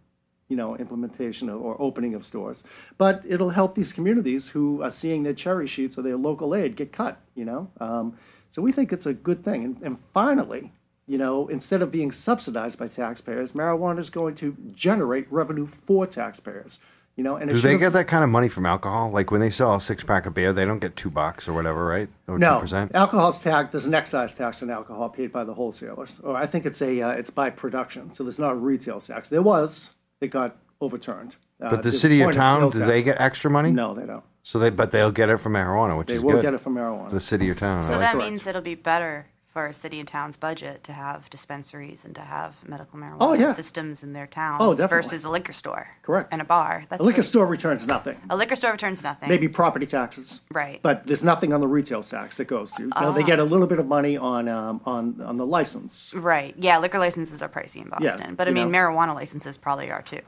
you 0.50 0.58
know, 0.58 0.76
implementation 0.76 1.50
or 1.50 1.76
opening 1.80 2.14
of 2.16 2.26
stores, 2.26 2.64
but 2.98 3.24
it'll 3.28 3.50
help 3.52 3.76
these 3.76 3.94
communities 3.94 4.50
who 4.50 4.82
are 4.84 4.90
seeing 4.92 5.24
their 5.24 5.34
cherry 5.34 5.68
sheets 5.68 5.98
or 5.98 6.02
their 6.02 6.18
local 6.18 6.54
aid 6.54 6.76
get 6.76 6.92
cut, 6.92 7.18
you 7.36 7.46
know? 7.46 7.70
Um, 7.80 8.18
so 8.52 8.62
we 8.62 8.72
think 8.72 8.94
it's 8.94 9.06
a 9.06 9.14
good 9.14 9.44
thing. 9.44 9.64
And, 9.64 9.82
and 9.82 9.98
finally, 9.98 10.72
you 11.08 11.18
know, 11.18 11.48
instead 11.48 11.82
of 11.82 11.92
being 11.92 12.12
subsidized 12.12 12.78
by 12.78 12.88
taxpayers, 12.88 13.54
marijuana 13.54 14.00
is 14.00 14.10
going 14.10 14.36
to 14.36 14.56
generate 14.74 15.32
revenue 15.32 15.66
for 15.66 16.06
taxpayers. 16.06 16.80
You 17.16 17.24
know, 17.26 17.36
and 17.36 17.50
do 17.50 17.58
they 17.60 17.78
get 17.78 17.94
that 17.94 18.08
kind 18.08 18.24
of 18.24 18.30
money 18.30 18.48
from 18.48 18.66
alcohol? 18.66 19.10
Like 19.12 19.32
when 19.32 19.42
they 19.42 19.50
sell 19.50 19.76
a 19.76 19.82
six 19.82 20.04
pack 20.04 20.26
of 20.26 20.34
beer, 20.34 20.54
they 20.54 20.64
don't 20.66 20.80
get 20.80 20.96
two 20.96 21.10
bucks 21.10 21.48
or 21.48 21.54
whatever, 21.54 21.86
right? 21.86 22.08
Or 22.28 22.40
no, 22.40 22.62
2%? 22.62 22.94
alcohol's 22.94 23.42
tax. 23.42 23.72
There's 23.72 23.86
an 23.86 23.94
excise 23.94 24.34
tax 24.34 24.64
on 24.64 24.70
alcohol 24.70 25.10
paid 25.10 25.32
by 25.32 25.44
the 25.44 25.54
wholesalers, 25.54 26.22
or 26.22 26.36
I 26.38 26.46
think 26.46 26.66
it's 26.66 26.82
a 26.82 27.02
uh, 27.02 27.10
it's 27.12 27.30
by 27.30 27.50
production. 27.50 28.14
So 28.14 28.24
there's 28.24 28.40
not 28.40 28.54
a 28.54 28.56
retail 28.56 29.02
tax. 29.02 29.30
There 29.30 29.42
was, 29.42 29.92
it 30.22 30.28
got 30.28 30.56
overturned. 30.80 31.36
Uh, 31.62 31.72
But 31.72 31.84
the 31.84 31.92
city 31.92 32.24
or 32.24 32.30
of 32.30 32.36
town, 32.36 32.72
do 32.72 32.80
tax. 32.80 32.90
they 32.90 33.04
get 33.04 33.20
extra 33.20 33.52
money? 33.52 33.72
No, 33.72 33.94
they 33.94 34.06
don't. 34.06 34.24
So 34.44 34.58
they, 34.60 34.70
but 34.70 34.92
they'll 34.92 35.12
get 35.12 35.30
it 35.30 35.38
from 35.38 35.54
marijuana, 35.54 35.98
which 35.98 36.08
They 36.08 36.16
is 36.16 36.24
will 36.24 36.34
good. 36.34 36.42
get 36.42 36.54
it 36.54 36.62
from 36.62 36.76
marijuana. 36.76 37.12
The 37.12 37.22
city 37.22 37.50
or 37.50 37.56
town. 37.56 37.84
So 37.84 37.96
I 37.96 38.00
that 38.00 38.16
like 38.18 38.26
means 38.32 38.48
it'll 38.48 38.62
be 38.62 38.76
better 38.76 39.28
for 39.48 39.68
a 39.68 39.74
city 39.74 40.00
and 40.00 40.08
town's 40.08 40.38
budget 40.38 40.82
to 40.86 40.94
have 40.94 41.30
dispensaries 41.30 42.06
and 42.06 42.16
to 42.16 42.22
have 42.22 42.66
medical 42.68 42.98
marijuana 42.98 43.18
Oh, 43.20 43.34
yeah. 43.34 43.52
systems 43.52 44.02
in 44.02 44.14
their 44.14 44.26
town 44.26 44.60
Oh, 44.62 44.72
definitely. 44.72 44.96
versus 45.10 45.26
a 45.26 45.30
liquor 45.30 45.52
store. 45.52 45.90
Correct. 46.04 46.30
And 46.32 46.42
a 46.42 46.46
bar. 46.46 46.86
That's 46.90 47.02
a 47.02 47.04
liquor 47.04 47.18
really- 47.18 47.24
store 47.28 47.46
returns 47.46 47.86
nothing. 47.86 48.18
A 48.30 48.36
liquor 48.38 48.56
store 48.56 48.72
returns 48.72 49.04
nothing. 49.04 49.28
Maybe 49.28 49.50
property 49.50 49.86
taxes. 49.86 50.40
Right. 50.54 50.80
But 50.82 51.06
there's 51.06 51.24
nothing 51.24 51.52
on 51.54 51.60
the 51.60 51.68
retail 51.68 52.02
tax 52.02 52.38
that 52.38 52.46
goes 52.46 52.72
to. 52.74 52.84
You 52.84 52.90
they 52.90 52.96
Ah. 52.96 53.22
get 53.26 53.40
a 53.40 53.44
little 53.44 53.68
bit 53.68 53.78
of 53.78 53.88
money 53.88 54.16
on 54.16 54.48
um, 54.48 54.80
on 54.86 55.22
on 55.22 55.36
the 55.36 55.46
license. 55.46 56.14
Right. 56.16 56.56
Yeah, 56.58 56.78
liquor 56.80 56.98
licenses 57.00 57.42
are 57.42 57.50
pricey 57.50 57.82
in 57.82 57.90
Yeah, 58.00 58.12
Boston. 58.16 58.36
but 58.36 58.48
I 58.48 58.52
you 58.52 58.56
mean, 58.56 58.72
know. 58.72 58.78
marijuana 58.80 59.14
licenses 59.14 59.58
probably 59.58 59.92
are 59.92 60.02
too. 60.02 60.22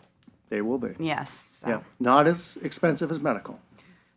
They 0.49 0.61
will 0.61 0.77
be. 0.77 0.89
Yes. 0.99 1.47
So. 1.49 1.67
Yeah, 1.69 1.79
not 1.99 2.27
as 2.27 2.57
expensive 2.61 3.09
as 3.09 3.21
medical. 3.23 3.57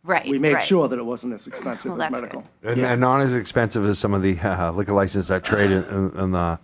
Right. 0.07 0.25
We 0.27 0.39
made 0.39 0.53
right. 0.53 0.65
sure 0.65 0.87
that 0.87 0.97
it 0.97 1.03
wasn't 1.05 1.33
as 1.33 1.47
expensive 1.47 1.91
Well, 1.91 2.01
as 2.01 2.09
that's 2.09 2.21
medical. 2.21 2.43
And, 2.63 2.79
and 2.79 3.01
not 3.01 3.21
as 3.21 3.33
expensive 3.33 3.83
as 3.85 3.99
some 3.99 4.13
of 4.13 4.21
the 4.23 4.39
uh, 4.43 4.71
liquor 4.71 4.93
licenses 4.93 5.27
that 5.27 5.43
trade 5.43 5.69
in, 5.69 5.83
in, 5.83 6.19
in 6.19 6.31
the 6.31 6.59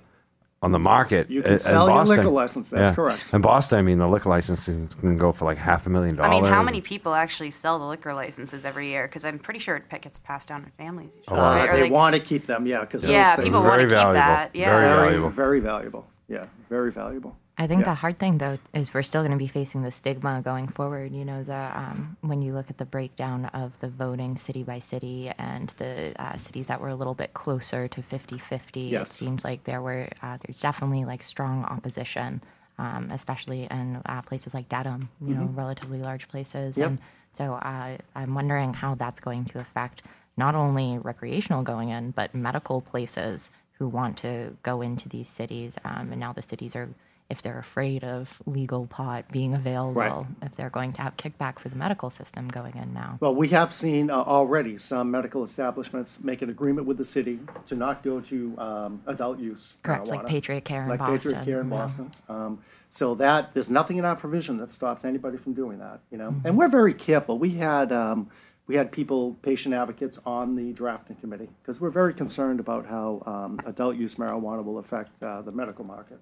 on 0.61 0.71
the 0.71 0.79
market. 0.79 1.29
You 1.29 1.39
in- 1.39 1.43
can 1.43 1.53
in 1.53 1.59
sell 1.59 1.87
your 1.87 1.95
Boston. 1.97 2.17
liquor 2.19 2.29
license, 2.29 2.69
that's 2.69 2.95
correct. 2.95 3.33
In 3.33 3.41
Boston, 3.41 3.79
I 3.79 3.81
mean, 3.81 3.97
the 3.99 4.07
liquor 4.07 4.29
licenses 4.29 4.93
can 4.95 5.17
go 5.17 5.33
for 5.33 5.43
like 5.43 5.57
half 5.57 5.85
a 5.87 5.89
million 5.89 6.15
dollars. 6.15 6.29
I 6.29 6.31
dollars. 6.31 6.43
mean, 6.43 6.53
how 6.53 6.63
many 6.63 6.79
people 6.79 7.13
actually 7.13 7.51
sell 7.51 7.77
the 7.79 7.85
liquor 7.85 8.13
licenses 8.13 8.63
every 8.63 8.87
year? 8.87 9.05
Because 9.05 9.25
I'm 9.25 9.39
pretty 9.39 9.59
sure 9.59 9.75
it 9.75 10.01
gets 10.01 10.19
passed 10.19 10.47
down 10.47 10.63
to 10.63 10.69
families. 10.71 11.17
usually, 11.17 11.37
Uh, 11.37 11.41
right? 11.41 11.69
Or 11.69 11.75
they 11.75 11.81
like- 11.83 11.91
want 11.91 12.15
to 12.15 12.21
keep 12.21 12.47
them, 12.47 12.65
yeah, 12.65 12.79
because 12.79 13.03
Yeah, 13.05 13.35
people 13.35 13.61
wanna 13.61 13.83
keep 13.83 13.89
valuable. 13.89 14.13
that, 14.13 14.51
yeah. 14.55 14.69
Very 14.69 14.81
very, 14.85 14.95
valuable. 15.05 15.29
very 15.31 15.59
valuable. 15.59 16.07
Yeah, 16.29 16.45
very 16.69 16.93
valuable. 16.93 17.35
I 17.57 17.67
think 17.67 17.81
Yeah. 17.81 17.91
the 17.91 17.93
hard 17.95 18.17
thing 18.17 18.39
though 18.39 18.57
is 18.73 18.93
we're 18.93 19.03
still 19.03 19.21
going 19.21 19.31
to 19.31 19.37
be 19.37 19.47
facing 19.47 19.83
the 19.83 19.91
stigma 19.91 20.41
going 20.43 20.67
forward. 20.67 21.11
You 21.13 21.23
know, 21.23 21.43
the 21.43 21.71
um, 21.77 22.17
when 22.21 22.41
you 22.41 22.51
look 22.53 22.69
at 22.69 22.77
the 22.79 22.85
breakdown 22.85 23.45
of 23.45 23.77
the 23.79 23.89
voting 23.89 24.37
city 24.37 24.63
by 24.63 24.79
city 24.79 25.31
and 25.37 25.69
the 25.77 26.13
uh, 26.19 26.37
cities 26.37 26.65
that 26.67 26.81
were 26.81 26.89
a 26.89 26.95
little 26.95 27.13
bit 27.13 27.33
closer 27.35 27.87
to 27.87 28.01
50-50, 28.01 28.93
it 28.93 29.07
seems 29.07 29.43
like 29.43 29.63
there 29.65 29.81
were 29.81 30.09
uh, 30.23 30.37
there's 30.45 30.59
definitely 30.61 31.05
like 31.05 31.21
strong 31.21 31.63
opposition, 31.65 32.41
um, 32.79 33.09
especially 33.11 33.67
in 33.69 34.01
uh, 34.07 34.21
places 34.23 34.53
like 34.55 34.67
Dedham. 34.69 35.09
You 35.21 35.35
know, 35.35 35.45
relatively 35.53 35.99
large 35.99 36.27
places, 36.29 36.75
Mm-hmm. 36.75 36.81
Yep. 36.81 36.89
and 36.89 36.97
so 37.33 37.53
uh, 37.53 37.97
I'm 38.15 38.33
wondering 38.35 38.73
how 38.73 38.95
that's 38.95 39.19
going 39.19 39.45
to 39.45 39.59
affect 39.59 40.01
not 40.37 40.55
only 40.55 40.97
recreational 40.97 41.61
going 41.61 41.89
in, 41.89 42.11
but 42.11 42.33
medical 42.33 42.81
places 42.81 43.51
who 43.77 43.87
want 43.87 44.17
to 44.17 44.55
go 44.63 44.81
into 44.81 45.07
these 45.09 45.27
cities. 45.27 45.77
Um, 45.85 46.11
and 46.11 46.19
now 46.19 46.33
the 46.33 46.41
cities 46.41 46.75
are, 46.75 46.89
if 47.29 47.41
they're 47.41 47.59
afraid 47.59 48.03
of 48.03 48.41
legal 48.45 48.85
pot 48.87 49.25
being 49.31 49.53
available, 49.55 50.27
if 50.41 50.55
they're 50.55 50.69
going 50.69 50.93
to 50.93 51.01
have 51.01 51.17
kickback 51.17 51.57
for 51.59 51.69
the 51.69 51.75
medical 51.75 52.09
system 52.09 52.47
going 52.47 52.75
in 52.75 52.93
now. 52.93 53.17
Well, 53.21 53.33
we 53.33 53.47
have 53.49 53.73
seen 53.73 54.09
uh, 54.11 54.15
already 54.15 54.77
some 54.77 55.09
medical 55.09 55.43
establishments 55.43 56.23
make 56.23 56.41
an 56.41 56.49
agreement 56.49 56.85
with 56.85 56.97
the 56.97 57.05
city 57.05 57.39
to 57.67 57.75
not 57.75 58.03
go 58.03 58.19
to 58.21 58.55
um, 58.59 59.01
adult 59.07 59.39
use 59.39 59.75
Correct, 59.83 60.07
like 60.07 60.21
marijuana. 60.21 60.27
Patriot 60.27 60.65
Care 60.65 60.83
in 60.83 60.89
like 60.89 60.99
Boston. 60.99 61.17
Patriot 61.31 61.45
Care 61.45 61.61
in 61.61 61.69
yeah. 61.71 61.77
Boston. 61.77 62.11
Um, 62.29 62.59
so 62.89 63.15
that 63.15 63.53
there's 63.55 63.71
nothing 63.71 63.97
in 63.97 64.05
our 64.05 64.15
provision 64.15 64.57
that 64.57 64.71
stops 64.71 65.03
anybody 65.03 65.37
from 65.37 65.53
doing 65.53 65.79
that. 65.79 66.01
You 66.11 66.17
know, 66.19 66.29
Mm-hmm. 66.29 66.47
and 66.47 66.57
we're 66.57 66.67
very 66.67 66.93
careful. 66.93 67.39
We 67.39 67.51
had 67.51 67.91
um, 67.91 68.29
we 68.67 68.75
had 68.75 68.91
people, 68.91 69.33
patient 69.41 69.73
advocates, 69.73 70.19
on 70.25 70.55
the 70.55 70.71
drafting 70.73 71.15
committee 71.17 71.49
because 71.61 71.81
we're 71.81 71.89
very 71.89 72.13
concerned 72.13 72.59
about 72.59 72.85
how 72.85 73.23
um, 73.25 73.59
adult 73.65 73.95
use 73.95 74.15
marijuana 74.15 74.63
will 74.63 74.77
affect 74.77 75.21
uh, 75.23 75.41
the 75.41 75.51
medical 75.51 75.83
market. 75.83 76.19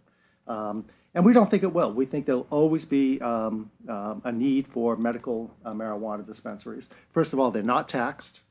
Um, 0.51 0.85
and 1.13 1.25
we 1.25 1.33
don't 1.33 1.49
think 1.49 1.63
it 1.63 1.73
will. 1.73 1.91
We 1.91 2.05
think 2.05 2.25
there'll 2.25 2.47
always 2.49 2.85
be 2.85 3.19
um, 3.21 3.69
um, 3.89 4.21
a 4.23 4.31
need 4.31 4.67
for 4.67 4.95
medical 4.95 5.53
uh, 5.65 5.73
marijuana 5.73 6.25
dispensaries. 6.25 6.89
First 7.09 7.33
of 7.33 7.39
all, 7.39 7.51
they're 7.51 7.63
not 7.63 7.89
taxed. 7.89 8.41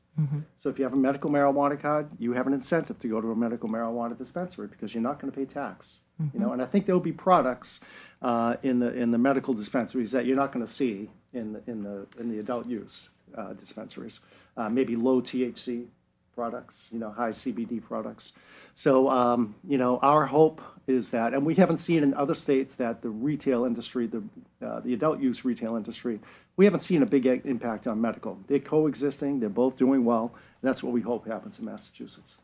So 0.57 0.69
if 0.69 0.77
you 0.77 0.83
have 0.83 0.93
a 0.93 0.97
medical 0.97 1.29
marijuana 1.29 1.79
card, 1.79 2.09
you 2.19 2.33
have 2.33 2.45
an 2.45 2.53
incentive 2.53 2.99
to 2.99 3.07
go 3.07 3.21
to 3.21 3.31
a 3.31 3.35
medical 3.35 3.69
marijuana 3.69 4.15
dispensary 4.17 4.67
because 4.67 4.93
you're 4.93 5.01
not 5.01 5.19
going 5.19 5.31
to 5.31 5.37
pay 5.37 5.45
tax. 5.45 5.99
You 6.33 6.39
know, 6.39 6.51
and 6.51 6.61
I 6.61 6.65
think 6.65 6.85
there 6.85 6.93
will 6.93 7.01
be 7.01 7.13
products 7.13 7.79
uh, 8.21 8.55
in 8.61 8.79
the 8.79 8.93
in 8.93 9.09
the 9.09 9.17
medical 9.17 9.53
dispensaries 9.55 10.11
that 10.11 10.25
you're 10.25 10.35
not 10.35 10.51
going 10.51 10.63
to 10.63 10.71
see 10.71 11.09
in 11.33 11.53
the 11.53 11.61
in 11.65 11.81
the 11.81 12.05
in 12.19 12.29
the 12.29 12.39
adult 12.39 12.67
use 12.67 13.09
uh, 13.35 13.53
dispensaries. 13.53 14.19
Uh, 14.57 14.69
maybe 14.69 14.95
low 14.95 15.21
THC 15.21 15.87
products, 16.35 16.89
you 16.91 16.99
know, 16.99 17.11
high 17.11 17.31
CBD 17.31 17.81
products. 17.81 18.33
So, 18.73 19.09
um, 19.09 19.55
you 19.67 19.77
know, 19.77 19.97
our 19.99 20.25
hope 20.25 20.61
is 20.87 21.09
that, 21.11 21.33
and 21.33 21.45
we 21.45 21.55
haven't 21.55 21.77
seen 21.77 22.03
in 22.03 22.13
other 22.13 22.33
states 22.33 22.75
that 22.75 23.01
the 23.01 23.09
retail 23.09 23.65
industry, 23.65 24.07
the, 24.07 24.23
uh, 24.65 24.79
the 24.81 24.93
adult 24.93 25.19
use 25.19 25.45
retail 25.45 25.75
industry, 25.75 26.19
we 26.57 26.65
haven't 26.65 26.81
seen 26.81 27.01
a 27.01 27.05
big 27.05 27.25
impact 27.25 27.87
on 27.87 28.01
medical. 28.01 28.37
They're 28.47 28.59
coexisting, 28.59 29.39
they're 29.39 29.49
both 29.49 29.77
doing 29.77 30.03
well, 30.03 30.31
and 30.33 30.67
that's 30.67 30.83
what 30.83 30.93
we 30.93 31.01
hope 31.01 31.27
happens 31.27 31.59
in 31.59 31.65
Massachusetts. 31.65 32.35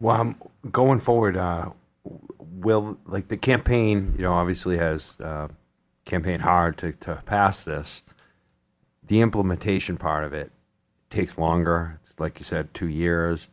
Well, 0.00 0.20
um, 0.20 0.36
going 0.70 1.00
forward, 1.00 1.36
uh, 1.36 1.70
will 2.40 2.98
like 3.06 3.28
the 3.28 3.36
campaign, 3.36 4.14
you 4.16 4.24
know, 4.24 4.32
obviously 4.32 4.76
has 4.76 5.16
uh, 5.20 5.48
campaigned 6.04 6.42
hard 6.42 6.76
to, 6.78 6.92
to 6.92 7.22
pass 7.26 7.64
this. 7.64 8.02
The 9.06 9.20
implementation 9.20 9.96
part 9.96 10.24
of 10.24 10.32
it 10.32 10.52
takes 11.10 11.38
longer. 11.38 11.98
It's 12.00 12.14
like 12.18 12.38
you 12.38 12.44
said, 12.44 12.72
two 12.74 12.88
years. 12.88 13.48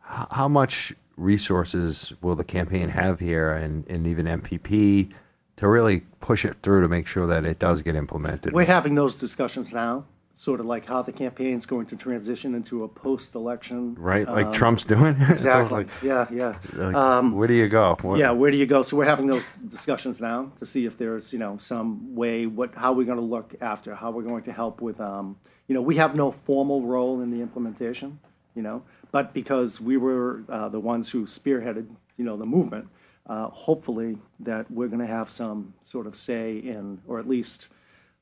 How, 0.00 0.26
how 0.30 0.48
much 0.48 0.94
resources 1.16 2.12
will 2.20 2.34
the 2.34 2.44
campaign 2.44 2.88
have 2.90 3.20
here, 3.20 3.52
and, 3.52 3.86
and 3.88 4.06
even 4.06 4.26
MPP, 4.26 5.10
to 5.56 5.68
really 5.68 6.00
push 6.20 6.44
it 6.44 6.56
through 6.62 6.82
to 6.82 6.88
make 6.88 7.06
sure 7.06 7.26
that 7.26 7.44
it 7.44 7.58
does 7.58 7.82
get 7.82 7.94
implemented? 7.94 8.52
We're 8.52 8.64
having 8.64 8.94
those 8.94 9.18
discussions 9.18 9.72
now, 9.72 10.04
sort 10.34 10.60
of 10.60 10.66
like 10.66 10.84
how 10.86 11.00
the 11.00 11.12
campaign's 11.12 11.64
going 11.64 11.86
to 11.86 11.96
transition 11.96 12.54
into 12.54 12.84
a 12.84 12.88
post-election. 12.88 13.94
right, 13.98 14.28
like 14.28 14.46
um, 14.46 14.52
Trump's 14.52 14.84
doing. 14.84 15.16
Exactly, 15.30 15.78
like- 15.78 15.88
yeah, 16.02 16.26
yeah. 16.30 16.58
like, 16.74 17.32
where 17.32 17.48
do 17.48 17.54
you 17.54 17.68
go? 17.68 17.96
What- 18.02 18.18
Yeah, 18.18 18.32
where 18.32 18.50
do 18.50 18.58
you 18.58 18.66
go? 18.66 18.82
So 18.82 18.98
we're 18.98 19.06
having 19.06 19.26
those 19.26 19.54
discussions 19.54 20.20
now 20.20 20.52
to 20.58 20.66
see 20.66 20.84
if 20.84 20.98
there's, 20.98 21.32
you 21.32 21.38
know, 21.38 21.56
some 21.58 22.14
way, 22.14 22.44
what, 22.46 22.74
how 22.74 22.92
we're 22.92 23.06
going 23.06 23.18
to 23.18 23.24
look 23.24 23.54
after, 23.62 23.94
how 23.94 24.10
we're 24.10 24.22
going 24.22 24.42
to 24.44 24.52
help 24.52 24.82
with, 24.82 25.00
um, 25.00 25.36
you 25.68 25.74
know, 25.74 25.80
we 25.80 25.96
have 25.96 26.14
no 26.14 26.30
formal 26.30 26.82
role 26.82 27.22
in 27.22 27.30
the 27.30 27.40
implementation, 27.40 28.18
you 28.54 28.62
know, 28.62 28.82
but 29.12 29.32
because 29.32 29.80
we 29.80 29.96
were 29.96 30.42
uh, 30.48 30.68
the 30.68 30.80
ones 30.80 31.10
who 31.10 31.26
spearheaded, 31.26 31.86
you 32.16 32.24
know, 32.24 32.36
the 32.36 32.46
movement, 32.46 32.88
uh, 33.26 33.48
hopefully 33.48 34.18
that 34.40 34.70
we're 34.70 34.88
going 34.88 35.00
to 35.00 35.06
have 35.06 35.30
some 35.30 35.74
sort 35.80 36.06
of 36.06 36.14
say 36.14 36.58
in, 36.58 37.00
or 37.06 37.18
at 37.18 37.28
least 37.28 37.68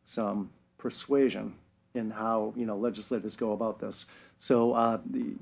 some 0.04 0.50
persuasion 0.78 1.54
in 1.94 2.10
how, 2.10 2.52
you 2.56 2.66
know, 2.66 2.76
legislators 2.76 3.36
go 3.36 3.52
about 3.52 3.78
this. 3.78 4.06
So 4.38 4.72
uh, 4.72 4.98
the, 5.10 5.34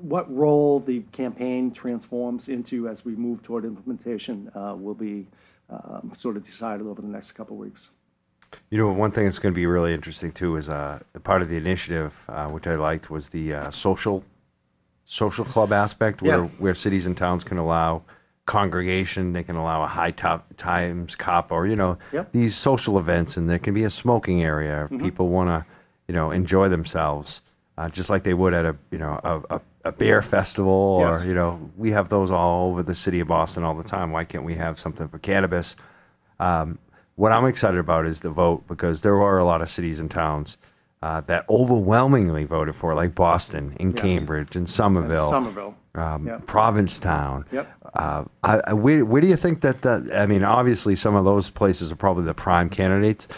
what 0.00 0.32
role 0.34 0.80
the 0.80 1.00
campaign 1.12 1.70
transforms 1.70 2.48
into 2.48 2.88
as 2.88 3.04
we 3.04 3.14
move 3.14 3.42
toward 3.42 3.64
implementation 3.64 4.50
uh, 4.54 4.74
will 4.76 4.94
be 4.94 5.26
um, 5.70 6.12
sort 6.14 6.36
of 6.36 6.44
decided 6.44 6.86
over 6.86 7.02
the 7.02 7.08
next 7.08 7.32
couple 7.32 7.56
of 7.56 7.60
weeks. 7.60 7.90
You 8.70 8.78
know, 8.78 8.92
one 8.92 9.10
thing 9.10 9.24
that's 9.24 9.38
going 9.38 9.52
to 9.52 9.56
be 9.56 9.66
really 9.66 9.92
interesting 9.92 10.32
too 10.32 10.56
is 10.56 10.68
uh, 10.68 11.00
part 11.24 11.42
of 11.42 11.48
the 11.48 11.56
initiative, 11.56 12.24
uh, 12.28 12.48
which 12.48 12.66
I 12.66 12.76
liked, 12.76 13.10
was 13.10 13.28
the 13.28 13.54
uh, 13.54 13.70
social 13.70 14.24
social 15.08 15.44
club 15.44 15.72
aspect, 15.72 16.20
where 16.20 16.42
Yeah. 16.42 16.48
where 16.58 16.74
cities 16.74 17.06
and 17.06 17.16
towns 17.16 17.44
can 17.44 17.58
allow 17.58 18.02
congregation, 18.44 19.32
they 19.32 19.42
can 19.42 19.56
allow 19.56 19.82
a 19.82 19.86
high 19.86 20.10
top 20.10 20.46
times 20.56 21.14
cop, 21.16 21.50
or 21.52 21.66
you 21.66 21.76
know, 21.76 21.96
Yep. 22.12 22.32
these 22.32 22.54
social 22.54 22.98
events, 22.98 23.36
and 23.36 23.48
there 23.48 23.58
can 23.58 23.72
be 23.72 23.84
a 23.84 23.90
smoking 23.90 24.42
area 24.42 24.88
if 24.90 24.98
people 25.00 25.28
want 25.28 25.48
to, 25.48 25.64
you 26.08 26.14
know, 26.14 26.30
enjoy 26.32 26.68
themselves, 26.68 27.42
uh, 27.78 27.88
just 27.88 28.10
like 28.10 28.24
they 28.24 28.34
would 28.34 28.52
at 28.52 28.64
a 28.64 28.76
you 28.90 28.98
know 28.98 29.20
a, 29.24 29.56
a, 29.56 29.60
a 29.84 29.92
beer 29.92 30.22
festival, 30.22 30.72
or 30.72 31.12
Yes. 31.12 31.24
you 31.24 31.34
know, 31.34 31.70
we 31.76 31.92
have 31.92 32.08
those 32.08 32.30
all 32.30 32.68
over 32.70 32.82
the 32.82 32.94
city 32.94 33.20
of 33.20 33.28
Boston 33.28 33.62
all 33.64 33.74
the 33.74 33.84
time. 33.84 34.10
Why 34.10 34.24
can't 34.24 34.44
we 34.44 34.54
have 34.56 34.78
something 34.78 35.06
for 35.08 35.18
cannabis? 35.18 35.76
Um, 36.40 36.78
what 37.14 37.32
I'm 37.32 37.46
excited 37.46 37.78
about 37.78 38.06
is 38.06 38.20
the 38.20 38.30
vote 38.30 38.66
because 38.66 39.00
there 39.02 39.20
are 39.22 39.38
a 39.38 39.44
lot 39.44 39.62
of 39.62 39.70
cities 39.70 40.00
and 40.00 40.10
towns 40.10 40.56
uh, 41.06 41.20
that 41.30 41.44
overwhelmingly 41.48 42.44
voted 42.44 42.74
for, 42.74 42.94
like 43.02 43.14
Boston, 43.14 43.64
and 43.80 43.92
Yes. 43.94 44.02
Cambridge, 44.02 44.56
and 44.56 44.66
Somerville, 44.68 45.30
Somerville. 45.30 45.74
um, 45.94 46.26
Yep. 46.26 46.46
Provincetown. 46.46 47.44
Yep. 47.52 47.66
Uh, 47.94 48.24
I, 48.42 48.60
I, 48.68 48.72
where, 48.72 49.04
where 49.04 49.20
do 49.22 49.28
you 49.28 49.36
think 49.36 49.60
that 49.60 49.82
the? 49.82 49.94
I 50.22 50.26
mean, 50.26 50.42
obviously, 50.44 50.94
some 50.96 51.14
of 51.14 51.24
those 51.24 51.48
places 51.50 51.90
are 51.92 51.96
probably 51.96 52.24
the 52.24 52.34
prime 52.34 52.68
candidates. 52.70 53.28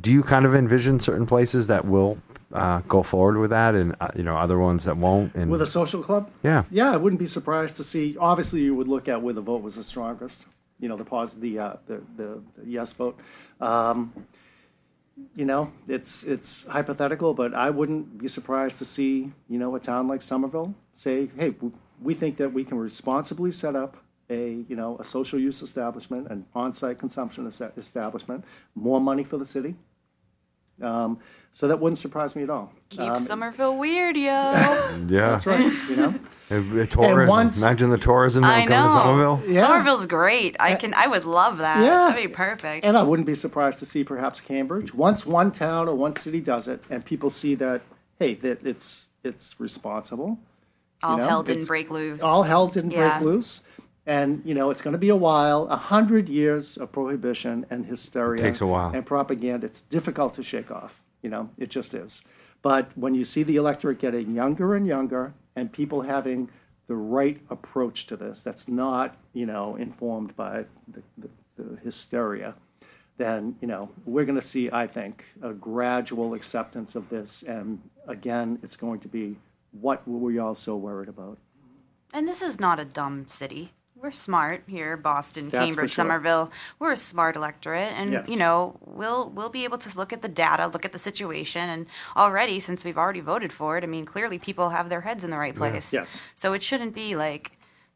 Do 0.00 0.10
you 0.10 0.22
kind 0.22 0.44
of 0.46 0.54
envision 0.54 1.00
certain 1.00 1.26
places 1.26 1.66
that 1.68 1.84
will 1.86 2.18
uh, 2.52 2.80
go 2.88 3.02
forward 3.02 3.38
with 3.38 3.50
that, 3.50 3.74
and 3.74 3.94
uh, 4.00 4.08
you 4.14 4.22
know, 4.22 4.36
other 4.36 4.58
ones 4.58 4.84
that 4.84 4.96
won't? 4.96 5.34
And 5.34 5.50
With 5.50 5.62
a 5.62 5.66
social 5.66 6.02
club? 6.02 6.30
Yeah. 6.42 6.64
Yeah, 6.70 6.92
I 6.92 6.96
wouldn't 6.96 7.20
be 7.20 7.26
surprised 7.26 7.76
to 7.78 7.84
see, 7.84 8.16
obviously, 8.20 8.60
you 8.60 8.74
would 8.74 8.88
look 8.88 9.08
at 9.08 9.20
where 9.22 9.34
the 9.34 9.40
vote 9.50 9.62
was 9.62 9.74
the 9.76 9.82
strongest, 9.84 10.46
you 10.78 10.88
know, 10.88 10.96
the 10.96 11.04
pos, 11.04 11.32
the, 11.34 11.58
uh, 11.58 11.74
the, 11.88 11.96
the 12.18 12.28
the 12.58 12.64
yes 12.76 12.92
vote. 12.92 13.18
Um, 13.60 14.12
You 15.34 15.46
know, 15.46 15.72
it's, 15.88 16.24
it's 16.24 16.66
hypothetical, 16.66 17.32
but 17.32 17.54
I 17.54 17.70
wouldn't 17.70 18.18
be 18.18 18.28
surprised 18.28 18.78
to 18.78 18.84
see, 18.84 19.32
you 19.48 19.58
know, 19.58 19.74
a 19.74 19.80
town 19.80 20.08
like 20.08 20.20
Somerville 20.22 20.74
say, 20.92 21.30
hey, 21.36 21.54
we 22.02 22.14
think 22.14 22.36
that 22.36 22.52
we 22.52 22.64
can 22.64 22.78
responsibly 22.78 23.50
set 23.52 23.74
up 23.74 23.96
a, 24.28 24.64
you 24.68 24.76
know, 24.76 24.96
a 24.98 25.04
social 25.04 25.38
use 25.38 25.62
establishment, 25.62 26.28
an 26.30 26.44
on-site 26.54 26.98
consumption 26.98 27.46
establishment, 27.46 28.44
more 28.74 29.00
money 29.00 29.24
for 29.24 29.38
the 29.38 29.44
city. 29.44 29.76
Um, 30.82 31.18
So 31.52 31.68
that 31.68 31.80
wouldn't 31.80 31.96
surprise 31.96 32.36
me 32.36 32.42
at 32.42 32.50
all. 32.50 32.70
Keep 32.90 33.16
Somerville 33.16 33.78
weird, 33.78 34.16
yo. 34.16 34.22
yeah, 34.22 35.06
That's 35.08 35.46
right, 35.46 35.72
you 35.88 35.96
know? 35.96 36.14
Uh, 36.50 36.86
tourism. 36.86 37.26
once- 37.28 37.60
Imagine 37.60 37.90
the 37.90 37.98
tourism 37.98 38.42
that 38.42 38.52
I 38.52 38.60
will 38.60 38.66
come 38.68 38.88
to 38.88 38.94
know. 38.94 39.02
Somerville. 39.02 39.42
Yeah. 39.48 39.66
Somerville's 39.66 40.06
great. 40.06 40.56
I 40.60 40.74
can. 40.76 40.94
I 40.94 41.06
would 41.08 41.24
love 41.24 41.58
that. 41.58 41.82
Yeah. 41.82 42.08
That'd 42.08 42.22
be 42.30 42.32
perfect. 42.32 42.84
And 42.86 42.96
I 42.96 43.02
wouldn't 43.02 43.26
be 43.26 43.34
surprised 43.34 43.80
to 43.80 43.86
see 43.86 44.04
perhaps 44.04 44.40
Cambridge. 44.40 44.94
Once 44.94 45.26
one 45.26 45.50
town 45.50 45.88
or 45.88 45.94
one 45.96 46.14
city 46.14 46.40
does 46.40 46.68
it, 46.68 46.84
and 46.88 47.04
people 47.04 47.30
see 47.30 47.54
that, 47.56 47.80
hey, 48.20 48.34
that 48.36 48.64
it's 48.64 49.06
it's 49.24 49.58
responsible. 49.58 50.38
all 51.02 51.16
know, 51.16 51.26
hell 51.28 51.42
didn't 51.42 51.66
break 51.66 51.90
loose. 51.90 52.22
All 52.22 52.44
hell 52.44 52.68
didn't 52.68 52.92
Yeah. 52.92 53.18
break 53.18 53.26
loose. 53.26 53.62
And 54.06 54.40
you 54.44 54.54
know 54.54 54.70
it's 54.70 54.82
going 54.82 54.92
to 54.92 54.98
be 54.98 55.08
a 55.08 55.16
while, 55.16 55.66
a 55.68 55.76
hundred 55.76 56.28
years 56.28 56.76
of 56.76 56.92
prohibition 56.92 57.66
and 57.70 57.84
hysteria. 57.86 58.40
takes 58.40 58.60
a 58.60 58.66
while. 58.66 58.92
And 58.94 59.04
propaganda. 59.04 59.66
It's 59.66 59.80
difficult 59.80 60.34
to 60.34 60.44
shake 60.44 60.70
off. 60.70 61.02
You 61.22 61.30
know, 61.30 61.50
it 61.58 61.70
just 61.70 61.92
is. 61.92 62.22
But 62.62 62.90
when 62.94 63.16
you 63.16 63.24
see 63.24 63.42
the 63.42 63.56
electorate 63.56 63.98
getting 63.98 64.32
younger 64.32 64.76
and 64.76 64.86
younger, 64.86 65.34
and 65.56 65.72
people 65.72 66.02
having 66.02 66.50
the 66.86 66.94
right 66.94 67.40
approach 67.50 68.06
to 68.06 68.16
this, 68.16 68.42
that's 68.42 68.68
not 68.68 69.16
you 69.32 69.46
know 69.46 69.76
informed 69.76 70.36
by 70.36 70.66
the, 70.86 71.02
the, 71.18 71.28
the 71.56 71.76
hysteria, 71.82 72.54
then 73.16 73.56
you 73.60 73.66
know 73.66 73.90
we're 74.04 74.24
going 74.24 74.40
to 74.40 74.46
see, 74.46 74.70
I 74.70 74.86
think, 74.86 75.24
a 75.42 75.52
gradual 75.52 76.34
acceptance 76.34 76.94
of 76.94 77.08
this. 77.08 77.42
And 77.42 77.80
again, 78.06 78.58
it's 78.62 78.76
going 78.76 79.00
to 79.00 79.08
be 79.08 79.36
what 79.72 80.06
were 80.06 80.18
we 80.18 80.38
all 80.38 80.54
so 80.54 80.76
worried 80.76 81.08
about? 81.08 81.38
And 82.12 82.28
this 82.28 82.40
is 82.40 82.60
not 82.60 82.78
a 82.78 82.84
dumb 82.84 83.26
city. 83.28 83.72
We're 84.06 84.12
smart 84.12 84.62
here, 84.68 84.96
Boston, 84.96 85.48
That's 85.50 85.64
Cambridge, 85.66 85.90
sure. 85.90 86.04
Somerville. 86.04 86.52
We're 86.78 86.92
a 86.92 86.96
smart 86.96 87.34
electorate, 87.34 87.92
and 87.94 88.12
Yes. 88.12 88.28
you 88.28 88.36
know 88.36 88.78
we'll 88.84 89.30
we'll 89.30 89.48
be 89.48 89.64
able 89.64 89.78
to 89.78 89.98
look 89.98 90.12
at 90.12 90.22
the 90.22 90.28
data, 90.28 90.68
look 90.68 90.84
at 90.84 90.92
the 90.92 90.98
situation, 91.00 91.68
and 91.68 91.86
already 92.16 92.60
since 92.60 92.84
we've 92.84 92.96
already 92.96 93.18
voted 93.18 93.52
for 93.52 93.76
it, 93.76 93.82
I 93.82 93.88
mean 93.88 94.04
clearly 94.06 94.38
people 94.38 94.70
have 94.70 94.88
their 94.90 95.00
heads 95.00 95.24
in 95.24 95.30
the 95.30 95.36
right 95.38 95.56
place. 95.56 95.92
Yes. 95.92 96.20
So 96.36 96.52
it 96.52 96.62
shouldn't 96.62 96.94
be 96.94 97.16
like 97.16 97.50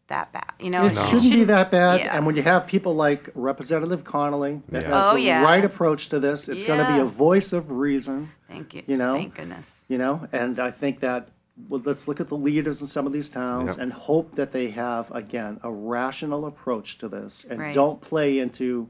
that 0.09 0.33
bad, 0.33 0.51
you 0.59 0.71
know. 0.71 0.79
It 0.85 0.97
shouldn't 1.09 1.31
be 1.33 1.45
that 1.45 1.71
bad. 1.71 2.01
yeah. 2.01 2.17
And 2.17 2.27
when 2.27 2.35
you 2.35 2.43
have 2.43 2.67
people 2.67 2.97
like 2.97 3.31
Representative 3.37 4.03
Connolly 4.03 4.61
that 4.71 4.83
Yeah. 4.83 4.89
has 4.89 5.05
Oh, 5.05 5.15
the 5.15 5.21
yeah. 5.21 5.45
right 5.45 5.65
approach 5.65 6.09
to 6.09 6.19
this, 6.19 6.49
it's 6.49 6.65
going 6.65 6.85
to 6.85 6.93
be 6.93 6.99
a 6.99 7.05
voice 7.05 7.53
of 7.53 7.71
reason. 7.71 8.33
Thank 8.49 8.75
you. 8.75 8.83
You 8.89 8.97
know, 8.97 9.15
Thank 9.15 9.37
goodness. 9.37 9.85
You 9.87 9.99
know, 9.99 10.27
and 10.33 10.59
I 10.59 10.73
think 10.73 10.99
that 11.01 11.29
well, 11.69 11.83
let's 11.85 12.09
look 12.09 12.21
at 12.21 12.29
the 12.29 12.37
leaders 12.37 12.81
in 12.81 12.87
some 12.87 13.07
of 13.07 13.13
these 13.13 13.29
towns 13.31 13.75
Yep. 13.77 13.83
and 13.83 13.93
hope 13.93 14.35
that 14.37 14.53
they 14.53 14.71
have 14.71 15.11
again 15.13 15.61
a 15.63 15.71
rational 15.71 16.47
approach 16.47 16.99
to 16.99 17.09
this 17.09 17.45
and 17.49 17.59
Right. 17.61 17.75
don't 17.75 18.01
play 18.01 18.39
into 18.39 18.89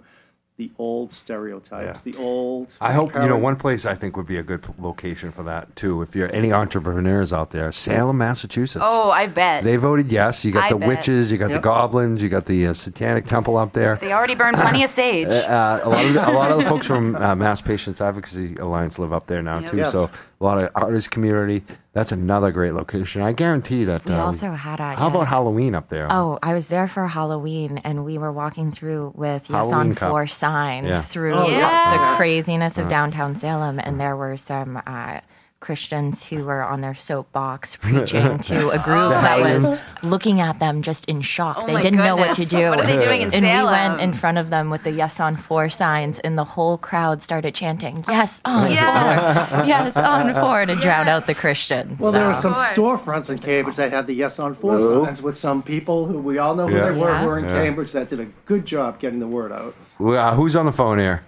the 0.57 0.71
old 0.79 1.11
stereotypes, 1.11 2.03
the 2.03 2.15
old. 2.17 2.75
I 2.83 2.93
hope 2.93 3.15
you 3.15 3.27
know 3.27 3.39
one 3.39 3.57
place 3.57 3.87
I 3.87 3.95
think 3.95 4.15
would 4.19 4.27
be 4.27 4.37
a 4.37 4.43
good 4.43 4.63
p- 4.63 4.75
location 4.79 5.33
for 5.33 5.43
that 5.45 5.75
too. 5.75 6.03
If 6.03 6.15
you're 6.15 6.31
any 6.35 6.53
entrepreneurs 6.53 7.33
out 7.33 7.49
there, 7.51 7.73
Salem, 7.73 8.19
Massachusetts. 8.19 8.85
Oh, 8.87 9.11
I 9.11 9.27
bet. 9.27 9.65
They 9.65 9.77
voted 9.77 10.13
yes. 10.13 10.45
You 10.45 10.53
got 10.53 10.65
I 10.65 10.69
the 10.69 10.77
bet. 10.77 10.89
witches, 10.89 11.33
you 11.33 11.39
got 11.39 11.47
the 11.49 11.55
Yep. 11.55 11.63
goblins, 11.63 12.23
you 12.23 12.29
got 12.29 12.45
the 12.45 12.67
uh, 12.67 12.75
Satanic 12.75 13.25
Temple 13.25 13.57
up 13.57 13.73
there. 13.73 13.97
they 14.03 14.13
already 14.13 14.35
burned 14.35 14.59
plenty 14.59 14.83
of 14.85 14.91
sage. 14.91 15.29
Uh, 15.51 15.81
a 15.83 15.89
lot 15.89 16.05
of 16.05 16.13
the, 16.13 16.29
a 16.29 16.33
lot 16.33 16.51
of 16.51 16.59
the 16.59 16.65
folks 16.65 16.87
from 16.87 17.17
uh, 17.17 17.35
Mass 17.35 17.63
Patients 17.63 18.03
Advocacy 18.03 18.57
Alliance 18.57 18.99
live 18.99 19.15
up 19.15 19.27
there 19.29 19.41
now 19.41 19.61
Yep. 19.61 19.71
too. 19.71 19.77
Yes. 19.79 19.93
So 19.93 20.11
a 20.41 20.45
lot 20.45 20.63
of 20.63 20.71
artist 20.75 21.11
community. 21.11 21.63
That's 21.93 22.13
another 22.13 22.51
great 22.51 22.73
location. 22.73 23.21
I 23.21 23.33
guarantee 23.33 23.85
that. 23.85 24.05
We 24.07 24.15
um, 24.15 24.21
also 24.21 24.53
had 24.53 24.81
a- 24.81 24.95
How 24.95 25.09
yeah. 25.09 25.15
about 25.15 25.27
Halloween 25.27 25.75
up 25.75 25.89
there? 25.91 26.07
Oh, 26.11 26.39
I 26.43 26.55
was 26.55 26.69
there 26.69 26.89
for 26.89 27.07
Halloween, 27.07 27.79
and 27.79 28.05
we 28.05 28.17
were 28.17 28.33
walking 28.33 28.73
through 28.73 29.13
with 29.15 29.51
yes 29.51 29.67
Halloween 29.67 29.75
on 29.91 29.95
Cup. 29.95 30.11
four 30.11 30.27
signs 30.27 30.89
Yeah. 30.89 31.03
through 31.03 31.35
Oh, 31.35 31.47
yeah. 31.49 32.11
the 32.13 32.17
craziness 32.17 32.79
of 32.79 32.89
downtown 32.89 33.37
Salem, 33.39 33.79
and 33.79 34.01
there 34.01 34.17
were 34.17 34.37
some 34.39 34.81
uh, 34.87 35.21
Christians 35.61 36.27
who 36.27 36.45
were 36.45 36.63
on 36.63 36.81
their 36.81 36.95
soapbox 36.95 37.77
preaching 37.81 38.39
to 38.39 38.71
a 38.71 38.79
group 38.83 39.11
that 39.13 39.39
was 39.41 39.79
looking 40.03 40.41
at 40.41 40.59
them 40.59 40.81
just 40.81 41.05
in 41.05 41.21
shock. 41.21 41.59
Oh 41.61 41.67
they 41.67 41.81
didn't 41.83 41.99
know 41.99 42.17
what 42.17 42.35
to 42.37 42.47
do. 42.47 42.71
What 42.71 42.81
are 42.81 42.87
they 42.87 42.99
doing 42.99 43.21
in 43.21 43.33
and 43.35 43.45
we 43.67 43.71
went 43.71 44.01
in 44.01 44.15
front 44.15 44.39
of 44.39 44.49
them 44.49 44.71
with 44.71 44.85
the 44.85 44.91
yes 44.91 45.21
on 45.21 45.37
four 45.37 45.69
signs, 45.69 46.19
and 46.21 46.39
the 46.39 46.45
whole 46.45 46.79
crowd 46.79 47.23
started 47.23 47.55
chanting 47.55 48.03
yes 48.09 48.41
on 48.47 48.71
Yes. 48.71 49.51
four, 49.51 49.65
yes 49.67 49.97
on 49.97 50.33
four 50.35 50.65
to 50.67 50.75
drown 50.77 51.09
out 51.09 51.27
the 51.27 51.33
Yes. 51.33 51.41
Christians. 51.41 52.01
Well, 52.01 52.11
there 52.13 52.27
were 52.27 52.35
some 52.35 52.55
storefronts 52.55 53.29
in 53.29 53.39
Cambridge 53.39 53.77
that 53.77 53.93
had 53.93 54.07
the 54.07 54.15
yes 54.15 54.39
on 54.39 54.55
four 54.55 54.79
Hello? 54.79 55.05
signs 55.05 55.21
with 55.23 55.37
some 55.37 55.63
people 55.63 56.07
who 56.07 56.19
we 56.19 56.39
all 56.39 56.55
know 56.55 56.69
who 56.69 56.75
Yeah. 56.77 56.91
they 56.91 56.99
were 56.99 57.11
Yeah. 57.11 57.21
who 57.21 57.27
were 57.27 57.39
in 57.39 57.45
Yeah. 57.45 57.63
Cambridge 57.63 57.93
that 57.93 58.09
did 58.09 58.21
a 58.21 58.27
good 58.47 58.65
job 58.65 58.99
getting 58.99 59.21
the 59.21 59.27
word 59.29 59.53
out. 59.53 59.75
Uh, 60.01 60.35
who's 60.35 60.57
on 60.57 60.65
the 60.65 60.73
phone 60.73 60.99
here? 60.99 61.23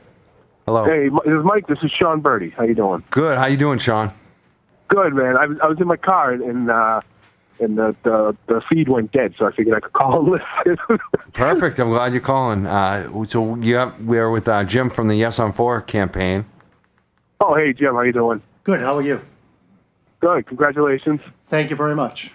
Hello. 0.66 0.84
Hey, 0.84 1.06
M- 1.08 1.18
this 1.24 1.34
is 1.34 1.44
Mike. 1.44 1.66
This 1.66 1.78
is 1.82 1.90
Sean 1.90 2.20
Birdie. 2.20 2.54
How 2.56 2.62
you 2.64 2.74
doing? 2.74 3.02
Good. 3.10 3.36
How 3.36 3.46
you 3.46 3.56
doing, 3.58 3.78
Sean? 3.78 4.10
Good, 4.93 5.14
man. 5.14 5.36
I 5.36 5.47
was, 5.47 5.59
I 5.62 5.66
was 5.66 5.80
in 5.80 5.86
my 5.86 5.97
car 5.97 6.32
and 6.32 6.43
and, 6.43 6.70
uh, 6.70 7.01
and 7.61 7.78
the, 7.78 7.97
the 8.03 8.36
the 8.47 8.62
feed 8.68 8.88
went 8.88 9.12
dead, 9.12 9.34
so 9.38 9.47
I 9.47 9.53
figured 9.53 9.76
I 9.76 9.80
could 9.80 9.93
call 9.93 10.18
and 10.20 10.28
listen. 10.66 10.99
Perfect. 11.32 11.78
I'm 11.78 11.88
glad 11.90 12.12
you're 12.12 12.20
calling. 12.20 12.66
Uh, 12.66 13.24
so 13.24 13.57
you 13.57 13.76
have 13.76 13.99
we're 14.05 14.30
with 14.30 14.49
uh, 14.49 14.64
Jim 14.64 14.90
from 14.90 15.09
the 15.09 15.14
Yes 15.16 15.38
on 15.38 15.53
Four 15.53 15.80
campaign. 15.82 16.45
oh, 17.40 17.55
hey 17.55 17.72
Jim, 17.72 17.95
how 17.95 18.03
you 18.03 18.12
doing? 18.12 18.43
Good. 18.64 18.80
How 18.80 18.95
are 18.97 19.03
you? 19.03 19.20
Good. 20.20 20.47
Congratulations. 20.47 21.20
Thank 21.47 21.70
you 21.70 21.76
very 21.76 21.95
much. 21.97 22.32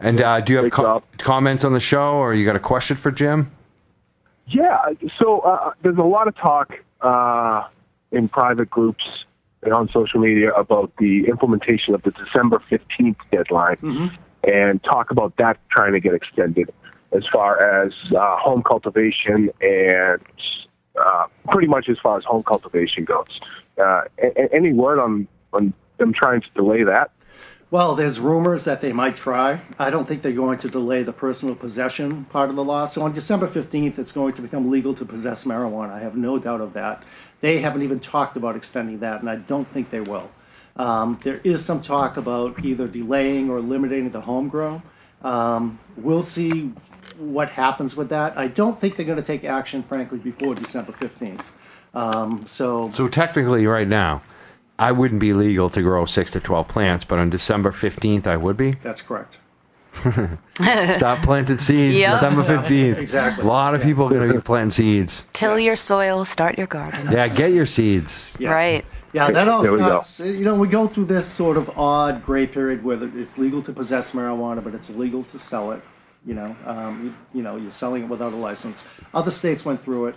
And 0.00 0.20
uh, 0.20 0.40
do 0.40 0.52
you 0.52 0.56
have 0.58 0.64
Great 0.64 0.72
co- 0.72 0.82
job. 0.84 1.04
comments 1.18 1.64
on 1.64 1.72
the 1.72 1.80
show, 1.80 2.16
or 2.16 2.34
you 2.34 2.44
got 2.44 2.56
a 2.56 2.60
question 2.60 2.96
for 2.96 3.10
Jim? 3.10 3.50
Yeah. 4.48 4.78
So 5.18 5.40
uh, 5.40 5.72
there's 5.82 5.96
a 5.98 6.02
lot 6.02 6.28
of 6.28 6.36
talk 6.36 6.72
uh, 7.00 7.66
in 8.12 8.28
private 8.28 8.68
groups 8.70 9.04
and 9.06 9.24
on 9.72 9.88
social 9.92 10.20
media 10.20 10.50
about 10.52 10.92
the 10.98 11.26
implementation 11.26 11.94
of 11.94 12.02
the 12.02 12.10
December 12.12 12.62
15th 12.70 13.16
deadline, 13.32 14.10
and 14.44 14.82
talk 14.84 15.10
about 15.10 15.36
that 15.38 15.58
trying 15.70 15.92
to 15.92 16.00
get 16.00 16.14
extended 16.14 16.72
as 17.12 17.22
far 17.32 17.62
as 17.84 17.92
uh, 18.16 18.36
home 18.38 18.62
cultivation 18.62 19.48
and 19.60 20.20
uh, 21.02 21.26
pretty 21.50 21.68
much 21.68 21.88
as 21.88 21.96
far 22.02 22.18
as 22.18 22.24
home 22.24 22.42
cultivation 22.42 23.04
goes. 23.04 23.40
Uh, 23.78 24.02
a- 24.22 24.40
a- 24.42 24.54
any 24.54 24.72
word 24.72 24.98
on 24.98 25.26
on 25.52 25.72
them 25.98 26.12
trying 26.12 26.40
to 26.40 26.48
delay 26.54 26.82
that? 26.82 27.10
Well, 27.70 27.94
there's 27.96 28.20
rumors 28.20 28.64
that 28.64 28.80
they 28.80 28.92
might 28.92 29.16
try. 29.16 29.60
I 29.80 29.90
don't 29.90 30.06
think 30.06 30.22
they're 30.22 30.30
going 30.32 30.58
to 30.58 30.68
delay 30.68 31.02
the 31.02 31.12
personal 31.12 31.56
possession 31.56 32.24
part 32.26 32.50
of 32.50 32.54
the 32.56 32.62
law. 32.62 32.84
So 32.84 33.02
on 33.02 33.12
December 33.12 33.48
15th, 33.48 33.98
it's 33.98 34.12
going 34.12 34.34
to 34.34 34.42
become 34.42 34.70
legal 34.70 34.94
to 34.94 35.04
possess 35.04 35.44
marijuana. 35.44 35.90
I 35.92 35.98
have 36.00 36.16
no 36.16 36.38
doubt 36.38 36.60
of 36.60 36.72
that. 36.74 37.02
They 37.44 37.58
haven't 37.58 37.82
even 37.82 38.00
talked 38.00 38.38
about 38.38 38.56
extending 38.56 39.00
that, 39.00 39.20
and 39.20 39.28
I 39.28 39.36
don't 39.36 39.68
think 39.68 39.90
they 39.90 40.00
will. 40.00 40.30
Um, 40.76 41.18
there 41.24 41.42
is 41.44 41.62
some 41.62 41.82
talk 41.82 42.16
about 42.16 42.64
either 42.64 42.88
delaying 42.88 43.50
or 43.50 43.58
eliminating 43.58 44.08
the 44.12 44.22
homegrown. 44.22 44.82
Um, 45.22 45.78
we'll 45.98 46.22
see 46.22 46.72
what 47.18 47.50
happens 47.50 47.96
with 47.96 48.08
that. 48.08 48.38
I 48.38 48.48
don't 48.48 48.80
think 48.80 48.96
they're 48.96 49.04
going 49.04 49.18
to 49.18 49.22
take 49.22 49.44
action, 49.44 49.82
frankly, 49.82 50.16
before 50.16 50.54
December 50.54 50.92
15th. 50.92 51.42
Um, 51.92 52.46
so 52.46 52.90
So 52.94 53.08
technically, 53.08 53.66
right 53.66 53.88
now, 53.88 54.22
I 54.78 54.92
wouldn't 54.92 55.20
be 55.20 55.34
legal 55.34 55.68
to 55.68 55.82
grow 55.82 56.06
six 56.06 56.30
to 56.30 56.40
twelve 56.40 56.68
plants, 56.68 57.04
but 57.04 57.18
on 57.18 57.28
December 57.28 57.72
fifteenth, 57.72 58.26
I 58.26 58.38
would 58.38 58.56
be. 58.56 58.76
that's 58.82 59.02
correct. 59.02 59.36
Stop 60.96 61.22
planting 61.22 61.58
seeds. 61.58 61.96
Yep. 61.96 62.12
December 62.12 62.42
fifteenth. 62.42 62.98
Exactly. 62.98 63.44
A 63.44 63.46
lot 63.46 63.74
of 63.74 63.82
people 63.82 64.06
are 64.06 64.10
going 64.10 64.28
to 64.28 64.34
be 64.34 64.40
planting 64.40 64.70
seeds. 64.70 65.26
Till 65.32 65.58
your 65.58 65.76
soil, 65.76 66.24
start 66.24 66.58
your 66.58 66.66
garden. 66.66 67.10
Yeah, 67.10 67.28
get 67.28 67.52
your 67.52 67.66
seeds. 67.66 68.36
Yeah. 68.40 68.50
Right. 68.52 68.84
Yeah, 69.12 69.30
that 69.30 69.46
all 69.46 69.62
There 69.62 69.72
we 69.72 69.78
go. 69.78 70.00
starts. 70.00 70.18
You 70.20 70.44
know, 70.44 70.56
we 70.56 70.66
go 70.66 70.88
through 70.88 71.04
this 71.04 71.24
sort 71.24 71.56
of 71.56 71.70
odd 71.78 72.24
gray 72.24 72.48
period 72.48 72.82
where 72.82 73.00
it's 73.16 73.38
legal 73.38 73.62
to 73.62 73.72
possess 73.72 74.10
marijuana, 74.10 74.62
but 74.62 74.74
it's 74.74 74.90
illegal 74.90 75.22
to 75.24 75.38
sell 75.38 75.70
it. 75.70 75.80
You 76.26 76.34
know, 76.34 76.56
um, 76.66 77.04
you, 77.32 77.38
you 77.38 77.42
know, 77.42 77.56
you're 77.56 77.70
selling 77.70 78.02
it 78.04 78.08
without 78.08 78.32
a 78.32 78.36
license. 78.36 78.88
Other 79.12 79.30
states 79.30 79.64
went 79.64 79.80
through 79.80 80.06
it 80.06 80.16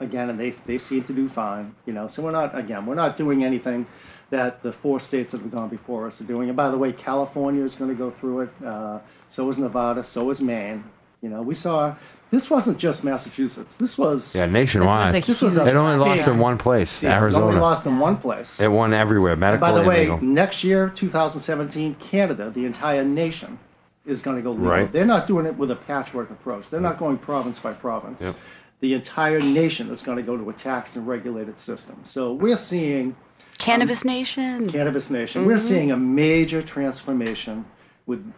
again, 0.00 0.30
and 0.30 0.38
they 0.40 0.50
they 0.50 0.78
seem 0.78 1.04
to 1.04 1.12
do 1.12 1.28
fine. 1.28 1.76
You 1.86 1.92
know, 1.92 2.08
so 2.08 2.22
we're 2.22 2.32
not 2.32 2.58
again, 2.58 2.86
we're 2.86 2.96
not 2.96 3.16
doing 3.16 3.44
anything 3.44 3.86
that 4.30 4.62
the 4.62 4.72
four 4.72 5.00
states 5.00 5.32
that 5.32 5.40
have 5.40 5.50
gone 5.50 5.68
before 5.68 6.06
us 6.06 6.20
are 6.20 6.24
doing. 6.24 6.48
And 6.48 6.56
by 6.56 6.68
the 6.70 6.78
way, 6.78 6.92
California 6.92 7.62
is 7.62 7.74
going 7.74 7.90
to 7.90 7.96
go 7.96 8.10
through 8.10 8.40
it. 8.42 8.50
Uh, 8.64 8.98
so 9.28 9.48
is 9.48 9.58
Nevada. 9.58 10.02
So 10.04 10.30
is 10.30 10.40
Maine. 10.40 10.84
You 11.22 11.30
know, 11.30 11.42
we 11.42 11.54
saw 11.54 11.94
this 12.30 12.50
wasn't 12.50 12.78
just 12.78 13.04
Massachusetts. 13.04 13.76
This 13.76 13.96
was 13.96 14.34
Yeah, 14.34 14.46
nationwide. 14.46 15.14
This 15.14 15.26
was 15.28 15.28
a 15.28 15.30
This 15.30 15.40
was 15.42 15.58
a 15.58 15.66
it 15.68 15.74
only 15.76 15.96
lost 15.96 16.24
big- 16.24 16.34
in 16.34 16.40
one 16.40 16.58
place, 16.58 17.02
yeah, 17.02 17.26
it 17.26 17.34
only 17.34 17.60
lost 17.60 17.86
in 17.86 17.98
one 17.98 18.16
place. 18.18 18.60
It 18.60 18.68
won 18.68 18.92
everywhere. 18.92 19.36
Medical 19.36 19.66
By 19.66 19.72
the 19.80 19.88
way, 19.88 20.00
legal. 20.00 20.20
next 20.20 20.64
year, 20.64 20.90
2017, 20.90 21.94
Canada, 21.96 22.50
the 22.50 22.66
entire 22.66 23.04
nation, 23.04 23.58
is 24.04 24.20
going 24.20 24.36
to 24.36 24.42
go 24.42 24.50
legal. 24.50 24.66
Right. 24.66 24.92
They're 24.92 25.06
not 25.06 25.26
doing 25.26 25.46
it 25.46 25.56
with 25.56 25.70
a 25.70 25.76
patchwork 25.76 26.30
approach. 26.30 26.68
They're 26.70 26.80
not 26.80 26.98
going 26.98 27.18
province 27.18 27.58
by 27.58 27.72
province. 27.72 28.20
Yep. 28.20 28.34
The 28.80 28.92
entire 28.92 29.40
nation 29.40 29.88
is 29.88 30.02
going 30.02 30.16
to 30.18 30.22
go 30.22 30.36
to 30.36 30.50
a 30.50 30.52
taxed 30.52 30.96
and 30.96 31.06
regulated 31.06 31.58
system. 31.58 32.00
So 32.02 32.34
we're 32.34 32.56
seeing 32.56 33.16
Cannabis 33.58 34.04
Nation. 34.04 34.68
cannabis 34.70 35.10
nation. 35.10 35.46
We're 35.46 35.58
seeing 35.58 35.90
a 35.90 35.96
major 35.96 36.62
transformation 36.62 37.64
with 38.06 38.32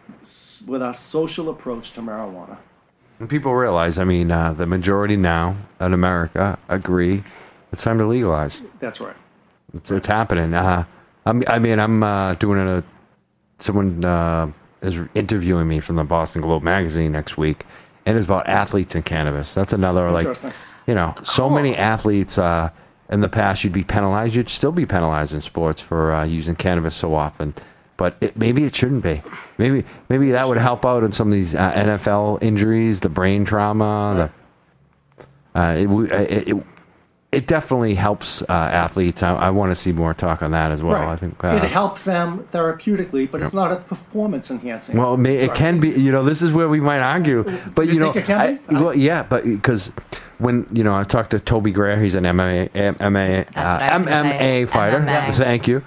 with 0.67 0.81
our 0.81 0.93
social 0.93 1.49
approach 1.49 1.91
to 1.93 2.01
marijuana. 2.01 2.57
And 3.19 3.29
people 3.29 3.53
realize, 3.55 3.97
I 3.97 4.03
mean, 4.03 4.31
uh, 4.31 4.53
the 4.53 4.67
majority 4.67 5.17
now 5.17 5.57
in 5.81 5.93
America 5.93 6.59
agree 6.69 7.23
it's 7.71 7.83
time 7.83 7.97
to 7.97 8.05
legalize. 8.05 8.61
That's 8.79 9.01
right. 9.01 9.15
It's, 9.73 9.91
it's 9.91 10.07
happening. 10.07 10.53
Uh, 10.53 10.85
I'm, 11.25 11.43
I 11.47 11.59
mean, 11.59 11.79
I'm 11.79 12.03
uh, 12.03 12.35
doing 12.35 12.59
a. 12.59 12.83
Someone 13.57 14.05
uh, 14.05 14.51
is 14.81 14.99
interviewing 15.15 15.67
me 15.67 15.79
from 15.79 15.95
the 15.95 16.03
Boston 16.03 16.41
Globe 16.41 16.63
magazine 16.63 17.11
next 17.11 17.37
week, 17.37 17.65
and 18.05 18.15
it's 18.15 18.25
about 18.25 18.47
athletes 18.47 18.95
and 18.95 19.03
cannabis. 19.03 19.53
That's 19.53 19.73
another 19.73 20.11
like, 20.11 20.27
you 20.85 20.93
know, 20.93 21.15
so 21.23 21.49
many 21.49 21.75
athletes. 21.75 22.37
In 23.09 23.21
the 23.21 23.29
past, 23.29 23.63
you'd 23.63 23.73
be 23.73 23.83
penalized. 23.83 24.35
You'd 24.35 24.49
still 24.49 24.71
be 24.73 24.85
penalized 24.85 25.33
in 25.33 25.41
sports 25.41 25.81
for 25.81 26.13
uh, 26.13 26.25
using 26.25 26.55
cannabis 26.55 26.95
so 26.95 27.15
often. 27.15 27.53
But 27.95 28.17
it, 28.21 28.37
maybe 28.37 28.63
it 28.65 28.75
shouldn't 28.75 29.03
be. 29.03 29.23
Maybe 29.57 29.85
maybe 30.09 30.31
that 30.31 30.47
would 30.47 30.57
help 30.57 30.85
out 30.85 31.03
in 31.03 31.11
some 31.13 31.29
of 31.29 31.33
these 31.33 31.55
uh, 31.55 31.71
NFL 31.71 32.43
injuries, 32.43 32.99
the 32.99 33.09
brain 33.09 33.43
trauma, 33.45 34.31
the 35.55 35.59
uh, 35.59 35.73
it, 35.73 36.11
it, 36.11 36.47
it, 36.49 36.63
it 37.31 37.47
definitely 37.47 37.95
helps 37.95 38.41
uh, 38.43 38.45
athletes. 38.49 39.23
I, 39.23 39.35
I 39.35 39.49
want 39.49 39.71
to 39.71 39.75
see 39.75 39.91
more 39.91 40.13
talk 40.13 40.41
on 40.41 40.51
that 40.51 40.71
as 40.71 40.81
well. 40.83 41.01
right. 41.01 41.09
I 41.09 41.15
think. 41.17 41.43
Uh, 41.43 41.59
it 41.61 41.63
helps 41.63 42.03
them 42.03 42.47
therapeutically, 42.53 43.29
but 43.29 43.41
it's 43.41 43.53
not 43.53 43.71
a 43.71 43.77
performance 43.77 44.51
enhancing. 44.51 44.97
well, 44.97 45.15
it, 45.15 45.17
may, 45.17 45.37
it 45.37 45.55
can 45.55 45.79
be. 45.79 45.89
You 45.89 46.11
know, 46.11 46.23
this 46.23 46.41
is 46.41 46.53
where 46.53 46.69
we 46.69 46.79
might 46.79 46.99
argue. 46.99 47.43
But 47.73 47.87
you, 47.87 47.93
You 47.93 47.99
know, 47.99 48.11
it 48.11 48.25
can 48.25 48.39
I, 48.39 48.59
well, 48.79 48.95
yeah, 48.95 49.23
but 49.23 49.43
because 49.43 49.91
when 50.39 50.67
you 50.71 50.83
know, 50.83 50.95
I 50.95 51.03
talked 51.03 51.31
to 51.31 51.39
Toby 51.39 51.71
Greer. 51.71 51.99
He's 52.01 52.15
an 52.15 52.23
MMA 52.23 52.69
MMA 52.71 53.51
That's 53.53 53.55
what 53.55 53.57
I 53.57 53.87
uh, 53.87 53.99
was 53.99 54.05
gonna 54.07 54.37
say. 54.37 54.65
MMA 54.65 54.69
fighter. 54.69 54.99
MMA. 54.99 55.35
Thank 55.35 55.67
you, 55.67 55.83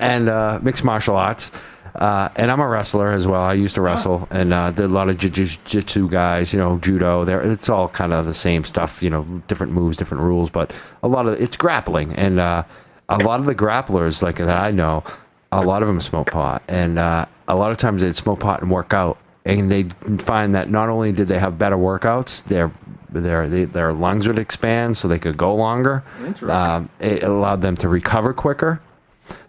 and 0.00 0.28
uh, 0.28 0.58
mixed 0.62 0.84
martial 0.84 1.16
arts. 1.16 1.50
Uh, 1.94 2.30
and 2.36 2.50
I'm 2.50 2.60
a 2.60 2.66
wrestler 2.66 3.12
as 3.12 3.26
well. 3.26 3.42
I 3.42 3.52
used 3.52 3.74
to 3.74 3.82
wrestle, 3.82 4.26
and 4.30 4.54
uh, 4.54 4.70
there 4.70 4.86
are 4.86 4.88
a 4.88 4.92
lot 4.92 5.10
of 5.10 5.18
jiu- 5.18 5.28
jiu-jitsu 5.28 6.08
guys, 6.08 6.50
you 6.52 6.58
know, 6.58 6.78
judo. 6.78 7.26
There, 7.26 7.42
it's 7.42 7.68
all 7.68 7.88
kind 7.88 8.14
of 8.14 8.24
the 8.24 8.32
same 8.32 8.64
stuff, 8.64 9.02
you 9.02 9.10
know, 9.10 9.24
different 9.46 9.74
moves, 9.74 9.98
different 9.98 10.22
rules, 10.22 10.48
but 10.48 10.72
a 11.02 11.08
lot 11.08 11.26
of 11.26 11.38
it's 11.38 11.54
grappling, 11.58 12.14
and 12.14 12.40
uh, 12.40 12.64
a 13.10 13.18
lot 13.18 13.40
of 13.40 13.46
the 13.46 13.54
grapplers, 13.54 14.22
like 14.22 14.36
that 14.36 14.48
I 14.48 14.70
know, 14.70 15.04
a 15.52 15.62
lot 15.62 15.82
of 15.82 15.88
them 15.88 16.00
smoke 16.00 16.30
pot, 16.30 16.62
and 16.66 16.98
uh, 16.98 17.26
a 17.46 17.54
lot 17.54 17.70
of 17.70 17.76
times 17.76 18.00
they'd 18.00 18.16
smoke 18.16 18.40
pot 18.40 18.62
and 18.62 18.70
work 18.70 18.94
out, 18.94 19.18
and 19.44 19.70
they 19.70 19.84
find 20.18 20.54
that 20.54 20.70
not 20.70 20.88
only 20.88 21.12
did 21.12 21.28
they 21.28 21.38
have 21.38 21.58
better 21.58 21.76
workouts, 21.76 22.42
their 22.44 22.72
their 23.20 23.48
their 23.48 23.92
lungs 23.92 24.26
would 24.26 24.38
expand 24.38 24.96
so 24.96 25.08
they 25.08 25.18
could 25.18 25.36
go 25.36 25.54
longer. 25.54 26.02
Interesting. 26.18 26.50
Um, 26.50 26.88
it 27.00 27.22
allowed 27.22 27.62
them 27.62 27.76
to 27.78 27.88
recover 27.88 28.32
quicker. 28.32 28.80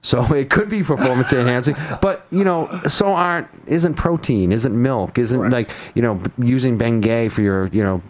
So 0.01 0.23
it 0.33 0.49
could 0.49 0.69
be 0.69 0.83
performance 0.83 1.33
enhancing, 1.33 1.75
but 2.01 2.25
you 2.31 2.43
know, 2.43 2.69
so 2.87 3.07
aren't 3.07 3.47
isn't 3.65 3.95
protein, 3.95 4.51
isn't 4.51 4.79
milk, 4.79 5.17
isn't 5.17 5.39
Correct. 5.39 5.53
like 5.53 5.71
you 5.95 6.01
know 6.01 6.21
using 6.37 6.77
Bengay 6.77 7.31
for 7.31 7.41
your 7.41 7.67
you 7.67 7.83
know. 7.83 8.01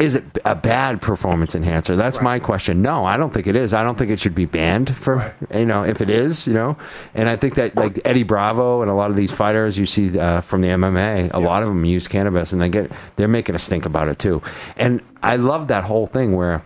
Is 0.00 0.14
it 0.14 0.24
a 0.46 0.54
bad 0.54 1.02
performance 1.02 1.54
enhancer? 1.54 1.94
That's 1.94 2.22
my 2.22 2.38
question. 2.38 2.80
No, 2.80 3.04
I 3.04 3.18
don't 3.18 3.34
think 3.34 3.46
it 3.46 3.54
is. 3.54 3.74
I 3.74 3.82
don't 3.84 3.98
think 3.98 4.10
it 4.10 4.18
should 4.18 4.34
be 4.34 4.46
banned 4.46 4.96
for 4.96 5.16
Right. 5.16 5.34
you 5.54 5.66
know 5.66 5.82
if 5.84 6.00
it 6.00 6.08
is 6.08 6.46
you 6.46 6.54
know. 6.54 6.78
And 7.14 7.28
I 7.28 7.36
think 7.36 7.54
that 7.56 7.76
like 7.76 8.00
Eddie 8.04 8.22
Bravo 8.22 8.80
and 8.80 8.90
a 8.90 8.94
lot 8.94 9.10
of 9.10 9.16
these 9.16 9.30
fighters 9.30 9.76
you 9.78 9.84
see 9.84 10.18
uh, 10.18 10.40
from 10.40 10.62
the 10.62 10.68
MMA, 10.68 11.30
a 11.34 11.38
lot 11.40 11.62
of 11.62 11.68
them 11.68 11.84
use 11.84 12.08
cannabis 12.08 12.52
and 12.52 12.62
they 12.62 12.70
get 12.70 12.90
they're 13.16 13.28
making 13.28 13.54
a 13.54 13.58
stink 13.58 13.84
about 13.84 14.08
it 14.08 14.18
too. 14.18 14.40
And 14.78 15.02
I 15.22 15.36
love 15.36 15.68
that 15.68 15.84
whole 15.84 16.06
thing 16.06 16.34
where 16.34 16.64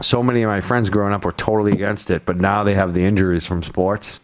so 0.00 0.22
many 0.22 0.42
of 0.42 0.48
my 0.48 0.60
friends 0.62 0.88
growing 0.90 1.12
up 1.12 1.24
were 1.24 1.32
totally 1.32 1.72
against 1.72 2.10
it, 2.10 2.24
but 2.24 2.38
now 2.38 2.64
they 2.64 2.74
have 2.74 2.94
the 2.94 3.04
injuries 3.04 3.46
from 3.46 3.62
sports. 3.62 4.20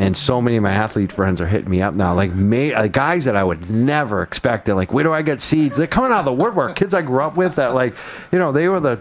And 0.00 0.16
so 0.16 0.40
many 0.40 0.56
of 0.56 0.62
my 0.62 0.72
athlete 0.72 1.12
friends 1.12 1.42
are 1.42 1.46
hitting 1.46 1.68
me 1.68 1.82
up 1.82 1.92
now, 1.92 2.14
like 2.14 2.32
may, 2.32 2.72
like 2.72 2.92
guys 2.92 3.26
that 3.26 3.36
I 3.36 3.44
would 3.44 3.68
never 3.68 4.22
expect. 4.22 4.64
They're 4.64 4.74
like, 4.74 4.94
"Where 4.94 5.04
do 5.04 5.12
I 5.12 5.20
get 5.20 5.42
seeds?" 5.42 5.76
They're 5.76 5.86
coming 5.86 6.10
out 6.10 6.20
of 6.20 6.24
the 6.24 6.32
woodwork. 6.32 6.74
Kids 6.74 6.94
I 6.94 7.02
grew 7.02 7.20
up 7.20 7.36
with 7.36 7.56
that, 7.56 7.74
like, 7.74 7.94
you 8.32 8.38
know, 8.38 8.50
they 8.50 8.68
were 8.68 8.80
the, 8.80 8.98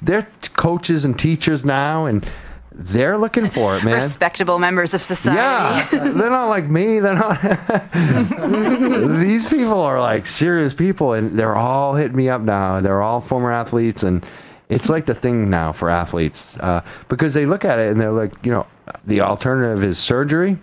they're 0.00 0.28
coaches 0.54 1.04
and 1.04 1.18
teachers 1.18 1.64
now, 1.64 2.06
and 2.06 2.24
they're 2.70 3.18
looking 3.18 3.50
for 3.50 3.76
it, 3.76 3.82
man. 3.82 3.94
Respectable 3.94 4.60
members 4.60 4.94
of 4.94 5.02
society. 5.02 5.96
Yeah, 5.96 6.12
they're 6.12 6.30
not 6.30 6.46
like 6.46 6.66
me. 6.66 7.00
They're 7.00 7.14
not. 7.14 7.40
These 9.20 9.48
people 9.48 9.80
are 9.80 10.00
like 10.00 10.26
serious 10.26 10.74
people, 10.74 11.14
and 11.14 11.36
they're 11.36 11.56
all 11.56 11.96
hitting 11.96 12.16
me 12.16 12.28
up 12.28 12.42
now. 12.42 12.80
They're 12.80 13.02
all 13.02 13.20
former 13.20 13.50
athletes, 13.50 14.04
and 14.04 14.24
it's 14.68 14.88
like 14.88 15.06
the 15.06 15.14
thing 15.14 15.50
now 15.50 15.72
for 15.72 15.90
athletes 15.90 16.56
uh, 16.58 16.82
because 17.08 17.34
they 17.34 17.46
look 17.46 17.64
at 17.64 17.78
it 17.78 17.90
and 17.90 18.00
they're 18.00 18.10
like, 18.10 18.32
you 18.44 18.52
know, 18.52 18.66
the 19.04 19.20
alternative 19.20 19.82
is 19.82 19.98
surgery, 19.98 20.58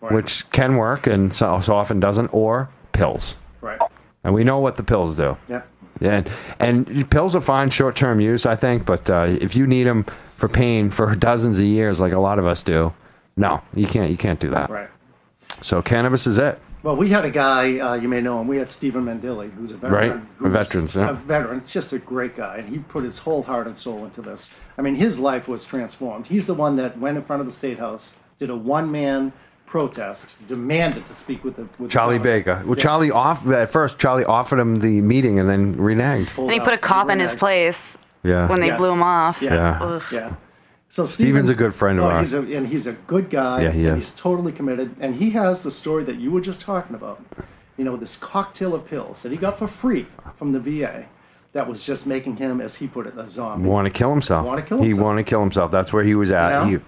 which 0.00 0.48
can 0.50 0.76
work 0.76 1.06
and 1.06 1.32
so, 1.32 1.60
so 1.60 1.74
often 1.74 2.00
doesn't, 2.00 2.28
or 2.28 2.68
pills. 2.92 3.36
Right. 3.60 3.80
And 4.22 4.34
we 4.34 4.44
know 4.44 4.58
what 4.58 4.76
the 4.76 4.82
pills 4.82 5.16
do. 5.16 5.36
Yeah. 5.48 5.62
And 6.00 6.28
and 6.58 7.10
pills 7.10 7.36
are 7.36 7.40
fine 7.40 7.70
short 7.70 7.94
term 7.96 8.20
use, 8.20 8.46
I 8.46 8.56
think. 8.56 8.84
But 8.84 9.08
uh, 9.08 9.26
if 9.28 9.54
you 9.54 9.66
need 9.66 9.84
them 9.84 10.04
for 10.36 10.48
pain 10.48 10.90
for 10.90 11.14
dozens 11.18 11.58
of 11.58 11.64
years, 11.64 12.00
like 12.00 12.12
a 12.12 12.18
lot 12.18 12.38
of 12.38 12.46
us 12.46 12.62
do, 12.62 12.92
no, 13.36 13.62
you 13.74 13.86
can't. 13.86 14.10
You 14.10 14.16
can't 14.16 14.40
do 14.40 14.50
that. 14.50 14.70
Right. 14.70 14.88
So 15.60 15.82
cannabis 15.82 16.26
is 16.26 16.38
it. 16.38 16.58
Well, 16.84 16.96
we 16.96 17.08
had 17.08 17.24
a 17.24 17.30
guy, 17.30 17.78
uh, 17.78 17.94
you 17.94 18.08
may 18.08 18.20
know 18.20 18.38
him. 18.42 18.46
We 18.46 18.58
had 18.58 18.70
Stephen 18.70 19.06
Mandile, 19.06 19.50
who's 19.50 19.72
a 19.72 19.78
veteran. 19.78 20.10
Right, 20.10 20.12
a 20.20 20.22
who's 20.36 20.52
veterans, 20.52 20.94
yeah. 20.94 21.08
A 21.08 21.12
veteran, 21.14 21.62
just 21.66 21.94
a 21.94 21.98
great 21.98 22.36
guy, 22.36 22.58
and 22.58 22.68
he 22.68 22.78
put 22.78 23.04
his 23.04 23.18
whole 23.20 23.42
heart 23.42 23.66
and 23.66 23.74
soul 23.74 24.04
into 24.04 24.20
this. 24.20 24.52
I 24.76 24.82
mean, 24.82 24.94
his 24.94 25.18
life 25.18 25.48
was 25.48 25.64
transformed. 25.64 26.26
He's 26.26 26.46
the 26.46 26.52
one 26.52 26.76
that 26.76 26.98
went 26.98 27.16
in 27.16 27.22
front 27.22 27.40
of 27.40 27.46
the 27.46 27.52
state 27.52 27.78
house, 27.78 28.18
did 28.38 28.50
a 28.50 28.54
one-man 28.56 29.32
protest, 29.64 30.46
demanded 30.46 31.06
to 31.06 31.14
speak 31.14 31.42
with 31.42 31.56
the 31.56 31.66
with 31.78 31.90
Charlie 31.90 32.18
governor. 32.18 32.38
Baker. 32.38 32.62
Well, 32.66 32.74
Charlie 32.76 33.10
off 33.10 33.46
at 33.48 33.70
first. 33.70 33.98
Charlie 33.98 34.26
offered 34.26 34.58
him 34.58 34.80
the 34.80 35.00
meeting 35.00 35.38
and 35.38 35.48
then 35.48 35.74
reneged. 35.76 36.36
And 36.36 36.52
he 36.52 36.60
put 36.60 36.74
a 36.74 36.78
cop 36.78 37.08
in 37.08 37.18
his 37.18 37.34
place 37.34 37.96
Yeah. 38.22 38.46
when 38.46 38.60
they 38.60 38.66
Yes. 38.68 38.78
blew 38.78 38.92
him 38.92 39.02
off. 39.02 39.40
Yeah. 39.40 39.54
Yeah. 39.54 39.78
Ugh. 39.82 40.02
Yeah. 40.12 40.32
So 40.94 41.06
Steven's 41.06 41.50
a 41.50 41.56
good 41.56 41.74
friend 41.74 41.98
of 41.98 42.04
oh, 42.04 42.08
ours. 42.10 42.30
He's 42.30 42.34
a, 42.34 42.56
and 42.56 42.68
he's 42.68 42.86
a 42.86 42.92
good 42.92 43.28
guy. 43.28 43.62
Yeah, 43.62 43.72
he 43.72 43.88
and 43.88 43.98
is. 43.98 44.10
He's 44.10 44.14
totally 44.14 44.52
committed. 44.52 44.94
And 45.00 45.16
he 45.16 45.30
has 45.30 45.60
the 45.60 45.70
story 45.72 46.04
that 46.04 46.20
you 46.20 46.30
were 46.30 46.40
just 46.40 46.60
talking 46.60 46.94
about. 46.94 47.20
You 47.76 47.82
know, 47.82 47.96
this 47.96 48.16
cocktail 48.16 48.76
of 48.76 48.86
pills 48.86 49.24
that 49.24 49.32
he 49.32 49.36
got 49.36 49.58
for 49.58 49.66
free 49.66 50.06
from 50.36 50.52
the 50.52 50.60
VA 50.60 51.06
that 51.52 51.68
was 51.68 51.84
just 51.84 52.06
making 52.06 52.36
him, 52.36 52.60
as 52.60 52.76
he 52.76 52.86
put 52.86 53.08
it, 53.08 53.18
a 53.18 53.26
zombie. 53.26 53.68
Want 53.68 53.88
to 53.88 53.92
kill 53.92 54.12
himself. 54.12 54.46
Wanna 54.46 54.62
kill 54.62 54.78
himself? 54.78 54.96
He 54.96 55.02
wanted 55.02 55.26
to 55.26 55.28
kill 55.28 55.40
himself. 55.40 55.72
That's 55.72 55.92
where 55.92 56.04
he 56.04 56.14
was 56.14 56.30
at. 56.30 56.64
Know? 56.64 56.78
He, 56.78 56.84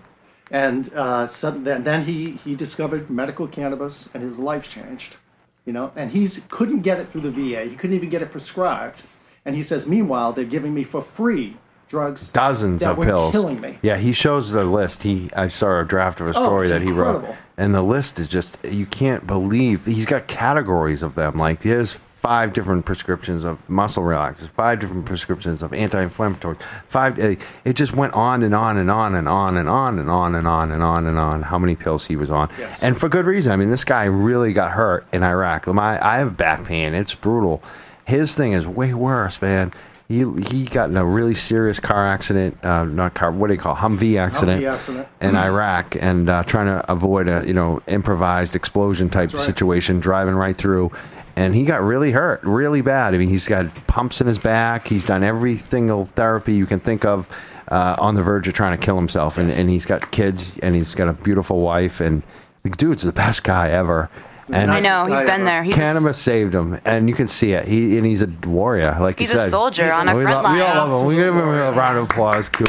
And 0.53 0.95
uh, 0.95 1.27
so 1.27 1.51
then, 1.51 1.83
then 1.83 2.05
he, 2.05 2.31
he 2.45 2.55
discovered 2.55 3.11
medical 3.11 3.49
cannabis 3.49 4.09
and 4.15 4.23
his 4.23 4.39
life 4.39 4.69
changed. 4.69 5.17
You 5.65 5.73
know, 5.73 5.91
and 5.97 6.13
he's 6.13 6.45
couldn't 6.49 6.83
get 6.83 7.01
it 7.01 7.09
through 7.09 7.23
the 7.23 7.33
VA. 7.33 7.65
He 7.65 7.75
couldn't 7.75 7.97
even 7.97 8.11
get 8.11 8.23
it 8.23 8.31
prescribed. 8.31 9.03
And 9.45 9.57
he 9.57 9.65
says, 9.65 9.85
meanwhile, 9.89 10.33
they're 10.33 10.45
giving 10.45 10.75
me 10.75 10.85
for 10.85 11.03
free 11.03 11.57
drugs. 11.89 12.29
dozens 12.29 12.81
that 12.83 12.91
of 12.93 12.99
were 12.99 13.05
pills. 13.05 13.33
killing 13.33 13.61
me. 13.61 13.79
Yeah, 13.83 13.97
he 13.97 14.13
shows 14.13 14.51
the 14.53 14.65
list. 14.65 15.03
He 15.03 15.31
I 15.37 15.49
saw 15.49 15.81
a 15.81 15.85
draft 15.85 16.21
of 16.21 16.27
a 16.27 16.35
story 16.35 16.67
Oh, 16.67 16.71
that 16.71 16.83
he 16.83 16.91
wrote, 16.91 17.25
and 17.57 17.75
the 17.75 17.83
list 17.83 18.19
is 18.19 18.29
just 18.29 18.59
you 18.65 18.87
can't 18.87 19.27
believe. 19.27 19.85
He's 19.87 20.07
got 20.07 20.27
categories 20.27 21.03
of 21.03 21.15
them. 21.15 21.37
Like 21.37 21.61
there's 21.61 21.93
five 21.93 22.53
different 22.53 22.85
prescriptions 22.85 23.45
of 23.45 23.69
muscle 23.71 24.03
relaxers, 24.03 24.49
five 24.49 24.81
different 24.81 25.05
prescriptions 25.05 25.63
of 25.63 25.73
anti-inflammatory, 25.73 26.57
Five. 26.89 27.21
eh, 27.21 27.37
It 27.65 27.75
just 27.75 27.95
went 27.95 28.15
on 28.15 28.43
and 28.43 28.53
on 28.53 28.79
and 28.79 28.91
on 28.91 29.15
and 29.15 29.29
on 29.29 29.57
and 29.57 29.69
on 29.69 29.99
and 30.01 30.09
on 30.11 30.35
and 30.35 30.47
on 30.49 30.73
and 30.73 30.83
on 30.83 31.07
and 31.07 31.19
on. 31.19 31.43
How 31.43 31.59
many 31.59 31.77
pills 31.77 32.07
he 32.07 32.17
was 32.17 32.29
on, 32.31 32.49
Yes. 32.59 32.83
and 32.83 32.99
for 32.99 33.09
good 33.09 33.27
reason. 33.27 33.53
I 33.53 33.57
mean, 33.57 33.71
this 33.71 33.85
guy 33.85 34.07
really 34.07 34.53
got 34.53 34.73
hurt 34.73 35.07
in 35.13 35.23
Iraq. 35.23 35.69
My 35.69 36.05
I 36.05 36.19
have 36.19 36.37
back 36.37 36.65
pain. 36.65 36.95
It's 36.95 37.15
brutal. 37.15 37.63
His 38.07 38.35
thing 38.35 38.53
is 38.55 38.67
way 38.67 38.93
worse, 38.93 39.41
man. 39.41 39.73
He 40.09 40.25
he 40.51 40.67
got 40.67 40.89
in 40.89 40.97
a 40.97 41.05
really 41.05 41.35
serious 41.35 41.81
car 41.81 42.07
accident, 42.07 42.65
uh, 42.65 42.85
not 42.85 43.15
car. 43.15 43.33
What 43.33 43.49
do 43.49 43.55
you 43.55 43.61
call 43.61 43.75
it? 43.75 43.79
Humvee 43.79 44.19
accident, 44.19 44.63
Humvee 44.63 44.73
accident. 44.73 45.09
in 45.21 45.35
Iraq, 45.37 45.97
and 45.99 46.29
uh, 46.29 46.45
trying 46.45 46.67
to 46.67 46.91
avoid 46.91 47.29
a 47.29 47.45
you 47.45 47.55
know 47.55 47.83
improvised 47.89 48.55
explosion 48.55 49.11
type 49.11 49.33
right. 49.33 49.43
situation, 49.43 49.99
driving 49.99 50.37
right 50.37 50.57
through, 50.57 50.93
and 51.35 51.57
he 51.57 51.65
got 51.65 51.83
really 51.83 52.13
hurt, 52.13 52.41
really 52.45 52.83
bad. 52.83 53.15
I 53.15 53.19
mean, 53.19 53.29
he's 53.29 53.49
got 53.49 53.67
pumps 53.89 54.21
in 54.21 54.29
his 54.29 54.39
back. 54.39 54.87
He's 54.87 55.07
done 55.07 55.25
every 55.25 55.59
single 55.59 56.07
therapy 56.15 56.55
you 56.55 56.67
can 56.67 56.81
think 56.81 57.05
of. 57.05 57.29
Uh, 57.69 57.97
on 57.99 58.15
the 58.15 58.23
verge 58.23 58.47
of 58.47 58.55
trying 58.55 58.79
to 58.79 58.87
kill 58.87 58.95
himself, 58.95 59.39
and, 59.39 59.51
and 59.51 59.69
he's 59.69 59.85
got 59.85 60.13
kids, 60.13 60.57
and 60.63 60.77
he's 60.77 60.95
got 60.95 61.09
a 61.09 61.13
beautiful 61.13 61.63
wife, 61.63 62.01
and 62.01 62.23
the 62.63 62.71
dude's 62.71 63.03
the 63.03 63.13
best 63.13 63.43
guy 63.43 63.71
ever. 63.71 64.09
And 64.53 64.71
I 64.71 64.81
know 64.81 65.07
he's 65.07 65.23
been 65.25 65.45
there. 65.45 65.63
He's 65.65 65.75
a- 65.75 65.79
Cannabis 65.81 66.19
saved 66.19 66.55
him, 66.55 66.79
and 66.85 67.09
you 67.09 67.15
can 67.15 67.27
see 67.29 67.53
it. 67.53 67.67
He 67.67 67.97
and 67.99 68.07
he's 68.07 68.23
a 68.23 68.29
warrior, 68.47 68.97
like 69.01 69.19
He's 69.19 69.31
you 69.31 69.37
a 69.37 69.39
said. 69.39 69.51
soldier 69.51 69.93
on 69.93 70.09
a 70.09 70.13
front 70.13 70.45
lo- 70.45 70.53
we 70.53 70.61
all 70.61 70.69
line. 70.69 70.77
love 70.91 71.01
him. 71.03 71.07
We 71.09 71.17
give 71.17 71.35
him 71.35 71.49
a 71.49 71.73
round 71.73 71.99
of 71.99 72.05
applause 72.05 72.49
to, 72.51 72.65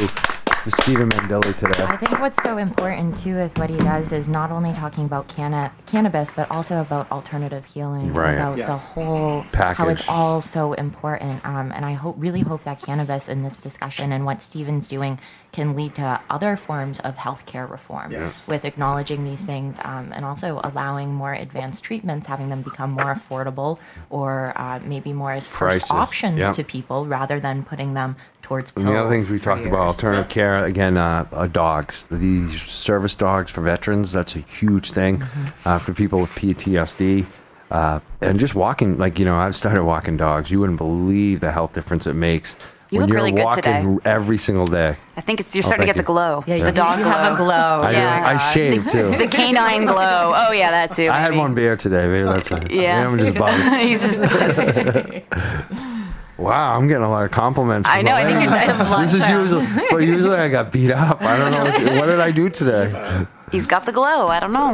to 0.70 0.82
Stephen 0.82 1.08
Mandile 1.10 1.56
today. 1.56 1.82
I 1.84 1.96
think 1.96 2.20
what's 2.20 2.42
so 2.44 2.58
important 2.58 3.18
too 3.18 3.36
with 3.36 3.58
what 3.58 3.70
he 3.70 3.78
does 3.78 4.12
is 4.12 4.28
not 4.28 4.52
only 4.52 4.74
talking 4.74 5.06
about 5.06 5.28
canna- 5.30 5.72
cannabis, 5.86 6.34
but 6.34 6.50
also 6.52 6.82
about 6.82 7.10
alternative 7.10 7.64
healing, 7.66 8.14
Right. 8.14 8.34
about 8.34 8.54
the 8.58 8.60
Yes. 8.64 8.84
whole 8.84 9.46
how 9.54 9.88
it's 9.88 10.04
all 10.10 10.42
so 10.42 10.74
important. 10.74 11.46
Um, 11.46 11.72
and 11.72 11.86
I 11.86 11.94
hope, 11.94 12.16
really 12.20 12.42
hope 12.42 12.64
that 12.64 12.82
cannabis 12.82 13.30
in 13.30 13.44
this 13.44 13.56
discussion 13.56 14.12
and 14.12 14.26
what 14.26 14.42
Steven's 14.42 14.88
doing 14.88 15.20
can 15.54 15.74
lead 15.76 15.96
to 15.96 16.20
other 16.30 16.58
forms 16.58 17.00
of 17.00 17.16
healthcare 17.16 17.70
reform 17.70 18.12
Yes. 18.12 18.44
with 18.46 18.66
acknowledging 18.66 19.24
these 19.24 19.46
things 19.46 19.78
um, 19.86 20.12
and 20.14 20.26
also 20.26 20.60
allowing 20.66 21.14
more 21.14 21.34
advanced 21.34 21.84
treatments, 21.84 22.28
having 22.28 22.50
them 22.50 22.62
become 22.62 22.92
more 22.92 23.16
affordable 23.16 23.80
or 24.10 24.52
uh, 24.58 24.80
maybe 24.84 25.14
more 25.14 25.32
as 25.32 25.48
first 25.48 25.88
Prices. 25.88 25.92
options 25.92 26.40
Yep. 26.40 26.54
to 26.56 26.64
people 26.66 27.06
rather 27.06 27.40
than 27.40 27.64
putting 27.64 27.94
them 27.94 28.18
towards. 28.48 28.72
And 28.76 28.88
the 28.88 28.96
other 28.96 29.10
things 29.10 29.30
we 29.30 29.40
talked 29.40 29.66
about, 29.66 29.86
years. 29.86 29.96
alternative 29.96 30.30
care, 30.30 30.64
again, 30.64 30.98
uh, 30.98 31.26
uh, 31.32 31.48
dogs. 31.48 32.06
These 32.10 32.62
service 32.62 33.16
dogs 33.16 33.52
for 33.52 33.62
veterans, 33.62 34.12
that's 34.12 34.36
a 34.36 34.40
huge 34.40 34.92
thing 34.92 35.20
Mm-hmm. 35.20 35.70
uh, 35.70 35.80
for 35.80 35.94
people 35.94 36.20
with 36.20 36.32
PTSD. 36.32 37.26
Uh, 37.70 38.00
and 38.22 38.40
just 38.40 38.56
walking, 38.56 38.98
like, 38.98 39.20
you 39.20 39.26
know, 39.26 39.36
I've 39.36 39.56
started 39.56 39.84
walking 39.84 40.16
dogs. 40.16 40.50
You 40.50 40.60
wouldn't 40.62 40.78
believe 40.78 41.42
the 41.42 41.52
health 41.52 41.74
difference 41.74 42.08
it 42.08 42.14
makes 42.14 42.56
You 42.92 43.00
when 43.00 43.02
look 43.02 43.10
you're 43.10 43.18
really 43.18 43.32
good 43.34 43.44
walking 43.44 43.64
today. 43.64 43.98
every 44.06 44.38
single 44.38 44.66
day. 44.66 44.96
I 45.18 45.22
think 45.22 45.42
it's 45.42 45.54
you're 45.54 45.64
starting 45.64 45.86
to 45.88 45.94
thank 45.94 45.98
get 45.98 46.02
the 46.02 46.14
glow. 46.14 46.46
Yeah, 46.48 46.60
the 46.60 46.68
you, 46.68 46.72
dog 46.72 47.00
you 47.00 47.04
glow. 47.04 47.12
have 47.14 47.34
a 47.34 47.36
glow. 47.36 47.82
I, 47.84 47.92
do. 47.92 47.98
Yeah. 47.98 48.24
I 48.26 48.38
shave 48.54 48.88
too. 48.90 49.10
The 49.18 49.28
canine 49.28 49.86
glow. 49.86 50.32
Oh 50.34 50.54
yeah, 50.54 50.72
that 50.72 50.94
too. 50.94 51.10
I 51.10 51.20
had 51.20 51.36
one 51.36 51.54
beer 51.54 51.76
today. 51.76 52.08
Maybe 52.08 52.24
that's 52.24 52.50
it. 52.52 52.72
Yeah. 52.72 53.06
I'm 53.06 53.20
just 53.20 53.38
buzzed. 53.38 53.76
He's 53.82 54.02
just 54.02 54.22
pissed. 54.24 54.82
Wow, 56.38 56.78
I'm 56.78 56.88
getting 56.88 57.04
a 57.04 57.10
lot 57.10 57.26
of 57.26 57.32
compliments. 57.32 57.88
I 57.90 58.02
know. 58.02 58.12
I 58.14 58.24
my- 58.24 58.30
think 58.46 58.52
it's, 58.52 58.80
a 58.80 58.84
lot. 58.90 59.02
this 59.02 59.14
is 59.14 59.28
usually, 59.30 59.68
but 59.90 59.98
usually 59.98 60.36
I 60.38 60.50
got 60.50 60.72
beat 60.72 60.92
up. 60.92 61.22
I 61.22 61.38
don't 61.38 61.52
know 61.52 61.64
what, 61.64 62.00
what 62.02 62.06
did 62.08 62.20
I 62.20 62.30
do 62.32 62.50
today. 62.50 63.26
he's 63.52 63.66
got 63.66 63.86
the 63.86 63.92
glow. 63.92 64.28
I 64.28 64.40
don't 64.40 64.54
know. 64.54 64.74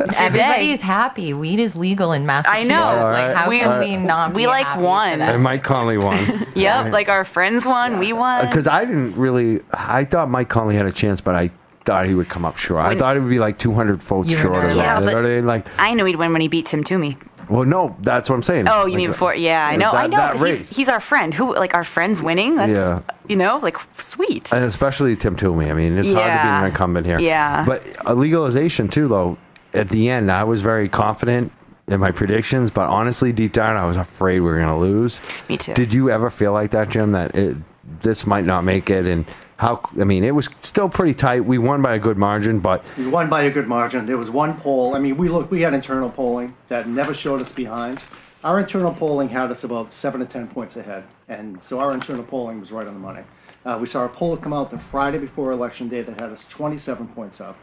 It's 0.00 0.18
your. 0.20 0.28
Everybody's 0.28 0.80
happy. 0.80 1.32
Weed 1.32 1.60
is 1.60 1.76
legal 1.76 2.12
in 2.12 2.26
Massachusetts. 2.26 2.64
I 2.64 2.68
know. 2.68 2.82
Alright. 2.82 3.28
Like, 3.28 3.36
how 3.36 3.48
We- 3.48 3.60
can 3.60 3.78
we 3.78 3.96
not? 3.96 4.34
we 4.34 4.42
be 4.42 4.46
like 4.48 4.66
happy 4.66 4.82
won. 4.82 5.12
for 5.12 5.18
that? 5.18 5.34
And 5.34 5.42
Mike 5.42 5.62
Connolly 5.62 5.98
won. 5.98 6.46
Yep, 6.56 6.92
like 6.92 7.08
our 7.08 7.24
friends 7.24 7.64
won. 7.64 7.98
We 7.98 8.12
won. 8.12 8.44
Uh, 8.44 8.48
because 8.48 8.66
I 8.66 8.84
didn't 8.84 9.14
really, 9.14 9.60
I 9.72 10.04
thought 10.04 10.28
Mike 10.30 10.48
Connolly 10.48 10.74
had 10.76 10.86
a 10.86 10.92
chance, 10.92 11.20
but 11.20 11.34
I, 11.34 11.50
thought 11.84 12.06
he 12.06 12.14
would 12.14 12.30
come 12.30 12.46
up 12.46 12.56
short. 12.56 12.82
I 12.82 12.96
thought 12.96 13.14
it 13.14 13.20
would 13.20 13.28
be 13.28 13.38
like 13.38 13.58
200 13.58 14.02
votes 14.02 14.30
short 14.30 14.56
of 14.56 14.62
that. 14.62 14.76
Yeah, 14.76 15.00
but- 15.00 15.14
I 15.16 15.20
mean? 15.20 15.44
Like, 15.46 15.66
I 15.78 15.92
knew 15.92 16.06
he'd 16.06 16.16
win 16.16 16.32
when 16.32 16.40
he 16.40 16.48
beat 16.48 16.64
Tim 16.64 16.82
Toomey. 16.82 17.18
Well, 17.48 17.64
no, 17.64 17.96
that's 18.00 18.28
what 18.30 18.36
I'm 18.36 18.42
saying. 18.42 18.66
Oh, 18.68 18.86
you 18.86 18.92
Like, 18.92 18.96
mean 18.96 19.08
before? 19.08 19.34
Yeah, 19.34 19.66
I 19.66 19.76
know. 19.76 19.92
that- 19.92 20.04
I 20.04 20.06
know. 20.06 20.16
that 20.16 20.32
'cause 20.32 20.42
race. 20.42 20.68
He's, 20.68 20.76
he's 20.76 20.88
our 20.88 21.00
friend. 21.00 21.32
Who 21.34 21.54
like 21.54 21.74
our 21.74 21.84
friends 21.84 22.22
winning? 22.22 22.56
That's 22.56 22.72
Yeah. 22.72 23.00
you 23.28 23.36
know 23.36 23.58
like 23.62 23.76
sweet. 23.98 24.52
And 24.52 24.64
especially 24.64 25.16
Tim 25.16 25.36
Toomey. 25.36 25.70
I 25.70 25.74
mean, 25.74 25.98
it's 25.98 26.12
hard 26.12 26.24
to 26.24 26.42
be 26.42 26.48
an 26.48 26.64
incumbent 26.64 27.06
here. 27.06 27.18
Yeah. 27.18 27.64
But 27.66 27.82
uh, 28.06 28.14
legalization 28.14 28.88
too, 28.88 29.08
though. 29.08 29.38
At 29.72 29.88
the 29.88 30.08
end, 30.08 30.30
I 30.30 30.44
was 30.44 30.62
very 30.62 30.88
confident 30.88 31.50
in 31.88 31.98
my 32.00 32.12
predictions, 32.12 32.70
but 32.70 32.86
honestly, 32.88 33.32
deep 33.32 33.52
down, 33.52 33.76
I 33.76 33.84
was 33.86 33.96
afraid 33.96 34.40
we 34.40 34.46
were 34.46 34.56
going 34.56 34.68
to 34.68 34.76
lose. 34.76 35.20
Me 35.48 35.56
too. 35.56 35.74
Did 35.74 35.92
you 35.92 36.10
ever 36.10 36.30
feel 36.30 36.52
like 36.52 36.70
that, 36.70 36.88
Jim? 36.90 37.12
That 37.12 37.34
it, 37.34 37.56
this 38.02 38.26
might 38.26 38.44
not 38.44 38.62
make 38.64 38.88
it, 38.88 39.04
and 39.06 39.26
how? 39.64 39.80
I 40.00 40.04
mean, 40.04 40.24
it 40.24 40.34
was 40.34 40.48
still 40.60 40.88
pretty 40.88 41.14
tight. 41.14 41.44
We 41.44 41.58
won 41.58 41.80
by 41.82 41.94
a 41.94 41.98
good 41.98 42.18
margin, 42.18 42.60
but 42.60 42.84
We 42.98 43.06
won 43.08 43.28
by 43.30 43.42
a 43.44 43.50
good 43.50 43.66
margin. 43.66 44.04
There 44.04 44.18
was 44.18 44.30
one 44.30 44.54
poll. 44.60 44.94
I 44.94 44.98
mean, 44.98 45.16
we 45.16 45.28
looked. 45.28 45.50
We 45.50 45.62
had 45.62 45.72
internal 45.74 46.10
polling 46.10 46.54
that 46.68 46.86
never 46.88 47.14
showed 47.14 47.40
us 47.40 47.50
behind. 47.52 48.00
Our 48.44 48.60
internal 48.60 48.92
polling 48.92 49.30
had 49.30 49.50
us 49.50 49.64
about 49.64 49.92
seven 49.92 50.20
to 50.20 50.26
ten 50.26 50.46
points 50.48 50.76
ahead, 50.76 51.04
and 51.28 51.62
so 51.62 51.80
our 51.80 51.92
internal 51.92 52.24
polling 52.24 52.60
was 52.60 52.70
right 52.72 52.86
on 52.86 52.92
the 52.94 53.00
money. 53.00 53.22
Uh, 53.64 53.78
we 53.80 53.86
saw 53.86 54.04
a 54.04 54.08
poll 54.08 54.36
come 54.36 54.52
out 54.52 54.70
the 54.70 54.78
Friday 54.78 55.16
before 55.18 55.50
election 55.52 55.88
day 55.88 56.02
that 56.02 56.20
had 56.20 56.30
us 56.30 56.46
twenty-seven 56.46 57.08
points 57.08 57.40
up. 57.40 57.56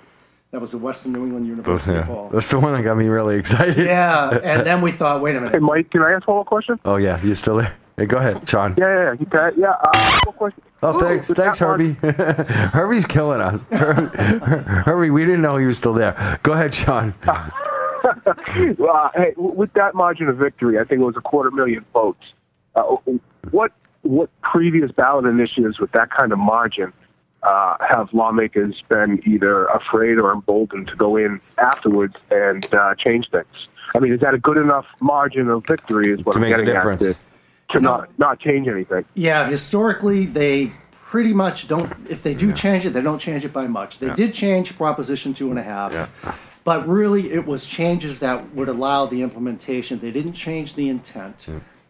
That 0.49 0.59
was 0.59 0.71
the 0.71 0.79
Western 0.79 1.13
New 1.13 1.23
England 1.23 1.45
University 1.47 1.93
yeah, 1.97 2.05
poll. 2.07 2.29
that's 2.33 2.49
the 2.49 2.59
one 2.59 2.73
that 2.73 2.81
got 2.83 2.97
me 2.97 3.05
really 3.07 3.35
excited. 3.37 3.85
Yeah, 3.85 4.37
and 4.43 4.65
then 4.65 4.81
we 4.81 4.91
thought, 4.91 5.21
wait 5.21 5.35
a 5.35 5.39
Hey, 5.39 5.45
minute. 5.45 5.61
Mike, 5.61 5.91
can 5.91 6.01
I 6.01 6.11
ask 6.13 6.27
one 6.27 6.35
more 6.37 6.45
question? 6.45 6.79
Oh 6.83 6.95
yeah, 6.97 7.21
you're 7.23 7.35
still 7.35 7.57
there? 7.57 7.73
Hey, 7.95 8.05
go 8.07 8.17
ahead, 8.17 8.49
Sean. 8.49 8.73
Yeah, 8.77 8.85
yeah, 8.87 9.03
yeah. 9.03 9.13
You 9.19 9.25
can- 9.27 9.53
yeah 9.57 9.69
uh, 9.83 10.19
one 10.25 10.35
question. 10.35 10.63
Oh, 10.83 10.99
thanks, 10.99 11.27
thanks, 11.27 11.59
that 11.59 11.65
Herbie. 11.65 11.93
Herbie's 12.73 13.05
killing 13.05 13.39
us. 13.39 13.61
Herbie, 13.71 15.11
we 15.11 15.25
didn't 15.25 15.41
know 15.41 15.57
he 15.57 15.65
was 15.67 15.77
still 15.77 15.93
there. 15.93 16.39
Go 16.43 16.53
ahead, 16.53 16.73
Sean. 16.73 17.13
Uh, 18.03 19.09
hey, 19.15 19.33
with 19.37 19.71
that 19.73 19.93
margin 19.93 20.27
of 20.27 20.35
victory, 20.37 20.79
I 20.79 20.83
think 20.83 21.01
it 21.01 21.05
was 21.05 21.15
a 21.15 21.21
quarter 21.21 21.51
million 21.51 21.85
votes. 21.93 22.23
Uh, 22.75 22.95
what 23.51 23.71
what 24.01 24.29
previous 24.41 24.91
ballot 24.91 25.25
initiatives 25.25 25.79
with 25.79 25.91
that 25.91 26.09
kind 26.09 26.31
of 26.33 26.39
margin 26.39 26.91
uh, 27.43 27.77
have 27.79 28.11
lawmakers 28.11 28.81
been 28.89 29.21
either 29.25 29.65
afraid 29.67 30.17
or 30.17 30.33
emboldened 30.33 30.87
to 30.87 30.95
go 30.95 31.15
in 31.15 31.39
afterwards 31.59 32.17
and 32.31 32.65
uh, 32.73 32.95
change 32.95 33.29
things? 33.29 33.67
I 33.95 33.99
mean, 33.99 34.11
is 34.13 34.19
that 34.21 34.33
a 34.33 34.39
good 34.39 34.57
enough 34.57 34.87
margin 34.99 35.47
of 35.49 35.63
victory? 35.67 36.11
Is 36.11 36.25
what 36.25 36.33
To 36.33 36.37
I'm 36.39 36.41
make 36.41 36.57
a 36.57 36.65
difference. 36.65 37.03
at 37.03 37.15
to, 37.15 37.19
to 37.71 37.79
not 37.79 38.09
not 38.17 38.39
change 38.39 38.67
anything. 38.67 39.05
Yeah, 39.13 39.47
historically, 39.47 40.25
they 40.25 40.71
pretty 40.91 41.33
much 41.33 41.67
don't, 41.67 41.91
if 42.09 42.23
they 42.23 42.33
do 42.33 42.53
change 42.53 42.85
it, 42.85 42.91
they 42.91 43.01
don't 43.01 43.19
change 43.19 43.43
it 43.43 43.51
by 43.51 43.67
much. 43.67 43.99
They 43.99 44.13
did 44.13 44.33
change 44.33 44.77
Proposition 44.77 45.33
Two 45.33 45.49
and 45.49 45.59
a 45.59 45.63
Half. 45.63 45.93
But 46.63 46.87
really, 46.87 47.31
it 47.31 47.45
was 47.45 47.65
changes 47.65 48.19
that 48.19 48.53
would 48.53 48.69
allow 48.69 49.07
the 49.07 49.23
implementation. 49.23 49.99
They 49.99 50.11
didn't 50.11 50.33
change 50.33 50.75
the 50.75 50.89
intent. 50.89 51.47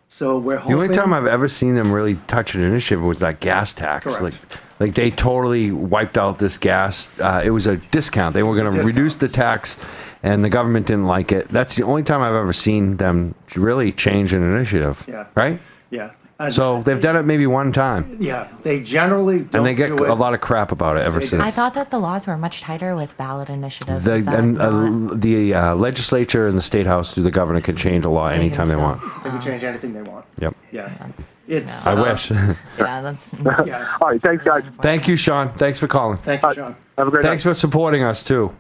So 0.08 0.40
we're 0.40 0.60
The 0.60 0.74
only 0.74 0.90
time 0.90 1.14
I've 1.14 1.28
ever 1.28 1.48
seen 1.48 1.76
them 1.76 1.91
really 1.91 2.16
touch 2.28 2.56
an 2.56 2.64
initiative 2.64 3.03
was 3.03 3.20
that 3.20 3.40
gas 3.40 3.74
tax. 3.74 4.03
Correct. 4.03 4.22
Like, 4.22 4.34
like 4.80 4.95
they 4.95 5.12
totally 5.12 5.72
wiped 5.72 6.18
out 6.18 6.40
this 6.40 6.58
gas. 6.58 7.18
Uh, 7.20 7.41
it 7.45 7.52
was 7.52 7.66
a 7.66 7.78
discount. 7.78 8.34
They 8.34 8.44
were 8.44 8.56
going 8.56 8.74
to 8.74 8.84
reduce 8.84 9.16
the 9.16 9.30
tax, 9.30 9.78
and 10.23 10.43
the 10.43 10.49
government 10.49 10.88
didn't 10.88 11.06
like 11.07 11.31
it. 11.31 11.48
That's 11.49 11.76
the 11.76 11.84
only 11.84 12.03
time 12.03 12.22
I've 12.22 12.35
ever 12.35 12.53
seen 12.53 12.98
them 12.98 13.35
really 13.56 13.91
change 13.91 14.34
an 14.34 14.43
initiative. 14.43 15.03
Yeah. 15.07 15.26
Right. 15.35 15.60
Yeah. 15.89 16.11
And- 16.39 16.52
So 16.53 16.81
they've 16.81 16.99
done 16.99 17.15
it 17.18 17.23
maybe 17.23 17.45
one 17.45 17.72
time, 17.72 18.18
Yeah, 18.19 18.48
they 18.64 18.81
generally 18.81 19.41
don't 19.41 19.57
and 19.60 19.65
they 19.68 19.76
get 19.76 19.95
do 19.95 20.11
a 20.11 20.15
lot 20.15 20.34
of 20.34 20.41
crap 20.41 20.72
about 20.72 20.98
it 20.98 21.03
ever 21.03 21.19
They 21.19 21.27
since. 21.27 21.43
I 21.43 21.52
thought 21.52 21.76
that 21.76 21.91
the 21.91 21.99
laws 21.99 22.26
were 22.26 22.35
much 22.35 22.61
tighter 22.61 22.95
with 22.95 23.15
ballot 23.15 23.48
initiatives. 23.49 24.03
the 24.06 24.23
and, 24.35 24.60
uh, 24.60 25.14
the 25.14 25.53
uh, 25.53 25.76
legislature 25.76 26.48
and 26.48 26.57
the 26.57 26.61
state 26.64 26.88
house 26.88 27.14
through 27.14 27.23
the 27.26 27.31
governor 27.31 27.61
can 27.61 27.76
change 27.76 28.06
a 28.06 28.10
law 28.10 28.30
They 28.30 28.38
anytime 28.38 28.69
they 28.69 28.73
still- 28.73 28.81
want. 28.84 29.02
They 29.23 29.30
can 29.30 29.39
change 29.41 29.64
anything 29.64 29.93
they 29.93 30.02
want. 30.02 30.26
Yep. 30.39 30.56
Yeah. 30.72 30.88
That's- 30.99 31.35
It's. 31.48 31.85
I 31.85 31.93
uh, 31.93 32.02
wish. 32.11 32.31
yeah, 32.80 33.02
that's 33.02 33.30
Yeah. 33.65 33.98
All 34.02 34.07
right, 34.10 34.19
thanks, 34.23 34.43
guys. 34.43 34.64
Thank 34.81 35.07
you, 35.07 35.18
Sean. 35.18 35.49
Thanks 35.53 35.77
for 35.77 35.88
calling. 35.88 36.18
Thank 36.19 36.41
you, 36.41 36.53
Sean. 36.56 36.76
Have 36.98 37.07
a 37.07 37.11
great 37.11 37.22
Thanks 37.23 37.45
night. 37.45 37.52
for 37.53 37.57
supporting 37.60 38.02
us 38.02 38.23
too. 38.23 38.52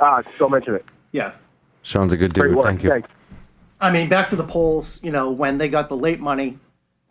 Ah, 0.00 0.22
don't 0.38 0.50
mention 0.50 0.74
it. 0.74 0.84
Yeah. 1.12 1.32
Sean's 1.82 2.12
a 2.12 2.16
good 2.16 2.34
Great 2.34 2.48
dude. 2.48 2.56
work. 2.56 2.66
Thank 2.66 2.82
you. 2.82 2.90
Thanks. 2.90 3.08
I 3.80 3.90
mean, 3.90 4.08
back 4.08 4.28
to 4.30 4.36
the 4.36 4.44
polls. 4.44 5.02
You 5.02 5.10
know, 5.10 5.30
when 5.30 5.58
they 5.58 5.68
got 5.68 5.88
the 5.88 5.96
late 5.96 6.20
money, 6.20 6.58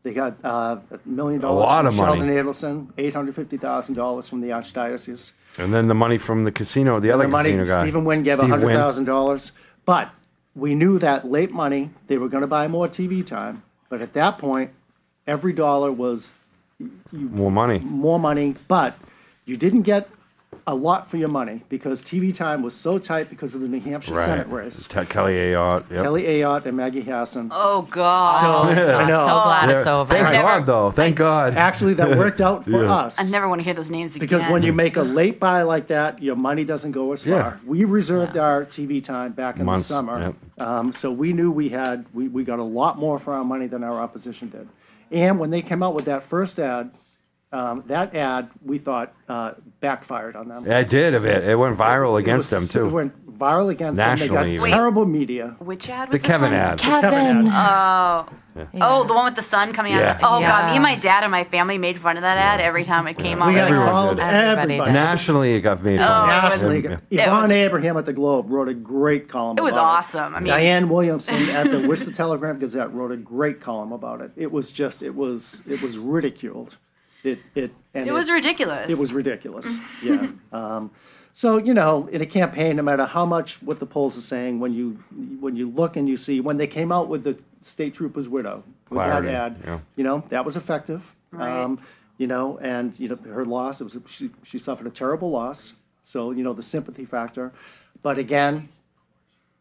they 0.03 0.13
got 0.13 0.35
uh, 0.43 0.77
a 0.91 0.99
million 1.05 1.41
dollars. 1.41 1.65
lot 1.65 1.85
from 1.85 1.87
of 1.87 1.95
money. 1.95 2.19
Sheldon 2.19 2.29
Adelson, 2.35 2.87
eight 2.97 3.13
hundred 3.13 3.35
fifty 3.35 3.57
thousand 3.57 3.95
dollars 3.95 4.27
from 4.27 4.41
the 4.41 4.49
archdiocese. 4.49 5.33
And 5.57 5.73
then 5.73 5.87
the 5.87 5.95
money 5.95 6.17
from 6.17 6.43
the 6.43 6.51
casino, 6.51 6.99
the 6.99 7.11
other 7.11 7.23
the 7.23 7.29
money, 7.29 7.49
casino 7.49 7.65
guy. 7.65 7.81
Stephen 7.81 8.05
Wynn 8.05 8.23
gave 8.23 8.37
Steve 8.37 8.49
hundred 8.49 8.73
thousand 8.73 9.05
dollars. 9.05 9.51
But 9.85 10.09
we 10.55 10.75
knew 10.75 10.99
that 10.99 11.29
late 11.29 11.51
money, 11.51 11.89
they 12.07 12.17
were 12.17 12.29
going 12.29 12.41
to 12.41 12.47
buy 12.47 12.67
more 12.67 12.87
TV 12.87 13.25
time. 13.25 13.63
But 13.89 14.01
at 14.01 14.13
that 14.13 14.37
point, 14.37 14.69
every 15.25 15.53
dollar 15.53 15.91
was 15.91 16.35
More 17.11 17.51
money. 17.51 17.79
more 17.79 18.19
money. 18.19 18.55
But 18.67 18.95
you 19.45 19.57
didn't 19.57 19.81
get 19.81 20.07
a 20.65 20.73
lot 20.75 21.09
for 21.09 21.17
your 21.17 21.29
money 21.29 21.63
because 21.69 22.01
TV 22.01 22.33
time 22.33 22.61
was 22.61 22.75
so 22.75 22.99
tight 22.99 23.29
because 23.29 23.55
of 23.55 23.61
the 23.61 23.67
New 23.67 23.79
Hampshire 23.79 24.15
Senate 24.15 24.47
race. 24.47 24.85
Te- 24.87 25.05
Kelly 25.05 25.33
Ayotte. 25.33 25.89
Yep. 25.89 26.03
Kelly 26.03 26.23
Ayotte 26.23 26.65
and 26.65 26.77
Maggie 26.77 27.01
Hassan. 27.01 27.49
Oh 27.51 27.83
God. 27.83 28.41
So 28.75 28.83
I 28.97 29.07
know. 29.07 29.25
so 29.25 29.33
glad 29.43 29.69
it's 29.69 29.85
over. 29.87 30.11
Thank 30.13 30.25
Never- 30.29 30.41
God, 30.47 30.65
though. 30.65 30.91
Thank 30.91 31.15
God. 31.17 31.55
Actually, 31.55 31.93
that 31.95 32.17
worked 32.17 32.41
out 32.41 32.65
for 32.65 32.85
us. 32.87 33.19
I 33.19 33.29
never 33.31 33.47
want 33.47 33.61
to 33.61 33.65
hear 33.65 33.73
those 33.73 33.89
names 33.91 34.15
again. 34.15 34.27
Because 34.27 34.47
when 34.47 34.61
you 34.63 34.73
make 34.73 34.97
a 34.97 35.01
late 35.03 35.39
buy 35.39 35.63
like 35.63 35.87
that, 35.87 36.21
your 36.21 36.35
money 36.35 36.63
doesn't 36.65 36.91
go 36.91 37.13
as 37.13 37.23
far. 37.23 37.31
Yeah. 37.31 37.57
We 37.65 37.83
reserved 37.85 38.37
our 38.37 38.65
TV 38.65 39.03
time 39.03 39.31
back 39.33 39.57
in 39.57 39.65
Months, 39.65 39.87
the 39.87 39.93
summer. 39.95 40.19
yep. 40.19 40.67
Um, 40.67 40.91
so 40.91 41.11
we 41.11 41.31
knew 41.33 41.51
we 41.51 41.69
had, 41.69 42.05
we, 42.13 42.27
we 42.27 42.43
got 42.43 42.59
a 42.59 42.63
lot 42.63 42.97
more 42.97 43.17
for 43.17 43.33
our 43.33 43.43
money 43.45 43.67
than 43.67 43.83
our 43.83 43.99
opposition 43.99 44.49
did. 44.49 44.67
And 45.11 45.39
when 45.39 45.49
they 45.49 45.61
came 45.63 45.81
out 45.81 45.95
with 45.95 46.05
that 46.05 46.23
first 46.23 46.59
ad, 46.59 46.91
um, 47.51 47.83
that 47.87 48.15
ad, 48.15 48.49
we 48.63 48.77
thought, 48.77 49.13
uh, 49.27 49.53
backfired 49.79 50.35
on 50.35 50.47
them. 50.47 50.65
Yeah, 50.67 50.79
it 50.79 50.89
did 50.89 51.15
a 51.15 51.19
bit. 51.19 51.43
It 51.43 51.55
went 51.57 51.77
viral 51.77 52.19
against 52.19 52.51
It 52.51 52.55
them 52.55 52.67
too. 52.67 52.87
It 52.87 52.91
went 52.91 53.37
viral 53.39 53.69
against 53.71 53.97
Nationally, 53.97 54.55
them. 54.57 54.63
They 54.65 54.69
got 54.69 54.75
terrible 54.75 55.05
media. 55.05 55.55
which 55.59 55.89
ad 55.89 56.09
the 56.09 56.13
was 56.13 56.21
this 56.21 56.29
Kevin 56.29 56.51
one? 56.51 56.59
ad. 56.59 56.77
Kevin. 56.79 57.09
Kevin 57.11 57.49
Oh. 57.51 58.25
Oh, 58.81 59.05
the 59.05 59.13
one 59.13 59.23
with 59.23 59.35
the 59.35 59.41
sun 59.41 59.71
coming 59.71 59.93
out. 59.93 60.01
Yeah. 60.01 60.15
Of. 60.17 60.23
Oh 60.23 60.39
Yeah. 60.39 60.49
God, 60.49 60.69
me 60.71 60.75
and 60.75 60.83
my 60.83 60.95
dad 60.95 61.23
and 61.23 61.31
my 61.31 61.45
family 61.45 61.77
made 61.77 61.97
fun 61.97 62.17
of 62.17 62.23
that 62.23 62.37
ad 62.37 62.59
every 62.59 62.83
time 62.83 63.07
it 63.07 63.17
came 63.17 63.41
on. 63.41 63.47
We 63.49 63.53
We're 63.53 63.59
had 63.61 63.63
like, 63.69 63.71
Everyone 63.71 63.89
called 63.89 64.17
did. 64.17 64.23
Everybody 64.23 64.61
everybody. 64.73 64.89
did. 64.91 64.93
Nationally, 64.99 65.53
it 65.53 65.61
got 65.61 65.81
made 65.83 65.99
fun 66.01 66.09
of. 66.09 66.27
it 66.29 66.43
was- 66.43 66.61
Nationally, 66.63 66.97
Yeah. 67.09 67.23
Yvonne 67.23 67.41
was- 67.43 67.51
Abraham 67.51 67.95
at 67.97 68.05
the 68.05 68.11
Globe 68.13 68.47
wrote 68.51 68.67
a 68.67 68.73
great 68.73 69.29
column. 69.29 69.57
It 69.57 69.61
was 69.61 69.73
about 69.75 69.85
awesome. 69.85 70.35
I 70.35 70.39
mean- 70.39 70.47
Diane 70.47 70.89
Williamson 70.89 71.49
at 71.51 71.71
the 71.71 71.87
Worcester 71.87 72.11
Telegram 72.11 72.59
Gazette 72.59 72.93
wrote 72.93 73.13
a 73.13 73.17
great 73.17 73.61
column 73.61 73.93
about 73.93 74.19
it. 74.19 74.31
It 74.35 74.51
was 74.51 74.73
just, 74.73 75.03
it 75.03 75.15
was, 75.15 75.63
it 75.69 75.81
was 75.81 75.97
ridiculed. 75.97 76.77
It, 77.23 77.39
it, 77.55 77.71
and 77.93 78.07
It 78.07 78.13
was 78.13 78.29
ridiculous. 78.29 78.89
It 78.89 78.97
was 78.97 79.13
ridiculous. 79.13 79.75
yeah. 80.03 80.27
Um, 80.51 80.91
so 81.33 81.57
you 81.57 81.73
know, 81.73 82.07
in 82.07 82.21
a 82.21 82.25
campaign, 82.25 82.75
no 82.75 82.83
matter 82.83 83.05
how 83.05 83.25
much 83.25 83.61
what 83.61 83.79
the 83.79 83.85
polls 83.85 84.17
are 84.17 84.21
saying, 84.21 84.59
when 84.59 84.73
you 84.73 85.01
when 85.39 85.55
you 85.55 85.69
look 85.69 85.95
and 85.95 86.09
you 86.09 86.17
see 86.17 86.41
when 86.41 86.57
they 86.57 86.67
came 86.67 86.91
out 86.91 87.07
with 87.07 87.23
the 87.23 87.37
state 87.61 87.93
trooper's 87.93 88.27
widow 88.27 88.63
with 88.89 88.97
Clarity, 88.97 89.27
that 89.27 89.35
ad, 89.35 89.57
yeah. 89.63 89.79
you 89.95 90.03
know 90.03 90.23
that 90.29 90.43
was 90.43 90.55
effective. 90.55 91.15
Right. 91.31 91.49
Um, 91.49 91.79
you 92.17 92.27
know, 92.27 92.57
and 92.59 92.99
you 92.99 93.07
know 93.07 93.17
her 93.31 93.45
loss. 93.45 93.79
It 93.79 93.85
was 93.85 93.97
she 94.07 94.31
she 94.43 94.59
suffered 94.59 94.87
a 94.87 94.89
terrible 94.89 95.29
loss. 95.29 95.75
So 96.01 96.31
you 96.31 96.43
know 96.43 96.53
the 96.53 96.63
sympathy 96.63 97.05
factor, 97.05 97.53
but 98.01 98.17
again, 98.17 98.67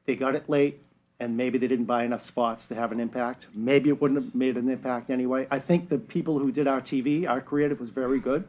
they 0.06 0.16
got 0.16 0.34
it 0.34 0.48
late, 0.48 0.80
and 1.20 1.36
maybe 1.36 1.58
they 1.58 1.66
didn't 1.66 1.86
buy 1.86 2.04
enough 2.04 2.22
spots 2.22 2.66
to 2.66 2.74
have 2.74 2.92
an 2.92 3.00
impact. 3.00 3.48
Maybe 3.52 3.88
it 3.88 4.00
wouldn't 4.00 4.22
have 4.22 4.34
made 4.34 4.56
an 4.56 4.68
impact 4.68 5.10
anyway. 5.10 5.46
I 5.50 5.58
think 5.58 5.88
the 5.88 5.98
people 5.98 6.38
who 6.38 6.52
did 6.52 6.68
our 6.68 6.80
TV, 6.80 7.28
our 7.28 7.40
creative, 7.40 7.80
was 7.80 7.90
very 7.90 8.20
good. 8.20 8.44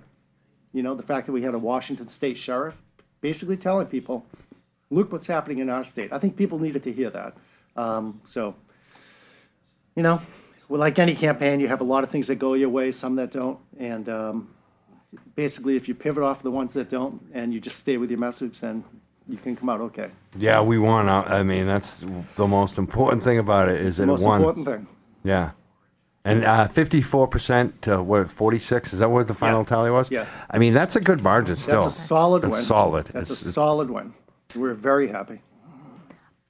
You 0.71 0.83
know, 0.83 0.93
the 0.93 1.03
fact 1.03 1.25
that 1.25 1.31
we 1.31 1.41
had 1.41 1.55
a 1.55 1.59
Washington 1.59 2.07
State 2.07 2.37
sheriff 2.37 2.79
basically 3.21 3.57
telling 3.57 3.87
people, 3.87 4.25
look 4.89 5.11
what's 5.11 5.27
happening 5.27 5.59
in 5.59 5.69
our 5.69 5.83
state. 5.83 6.13
I 6.13 6.19
think 6.19 6.35
people 6.35 6.59
needed 6.59 6.83
to 6.83 6.91
hear 6.91 7.09
that. 7.09 7.35
Um, 7.75 8.21
so, 8.23 8.55
you 9.95 10.03
know, 10.03 10.21
well, 10.67 10.79
like 10.79 10.99
any 10.99 11.15
campaign, 11.15 11.59
you 11.59 11.67
have 11.67 11.81
a 11.81 11.85
lot 11.85 12.03
of 12.03 12.11
things 12.11 12.27
that 12.27 12.35
go 12.35 12.53
your 12.53 12.69
way, 12.69 12.91
some 12.91 13.15
that 13.15 13.31
don't. 13.31 13.59
And 13.79 14.07
um, 14.07 14.49
basically, 15.35 15.75
if 15.75 15.87
you 15.87 15.95
pivot 15.95 16.23
off 16.23 16.43
the 16.43 16.51
ones 16.51 16.73
that 16.75 16.89
don't 16.89 17.21
and 17.33 17.53
you 17.53 17.59
just 17.59 17.77
stay 17.77 17.97
with 17.97 18.11
your 18.11 18.19
message, 18.19 18.59
then 18.59 18.83
you 19.29 19.37
can 19.37 19.55
come 19.55 19.69
out 19.69 19.79
okay. 19.81 20.09
Yeah, 20.37 20.61
we 20.61 20.77
won. 20.79 21.07
Uh, 21.07 21.23
I 21.27 21.43
mean, 21.43 21.65
that's 21.67 22.03
the 22.35 22.47
most 22.47 22.77
important 22.77 23.23
thing 23.23 23.37
about 23.39 23.69
it 23.69 23.79
is 23.79 23.97
that 23.97 24.03
The 24.03 24.07
most 24.07 24.23
it 24.23 24.27
won. 24.27 24.41
important 24.41 24.65
thing. 24.67 24.87
Yeah. 25.23 25.51
And 26.25 26.43
uh, 26.43 26.67
54% 26.67 27.81
to 27.81 28.03
what, 28.03 28.29
46? 28.29 28.93
Is 28.93 28.99
that 28.99 29.09
what 29.09 29.27
the 29.27 29.33
final 29.33 29.61
Yeah. 29.61 29.65
tally 29.65 29.91
was? 29.91 30.11
Yeah. 30.11 30.25
I 30.49 30.57
mean, 30.57 30.73
that's 30.73 30.95
a 30.95 31.01
good 31.01 31.23
margin 31.23 31.55
still. 31.55 31.81
That's 31.81 31.95
a 31.95 31.97
solid 32.01 32.41
That's 32.43 32.57
win. 32.57 32.63
solid. 32.65 33.05
That's 33.05 33.29
It's- 33.29 33.29
a 33.29 33.33
it's- 33.45 33.53
solid 33.53 33.89
win. 33.89 34.13
We're 34.55 34.73
very 34.73 35.07
happy. 35.09 35.41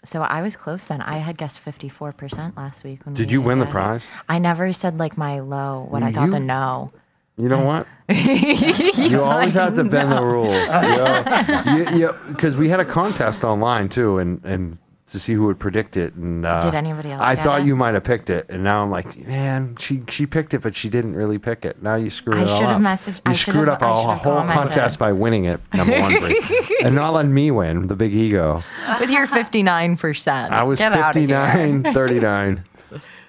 So 0.06 0.22
I 0.22 0.42
was 0.42 0.56
close 0.56 0.86
then. 0.86 1.02
I 1.02 1.18
had 1.18 1.38
guessed 1.38 1.60
54% 1.60 2.56
last 2.56 2.84
week. 2.86 3.06
When 3.06 3.14
Did 3.14 3.28
we 3.28 3.34
you 3.34 3.42
win 3.42 3.60
the 3.60 3.66
guessed. 3.66 3.74
prize? 3.74 4.08
I 4.30 4.40
never 4.40 4.72
said 4.72 4.98
like 4.98 5.18
my 5.18 5.40
low, 5.42 5.86
what 5.90 6.02
I 6.04 6.12
thought 6.14 6.32
the 6.32 6.40
no. 6.40 6.92
You 7.40 7.48
know 7.48 7.64
what? 7.66 7.88
you 8.10 9.22
always 9.22 9.54
have 9.54 9.76
to 9.76 9.84
bend 9.86 10.12
the 10.12 10.22
rules. 10.22 10.54
Yeah, 11.98 12.18
because 12.28 12.58
we 12.58 12.68
had 12.70 12.80
a 12.80 12.86
contest 12.86 13.44
online 13.44 13.88
too, 13.90 14.18
and 14.18 14.44
and 14.44 14.78
to 15.08 15.18
see 15.20 15.34
who 15.34 15.46
would 15.46 15.58
predict 15.58 15.98
it. 15.98 16.14
And 16.16 16.46
uh, 16.46 16.62
Did 16.62 16.76
anybody 16.76 17.12
else 17.12 17.22
I 17.24 17.36
thought 17.36 17.62
it? 17.62 17.66
you 17.66 17.76
might 17.76 17.94
have 17.94 18.04
picked 18.04 18.30
it, 18.30 18.46
and 18.50 18.64
now 18.64 18.84
I'm 18.84 18.92
like, 18.92 19.18
man, 19.28 19.76
she 19.80 20.04
she 20.10 20.26
picked 20.26 20.54
it, 20.54 20.62
but 20.62 20.76
she 20.76 20.90
didn't 20.90 21.16
really 21.16 21.38
pick 21.40 21.66
it. 21.66 21.82
Now 21.82 21.96
you 21.96 22.10
screwed 22.10 22.38
I 22.38 22.42
it 22.44 22.50
all 22.50 22.58
should 22.58 22.66
up. 22.68 22.82
have 22.82 23.00
messaged- 23.00 23.22
You 23.26 23.32
I 23.32 23.34
screwed 23.34 23.70
up 23.70 23.82
a 23.82 23.96
whole 23.96 24.44
contest 24.48 25.00
by 25.00 25.12
winning 25.14 25.46
it. 25.46 25.62
Number 25.74 26.00
one, 26.00 26.18
and 26.84 26.94
not 26.96 27.14
letting 27.14 27.34
me 27.34 27.52
win. 27.52 27.88
The 27.88 27.96
big 27.96 28.14
ego. 28.14 28.64
With 29.00 29.10
your 29.12 29.28
59%. 29.28 30.50
I 30.52 30.64
was 30.64 30.80
Get 30.80 30.92
outta 30.92 31.14
59, 31.20 31.94
39. 31.94 32.64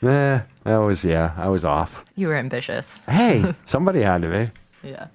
Eh, 0.03 0.41
that 0.65 0.77
was 0.79 1.05
yeah, 1.05 1.33
I 1.37 1.49
was 1.49 1.65
off. 1.65 2.05
You 2.17 2.29
were 2.29 2.37
ambitious. 2.37 3.01
Hey, 3.09 3.55
somebody 3.65 4.01
had 4.01 4.23
to 4.23 4.29
be. 4.83 4.89
Yeah. 4.89 5.07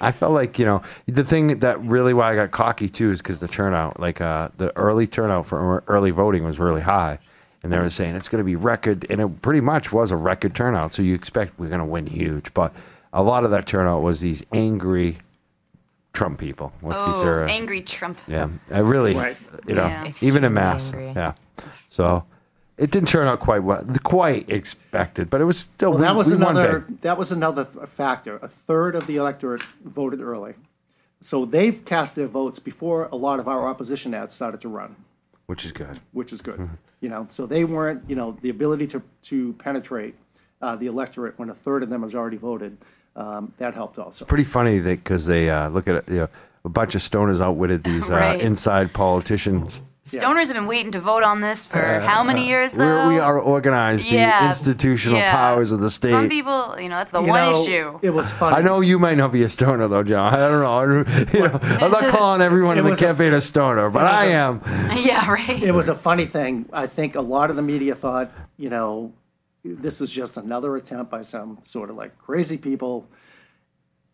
I 0.00 0.10
felt 0.12 0.32
like 0.32 0.58
you 0.58 0.64
know 0.66 0.82
the 1.06 1.24
thing 1.24 1.60
that 1.60 1.80
really 1.82 2.12
why 2.14 2.32
I 2.32 2.34
got 2.34 2.50
cocky 2.50 2.88
too 2.88 3.10
is 3.12 3.20
because 3.20 3.38
the 3.38 3.48
turnout, 3.48 4.00
like 4.00 4.20
uh, 4.20 4.48
the 4.58 4.76
early 4.76 5.06
turnout 5.06 5.46
for 5.46 5.82
early 5.86 6.10
voting 6.10 6.44
was 6.44 6.58
really 6.58 6.82
high, 6.82 7.18
and 7.62 7.72
they 7.72 7.78
were 7.78 7.88
saying 7.90 8.16
it's 8.16 8.28
going 8.28 8.40
to 8.40 8.44
be 8.44 8.56
record, 8.56 9.06
and 9.08 9.20
it 9.20 9.40
pretty 9.40 9.60
much 9.60 9.92
was 9.92 10.10
a 10.10 10.16
record 10.16 10.54
turnout. 10.54 10.92
So 10.94 11.00
you 11.02 11.14
expect 11.14 11.58
we're 11.58 11.68
going 11.68 11.78
to 11.78 11.84
win 11.86 12.06
huge, 12.06 12.52
but 12.54 12.74
a 13.12 13.22
lot 13.22 13.44
of 13.44 13.50
that 13.52 13.66
turnout 13.66 14.02
was 14.02 14.20
these 14.20 14.42
angry 14.52 15.18
Trump 16.12 16.38
people. 16.38 16.72
Let's 16.82 17.00
be 17.00 17.08
Oh, 17.10 17.20
serious. 17.22 17.50
angry 17.50 17.80
Trump. 17.80 18.18
Yeah, 18.26 18.48
I 18.70 18.80
really, 18.80 19.14
Right. 19.14 19.36
you 19.66 19.74
know, 19.74 19.86
Yeah. 19.86 20.12
even 20.20 20.44
in 20.44 20.52
mass. 20.52 20.86
Angry. 20.92 21.12
Yeah. 21.14 21.32
So 21.88 22.24
it 22.76 22.90
didn't 22.90 23.08
turn 23.08 23.26
out 23.26 23.40
quite 23.40 23.62
well, 23.62 23.84
quite 24.02 24.50
expected, 24.50 25.30
but 25.30 25.40
it 25.40 25.44
was 25.44 25.58
still. 25.58 25.90
Well, 25.90 25.98
we- 26.00 26.04
that 26.04 26.16
was 26.16 26.28
we 26.28 26.36
another. 26.36 26.86
That 27.02 27.16
was 27.18 27.30
another 27.32 27.64
factor. 27.86 28.36
A 28.38 28.48
third 28.48 28.94
of 28.94 29.06
the 29.06 29.16
electorate 29.16 29.62
voted 29.84 30.20
early, 30.20 30.54
so 31.20 31.44
they've 31.44 31.84
cast 31.84 32.16
their 32.16 32.26
votes 32.26 32.58
before 32.58 33.08
a 33.12 33.16
lot 33.16 33.38
of 33.40 33.48
our 33.48 33.68
opposition 33.68 34.12
ads 34.14 34.34
started 34.34 34.60
to 34.62 34.68
run, 34.68 34.96
which 35.46 35.64
is 35.64 35.72
good. 35.72 36.00
which 36.12 36.32
is 36.32 36.40
good. 36.40 36.58
Mm-hmm. 36.58 36.74
You 37.00 37.08
know, 37.10 37.26
so 37.28 37.46
they 37.46 37.64
weren't. 37.64 38.02
You 38.08 38.16
know, 38.16 38.36
the 38.42 38.50
ability 38.50 38.86
to 38.88 39.02
to 39.24 39.52
penetrate 39.54 40.14
uh, 40.60 40.76
the 40.76 40.86
electorate 40.86 41.38
when 41.38 41.50
a 41.50 41.54
third 41.54 41.82
of 41.82 41.90
them 41.90 42.02
has 42.02 42.14
already 42.14 42.38
voted. 42.38 42.76
Um, 43.16 43.52
that 43.58 43.74
helped 43.74 43.98
also. 44.00 44.24
Pretty 44.24 44.42
funny 44.42 44.78
that 44.80 45.04
because 45.04 45.24
they 45.26 45.48
uh, 45.48 45.68
look 45.68 45.86
at 45.86 45.94
it, 45.94 46.04
you 46.08 46.16
know, 46.16 46.28
a 46.64 46.68
bunch 46.68 46.96
of 46.96 47.00
stoners 47.00 47.40
outwitted 47.40 47.84
these 47.84 48.10
uh, 48.10 48.36
inside 48.42 48.92
politicians. 48.92 49.80
Stoners 50.04 50.48
have 50.48 50.54
been 50.54 50.66
waiting 50.66 50.92
to 50.92 51.00
vote 51.00 51.22
on 51.22 51.40
this 51.40 51.66
for 51.66 51.78
uh, 51.82 52.06
how 52.06 52.22
many 52.22 52.42
uh, 52.42 52.48
years, 52.48 52.76
We're, 52.76 52.84
though? 53.04 53.08
we 53.08 53.18
are 53.18 53.38
organized, 53.38 54.04
Yeah, 54.04 54.42
the 54.42 54.48
institutional 54.48 55.16
yeah. 55.18 55.32
powers 55.34 55.72
of 55.72 55.80
the 55.80 55.90
state. 55.90 56.10
Some 56.10 56.28
people, 56.28 56.78
you 56.78 56.90
know, 56.90 56.96
that's 56.96 57.10
the 57.10 57.22
You 57.22 57.28
one 57.28 57.52
know, 57.52 57.62
issue. 57.62 57.98
It 58.02 58.10
was 58.10 58.30
funny. 58.30 58.56
I 58.56 58.60
know 58.60 58.82
you 58.82 58.98
might 58.98 59.16
not 59.16 59.32
be 59.32 59.42
a 59.44 59.48
stoner 59.48 59.88
though, 59.88 60.02
John. 60.02 60.34
I 60.34 60.48
don't 60.50 60.60
know. 60.60 61.24
You 61.32 61.48
know 61.48 61.58
I'm 61.62 61.90
not 61.90 62.12
calling 62.14 62.42
everyone 62.42 62.76
in 62.76 62.84
the 62.84 62.90
was 62.90 63.00
a- 63.00 63.04
campaign 63.06 63.32
a 63.32 63.40
stoner, 63.40 63.88
but 63.88 64.00
it 64.00 64.04
was 64.04 64.12
I 64.12 64.24
a- 64.26 64.30
am. 64.32 64.60
yeah, 65.06 65.30
right. 65.30 65.62
it 65.62 65.72
was 65.72 65.88
a 65.88 65.94
funny 65.94 66.26
thing. 66.26 66.68
I 66.70 66.86
think 66.86 67.14
a 67.14 67.22
lot 67.22 67.48
of 67.48 67.56
the 67.56 67.62
media 67.62 67.94
thought, 67.94 68.30
you 68.58 68.68
know, 68.68 69.14
this 69.64 70.02
is 70.02 70.10
just 70.10 70.36
another 70.36 70.76
attempt 70.76 71.10
by 71.10 71.22
some 71.22 71.60
sort 71.62 71.88
of 71.88 71.96
like 71.96 72.18
crazy 72.18 72.58
people. 72.58 73.08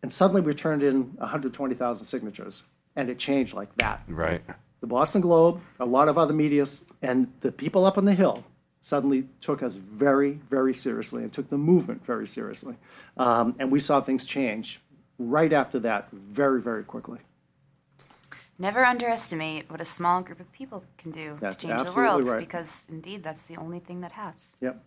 And 0.01 0.09
suddenly 0.11 0.39
we 0.41 0.53
turned 0.53 0.83
in 0.83 1.11
120,000 1.17 2.05
signatures, 2.05 2.63
and 2.95 3.09
it 3.09 3.19
changed 3.19 3.53
like 3.53 3.75
that. 3.75 4.03
Right. 4.07 4.41
The 4.81 4.87
Boston 4.87 5.21
Globe, 5.21 5.61
a 5.79 5.85
lot 5.85 6.07
of 6.07 6.17
other 6.17 6.33
medias, 6.33 6.85
and 7.01 7.31
the 7.41 7.51
people 7.51 7.85
up 7.85 7.97
on 7.97 8.05
the 8.05 8.15
Hill 8.15 8.43
suddenly 8.81 9.25
took 9.39 9.61
us 9.61 9.75
very, 9.75 10.39
very 10.49 10.73
seriously 10.73 11.23
and 11.23 11.31
took 11.31 11.49
the 11.49 11.57
movement 11.57 12.03
very 12.05 12.27
seriously. 12.27 12.75
Um, 13.15 13.55
and 13.59 13.71
we 13.71 13.79
saw 13.79 14.01
things 14.01 14.25
change 14.25 14.81
right 15.19 15.53
after 15.53 15.79
that 15.79 16.09
very, 16.11 16.61
very 16.61 16.83
quickly. 16.83 17.19
Never 18.57 18.83
underestimate 18.83 19.69
what 19.69 19.81
a 19.81 19.85
small 19.85 20.21
group 20.21 20.39
of 20.39 20.51
people 20.51 20.83
can 20.97 21.11
do 21.11 21.37
That's 21.39 21.61
to 21.61 21.67
change 21.67 21.93
the 21.93 21.99
world, 21.99 22.25
right. 22.25 22.39
because 22.39 22.87
indeed 22.89 23.23
that's 23.23 23.43
the 23.43 23.57
only 23.57 23.79
thing 23.79 24.01
that 24.01 24.11
has. 24.13 24.55
Yep. 24.61 24.83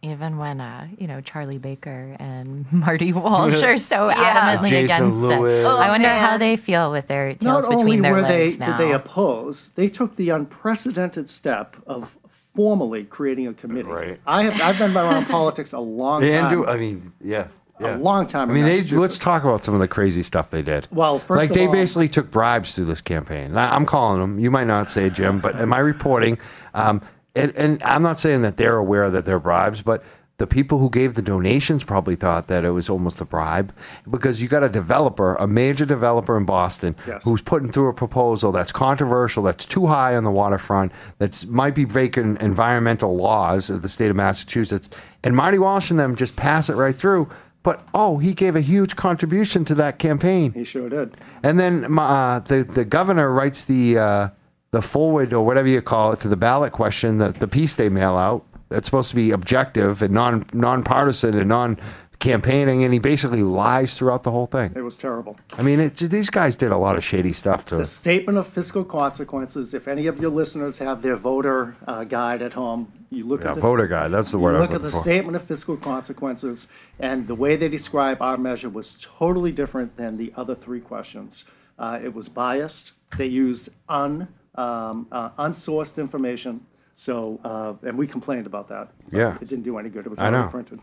Even 0.00 0.38
when, 0.38 0.60
uh, 0.60 0.86
you 0.96 1.08
know, 1.08 1.20
Charlie 1.20 1.58
Baker 1.58 2.16
and 2.20 2.70
Marty 2.72 3.12
Walsh 3.12 3.62
are 3.64 3.76
so 3.78 4.08
Yeah. 4.10 4.56
adamantly 4.58 4.68
Jason 4.68 4.84
against 4.84 5.16
Lewis. 5.18 5.64
it. 5.64 5.66
Oh, 5.66 5.76
I 5.76 5.88
wonder 5.88 6.08
how 6.08 6.38
they 6.38 6.56
feel 6.56 6.92
with 6.92 7.08
their 7.08 7.30
tails 7.34 7.42
Not 7.42 7.64
only 7.64 7.76
between 7.76 8.02
their 8.02 8.12
were 8.12 8.22
they 8.22 8.46
legs 8.46 8.58
now. 8.60 8.76
did 8.76 8.86
they 8.86 8.92
oppose, 8.92 9.68
they 9.70 9.88
took 9.88 10.14
the 10.16 10.30
unprecedented 10.30 11.28
step 11.28 11.76
of 11.86 12.16
formally 12.54 13.04
creating 13.04 13.48
a 13.48 13.54
committee. 13.54 13.88
Right. 13.88 14.20
I 14.26 14.42
have 14.44 14.60
I've 14.60 14.78
been 14.78 14.96
around 14.96 15.26
politics 15.28 15.72
a 15.72 15.78
long 15.80 16.22
And 16.22 16.48
time. 16.48 16.52
do 16.52 16.66
I 16.66 16.76
mean, 16.76 17.12
yeah, 17.20 17.48
yeah. 17.80 17.96
long 17.96 18.26
time 18.26 18.50
I 18.50 18.54
mean, 18.54 18.64
they, 18.64 18.82
let's 18.84 19.18
talk 19.18 19.42
about 19.42 19.64
some 19.64 19.74
of 19.74 19.80
the 19.80 19.88
crazy 19.88 20.22
stuff 20.22 20.50
they 20.50 20.62
did. 20.62 20.86
Well, 20.92 21.18
first 21.18 21.38
like 21.40 21.50
of 21.50 21.56
they 21.56 21.66
all- 21.66 21.72
basically 21.72 22.08
took 22.08 22.30
bribes 22.30 22.74
through 22.76 22.84
this 22.86 23.00
campaign. 23.00 23.56
I, 23.56 23.74
I'm 23.74 23.84
calling 23.86 24.20
them. 24.20 24.38
You 24.38 24.50
might 24.52 24.66
not 24.68 24.90
say, 24.90 25.10
Jim, 25.10 25.40
but 25.40 25.56
am 25.56 25.72
I 25.72 25.78
reporting? 25.78 26.38
Um, 26.74 27.02
and, 27.38 27.52
and 27.56 27.82
I'm 27.82 28.02
not 28.02 28.20
saying 28.20 28.42
that 28.42 28.56
they're 28.56 28.76
aware 28.76 29.10
that 29.10 29.24
they're 29.24 29.38
bribes, 29.38 29.82
but 29.82 30.02
the 30.38 30.46
people 30.46 30.78
who 30.78 30.88
gave 30.88 31.14
the 31.14 31.22
donations 31.22 31.82
probably 31.82 32.14
thought 32.14 32.46
that 32.46 32.64
it 32.64 32.70
was 32.70 32.88
almost 32.88 33.20
a 33.20 33.24
bribe 33.24 33.72
because 34.08 34.40
you 34.40 34.46
got 34.46 34.62
a 34.62 34.68
developer, 34.68 35.34
a 35.34 35.48
major 35.48 35.84
developer 35.84 36.36
in 36.36 36.44
Boston, 36.44 36.94
Yes. 37.08 37.24
who's 37.24 37.42
putting 37.42 37.72
through 37.72 37.88
a 37.88 37.92
proposal 37.92 38.52
that's 38.52 38.70
controversial, 38.70 39.42
that's 39.42 39.66
too 39.66 39.86
high 39.86 40.14
on 40.14 40.22
the 40.22 40.30
waterfront, 40.30 40.92
that's 41.18 41.44
might 41.46 41.74
be 41.74 41.84
breaking 41.84 42.38
environmental 42.40 43.16
laws 43.16 43.68
of 43.68 43.82
the 43.82 43.88
state 43.88 44.10
of 44.10 44.16
Massachusetts, 44.16 44.88
and 45.24 45.34
Marty 45.34 45.58
Walsh 45.58 45.90
and 45.90 45.98
them 45.98 46.14
just 46.14 46.36
pass 46.36 46.68
it 46.70 46.74
right 46.74 46.96
through. 46.96 47.28
But 47.64 47.84
oh, 47.92 48.18
he 48.18 48.32
gave 48.32 48.54
a 48.54 48.60
huge 48.60 48.94
contribution 48.94 49.64
to 49.64 49.74
that 49.74 49.98
campaign. 49.98 50.52
he 50.52 50.62
sure 50.62 50.88
did. 50.88 51.16
And 51.42 51.58
then 51.58 51.98
uh, 51.98 52.38
the 52.38 52.62
the 52.62 52.84
governor 52.84 53.32
writes 53.32 53.64
the 53.64 53.98
uh, 53.98 54.28
the 54.70 54.82
forward 54.82 55.32
or 55.32 55.44
whatever 55.44 55.68
you 55.68 55.80
call 55.82 56.12
it 56.12 56.20
to 56.20 56.28
the 56.28 56.36
ballot 56.36 56.72
question, 56.72 57.18
the 57.18 57.30
the 57.30 57.48
piece 57.48 57.76
they 57.76 57.88
mail 57.88 58.16
out. 58.16 58.44
That's 58.70 58.86
supposed 58.86 59.08
to 59.10 59.16
be 59.16 59.30
objective 59.30 60.02
and 60.02 60.12
non 60.12 60.44
nonpartisan 60.52 61.38
and 61.38 61.48
non 61.48 61.78
campaigning, 62.18 62.82
and 62.82 62.92
he 62.92 62.98
basically 62.98 63.42
lies 63.44 63.96
throughout 63.96 64.24
the 64.24 64.30
whole 64.32 64.46
thing. 64.46 64.72
It 64.74 64.82
was 64.82 64.96
terrible. 64.96 65.38
I 65.56 65.62
mean, 65.62 65.78
it, 65.78 65.96
these 65.96 66.30
guys 66.30 66.56
did 66.56 66.72
a 66.72 66.76
lot 66.76 66.96
of 66.96 67.04
shady 67.04 67.32
stuff 67.32 67.64
to 67.66 67.76
The 67.76 67.82
us. 67.82 67.90
statement 67.90 68.36
of 68.38 68.46
fiscal 68.46 68.84
consequences. 68.84 69.72
If 69.72 69.86
any 69.86 70.06
of 70.08 70.18
your 70.20 70.30
listeners 70.30 70.78
have 70.78 71.00
their 71.00 71.14
voter 71.16 71.76
uh, 71.86 72.02
guide 72.04 72.42
at 72.42 72.54
home, 72.54 72.92
you 73.10 73.24
look 73.24 73.42
Yeah, 73.44 73.50
at 73.50 73.54
the 73.54 73.60
voter 73.60 73.86
guide. 73.86 74.08
That's 74.10 74.32
the 74.32 74.38
word 74.40 74.56
I 74.56 74.60
was 74.60 74.68
look 74.68 74.74
at 74.80 74.82
looking 74.82 74.84
the 74.86 74.90
for. 74.96 75.00
statement 75.00 75.36
of 75.36 75.44
fiscal 75.44 75.76
consequences, 75.76 76.66
and 76.98 77.28
the 77.28 77.36
way 77.36 77.54
they 77.54 77.68
describe 77.68 78.20
our 78.20 78.36
measure 78.36 78.68
was 78.68 78.98
totally 79.00 79.52
different 79.52 79.96
than 79.96 80.16
the 80.16 80.32
other 80.36 80.56
three 80.56 80.80
questions. 80.80 81.44
Uh, 81.78 82.00
it 82.02 82.12
was 82.14 82.28
biased. 82.28 82.92
They 83.16 83.26
used 83.26 83.68
un, 83.88 84.26
um, 84.58 85.06
uh, 85.12 85.30
unsourced 85.38 85.98
information. 85.98 86.60
So, 86.94 87.38
uh, 87.44 87.74
and 87.86 87.96
we 87.96 88.06
complained 88.06 88.46
about 88.46 88.68
that. 88.68 88.90
but 89.10 89.16
Yeah. 89.16 89.36
It 89.40 89.48
didn't 89.48 89.64
do 89.64 89.78
any 89.78 89.88
good. 89.88 90.04
It 90.04 90.08
was 90.08 90.18
I 90.18 90.28
already 90.28 90.44
know. 90.44 90.50
printed. 90.50 90.80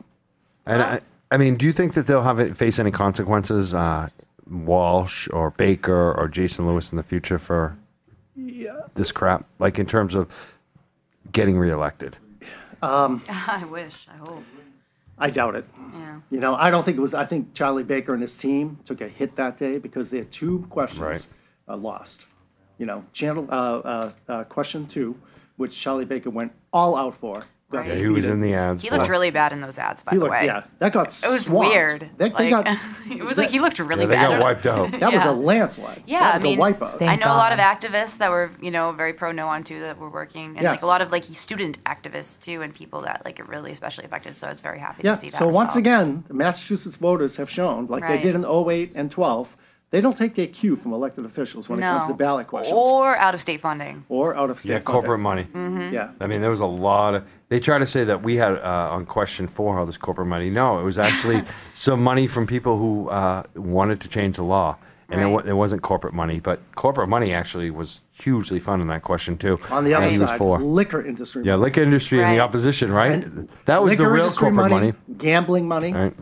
And 0.65 0.81
I, 0.81 0.99
I 1.29 1.37
mean, 1.37 1.57
do 1.57 1.65
you 1.65 1.73
think 1.73 1.93
that 1.95 2.07
they'll 2.07 2.21
have 2.23 2.39
it 2.39 2.55
face 2.55 2.79
any 2.79 2.91
consequences, 2.91 3.73
uh, 3.73 4.07
Walsh 4.49 5.27
or 5.33 5.49
Baker 5.51 6.13
or 6.13 6.27
Jason 6.29 6.65
Lewis 6.67 6.91
in 6.91 6.97
the 6.97 7.03
future 7.03 7.37
for 7.37 7.77
this 8.95 9.11
crap? 9.11 9.45
Like 9.59 9.77
in 9.77 9.85
terms 9.85 10.15
of 10.15 10.29
getting 11.31 11.57
reelected? 11.57 12.17
I 12.81 13.65
wish. 13.69 14.07
I 14.13 14.17
hope. 14.17 14.43
I 15.17 15.29
doubt 15.29 15.55
it. 15.55 15.65
Yeah. 15.93 16.19
You 16.29 16.39
know, 16.39 16.55
I 16.55 16.69
don't 16.69 16.83
think 16.83 16.97
it 16.97 17.01
was, 17.01 17.13
I 17.13 17.25
think 17.25 17.53
Charlie 17.53 17.83
Baker 17.83 18.13
and 18.13 18.21
his 18.21 18.35
team 18.37 18.79
took 18.85 19.01
a 19.01 19.07
hit 19.07 19.35
that 19.37 19.57
day 19.57 19.79
because 19.79 20.09
their 20.09 20.25
two 20.25 20.57
Right. 20.59 20.69
questions 20.69 21.29
uh, 21.67 21.75
lost. 21.77 22.25
You 22.77 22.85
know, 22.85 23.05
channel, 23.13 23.47
uh, 23.49 23.53
uh, 23.53 24.11
uh, 24.27 24.43
question 24.45 24.85
two, 24.87 25.15
which 25.57 25.79
Charlie 25.79 26.05
Baker 26.05 26.29
went 26.29 26.51
all 26.73 26.95
out 26.95 27.15
for. 27.15 27.45
got 27.71 27.79
Right. 27.79 27.89
Yeah, 27.89 27.95
he 27.95 28.07
was 28.07 28.23
defeated. 28.25 28.33
in 28.33 28.41
the 28.41 28.53
ads. 28.53 28.81
He 28.83 28.89
for- 28.89 28.97
looked 28.97 29.09
really 29.09 29.31
bad 29.31 29.51
in 29.51 29.59
those 29.59 29.79
ads, 29.79 30.03
by 30.03 30.11
He 30.11 30.17
the 30.17 30.25
looked, 30.25 30.31
way. 30.31 30.45
yeah, 30.45 30.63
that 30.79 30.93
got 30.93 31.07
It 31.07 31.29
was 31.31 31.45
swamped. 31.45 31.73
weird. 31.73 32.09
They, 32.17 32.29
they 32.29 32.51
Like, 32.51 32.65
got, 32.65 32.67
it 33.09 33.23
was 33.25 33.37
like 33.37 33.49
he 33.49 33.59
looked 33.59 33.79
really 33.79 34.03
Yeah, 34.03 34.07
they 34.09 34.15
bad. 34.15 34.29
got 34.37 34.41
wiped 34.41 34.65
out. 34.67 34.91
that 34.91 35.11
was 35.11 35.23
a 35.23 35.27
Yeah. 35.27 35.31
landslide. 35.31 36.03
Yeah, 36.05 36.19
that 36.19 36.33
was 36.35 36.43
I 36.43 36.47
mean, 36.47 36.59
a 36.59 36.61
wipeout. 36.61 36.99
Thank 36.99 37.11
I 37.11 37.15
know 37.15 37.33
a 37.33 37.35
lot 37.37 37.51
of 37.51 37.57
God. 37.57 37.81
activists 37.81 38.17
that 38.19 38.29
were, 38.29 38.51
you 38.61 38.69
know, 38.71 38.91
very 38.91 39.13
pro 39.13 39.31
no 39.31 39.47
on 39.47 39.63
too 39.63 39.79
that 39.79 39.97
were 39.97 40.09
working, 40.11 40.55
and 40.57 40.63
like 40.63 40.75
Yes. 40.75 40.83
a 40.83 40.85
lot 40.85 41.01
of 41.01 41.11
like 41.11 41.23
student 41.23 41.83
activists 41.85 42.39
too, 42.39 42.61
and 42.61 42.73
people 42.73 43.01
that 43.01 43.23
like 43.25 43.39
are 43.39 43.45
really 43.45 43.71
especially 43.71 44.05
affected. 44.05 44.37
So 44.37 44.45
I 44.47 44.51
was 44.51 44.61
very 44.61 44.79
happy 44.79 45.01
Yeah, 45.03 45.11
to 45.15 45.17
see 45.17 45.29
that. 45.29 45.37
so 45.37 45.47
once 45.47 45.69
result. 45.75 45.79
again, 45.79 46.23
Massachusetts 46.29 46.97
voters 46.97 47.37
have 47.37 47.49
shown, 47.49 47.87
like 47.87 48.07
they 48.07 48.19
did 48.19 48.35
in 48.35 48.45
08 48.45 48.91
and 48.95 49.09
12, 49.09 49.57
they 49.95 50.01
don't 50.01 50.17
take 50.17 50.35
their 50.35 50.47
cue 50.47 50.75
from 50.75 50.91
elected 50.91 51.23
officials 51.23 51.69
when 51.69 51.79
it 51.79 51.83
comes 51.83 52.05
to 52.07 52.11
No. 52.11 52.17
ballot 52.17 52.47
questions 52.47 52.77
or 52.77 53.15
out 53.15 53.33
of 53.33 53.39
state 53.39 53.61
funding. 53.61 54.03
or 54.09 54.35
out 54.35 54.49
of 54.49 54.59
state 54.59 54.73
Yeah, 54.73 54.79
corporate 54.79 55.21
funding. 55.21 55.47
money. 55.53 55.93
Yeah. 55.93 56.09
I 56.19 56.27
mean, 56.27 56.41
there 56.41 56.49
was 56.49 56.59
a 56.59 56.65
lot 56.65 57.15
of. 57.15 57.23
They 57.47 57.61
try 57.61 57.79
to 57.79 57.85
say 57.85 58.03
that 58.03 58.21
we 58.21 58.35
had 58.35 58.55
uh, 58.55 58.89
on 58.91 59.05
question 59.05 59.47
four 59.47 59.79
all 59.79 59.85
this 59.85 59.95
corporate 59.95 60.27
money. 60.27 60.49
No, 60.49 60.79
it 60.79 60.83
was 60.83 60.97
actually 60.97 61.43
some 61.73 62.03
money 62.03 62.27
from 62.27 62.45
people 62.45 62.77
who 62.77 63.07
uh, 63.07 63.43
wanted 63.55 64.01
to 64.01 64.09
change 64.09 64.35
the 64.35 64.43
law, 64.43 64.75
and 65.09 65.21
it, 65.21 65.27
wa- 65.27 65.37
Right. 65.37 65.47
it 65.47 65.53
wasn't 65.53 65.81
corporate 65.81 66.13
money. 66.13 66.41
But 66.41 66.59
corporate 66.75 67.07
money 67.07 67.31
actually 67.33 67.71
was 67.71 68.01
hugely 68.11 68.59
fun 68.59 68.81
in 68.81 68.87
that 68.87 69.03
question 69.03 69.37
too. 69.37 69.59
On 69.71 69.85
the 69.85 69.93
other 69.93 70.03
And 70.07 70.11
he 70.13 70.19
was 70.19 70.29
side, 70.31 70.37
for. 70.39 70.59
liquor 70.59 71.05
industry. 71.05 71.45
Yeah, 71.45 71.55
liquor 71.55 71.81
industry 71.83 72.21
and 72.21 72.33
the 72.33 72.39
Right. 72.39 72.43
opposition, 72.43 72.91
right? 72.91 73.13
And 73.13 73.47
that 73.63 73.81
was 73.81 73.91
the 73.91 73.97
liquor 73.97 74.11
real 74.11 74.23
industry 74.25 74.51
corporate 74.51 74.71
money. 74.71 74.93
Gambling 75.17 75.67
money. 75.69 75.93
Right. 75.93 76.13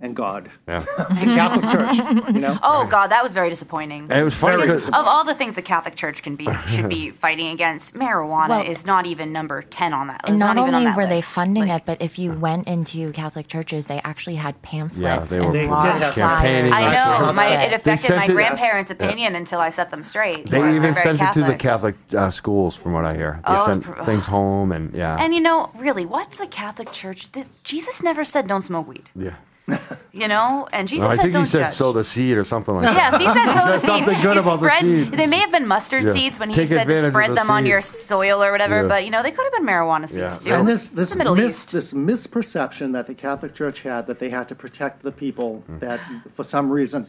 And 0.00 0.16
God. 0.16 0.50
Yeah. 0.66 0.80
The 1.10 1.26
Catholic 1.36 1.70
Church, 1.70 1.96
you 2.34 2.40
know? 2.40 2.58
Oh 2.62 2.86
God, 2.86 3.08
that 3.08 3.22
was 3.22 3.32
very 3.32 3.50
disappointing. 3.50 4.02
And 4.10 4.18
it 4.18 4.22
was 4.22 4.34
funny 4.34 4.56
because 4.62 4.86
because 4.86 4.88
of 5.00 5.06
all 5.06 5.24
the 5.24 5.34
things 5.34 5.54
the 5.54 5.62
Catholic 5.62 5.94
Church 5.96 6.22
can 6.22 6.36
be 6.36 6.48
should 6.66 6.88
be 6.88 7.10
fighting 7.24 7.48
against, 7.48 7.94
marijuana 7.94 8.48
Well- 8.48 8.66
is 8.66 8.86
not 8.86 9.06
even 9.06 9.32
number 9.32 9.62
ten 9.62 9.92
on 9.92 10.06
that. 10.08 10.22
And 10.24 10.34
it's 10.36 10.40
not, 10.40 10.56
not, 10.56 10.62
even 10.62 10.74
on 10.74 10.80
only 10.80 10.90
that 10.90 10.96
were 10.96 11.06
they 11.06 11.16
list. 11.16 11.30
funding 11.30 11.68
it, 11.68 11.82
but 11.84 12.00
if 12.00 12.18
you 12.18 12.32
went 12.32 12.66
into 12.68 13.12
Catholic 13.12 13.48
churches, 13.48 13.86
they 13.86 14.00
actually 14.02 14.36
had 14.36 14.60
pamphlets 14.62 15.30
they 15.32 15.40
were 15.40 15.46
and 15.46 15.54
They 15.54 15.66
law 15.68 15.82
did 15.82 16.02
have 16.02 16.14
flyers. 16.14 16.72
I 16.72 16.94
know. 16.94 17.32
My, 17.32 17.46
it. 17.48 17.72
it 17.72 17.74
affected 17.76 18.06
sent 18.06 18.16
my 18.18 18.24
it- 18.24 18.30
grandparents' 18.34 18.90
Yeah. 18.90 19.06
opinion 19.06 19.34
until 19.36 19.60
I 19.60 19.70
set 19.70 19.90
them 19.90 20.02
straight. 20.02 20.44
They 20.48 20.58
because 20.58 20.74
even 20.76 20.94
very 20.94 21.02
sent 21.04 21.20
it 21.20 21.32
to 21.34 21.40
the 21.40 21.56
Catholic. 21.56 21.96
Catholic 22.10 22.22
uh, 22.26 22.30
schools, 22.30 22.76
from 22.76 22.92
what 22.92 23.04
I 23.04 23.14
hear. 23.14 23.40
They 23.46 23.54
Oh, 23.54 23.66
sent 23.66 23.84
pr- 23.84 24.02
things 24.04 24.26
home, 24.26 24.72
and 24.72 24.94
yeah, 24.94 25.18
And 25.22 25.34
you 25.34 25.40
know, 25.40 25.70
really, 25.76 26.06
what's 26.06 26.38
the 26.38 26.46
Catholic 26.46 26.90
Church? 26.92 27.32
The, 27.32 27.46
Jesus 27.64 28.02
never 28.02 28.24
said 28.24 28.46
don't 28.46 28.62
smoke 28.62 28.88
weed. 28.88 29.08
yeah. 29.14 29.34
You 30.12 30.26
know, 30.26 30.66
and 30.72 30.88
Jesus 30.88 31.04
No, 31.04 31.10
I 31.10 31.14
said 31.14 31.22
think 31.22 31.32
don't 31.34 31.42
he 31.42 31.46
said 31.48 31.60
judge. 31.66 31.72
sow 31.72 31.92
the 31.92 32.02
seed 32.02 32.36
or 32.36 32.42
something 32.42 32.74
like 32.74 32.84
that. 32.84 33.12
Yes, 33.12 33.18
he 33.18 33.26
said 33.26 33.52
sow 33.54 33.60
the 33.64 33.66
There's 33.70 33.80
seed. 33.82 33.86
something 34.04 34.20
good 34.22 34.34
You 34.34 34.40
about 34.40 34.60
the 34.60 34.68
spread, 34.68 34.86
seed. 34.86 35.10
They 35.12 35.26
may 35.28 35.38
have 35.38 35.52
been 35.52 35.68
mustard 35.68 36.02
Yeah. 36.02 36.12
seeds 36.12 36.40
when 36.40 36.48
he 36.48 36.54
Take 36.56 36.66
said 36.68 36.78
advantage 36.82 37.02
to 37.02 37.06
of 37.06 37.12
spread 37.12 37.30
the 37.30 37.34
them 37.36 37.50
on 37.50 37.62
seed. 37.62 37.70
your 37.70 37.80
soil 37.80 38.42
or 38.42 38.50
whatever, 38.50 38.82
Yeah. 38.82 38.88
but 38.88 39.04
you 39.04 39.10
know, 39.12 39.22
they 39.22 39.30
could 39.30 39.44
have 39.44 39.52
been 39.52 39.64
marijuana 39.64 40.08
seeds 40.08 40.44
Yeah. 40.44 40.54
too. 40.56 40.58
And 40.60 40.68
this 40.68 40.86
It's 40.88 40.90
this 40.96 41.10
the 41.12 41.18
Middle 41.18 41.36
mis, 41.36 41.52
East. 41.52 41.72
this 41.72 41.94
misperception 41.94 42.92
that 42.92 43.06
the 43.06 43.14
Catholic 43.14 43.54
Church 43.54 43.82
had 43.82 44.08
that 44.08 44.18
they 44.18 44.30
had 44.30 44.48
to 44.48 44.56
protect 44.56 45.02
the 45.04 45.12
people 45.12 45.62
Hmm. 45.66 45.78
that 45.78 46.00
for 46.34 46.42
some 46.42 46.70
reason. 46.70 47.06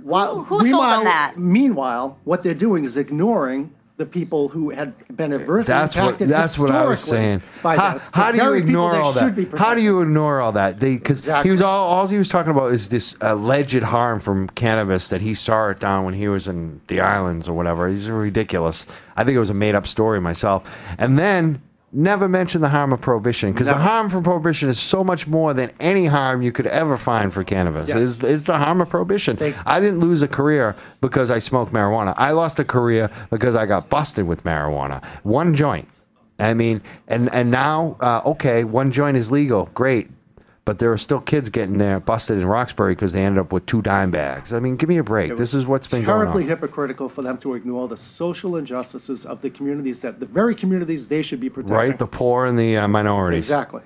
While, 0.00 0.36
Who- 0.36 0.42
who 0.44 0.70
sold 0.70 0.84
them 0.84 0.90
meanwhile- 1.00 1.04
that? 1.04 1.32
Meanwhile, 1.38 2.18
what 2.24 2.42
they're 2.44 2.54
doing 2.54 2.84
is 2.84 2.96
ignoring 2.96 3.70
the 3.96 4.04
people 4.06 4.48
who 4.48 4.70
had 4.70 4.92
been 5.16 5.32
adversely 5.32 5.72
That's 5.72 5.96
what 5.96 6.04
impacted 6.04 6.28
that's 6.28 6.58
what 6.58 6.70
I 6.70 6.84
was 6.84 7.00
historically 7.00 7.26
saying. 7.28 7.42
By 7.62 7.76
How, 7.76 7.92
this. 7.94 8.10
How 8.12 8.30
do 8.30 8.38
you 8.42 8.52
ignore 8.52 8.94
all 8.94 9.12
that? 9.12 9.54
How 9.56 9.74
do 9.74 9.80
you 9.80 10.02
ignore 10.02 10.40
all 10.40 10.52
that? 10.52 10.78
Because 10.78 11.20
Exactly. 11.20 11.48
he 11.48 11.52
was 11.52 11.62
all 11.62 11.88
all 11.88 12.06
he 12.06 12.18
was 12.18 12.28
talking 12.28 12.50
about 12.50 12.72
is 12.72 12.90
this 12.90 13.16
alleged 13.22 13.82
harm 13.82 14.20
from 14.20 14.48
cannabis 14.50 15.08
that 15.08 15.22
he 15.22 15.34
saw 15.34 15.70
it 15.70 15.80
down 15.80 16.04
when 16.04 16.12
he 16.12 16.28
was 16.28 16.46
in 16.46 16.82
the 16.88 17.00
islands 17.00 17.48
or 17.48 17.54
whatever. 17.54 17.88
He's 17.88 18.08
ridiculous. 18.10 18.86
I 19.16 19.24
think 19.24 19.34
it 19.34 19.40
was 19.40 19.50
a 19.50 19.54
made 19.54 19.74
up 19.74 19.86
story 19.86 20.20
myself. 20.20 20.68
And 20.98 21.18
then 21.18 21.62
never 21.96 22.28
mention 22.28 22.60
the 22.60 22.68
harm 22.68 22.92
of 22.92 23.00
prohibition 23.00 23.52
because 23.52 23.68
the 23.68 23.74
harm 23.74 24.10
from 24.10 24.22
prohibition 24.22 24.68
is 24.68 24.78
so 24.78 25.02
much 25.02 25.26
more 25.26 25.54
than 25.54 25.70
any 25.80 26.06
harm 26.06 26.42
you 26.42 26.52
could 26.52 26.66
ever 26.66 26.96
find 26.96 27.32
for 27.32 27.42
cannabis. 27.42 27.88
Yes. 27.88 27.96
Is 27.96 28.22
is 28.22 28.44
the 28.44 28.58
harm 28.58 28.80
of 28.80 28.88
prohibition? 28.88 29.36
They- 29.36 29.54
I 29.64 29.80
didn't 29.80 30.00
lose 30.00 30.20
a 30.22 30.28
career 30.28 30.76
because 31.00 31.30
I 31.30 31.38
smoked 31.38 31.72
marijuana. 31.72 32.14
I 32.16 32.32
lost 32.32 32.58
a 32.58 32.64
career 32.64 33.10
because 33.30 33.56
I 33.56 33.64
got 33.66 33.88
busted 33.88 34.26
with 34.26 34.44
marijuana. 34.44 35.02
One 35.24 35.54
joint. 35.54 35.88
I 36.38 36.52
mean, 36.52 36.82
and 37.08 37.32
and 37.32 37.50
now, 37.50 37.96
uh, 38.00 38.20
okay, 38.26 38.62
one 38.64 38.92
joint 38.92 39.16
is 39.16 39.30
legal, 39.30 39.70
great, 39.72 40.10
but 40.66 40.80
there 40.80 40.92
are 40.92 40.98
still 40.98 41.20
kids 41.20 41.48
getting 41.48 41.78
there 41.78 42.00
busted 42.00 42.36
in 42.38 42.44
Roxbury 42.44 42.94
because 42.94 43.12
they 43.12 43.24
ended 43.24 43.40
up 43.40 43.52
with 43.52 43.64
two 43.66 43.80
dime 43.80 44.10
bags. 44.10 44.52
I 44.52 44.58
mean, 44.58 44.74
give 44.76 44.88
me 44.88 44.98
a 44.98 45.04
break. 45.04 45.36
This 45.36 45.54
is 45.54 45.64
what's 45.64 45.86
been 45.86 46.02
going 46.02 46.18
on. 46.18 46.24
terribly 46.26 46.44
hypocritical 46.44 47.08
for 47.08 47.22
them 47.22 47.38
to 47.38 47.54
ignore 47.54 47.86
the 47.86 47.96
social 47.96 48.56
injustices 48.56 49.24
of 49.24 49.42
the 49.42 49.48
communities 49.48 50.00
that 50.00 50.18
the 50.18 50.26
very 50.26 50.56
communities 50.56 51.06
they 51.06 51.22
should 51.22 51.38
be 51.40 51.48
protecting. 51.48 51.76
Right, 51.76 51.98
the 51.98 52.08
poor 52.08 52.46
and 52.46 52.58
the 52.58 52.76
uh, 52.78 52.88
minorities. 52.88 53.38
Exactly. 53.46 53.82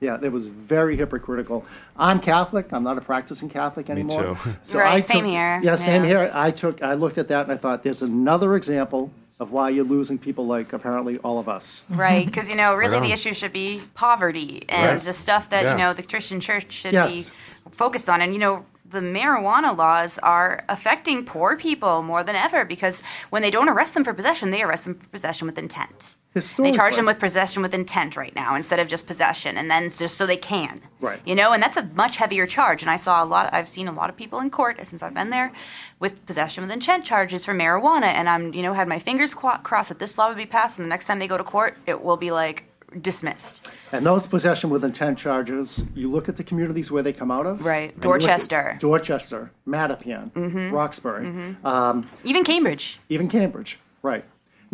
Yeah, 0.00 0.18
it 0.20 0.32
was 0.32 0.48
very 0.48 0.96
hypocritical. 0.98 1.64
I'm 1.96 2.18
Catholic. 2.18 2.72
I'm 2.72 2.82
not 2.82 2.98
a 2.98 3.00
practicing 3.00 3.48
Catholic 3.48 3.88
anymore. 3.88 4.36
too. 4.36 4.76
Right, 4.76 4.94
I 4.94 5.00
same 5.00 5.20
took- 5.20 5.26
here. 5.30 5.60
Yeah, 5.62 5.76
same 5.76 6.02
Yeah. 6.02 6.08
here. 6.08 6.30
I 6.34 6.50
took, 6.50 6.82
I 6.82 6.94
looked 6.94 7.16
at 7.16 7.28
that 7.28 7.44
and 7.44 7.52
I 7.52 7.56
thought, 7.56 7.84
there's 7.84 8.02
another 8.02 8.56
example 8.56 9.12
of 9.40 9.50
why 9.50 9.68
you're 9.68 9.84
losing 9.84 10.18
people 10.18 10.46
like 10.46 10.72
apparently 10.72 11.18
all 11.18 11.38
of 11.38 11.48
us. 11.48 11.82
Right, 11.90 12.24
because 12.24 12.48
you 12.48 12.54
know, 12.56 12.74
really, 12.74 12.96
on. 12.98 13.02
the 13.02 13.12
issue 13.12 13.34
should 13.34 13.52
be 13.52 13.82
poverty 13.94 14.64
and 14.68 14.90
Right. 14.92 15.00
the 15.00 15.12
stuff 15.12 15.50
that 15.50 15.64
Yeah. 15.64 15.72
you 15.72 15.78
know 15.78 15.92
the 15.92 16.02
Christian 16.04 16.40
Church 16.40 16.72
should 16.72 16.92
Yes. 16.94 17.30
be 17.30 17.36
focused 17.70 18.08
on. 18.08 18.20
And 18.20 18.32
you 18.32 18.38
know, 18.38 18.64
the 18.88 19.00
marijuana 19.00 19.76
laws 19.76 20.18
are 20.18 20.62
affecting 20.68 21.24
poor 21.24 21.56
people 21.56 22.02
more 22.02 22.22
than 22.22 22.36
ever 22.36 22.64
because 22.64 23.02
when 23.30 23.42
they 23.42 23.50
don't 23.50 23.68
arrest 23.68 23.94
them 23.94 24.04
for 24.04 24.14
possession, 24.14 24.50
they 24.50 24.62
arrest 24.62 24.84
them 24.84 24.94
for 24.94 25.06
possession 25.08 25.46
with 25.48 25.58
intent. 25.58 26.16
They 26.34 26.72
charge 26.72 26.96
them 26.96 27.06
with 27.06 27.20
possession 27.20 27.62
with 27.62 27.72
intent 27.74 28.16
right 28.16 28.34
now 28.34 28.56
instead 28.56 28.80
of 28.80 28.88
just 28.88 29.06
possession, 29.06 29.56
and 29.56 29.70
then 29.70 29.84
just 29.90 30.16
so 30.16 30.26
they 30.26 30.36
can. 30.36 30.80
Right. 31.00 31.20
You 31.24 31.34
know, 31.36 31.52
and 31.52 31.62
that's 31.62 31.76
a 31.76 31.84
much 31.94 32.16
heavier 32.16 32.44
charge. 32.46 32.82
And 32.82 32.90
I 32.90 32.96
saw 32.96 33.22
a 33.22 33.26
lot. 33.26 33.52
I've 33.54 33.68
seen 33.68 33.86
a 33.86 33.92
lot 33.92 34.10
of 34.10 34.16
people 34.16 34.40
in 34.40 34.50
court 34.50 34.84
since 34.84 35.02
I've 35.02 35.14
been 35.14 35.30
there 35.30 35.52
with 36.00 36.26
possession 36.26 36.62
with 36.62 36.72
intent 36.72 37.04
charges 37.04 37.44
for 37.44 37.54
marijuana, 37.54 38.06
and 38.06 38.28
I'm 38.28 38.52
you 38.52 38.62
know 38.62 38.72
had 38.72 38.88
my 38.88 38.98
fingers 38.98 39.32
qu- 39.32 39.58
crossed 39.62 39.90
that 39.90 40.00
this 40.00 40.18
law 40.18 40.28
would 40.28 40.36
be 40.36 40.46
passed, 40.46 40.78
and 40.78 40.84
the 40.86 40.90
next 40.90 41.06
time 41.06 41.20
they 41.20 41.28
go 41.28 41.38
to 41.38 41.44
court, 41.44 41.76
it 41.86 42.02
will 42.02 42.16
be 42.16 42.32
like 42.32 42.64
dismissed. 43.00 43.68
And 43.92 44.04
those 44.06 44.26
possession 44.26 44.70
with 44.70 44.84
intent 44.84 45.18
charges, 45.18 45.84
you 45.94 46.10
look 46.10 46.28
at 46.28 46.36
the 46.36 46.44
communities 46.44 46.90
where 46.90 47.02
they 47.02 47.12
come 47.12 47.30
out 47.30 47.46
of. 47.46 47.64
Right. 47.64 47.92
and 47.94 48.04
you 48.04 48.10
look 48.10 48.22
at 48.22 48.26
Dorchester. 48.26 48.76
Dorchester, 48.80 49.50
Mattapan, 49.66 50.72
Roxbury, 50.72 51.56
um, 51.64 52.08
Even 52.24 52.44
Cambridge. 52.44 52.98
even 53.08 53.28
Cambridge. 53.28 53.78
Right. 54.02 54.24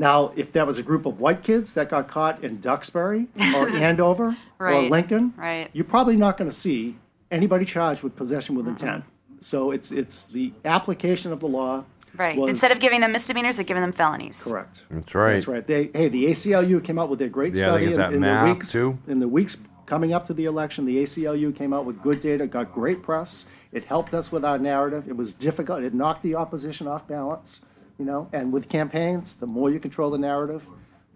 Now, 0.01 0.33
if 0.35 0.51
that 0.53 0.67
was 0.67 0.79
a 0.79 0.83
group 0.83 1.05
of 1.05 1.21
white 1.21 1.43
kids 1.43 1.75
that 1.75 1.91
got 1.91 2.09
caught 2.09 2.43
in 2.43 2.59
Duxbury 2.59 3.27
or 3.55 3.69
Andover 3.89 4.35
or 4.59 4.67
Right, 4.67 4.91
Lincoln, 4.91 5.35
right. 5.37 5.69
you're 5.75 5.85
probably 5.85 6.17
not 6.17 6.39
going 6.39 6.49
to 6.49 6.57
see 6.57 6.97
anybody 7.31 7.67
charged 7.67 8.03
with 8.03 8.17
possession 8.17 8.55
with 8.55 8.67
intent. 8.67 9.05
So 9.41 9.73
it's 9.73 9.93
it's 9.93 10.25
the 10.25 10.55
application 10.65 11.33
of 11.33 11.41
the 11.41 11.49
law. 11.49 11.85
Right. 12.17 12.35
was- 12.39 12.49
Instead 12.49 12.73
of 12.73 12.81
giving 12.81 13.03
them 13.03 13.13
misdemeanors, 13.13 13.57
they're 13.57 13.65
giving 13.67 13.83
them 13.83 13.93
felonies. 13.93 14.43
correct. 14.43 14.85
That's 14.91 15.15
right. 15.15 15.35
That's 15.35 15.47
right. 15.49 15.67
They 15.67 15.91
hey, 15.93 16.09
the 16.09 16.25
ACLU 16.29 16.83
came 16.83 16.99
out 16.99 17.11
with 17.11 17.19
their 17.19 17.29
great 17.29 17.55
Yeah, 17.55 17.65
they 17.65 17.69
study 17.69 17.85
get 17.85 17.93
in, 17.93 17.99
that 17.99 18.09
in 18.15 18.21
the 18.23 18.27
map, 18.27 18.57
weeks 18.57 18.73
too. 18.73 18.99
in 19.07 19.19
the 19.21 19.29
weeks 19.29 19.59
coming 19.85 20.15
up 20.15 20.27
to 20.29 20.33
the 20.35 20.47
election. 20.47 20.87
The 20.87 21.03
ACLU 21.03 21.55
came 21.55 21.75
out 21.75 21.85
with 21.85 22.01
good 22.03 22.21
data, 22.21 22.47
got 22.47 22.73
great 22.73 23.03
press. 23.03 23.45
It 23.73 23.85
helped 23.85 24.15
us 24.15 24.33
with 24.33 24.47
our 24.47 24.59
narrative. 24.59 25.09
It 25.09 25.17
was 25.17 25.35
difficult. 25.35 25.83
It 25.83 25.93
knocked 25.93 26.23
the 26.23 26.37
opposition 26.37 26.87
off 26.89 27.07
balance, 27.07 27.61
you 28.01 28.07
know. 28.07 28.29
And 28.33 28.53
with 28.53 28.69
campaigns, 28.69 29.37
the 29.37 29.47
more 29.47 29.71
you 29.71 29.79
control 29.79 30.11
the 30.11 30.19
narrative, 30.19 30.67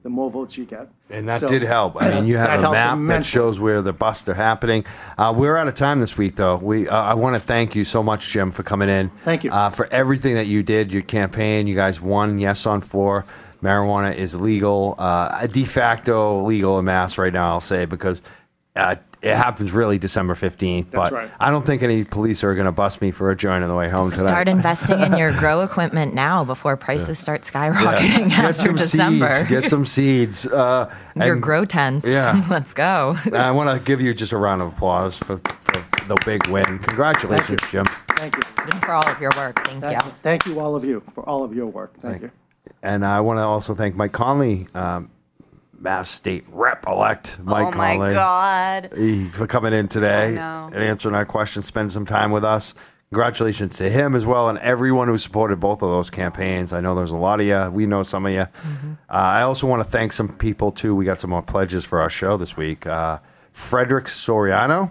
the 0.02 0.10
more 0.10 0.30
votes 0.30 0.56
you 0.58 0.66
get. 0.66 0.88
And 1.08 1.26
that 1.30 1.40
So- 1.40 1.48
did 1.48 1.62
help. 1.62 2.00
I 2.00 2.10
mean, 2.10 2.26
you 2.26 2.36
have 2.44 2.62
a 2.62 2.70
map 2.70 2.98
that 3.08 3.24
shows 3.24 3.58
where 3.58 3.80
the 3.80 3.94
busts 3.94 4.28
are 4.28 4.34
happening. 4.34 4.84
Uh, 5.16 5.32
we're 5.34 5.56
out 5.56 5.66
of 5.66 5.74
time 5.74 5.98
this 5.98 6.16
week, 6.18 6.36
though. 6.36 6.56
We 6.56 6.86
uh, 6.88 6.94
I 6.94 7.14
want 7.14 7.36
to 7.36 7.42
thank 7.42 7.74
you 7.74 7.84
so 7.84 8.02
much, 8.02 8.30
Jim, 8.30 8.50
for 8.50 8.62
coming 8.62 8.90
in. 8.90 9.10
Thank 9.24 9.44
you. 9.44 9.50
uh, 9.50 9.70
for 9.70 9.86
everything 9.86 10.34
that 10.34 10.46
you 10.46 10.62
did. 10.62 10.92
Your 10.92 11.02
campaign, 11.02 11.66
you 11.66 11.74
guys 11.74 12.00
won. 12.00 12.38
Yes 12.38 12.66
on 12.66 12.82
four. 12.82 13.24
Marijuana 13.62 14.14
is 14.14 14.38
legal, 14.38 14.94
uh, 14.98 15.46
de 15.46 15.64
facto 15.64 16.44
legal 16.44 16.78
in 16.78 16.84
Mass 16.84 17.16
right 17.16 17.32
now. 17.32 17.48
I'll 17.52 17.60
say 17.60 17.86
because. 17.86 18.20
It 19.24 19.36
happens 19.36 19.72
really 19.72 19.98
December 19.98 20.34
15th, 20.34 20.90
That's 20.90 20.92
but 20.92 21.12
right. 21.12 21.30
I 21.40 21.50
don't 21.50 21.64
think 21.64 21.82
any 21.82 22.04
police 22.04 22.44
are 22.44 22.54
going 22.54 22.66
to 22.66 22.72
bust 22.72 23.00
me 23.00 23.10
for 23.10 23.30
a 23.30 23.36
joint 23.36 23.62
on 23.62 23.68
the 23.70 23.74
way 23.74 23.88
home 23.88 24.10
tonight. 24.10 24.26
Start 24.28 24.48
investing 24.48 25.00
in 25.00 25.16
your 25.16 25.32
grow 25.38 25.62
equipment 25.62 26.14
now 26.14 26.44
before 26.44 26.76
prices 26.76 27.18
start 27.18 27.42
skyrocketing 27.42 28.28
Get 28.28 28.38
after 28.38 28.62
some 28.62 28.74
December. 28.76 29.34
seeds. 29.38 29.48
Get 29.50 29.70
some 29.70 29.86
seeds. 29.86 30.46
Uh, 30.46 30.94
your 31.16 31.32
and- 31.34 31.42
grow 31.42 31.64
tents. 31.64 32.06
Yeah. 32.06 32.44
Let's 32.50 32.74
go. 32.74 33.16
I 33.32 33.50
want 33.50 33.70
to 33.76 33.84
give 33.84 34.00
you 34.00 34.12
just 34.12 34.32
a 34.32 34.36
round 34.36 34.60
of 34.62 34.68
applause 34.68 35.16
for, 35.18 35.38
for 35.38 36.04
the 36.06 36.16
big 36.26 36.46
win. 36.48 36.64
Congratulations, 36.80 37.60
Thank. 37.62 37.70
Jim. 37.70 37.84
Thank 38.16 38.36
you. 38.36 38.42
And 38.58 38.74
for 38.82 38.92
all 38.92 39.08
of 39.08 39.20
your 39.20 39.30
work. 39.36 39.64
Thank, 39.66 39.82
Thank 39.84 40.00
you. 40.00 40.06
you. 40.06 40.14
Thank 40.22 40.46
you, 40.46 40.60
all 40.60 40.76
of 40.76 40.84
you, 40.84 41.02
for 41.14 41.26
all 41.28 41.42
of 41.44 41.54
your 41.54 41.66
work. 41.66 41.98
Thank 42.00 42.22
you. 42.22 42.30
And 42.82 43.04
I 43.04 43.20
want 43.20 43.38
to 43.38 43.42
also 43.42 43.74
thank 43.74 43.94
Mike 43.96 44.12
Connolly, 44.12 44.68
um, 44.74 45.10
Mass 45.80 46.08
State 46.10 46.44
Rep 46.48 46.86
elect 46.86 47.38
Mike 47.42 47.74
oh 47.74 47.78
my 47.78 47.96
Connolly, 47.96 48.14
God. 48.14 48.90
he- 48.96 49.28
for 49.30 49.46
coming 49.46 49.72
in 49.72 49.88
today 49.88 50.28
I 50.28 50.30
know. 50.32 50.70
and 50.72 50.82
answering 50.82 51.14
our 51.14 51.24
questions, 51.26 51.66
spend 51.66 51.92
some 51.92 52.06
time 52.06 52.30
with 52.30 52.44
us. 52.44 52.74
Congratulations 53.10 53.76
to 53.76 53.88
him 53.88 54.16
as 54.16 54.26
well 54.26 54.48
and 54.48 54.58
everyone 54.58 55.06
who 55.06 55.16
supported 55.18 55.60
both 55.60 55.82
of 55.82 55.88
those 55.90 56.10
campaigns. 56.10 56.72
I 56.72 56.80
know 56.80 56.96
there's 56.96 57.12
a 57.12 57.16
lot 57.16 57.38
of 57.40 57.46
you. 57.46 57.70
We 57.70 57.86
know 57.86 58.02
some 58.02 58.26
of 58.26 58.32
you. 58.32 58.40
Mm-hmm. 58.40 58.92
Uh, 59.08 59.12
I 59.12 59.42
also 59.42 59.68
want 59.68 59.82
to 59.84 59.88
thank 59.88 60.12
some 60.12 60.36
people 60.36 60.72
too. 60.72 60.96
We 60.96 61.04
got 61.04 61.20
some 61.20 61.30
more 61.30 61.42
pledges 61.42 61.84
for 61.84 62.00
our 62.00 62.10
show 62.10 62.36
this 62.36 62.56
week. 62.56 62.86
Uh, 62.86 63.18
Frederick 63.52 64.06
Soriano, 64.06 64.90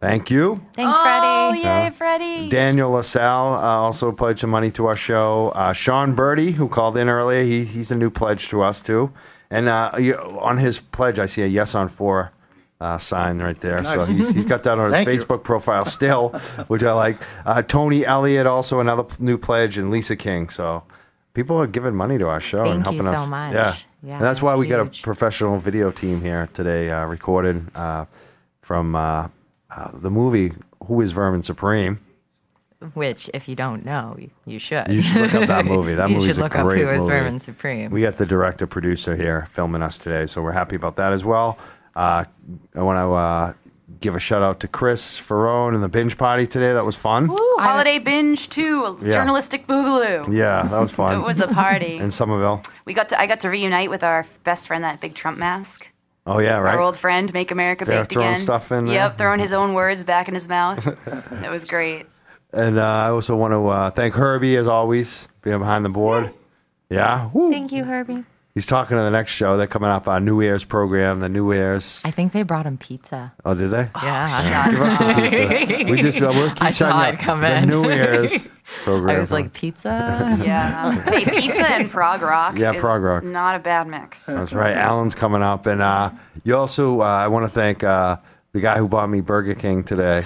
thank 0.00 0.30
you. 0.30 0.64
Thanks, 0.74 0.96
Freddie. 1.00 1.26
Oh, 1.26 1.50
Freddie. 1.50 1.62
yay, 1.66 1.90
Freddie. 1.90 2.48
Daniel 2.48 2.90
LaSalle 2.92 3.54
uh, 3.54 3.60
also 3.60 4.12
pledged 4.12 4.38
some 4.40 4.50
money 4.50 4.70
to 4.70 4.86
our 4.86 4.94
show. 4.96 5.48
Uh, 5.56 5.72
Sean 5.72 6.14
Birdie, 6.14 6.52
who 6.52 6.68
called 6.68 6.96
in 6.96 7.08
earlier, 7.08 7.42
he, 7.42 7.64
he's 7.64 7.90
a 7.90 7.96
new 7.96 8.10
pledge 8.10 8.48
to 8.50 8.62
us 8.62 8.80
too. 8.82 9.12
And 9.54 9.68
uh, 9.68 9.92
you, 9.98 10.16
on 10.16 10.58
his 10.58 10.80
pledge, 10.80 11.18
I 11.18 11.26
see 11.26 11.42
a 11.42 11.46
yes 11.46 11.74
on 11.74 11.88
four 11.88 12.32
uh, 12.80 12.98
sign 12.98 13.38
right 13.40 13.60
there. 13.60 13.82
So 13.84 14.04
he's, 14.04 14.30
he's 14.30 14.44
got 14.44 14.64
that 14.64 14.78
on 14.78 14.86
his 14.86 14.94
Thank 14.96 15.08
you. 15.08 15.14
Facebook 15.20 15.44
profile 15.44 15.84
still, 15.84 16.30
which 16.66 16.82
I 16.82 16.92
like. 16.92 17.16
Uh, 17.46 17.62
Tony 17.62 18.04
Elliott, 18.04 18.46
also 18.46 18.80
another 18.80 19.04
p- 19.04 19.16
new 19.20 19.38
pledge, 19.38 19.78
and 19.78 19.90
Lisa 19.90 20.16
King. 20.16 20.48
So 20.48 20.82
people 21.34 21.56
are 21.60 21.68
giving 21.68 21.94
money 21.94 22.18
to 22.18 22.26
our 22.28 22.40
show 22.40 22.64
and 22.64 22.84
Thank 22.84 22.96
you 22.96 23.02
helping 23.02 23.18
so 23.18 23.22
us. 23.24 23.28
much. 23.28 23.54
Yeah. 23.54 23.76
Yeah, 24.02 24.16
and 24.16 24.24
that's 24.24 24.42
why 24.42 24.50
that's 24.52 24.60
we 24.60 24.66
got 24.66 24.80
a 24.80 25.02
professional 25.02 25.58
video 25.58 25.90
team 25.90 26.20
here 26.20 26.48
today 26.52 26.90
uh, 26.90 27.06
recorded 27.06 27.64
uh, 27.74 28.04
from 28.60 28.94
uh, 28.94 29.28
uh, 29.70 29.90
the 29.94 30.10
movie 30.10 30.52
Who 30.86 31.00
is 31.00 31.12
Vermin 31.12 31.42
Supreme. 31.42 32.00
Which, 32.94 33.30
if 33.34 33.48
you 33.48 33.56
don't 33.56 33.84
know, 33.84 34.16
you- 34.18 34.30
you 34.46 34.58
should. 34.58 34.88
You 34.88 35.00
should 35.02 35.22
look 35.22 35.34
up 35.34 35.48
that 35.48 35.64
movie. 35.64 35.94
That 35.96 36.08
you 36.10 36.16
movie's 36.16 36.34
should 36.34 36.40
a 36.40 36.44
look 36.44 36.56
up 36.56 36.66
great 36.66 36.82
Who 36.82 36.90
is 36.90 36.98
movie. 37.00 37.10
Vermin 37.10 37.40
Supreme. 37.40 37.90
We 37.90 38.02
got 38.02 38.16
the 38.18 38.26
director 38.26 38.66
producer 38.66 39.16
here 39.16 39.48
filming 39.52 39.82
us 39.82 39.98
today, 39.98 40.26
so 40.26 40.42
we're 40.42 40.52
happy 40.52 40.76
about 40.76 40.96
that 40.96 41.12
as 41.12 41.24
well. 41.24 41.58
Uh, 41.96 42.24
I 42.74 42.82
want 42.82 42.98
to 42.98 43.12
uh, 43.12 43.52
give 44.00 44.14
a 44.14 44.20
shout 44.20 44.42
out 44.42 44.60
to 44.60 44.68
Chris 44.68 45.18
Faraone 45.20 45.74
and 45.74 45.82
the 45.82 45.88
BINJ 45.88 46.18
party 46.18 46.46
today. 46.46 46.72
That 46.72 46.84
was 46.84 46.96
fun. 46.96 47.28
Woo, 47.28 47.36
holiday 47.58 47.98
BINJ 48.00 48.48
too. 48.50 48.98
Yeah. 49.02 49.12
Journalistic 49.12 49.66
boogaloo. 49.66 50.34
Yeah, 50.36 50.62
that 50.64 50.78
was 50.80 50.92
fun. 50.92 51.14
It 51.20 51.24
was 51.24 51.40
a 51.40 51.46
party. 51.48 51.96
in 51.98 52.10
Somerville. 52.10 52.62
We 52.84 52.94
got 52.94 53.08
to. 53.10 53.20
I 53.20 53.26
got 53.26 53.40
to 53.40 53.48
reunite 53.50 53.90
with 53.90 54.02
our 54.02 54.26
best 54.42 54.66
friend, 54.66 54.82
that 54.84 55.00
big 55.00 55.14
Trump 55.14 55.38
mask. 55.38 55.90
Oh 56.26 56.38
yeah, 56.38 56.58
right. 56.58 56.74
Our 56.74 56.80
old 56.80 56.96
friend, 56.96 57.30
Make 57.34 57.50
America 57.50 57.84
They're 57.84 58.00
Baked 58.00 58.12
throwing 58.12 58.28
Again. 58.30 58.40
stuff 58.40 58.72
in 58.72 58.86
there? 58.86 58.94
Yep, 58.94 59.18
throwing 59.18 59.40
his 59.40 59.52
own 59.52 59.74
words 59.74 60.04
back 60.04 60.26
in 60.26 60.32
his 60.34 60.48
mouth. 60.48 60.84
it 61.44 61.50
was 61.50 61.66
great. 61.66 62.06
And 62.54 62.78
uh, 62.78 62.82
I 62.84 63.08
also 63.10 63.36
want 63.36 63.52
to 63.52 63.66
uh, 63.66 63.90
thank 63.90 64.14
Herbie 64.14 64.56
as 64.56 64.66
always, 64.66 65.28
being 65.42 65.58
behind 65.58 65.84
the 65.84 65.88
board. 65.88 66.32
Yeah, 66.90 67.30
Woo. 67.32 67.50
Thank 67.50 67.72
you, 67.72 67.82
Herbie. 67.84 68.24
he's 68.54 68.66
talking 68.66 68.96
to 68.96 69.02
the 69.02 69.10
next 69.10 69.32
show. 69.32 69.56
They're 69.56 69.66
coming 69.66 69.88
up 69.90 70.06
on 70.06 70.24
New 70.24 70.40
Year's 70.42 70.62
program. 70.62 71.18
The 71.20 71.28
New 71.28 71.52
Year's. 71.52 72.00
I 72.04 72.10
think 72.12 72.32
they 72.32 72.42
brought 72.44 72.66
him 72.66 72.78
pizza. 72.78 73.32
Oh, 73.44 73.54
did 73.54 73.70
they? 73.70 73.88
Yeah. 74.02 74.70
Give 74.70 74.80
us 74.82 74.98
some 74.98 75.14
pizza. 75.16 75.90
We 75.90 76.00
just 76.02 76.20
uh, 76.22 76.30
we'll 76.34 76.50
keep 76.54 76.62
I 76.62 76.70
saw 76.70 76.90
shouting 76.90 77.14
it 77.14 77.14
out 77.14 77.20
come 77.20 77.40
the 77.40 77.56
in. 77.56 77.68
New 77.68 77.90
Year's 77.90 78.48
program. 78.84 79.16
I 79.16 79.20
was 79.20 79.32
like, 79.32 79.52
pizza? 79.52 80.38
Yeah. 80.44 80.92
hey, 81.02 81.24
pizza 81.24 81.66
and 81.72 81.90
prog 81.90 82.22
rock. 82.22 82.56
Yeah, 82.58 82.72
is 82.74 82.80
prog 82.80 83.02
rock. 83.02 83.24
Not 83.24 83.56
a 83.56 83.58
bad 83.58 83.88
mix. 83.88 84.26
That's 84.26 84.52
right. 84.52 84.76
Alan's 84.76 85.14
coming 85.16 85.42
up, 85.42 85.66
and 85.66 85.80
uh, 85.82 86.10
you 86.44 86.54
also. 86.56 87.00
Uh, 87.00 87.04
I 87.04 87.28
want 87.28 87.46
to 87.46 87.50
thank 87.50 87.82
uh, 87.82 88.18
the 88.52 88.60
guy 88.60 88.76
who 88.78 88.86
bought 88.86 89.08
me 89.08 89.20
Burger 89.22 89.54
King 89.54 89.82
today, 89.82 90.24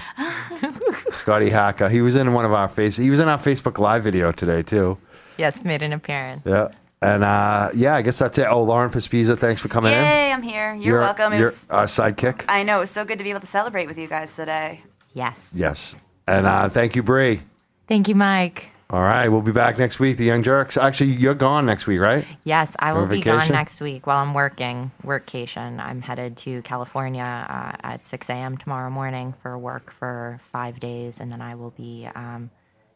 Scotty 1.12 1.50
Hacka. 1.50 1.90
He 1.90 2.00
was 2.00 2.16
in 2.16 2.32
one 2.32 2.44
of 2.44 2.52
our 2.52 2.68
face. 2.68 2.96
He 2.96 3.10
was 3.10 3.20
in 3.20 3.28
our 3.28 3.38
Facebook 3.38 3.78
Live 3.78 4.04
video 4.04 4.32
today 4.32 4.62
too. 4.62 4.98
yes, 5.36 5.64
made 5.64 5.82
an 5.82 5.92
appearance. 5.92 6.42
Yeah. 6.44 6.68
And 7.00 7.22
uh, 7.22 7.70
yeah, 7.74 7.94
I 7.94 8.02
guess 8.02 8.18
that's 8.18 8.38
it. 8.38 8.46
Oh, 8.48 8.64
Lauren 8.64 8.90
Pespiza, 8.90 9.38
thanks 9.38 9.60
for 9.60 9.68
coming 9.68 9.92
in. 9.92 10.02
Yay, 10.02 10.32
I'm 10.32 10.42
here. 10.42 10.74
You're, 10.74 10.98
welcome. 11.00 11.32
It 11.32 11.36
You're 11.36 11.46
was, 11.46 11.68
our 11.70 11.84
sidekick. 11.84 12.44
I 12.48 12.64
know 12.64 12.78
it 12.78 12.80
was 12.80 12.90
so 12.90 13.04
good 13.04 13.18
to 13.18 13.24
be 13.24 13.30
able 13.30 13.40
to 13.40 13.46
celebrate 13.46 13.86
with 13.86 13.98
you 13.98 14.08
guys 14.08 14.34
today. 14.34 14.82
Yes. 15.14 15.36
Yes. 15.54 15.94
And 16.26 16.46
uh, 16.46 16.68
thank 16.68 16.96
you, 16.96 17.02
Bree. 17.04 17.42
Thank 17.86 18.08
you, 18.08 18.14
Mike. 18.14 18.68
All 18.90 19.02
right, 19.02 19.28
we'll 19.28 19.42
be 19.42 19.52
back 19.52 19.76
next 19.76 20.00
week. 20.00 20.16
The 20.16 20.24
Young 20.24 20.42
Jurks. 20.42 20.82
Actually, 20.82 21.10
you're 21.12 21.34
gone 21.34 21.66
next 21.66 21.86
week, 21.86 22.00
right? 22.00 22.24
Yes, 22.44 22.74
I 22.78 22.94
will 22.94 23.04
be 23.06 23.20
gone 23.20 23.46
next 23.50 23.82
week 23.82 24.06
while 24.06 24.16
I'm 24.22 24.32
working 24.32 24.90
workcation. 25.04 25.78
I'm 25.78 26.00
headed 26.00 26.38
to 26.38 26.62
California 26.62 27.22
uh, 27.22 27.72
at 27.82 28.06
6 28.06 28.30
a.m. 28.30 28.56
tomorrow 28.56 28.88
morning 28.88 29.34
for 29.42 29.58
work 29.58 29.92
for 29.92 30.40
five 30.52 30.80
days, 30.80 31.20
and 31.20 31.30
then 31.30 31.42
I 31.42 31.54
will 31.54 31.72
be 31.72 32.08
um, 32.14 32.48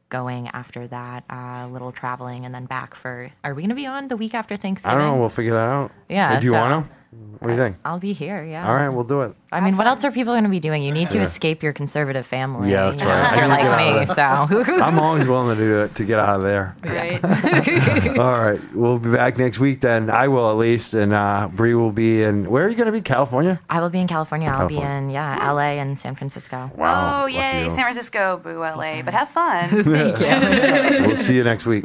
going 0.08 0.48
after 0.54 0.86
that, 0.88 1.24
uh, 1.28 1.66
a 1.66 1.68
little 1.70 1.92
traveling, 1.92 2.46
and 2.46 2.54
then 2.54 2.64
back 2.64 2.94
for. 2.94 3.30
Are 3.44 3.52
we 3.52 3.60
going 3.60 3.68
to 3.68 3.74
be 3.74 3.86
on 3.86 4.08
the 4.08 4.16
week 4.16 4.32
after 4.32 4.56
Thanksgiving? 4.56 4.96
I 4.98 5.02
don't 5.02 5.14
know. 5.16 5.20
We'll 5.20 5.28
figure 5.28 5.52
that 5.52 5.66
out. 5.66 5.92
Yeah, 6.08 6.40
Do 6.40 6.46
you 6.46 6.52
so- 6.52 6.58
want 6.58 6.86
to? 6.86 6.92
What 7.38 7.48
do 7.48 7.54
you 7.54 7.58
think? 7.58 7.76
I'll 7.84 7.98
be 7.98 8.14
here. 8.14 8.42
Yeah. 8.42 8.66
All 8.66 8.74
right, 8.74 8.88
we'll 8.88 9.04
do 9.04 9.20
it. 9.22 9.34
I 9.50 9.60
mean, 9.60 9.76
what 9.76 9.86
else 9.86 10.02
are 10.04 10.10
people 10.10 10.32
going 10.32 10.44
to 10.44 10.50
be 10.50 10.60
doing? 10.60 10.82
You 10.82 10.92
need 10.92 11.10
to 11.10 11.18
Yeah. 11.18 11.24
escape 11.24 11.62
your 11.62 11.74
conservative 11.74 12.24
family. 12.24 12.70
Yeah, 12.70 12.90
that's 12.90 13.02
you 13.02 13.08
know, 13.08 13.14
right. 13.14 13.32
If 13.32 13.38
you're 13.38 13.48
need 13.48 13.64
to 13.64 13.70
like 13.70 14.08
me, 14.08 14.66
so. 14.66 14.82
I'm 14.82 14.98
always 14.98 15.26
willing 15.26 15.54
to 15.56 15.62
do 15.62 15.82
it 15.82 15.94
to 15.96 16.04
get 16.04 16.18
out 16.18 16.36
of 16.36 16.42
there. 16.42 16.74
Right. 16.82 17.22
All 18.18 18.32
right, 18.40 18.60
we'll 18.74 18.98
be 18.98 19.10
back 19.10 19.36
next 19.36 19.58
week. 19.58 19.82
Then 19.82 20.08
I 20.08 20.28
will 20.28 20.48
at 20.50 20.56
least, 20.56 20.94
and 20.94 21.12
uh, 21.12 21.50
Bree 21.52 21.74
will 21.74 21.92
be 21.92 22.22
in. 22.22 22.48
Where 22.48 22.64
are 22.64 22.68
you 22.68 22.76
going 22.76 22.86
to 22.86 22.92
be? 22.92 23.02
California. 23.02 23.60
I 23.68 23.80
will 23.80 23.90
be 23.90 23.98
in 24.00 24.06
California. 24.08 24.48
I'll 24.48 24.66
be 24.68 24.76
California. 24.76 25.08
in 25.08 25.10
yeah, 25.10 25.52
LA 25.52 25.72
and 25.82 25.98
San 25.98 26.14
Francisco. 26.14 26.70
Wow. 26.76 27.18
oh, 27.18 27.20
lucky 27.24 27.34
yay, 27.34 27.64
you. 27.64 27.70
San 27.70 27.84
Francisco, 27.84 28.38
boo 28.42 28.60
LA. 28.60 29.02
But 29.02 29.12
have 29.12 29.28
fun. 29.28 29.82
Thank 29.82 30.20
you. 30.20 31.06
We'll 31.08 31.16
see 31.16 31.34
you 31.36 31.44
next 31.44 31.66
week. 31.66 31.84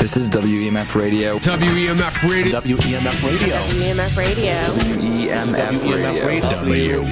This 0.00 0.16
is 0.16 0.30
WEMF 0.30 0.94
Radio. 0.94 1.36
WEMF 1.36 2.30
Radio. 2.30 2.60
WEMF 2.60 3.22
Radio. 3.22 3.58
EMF 3.68 4.16
Radio. 4.16 4.56
WEMF 5.04 6.24
Radio. 6.26 7.04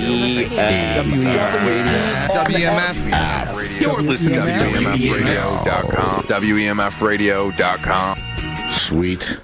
WEMF. 2.48 3.56
Radio. 3.58 3.92
You're 3.92 4.00
listening 4.00 4.40
to 4.40 4.40
WMFradio.com. 4.40 6.22
WMFradio.com. 6.24 8.16
Sweet. 8.70 9.36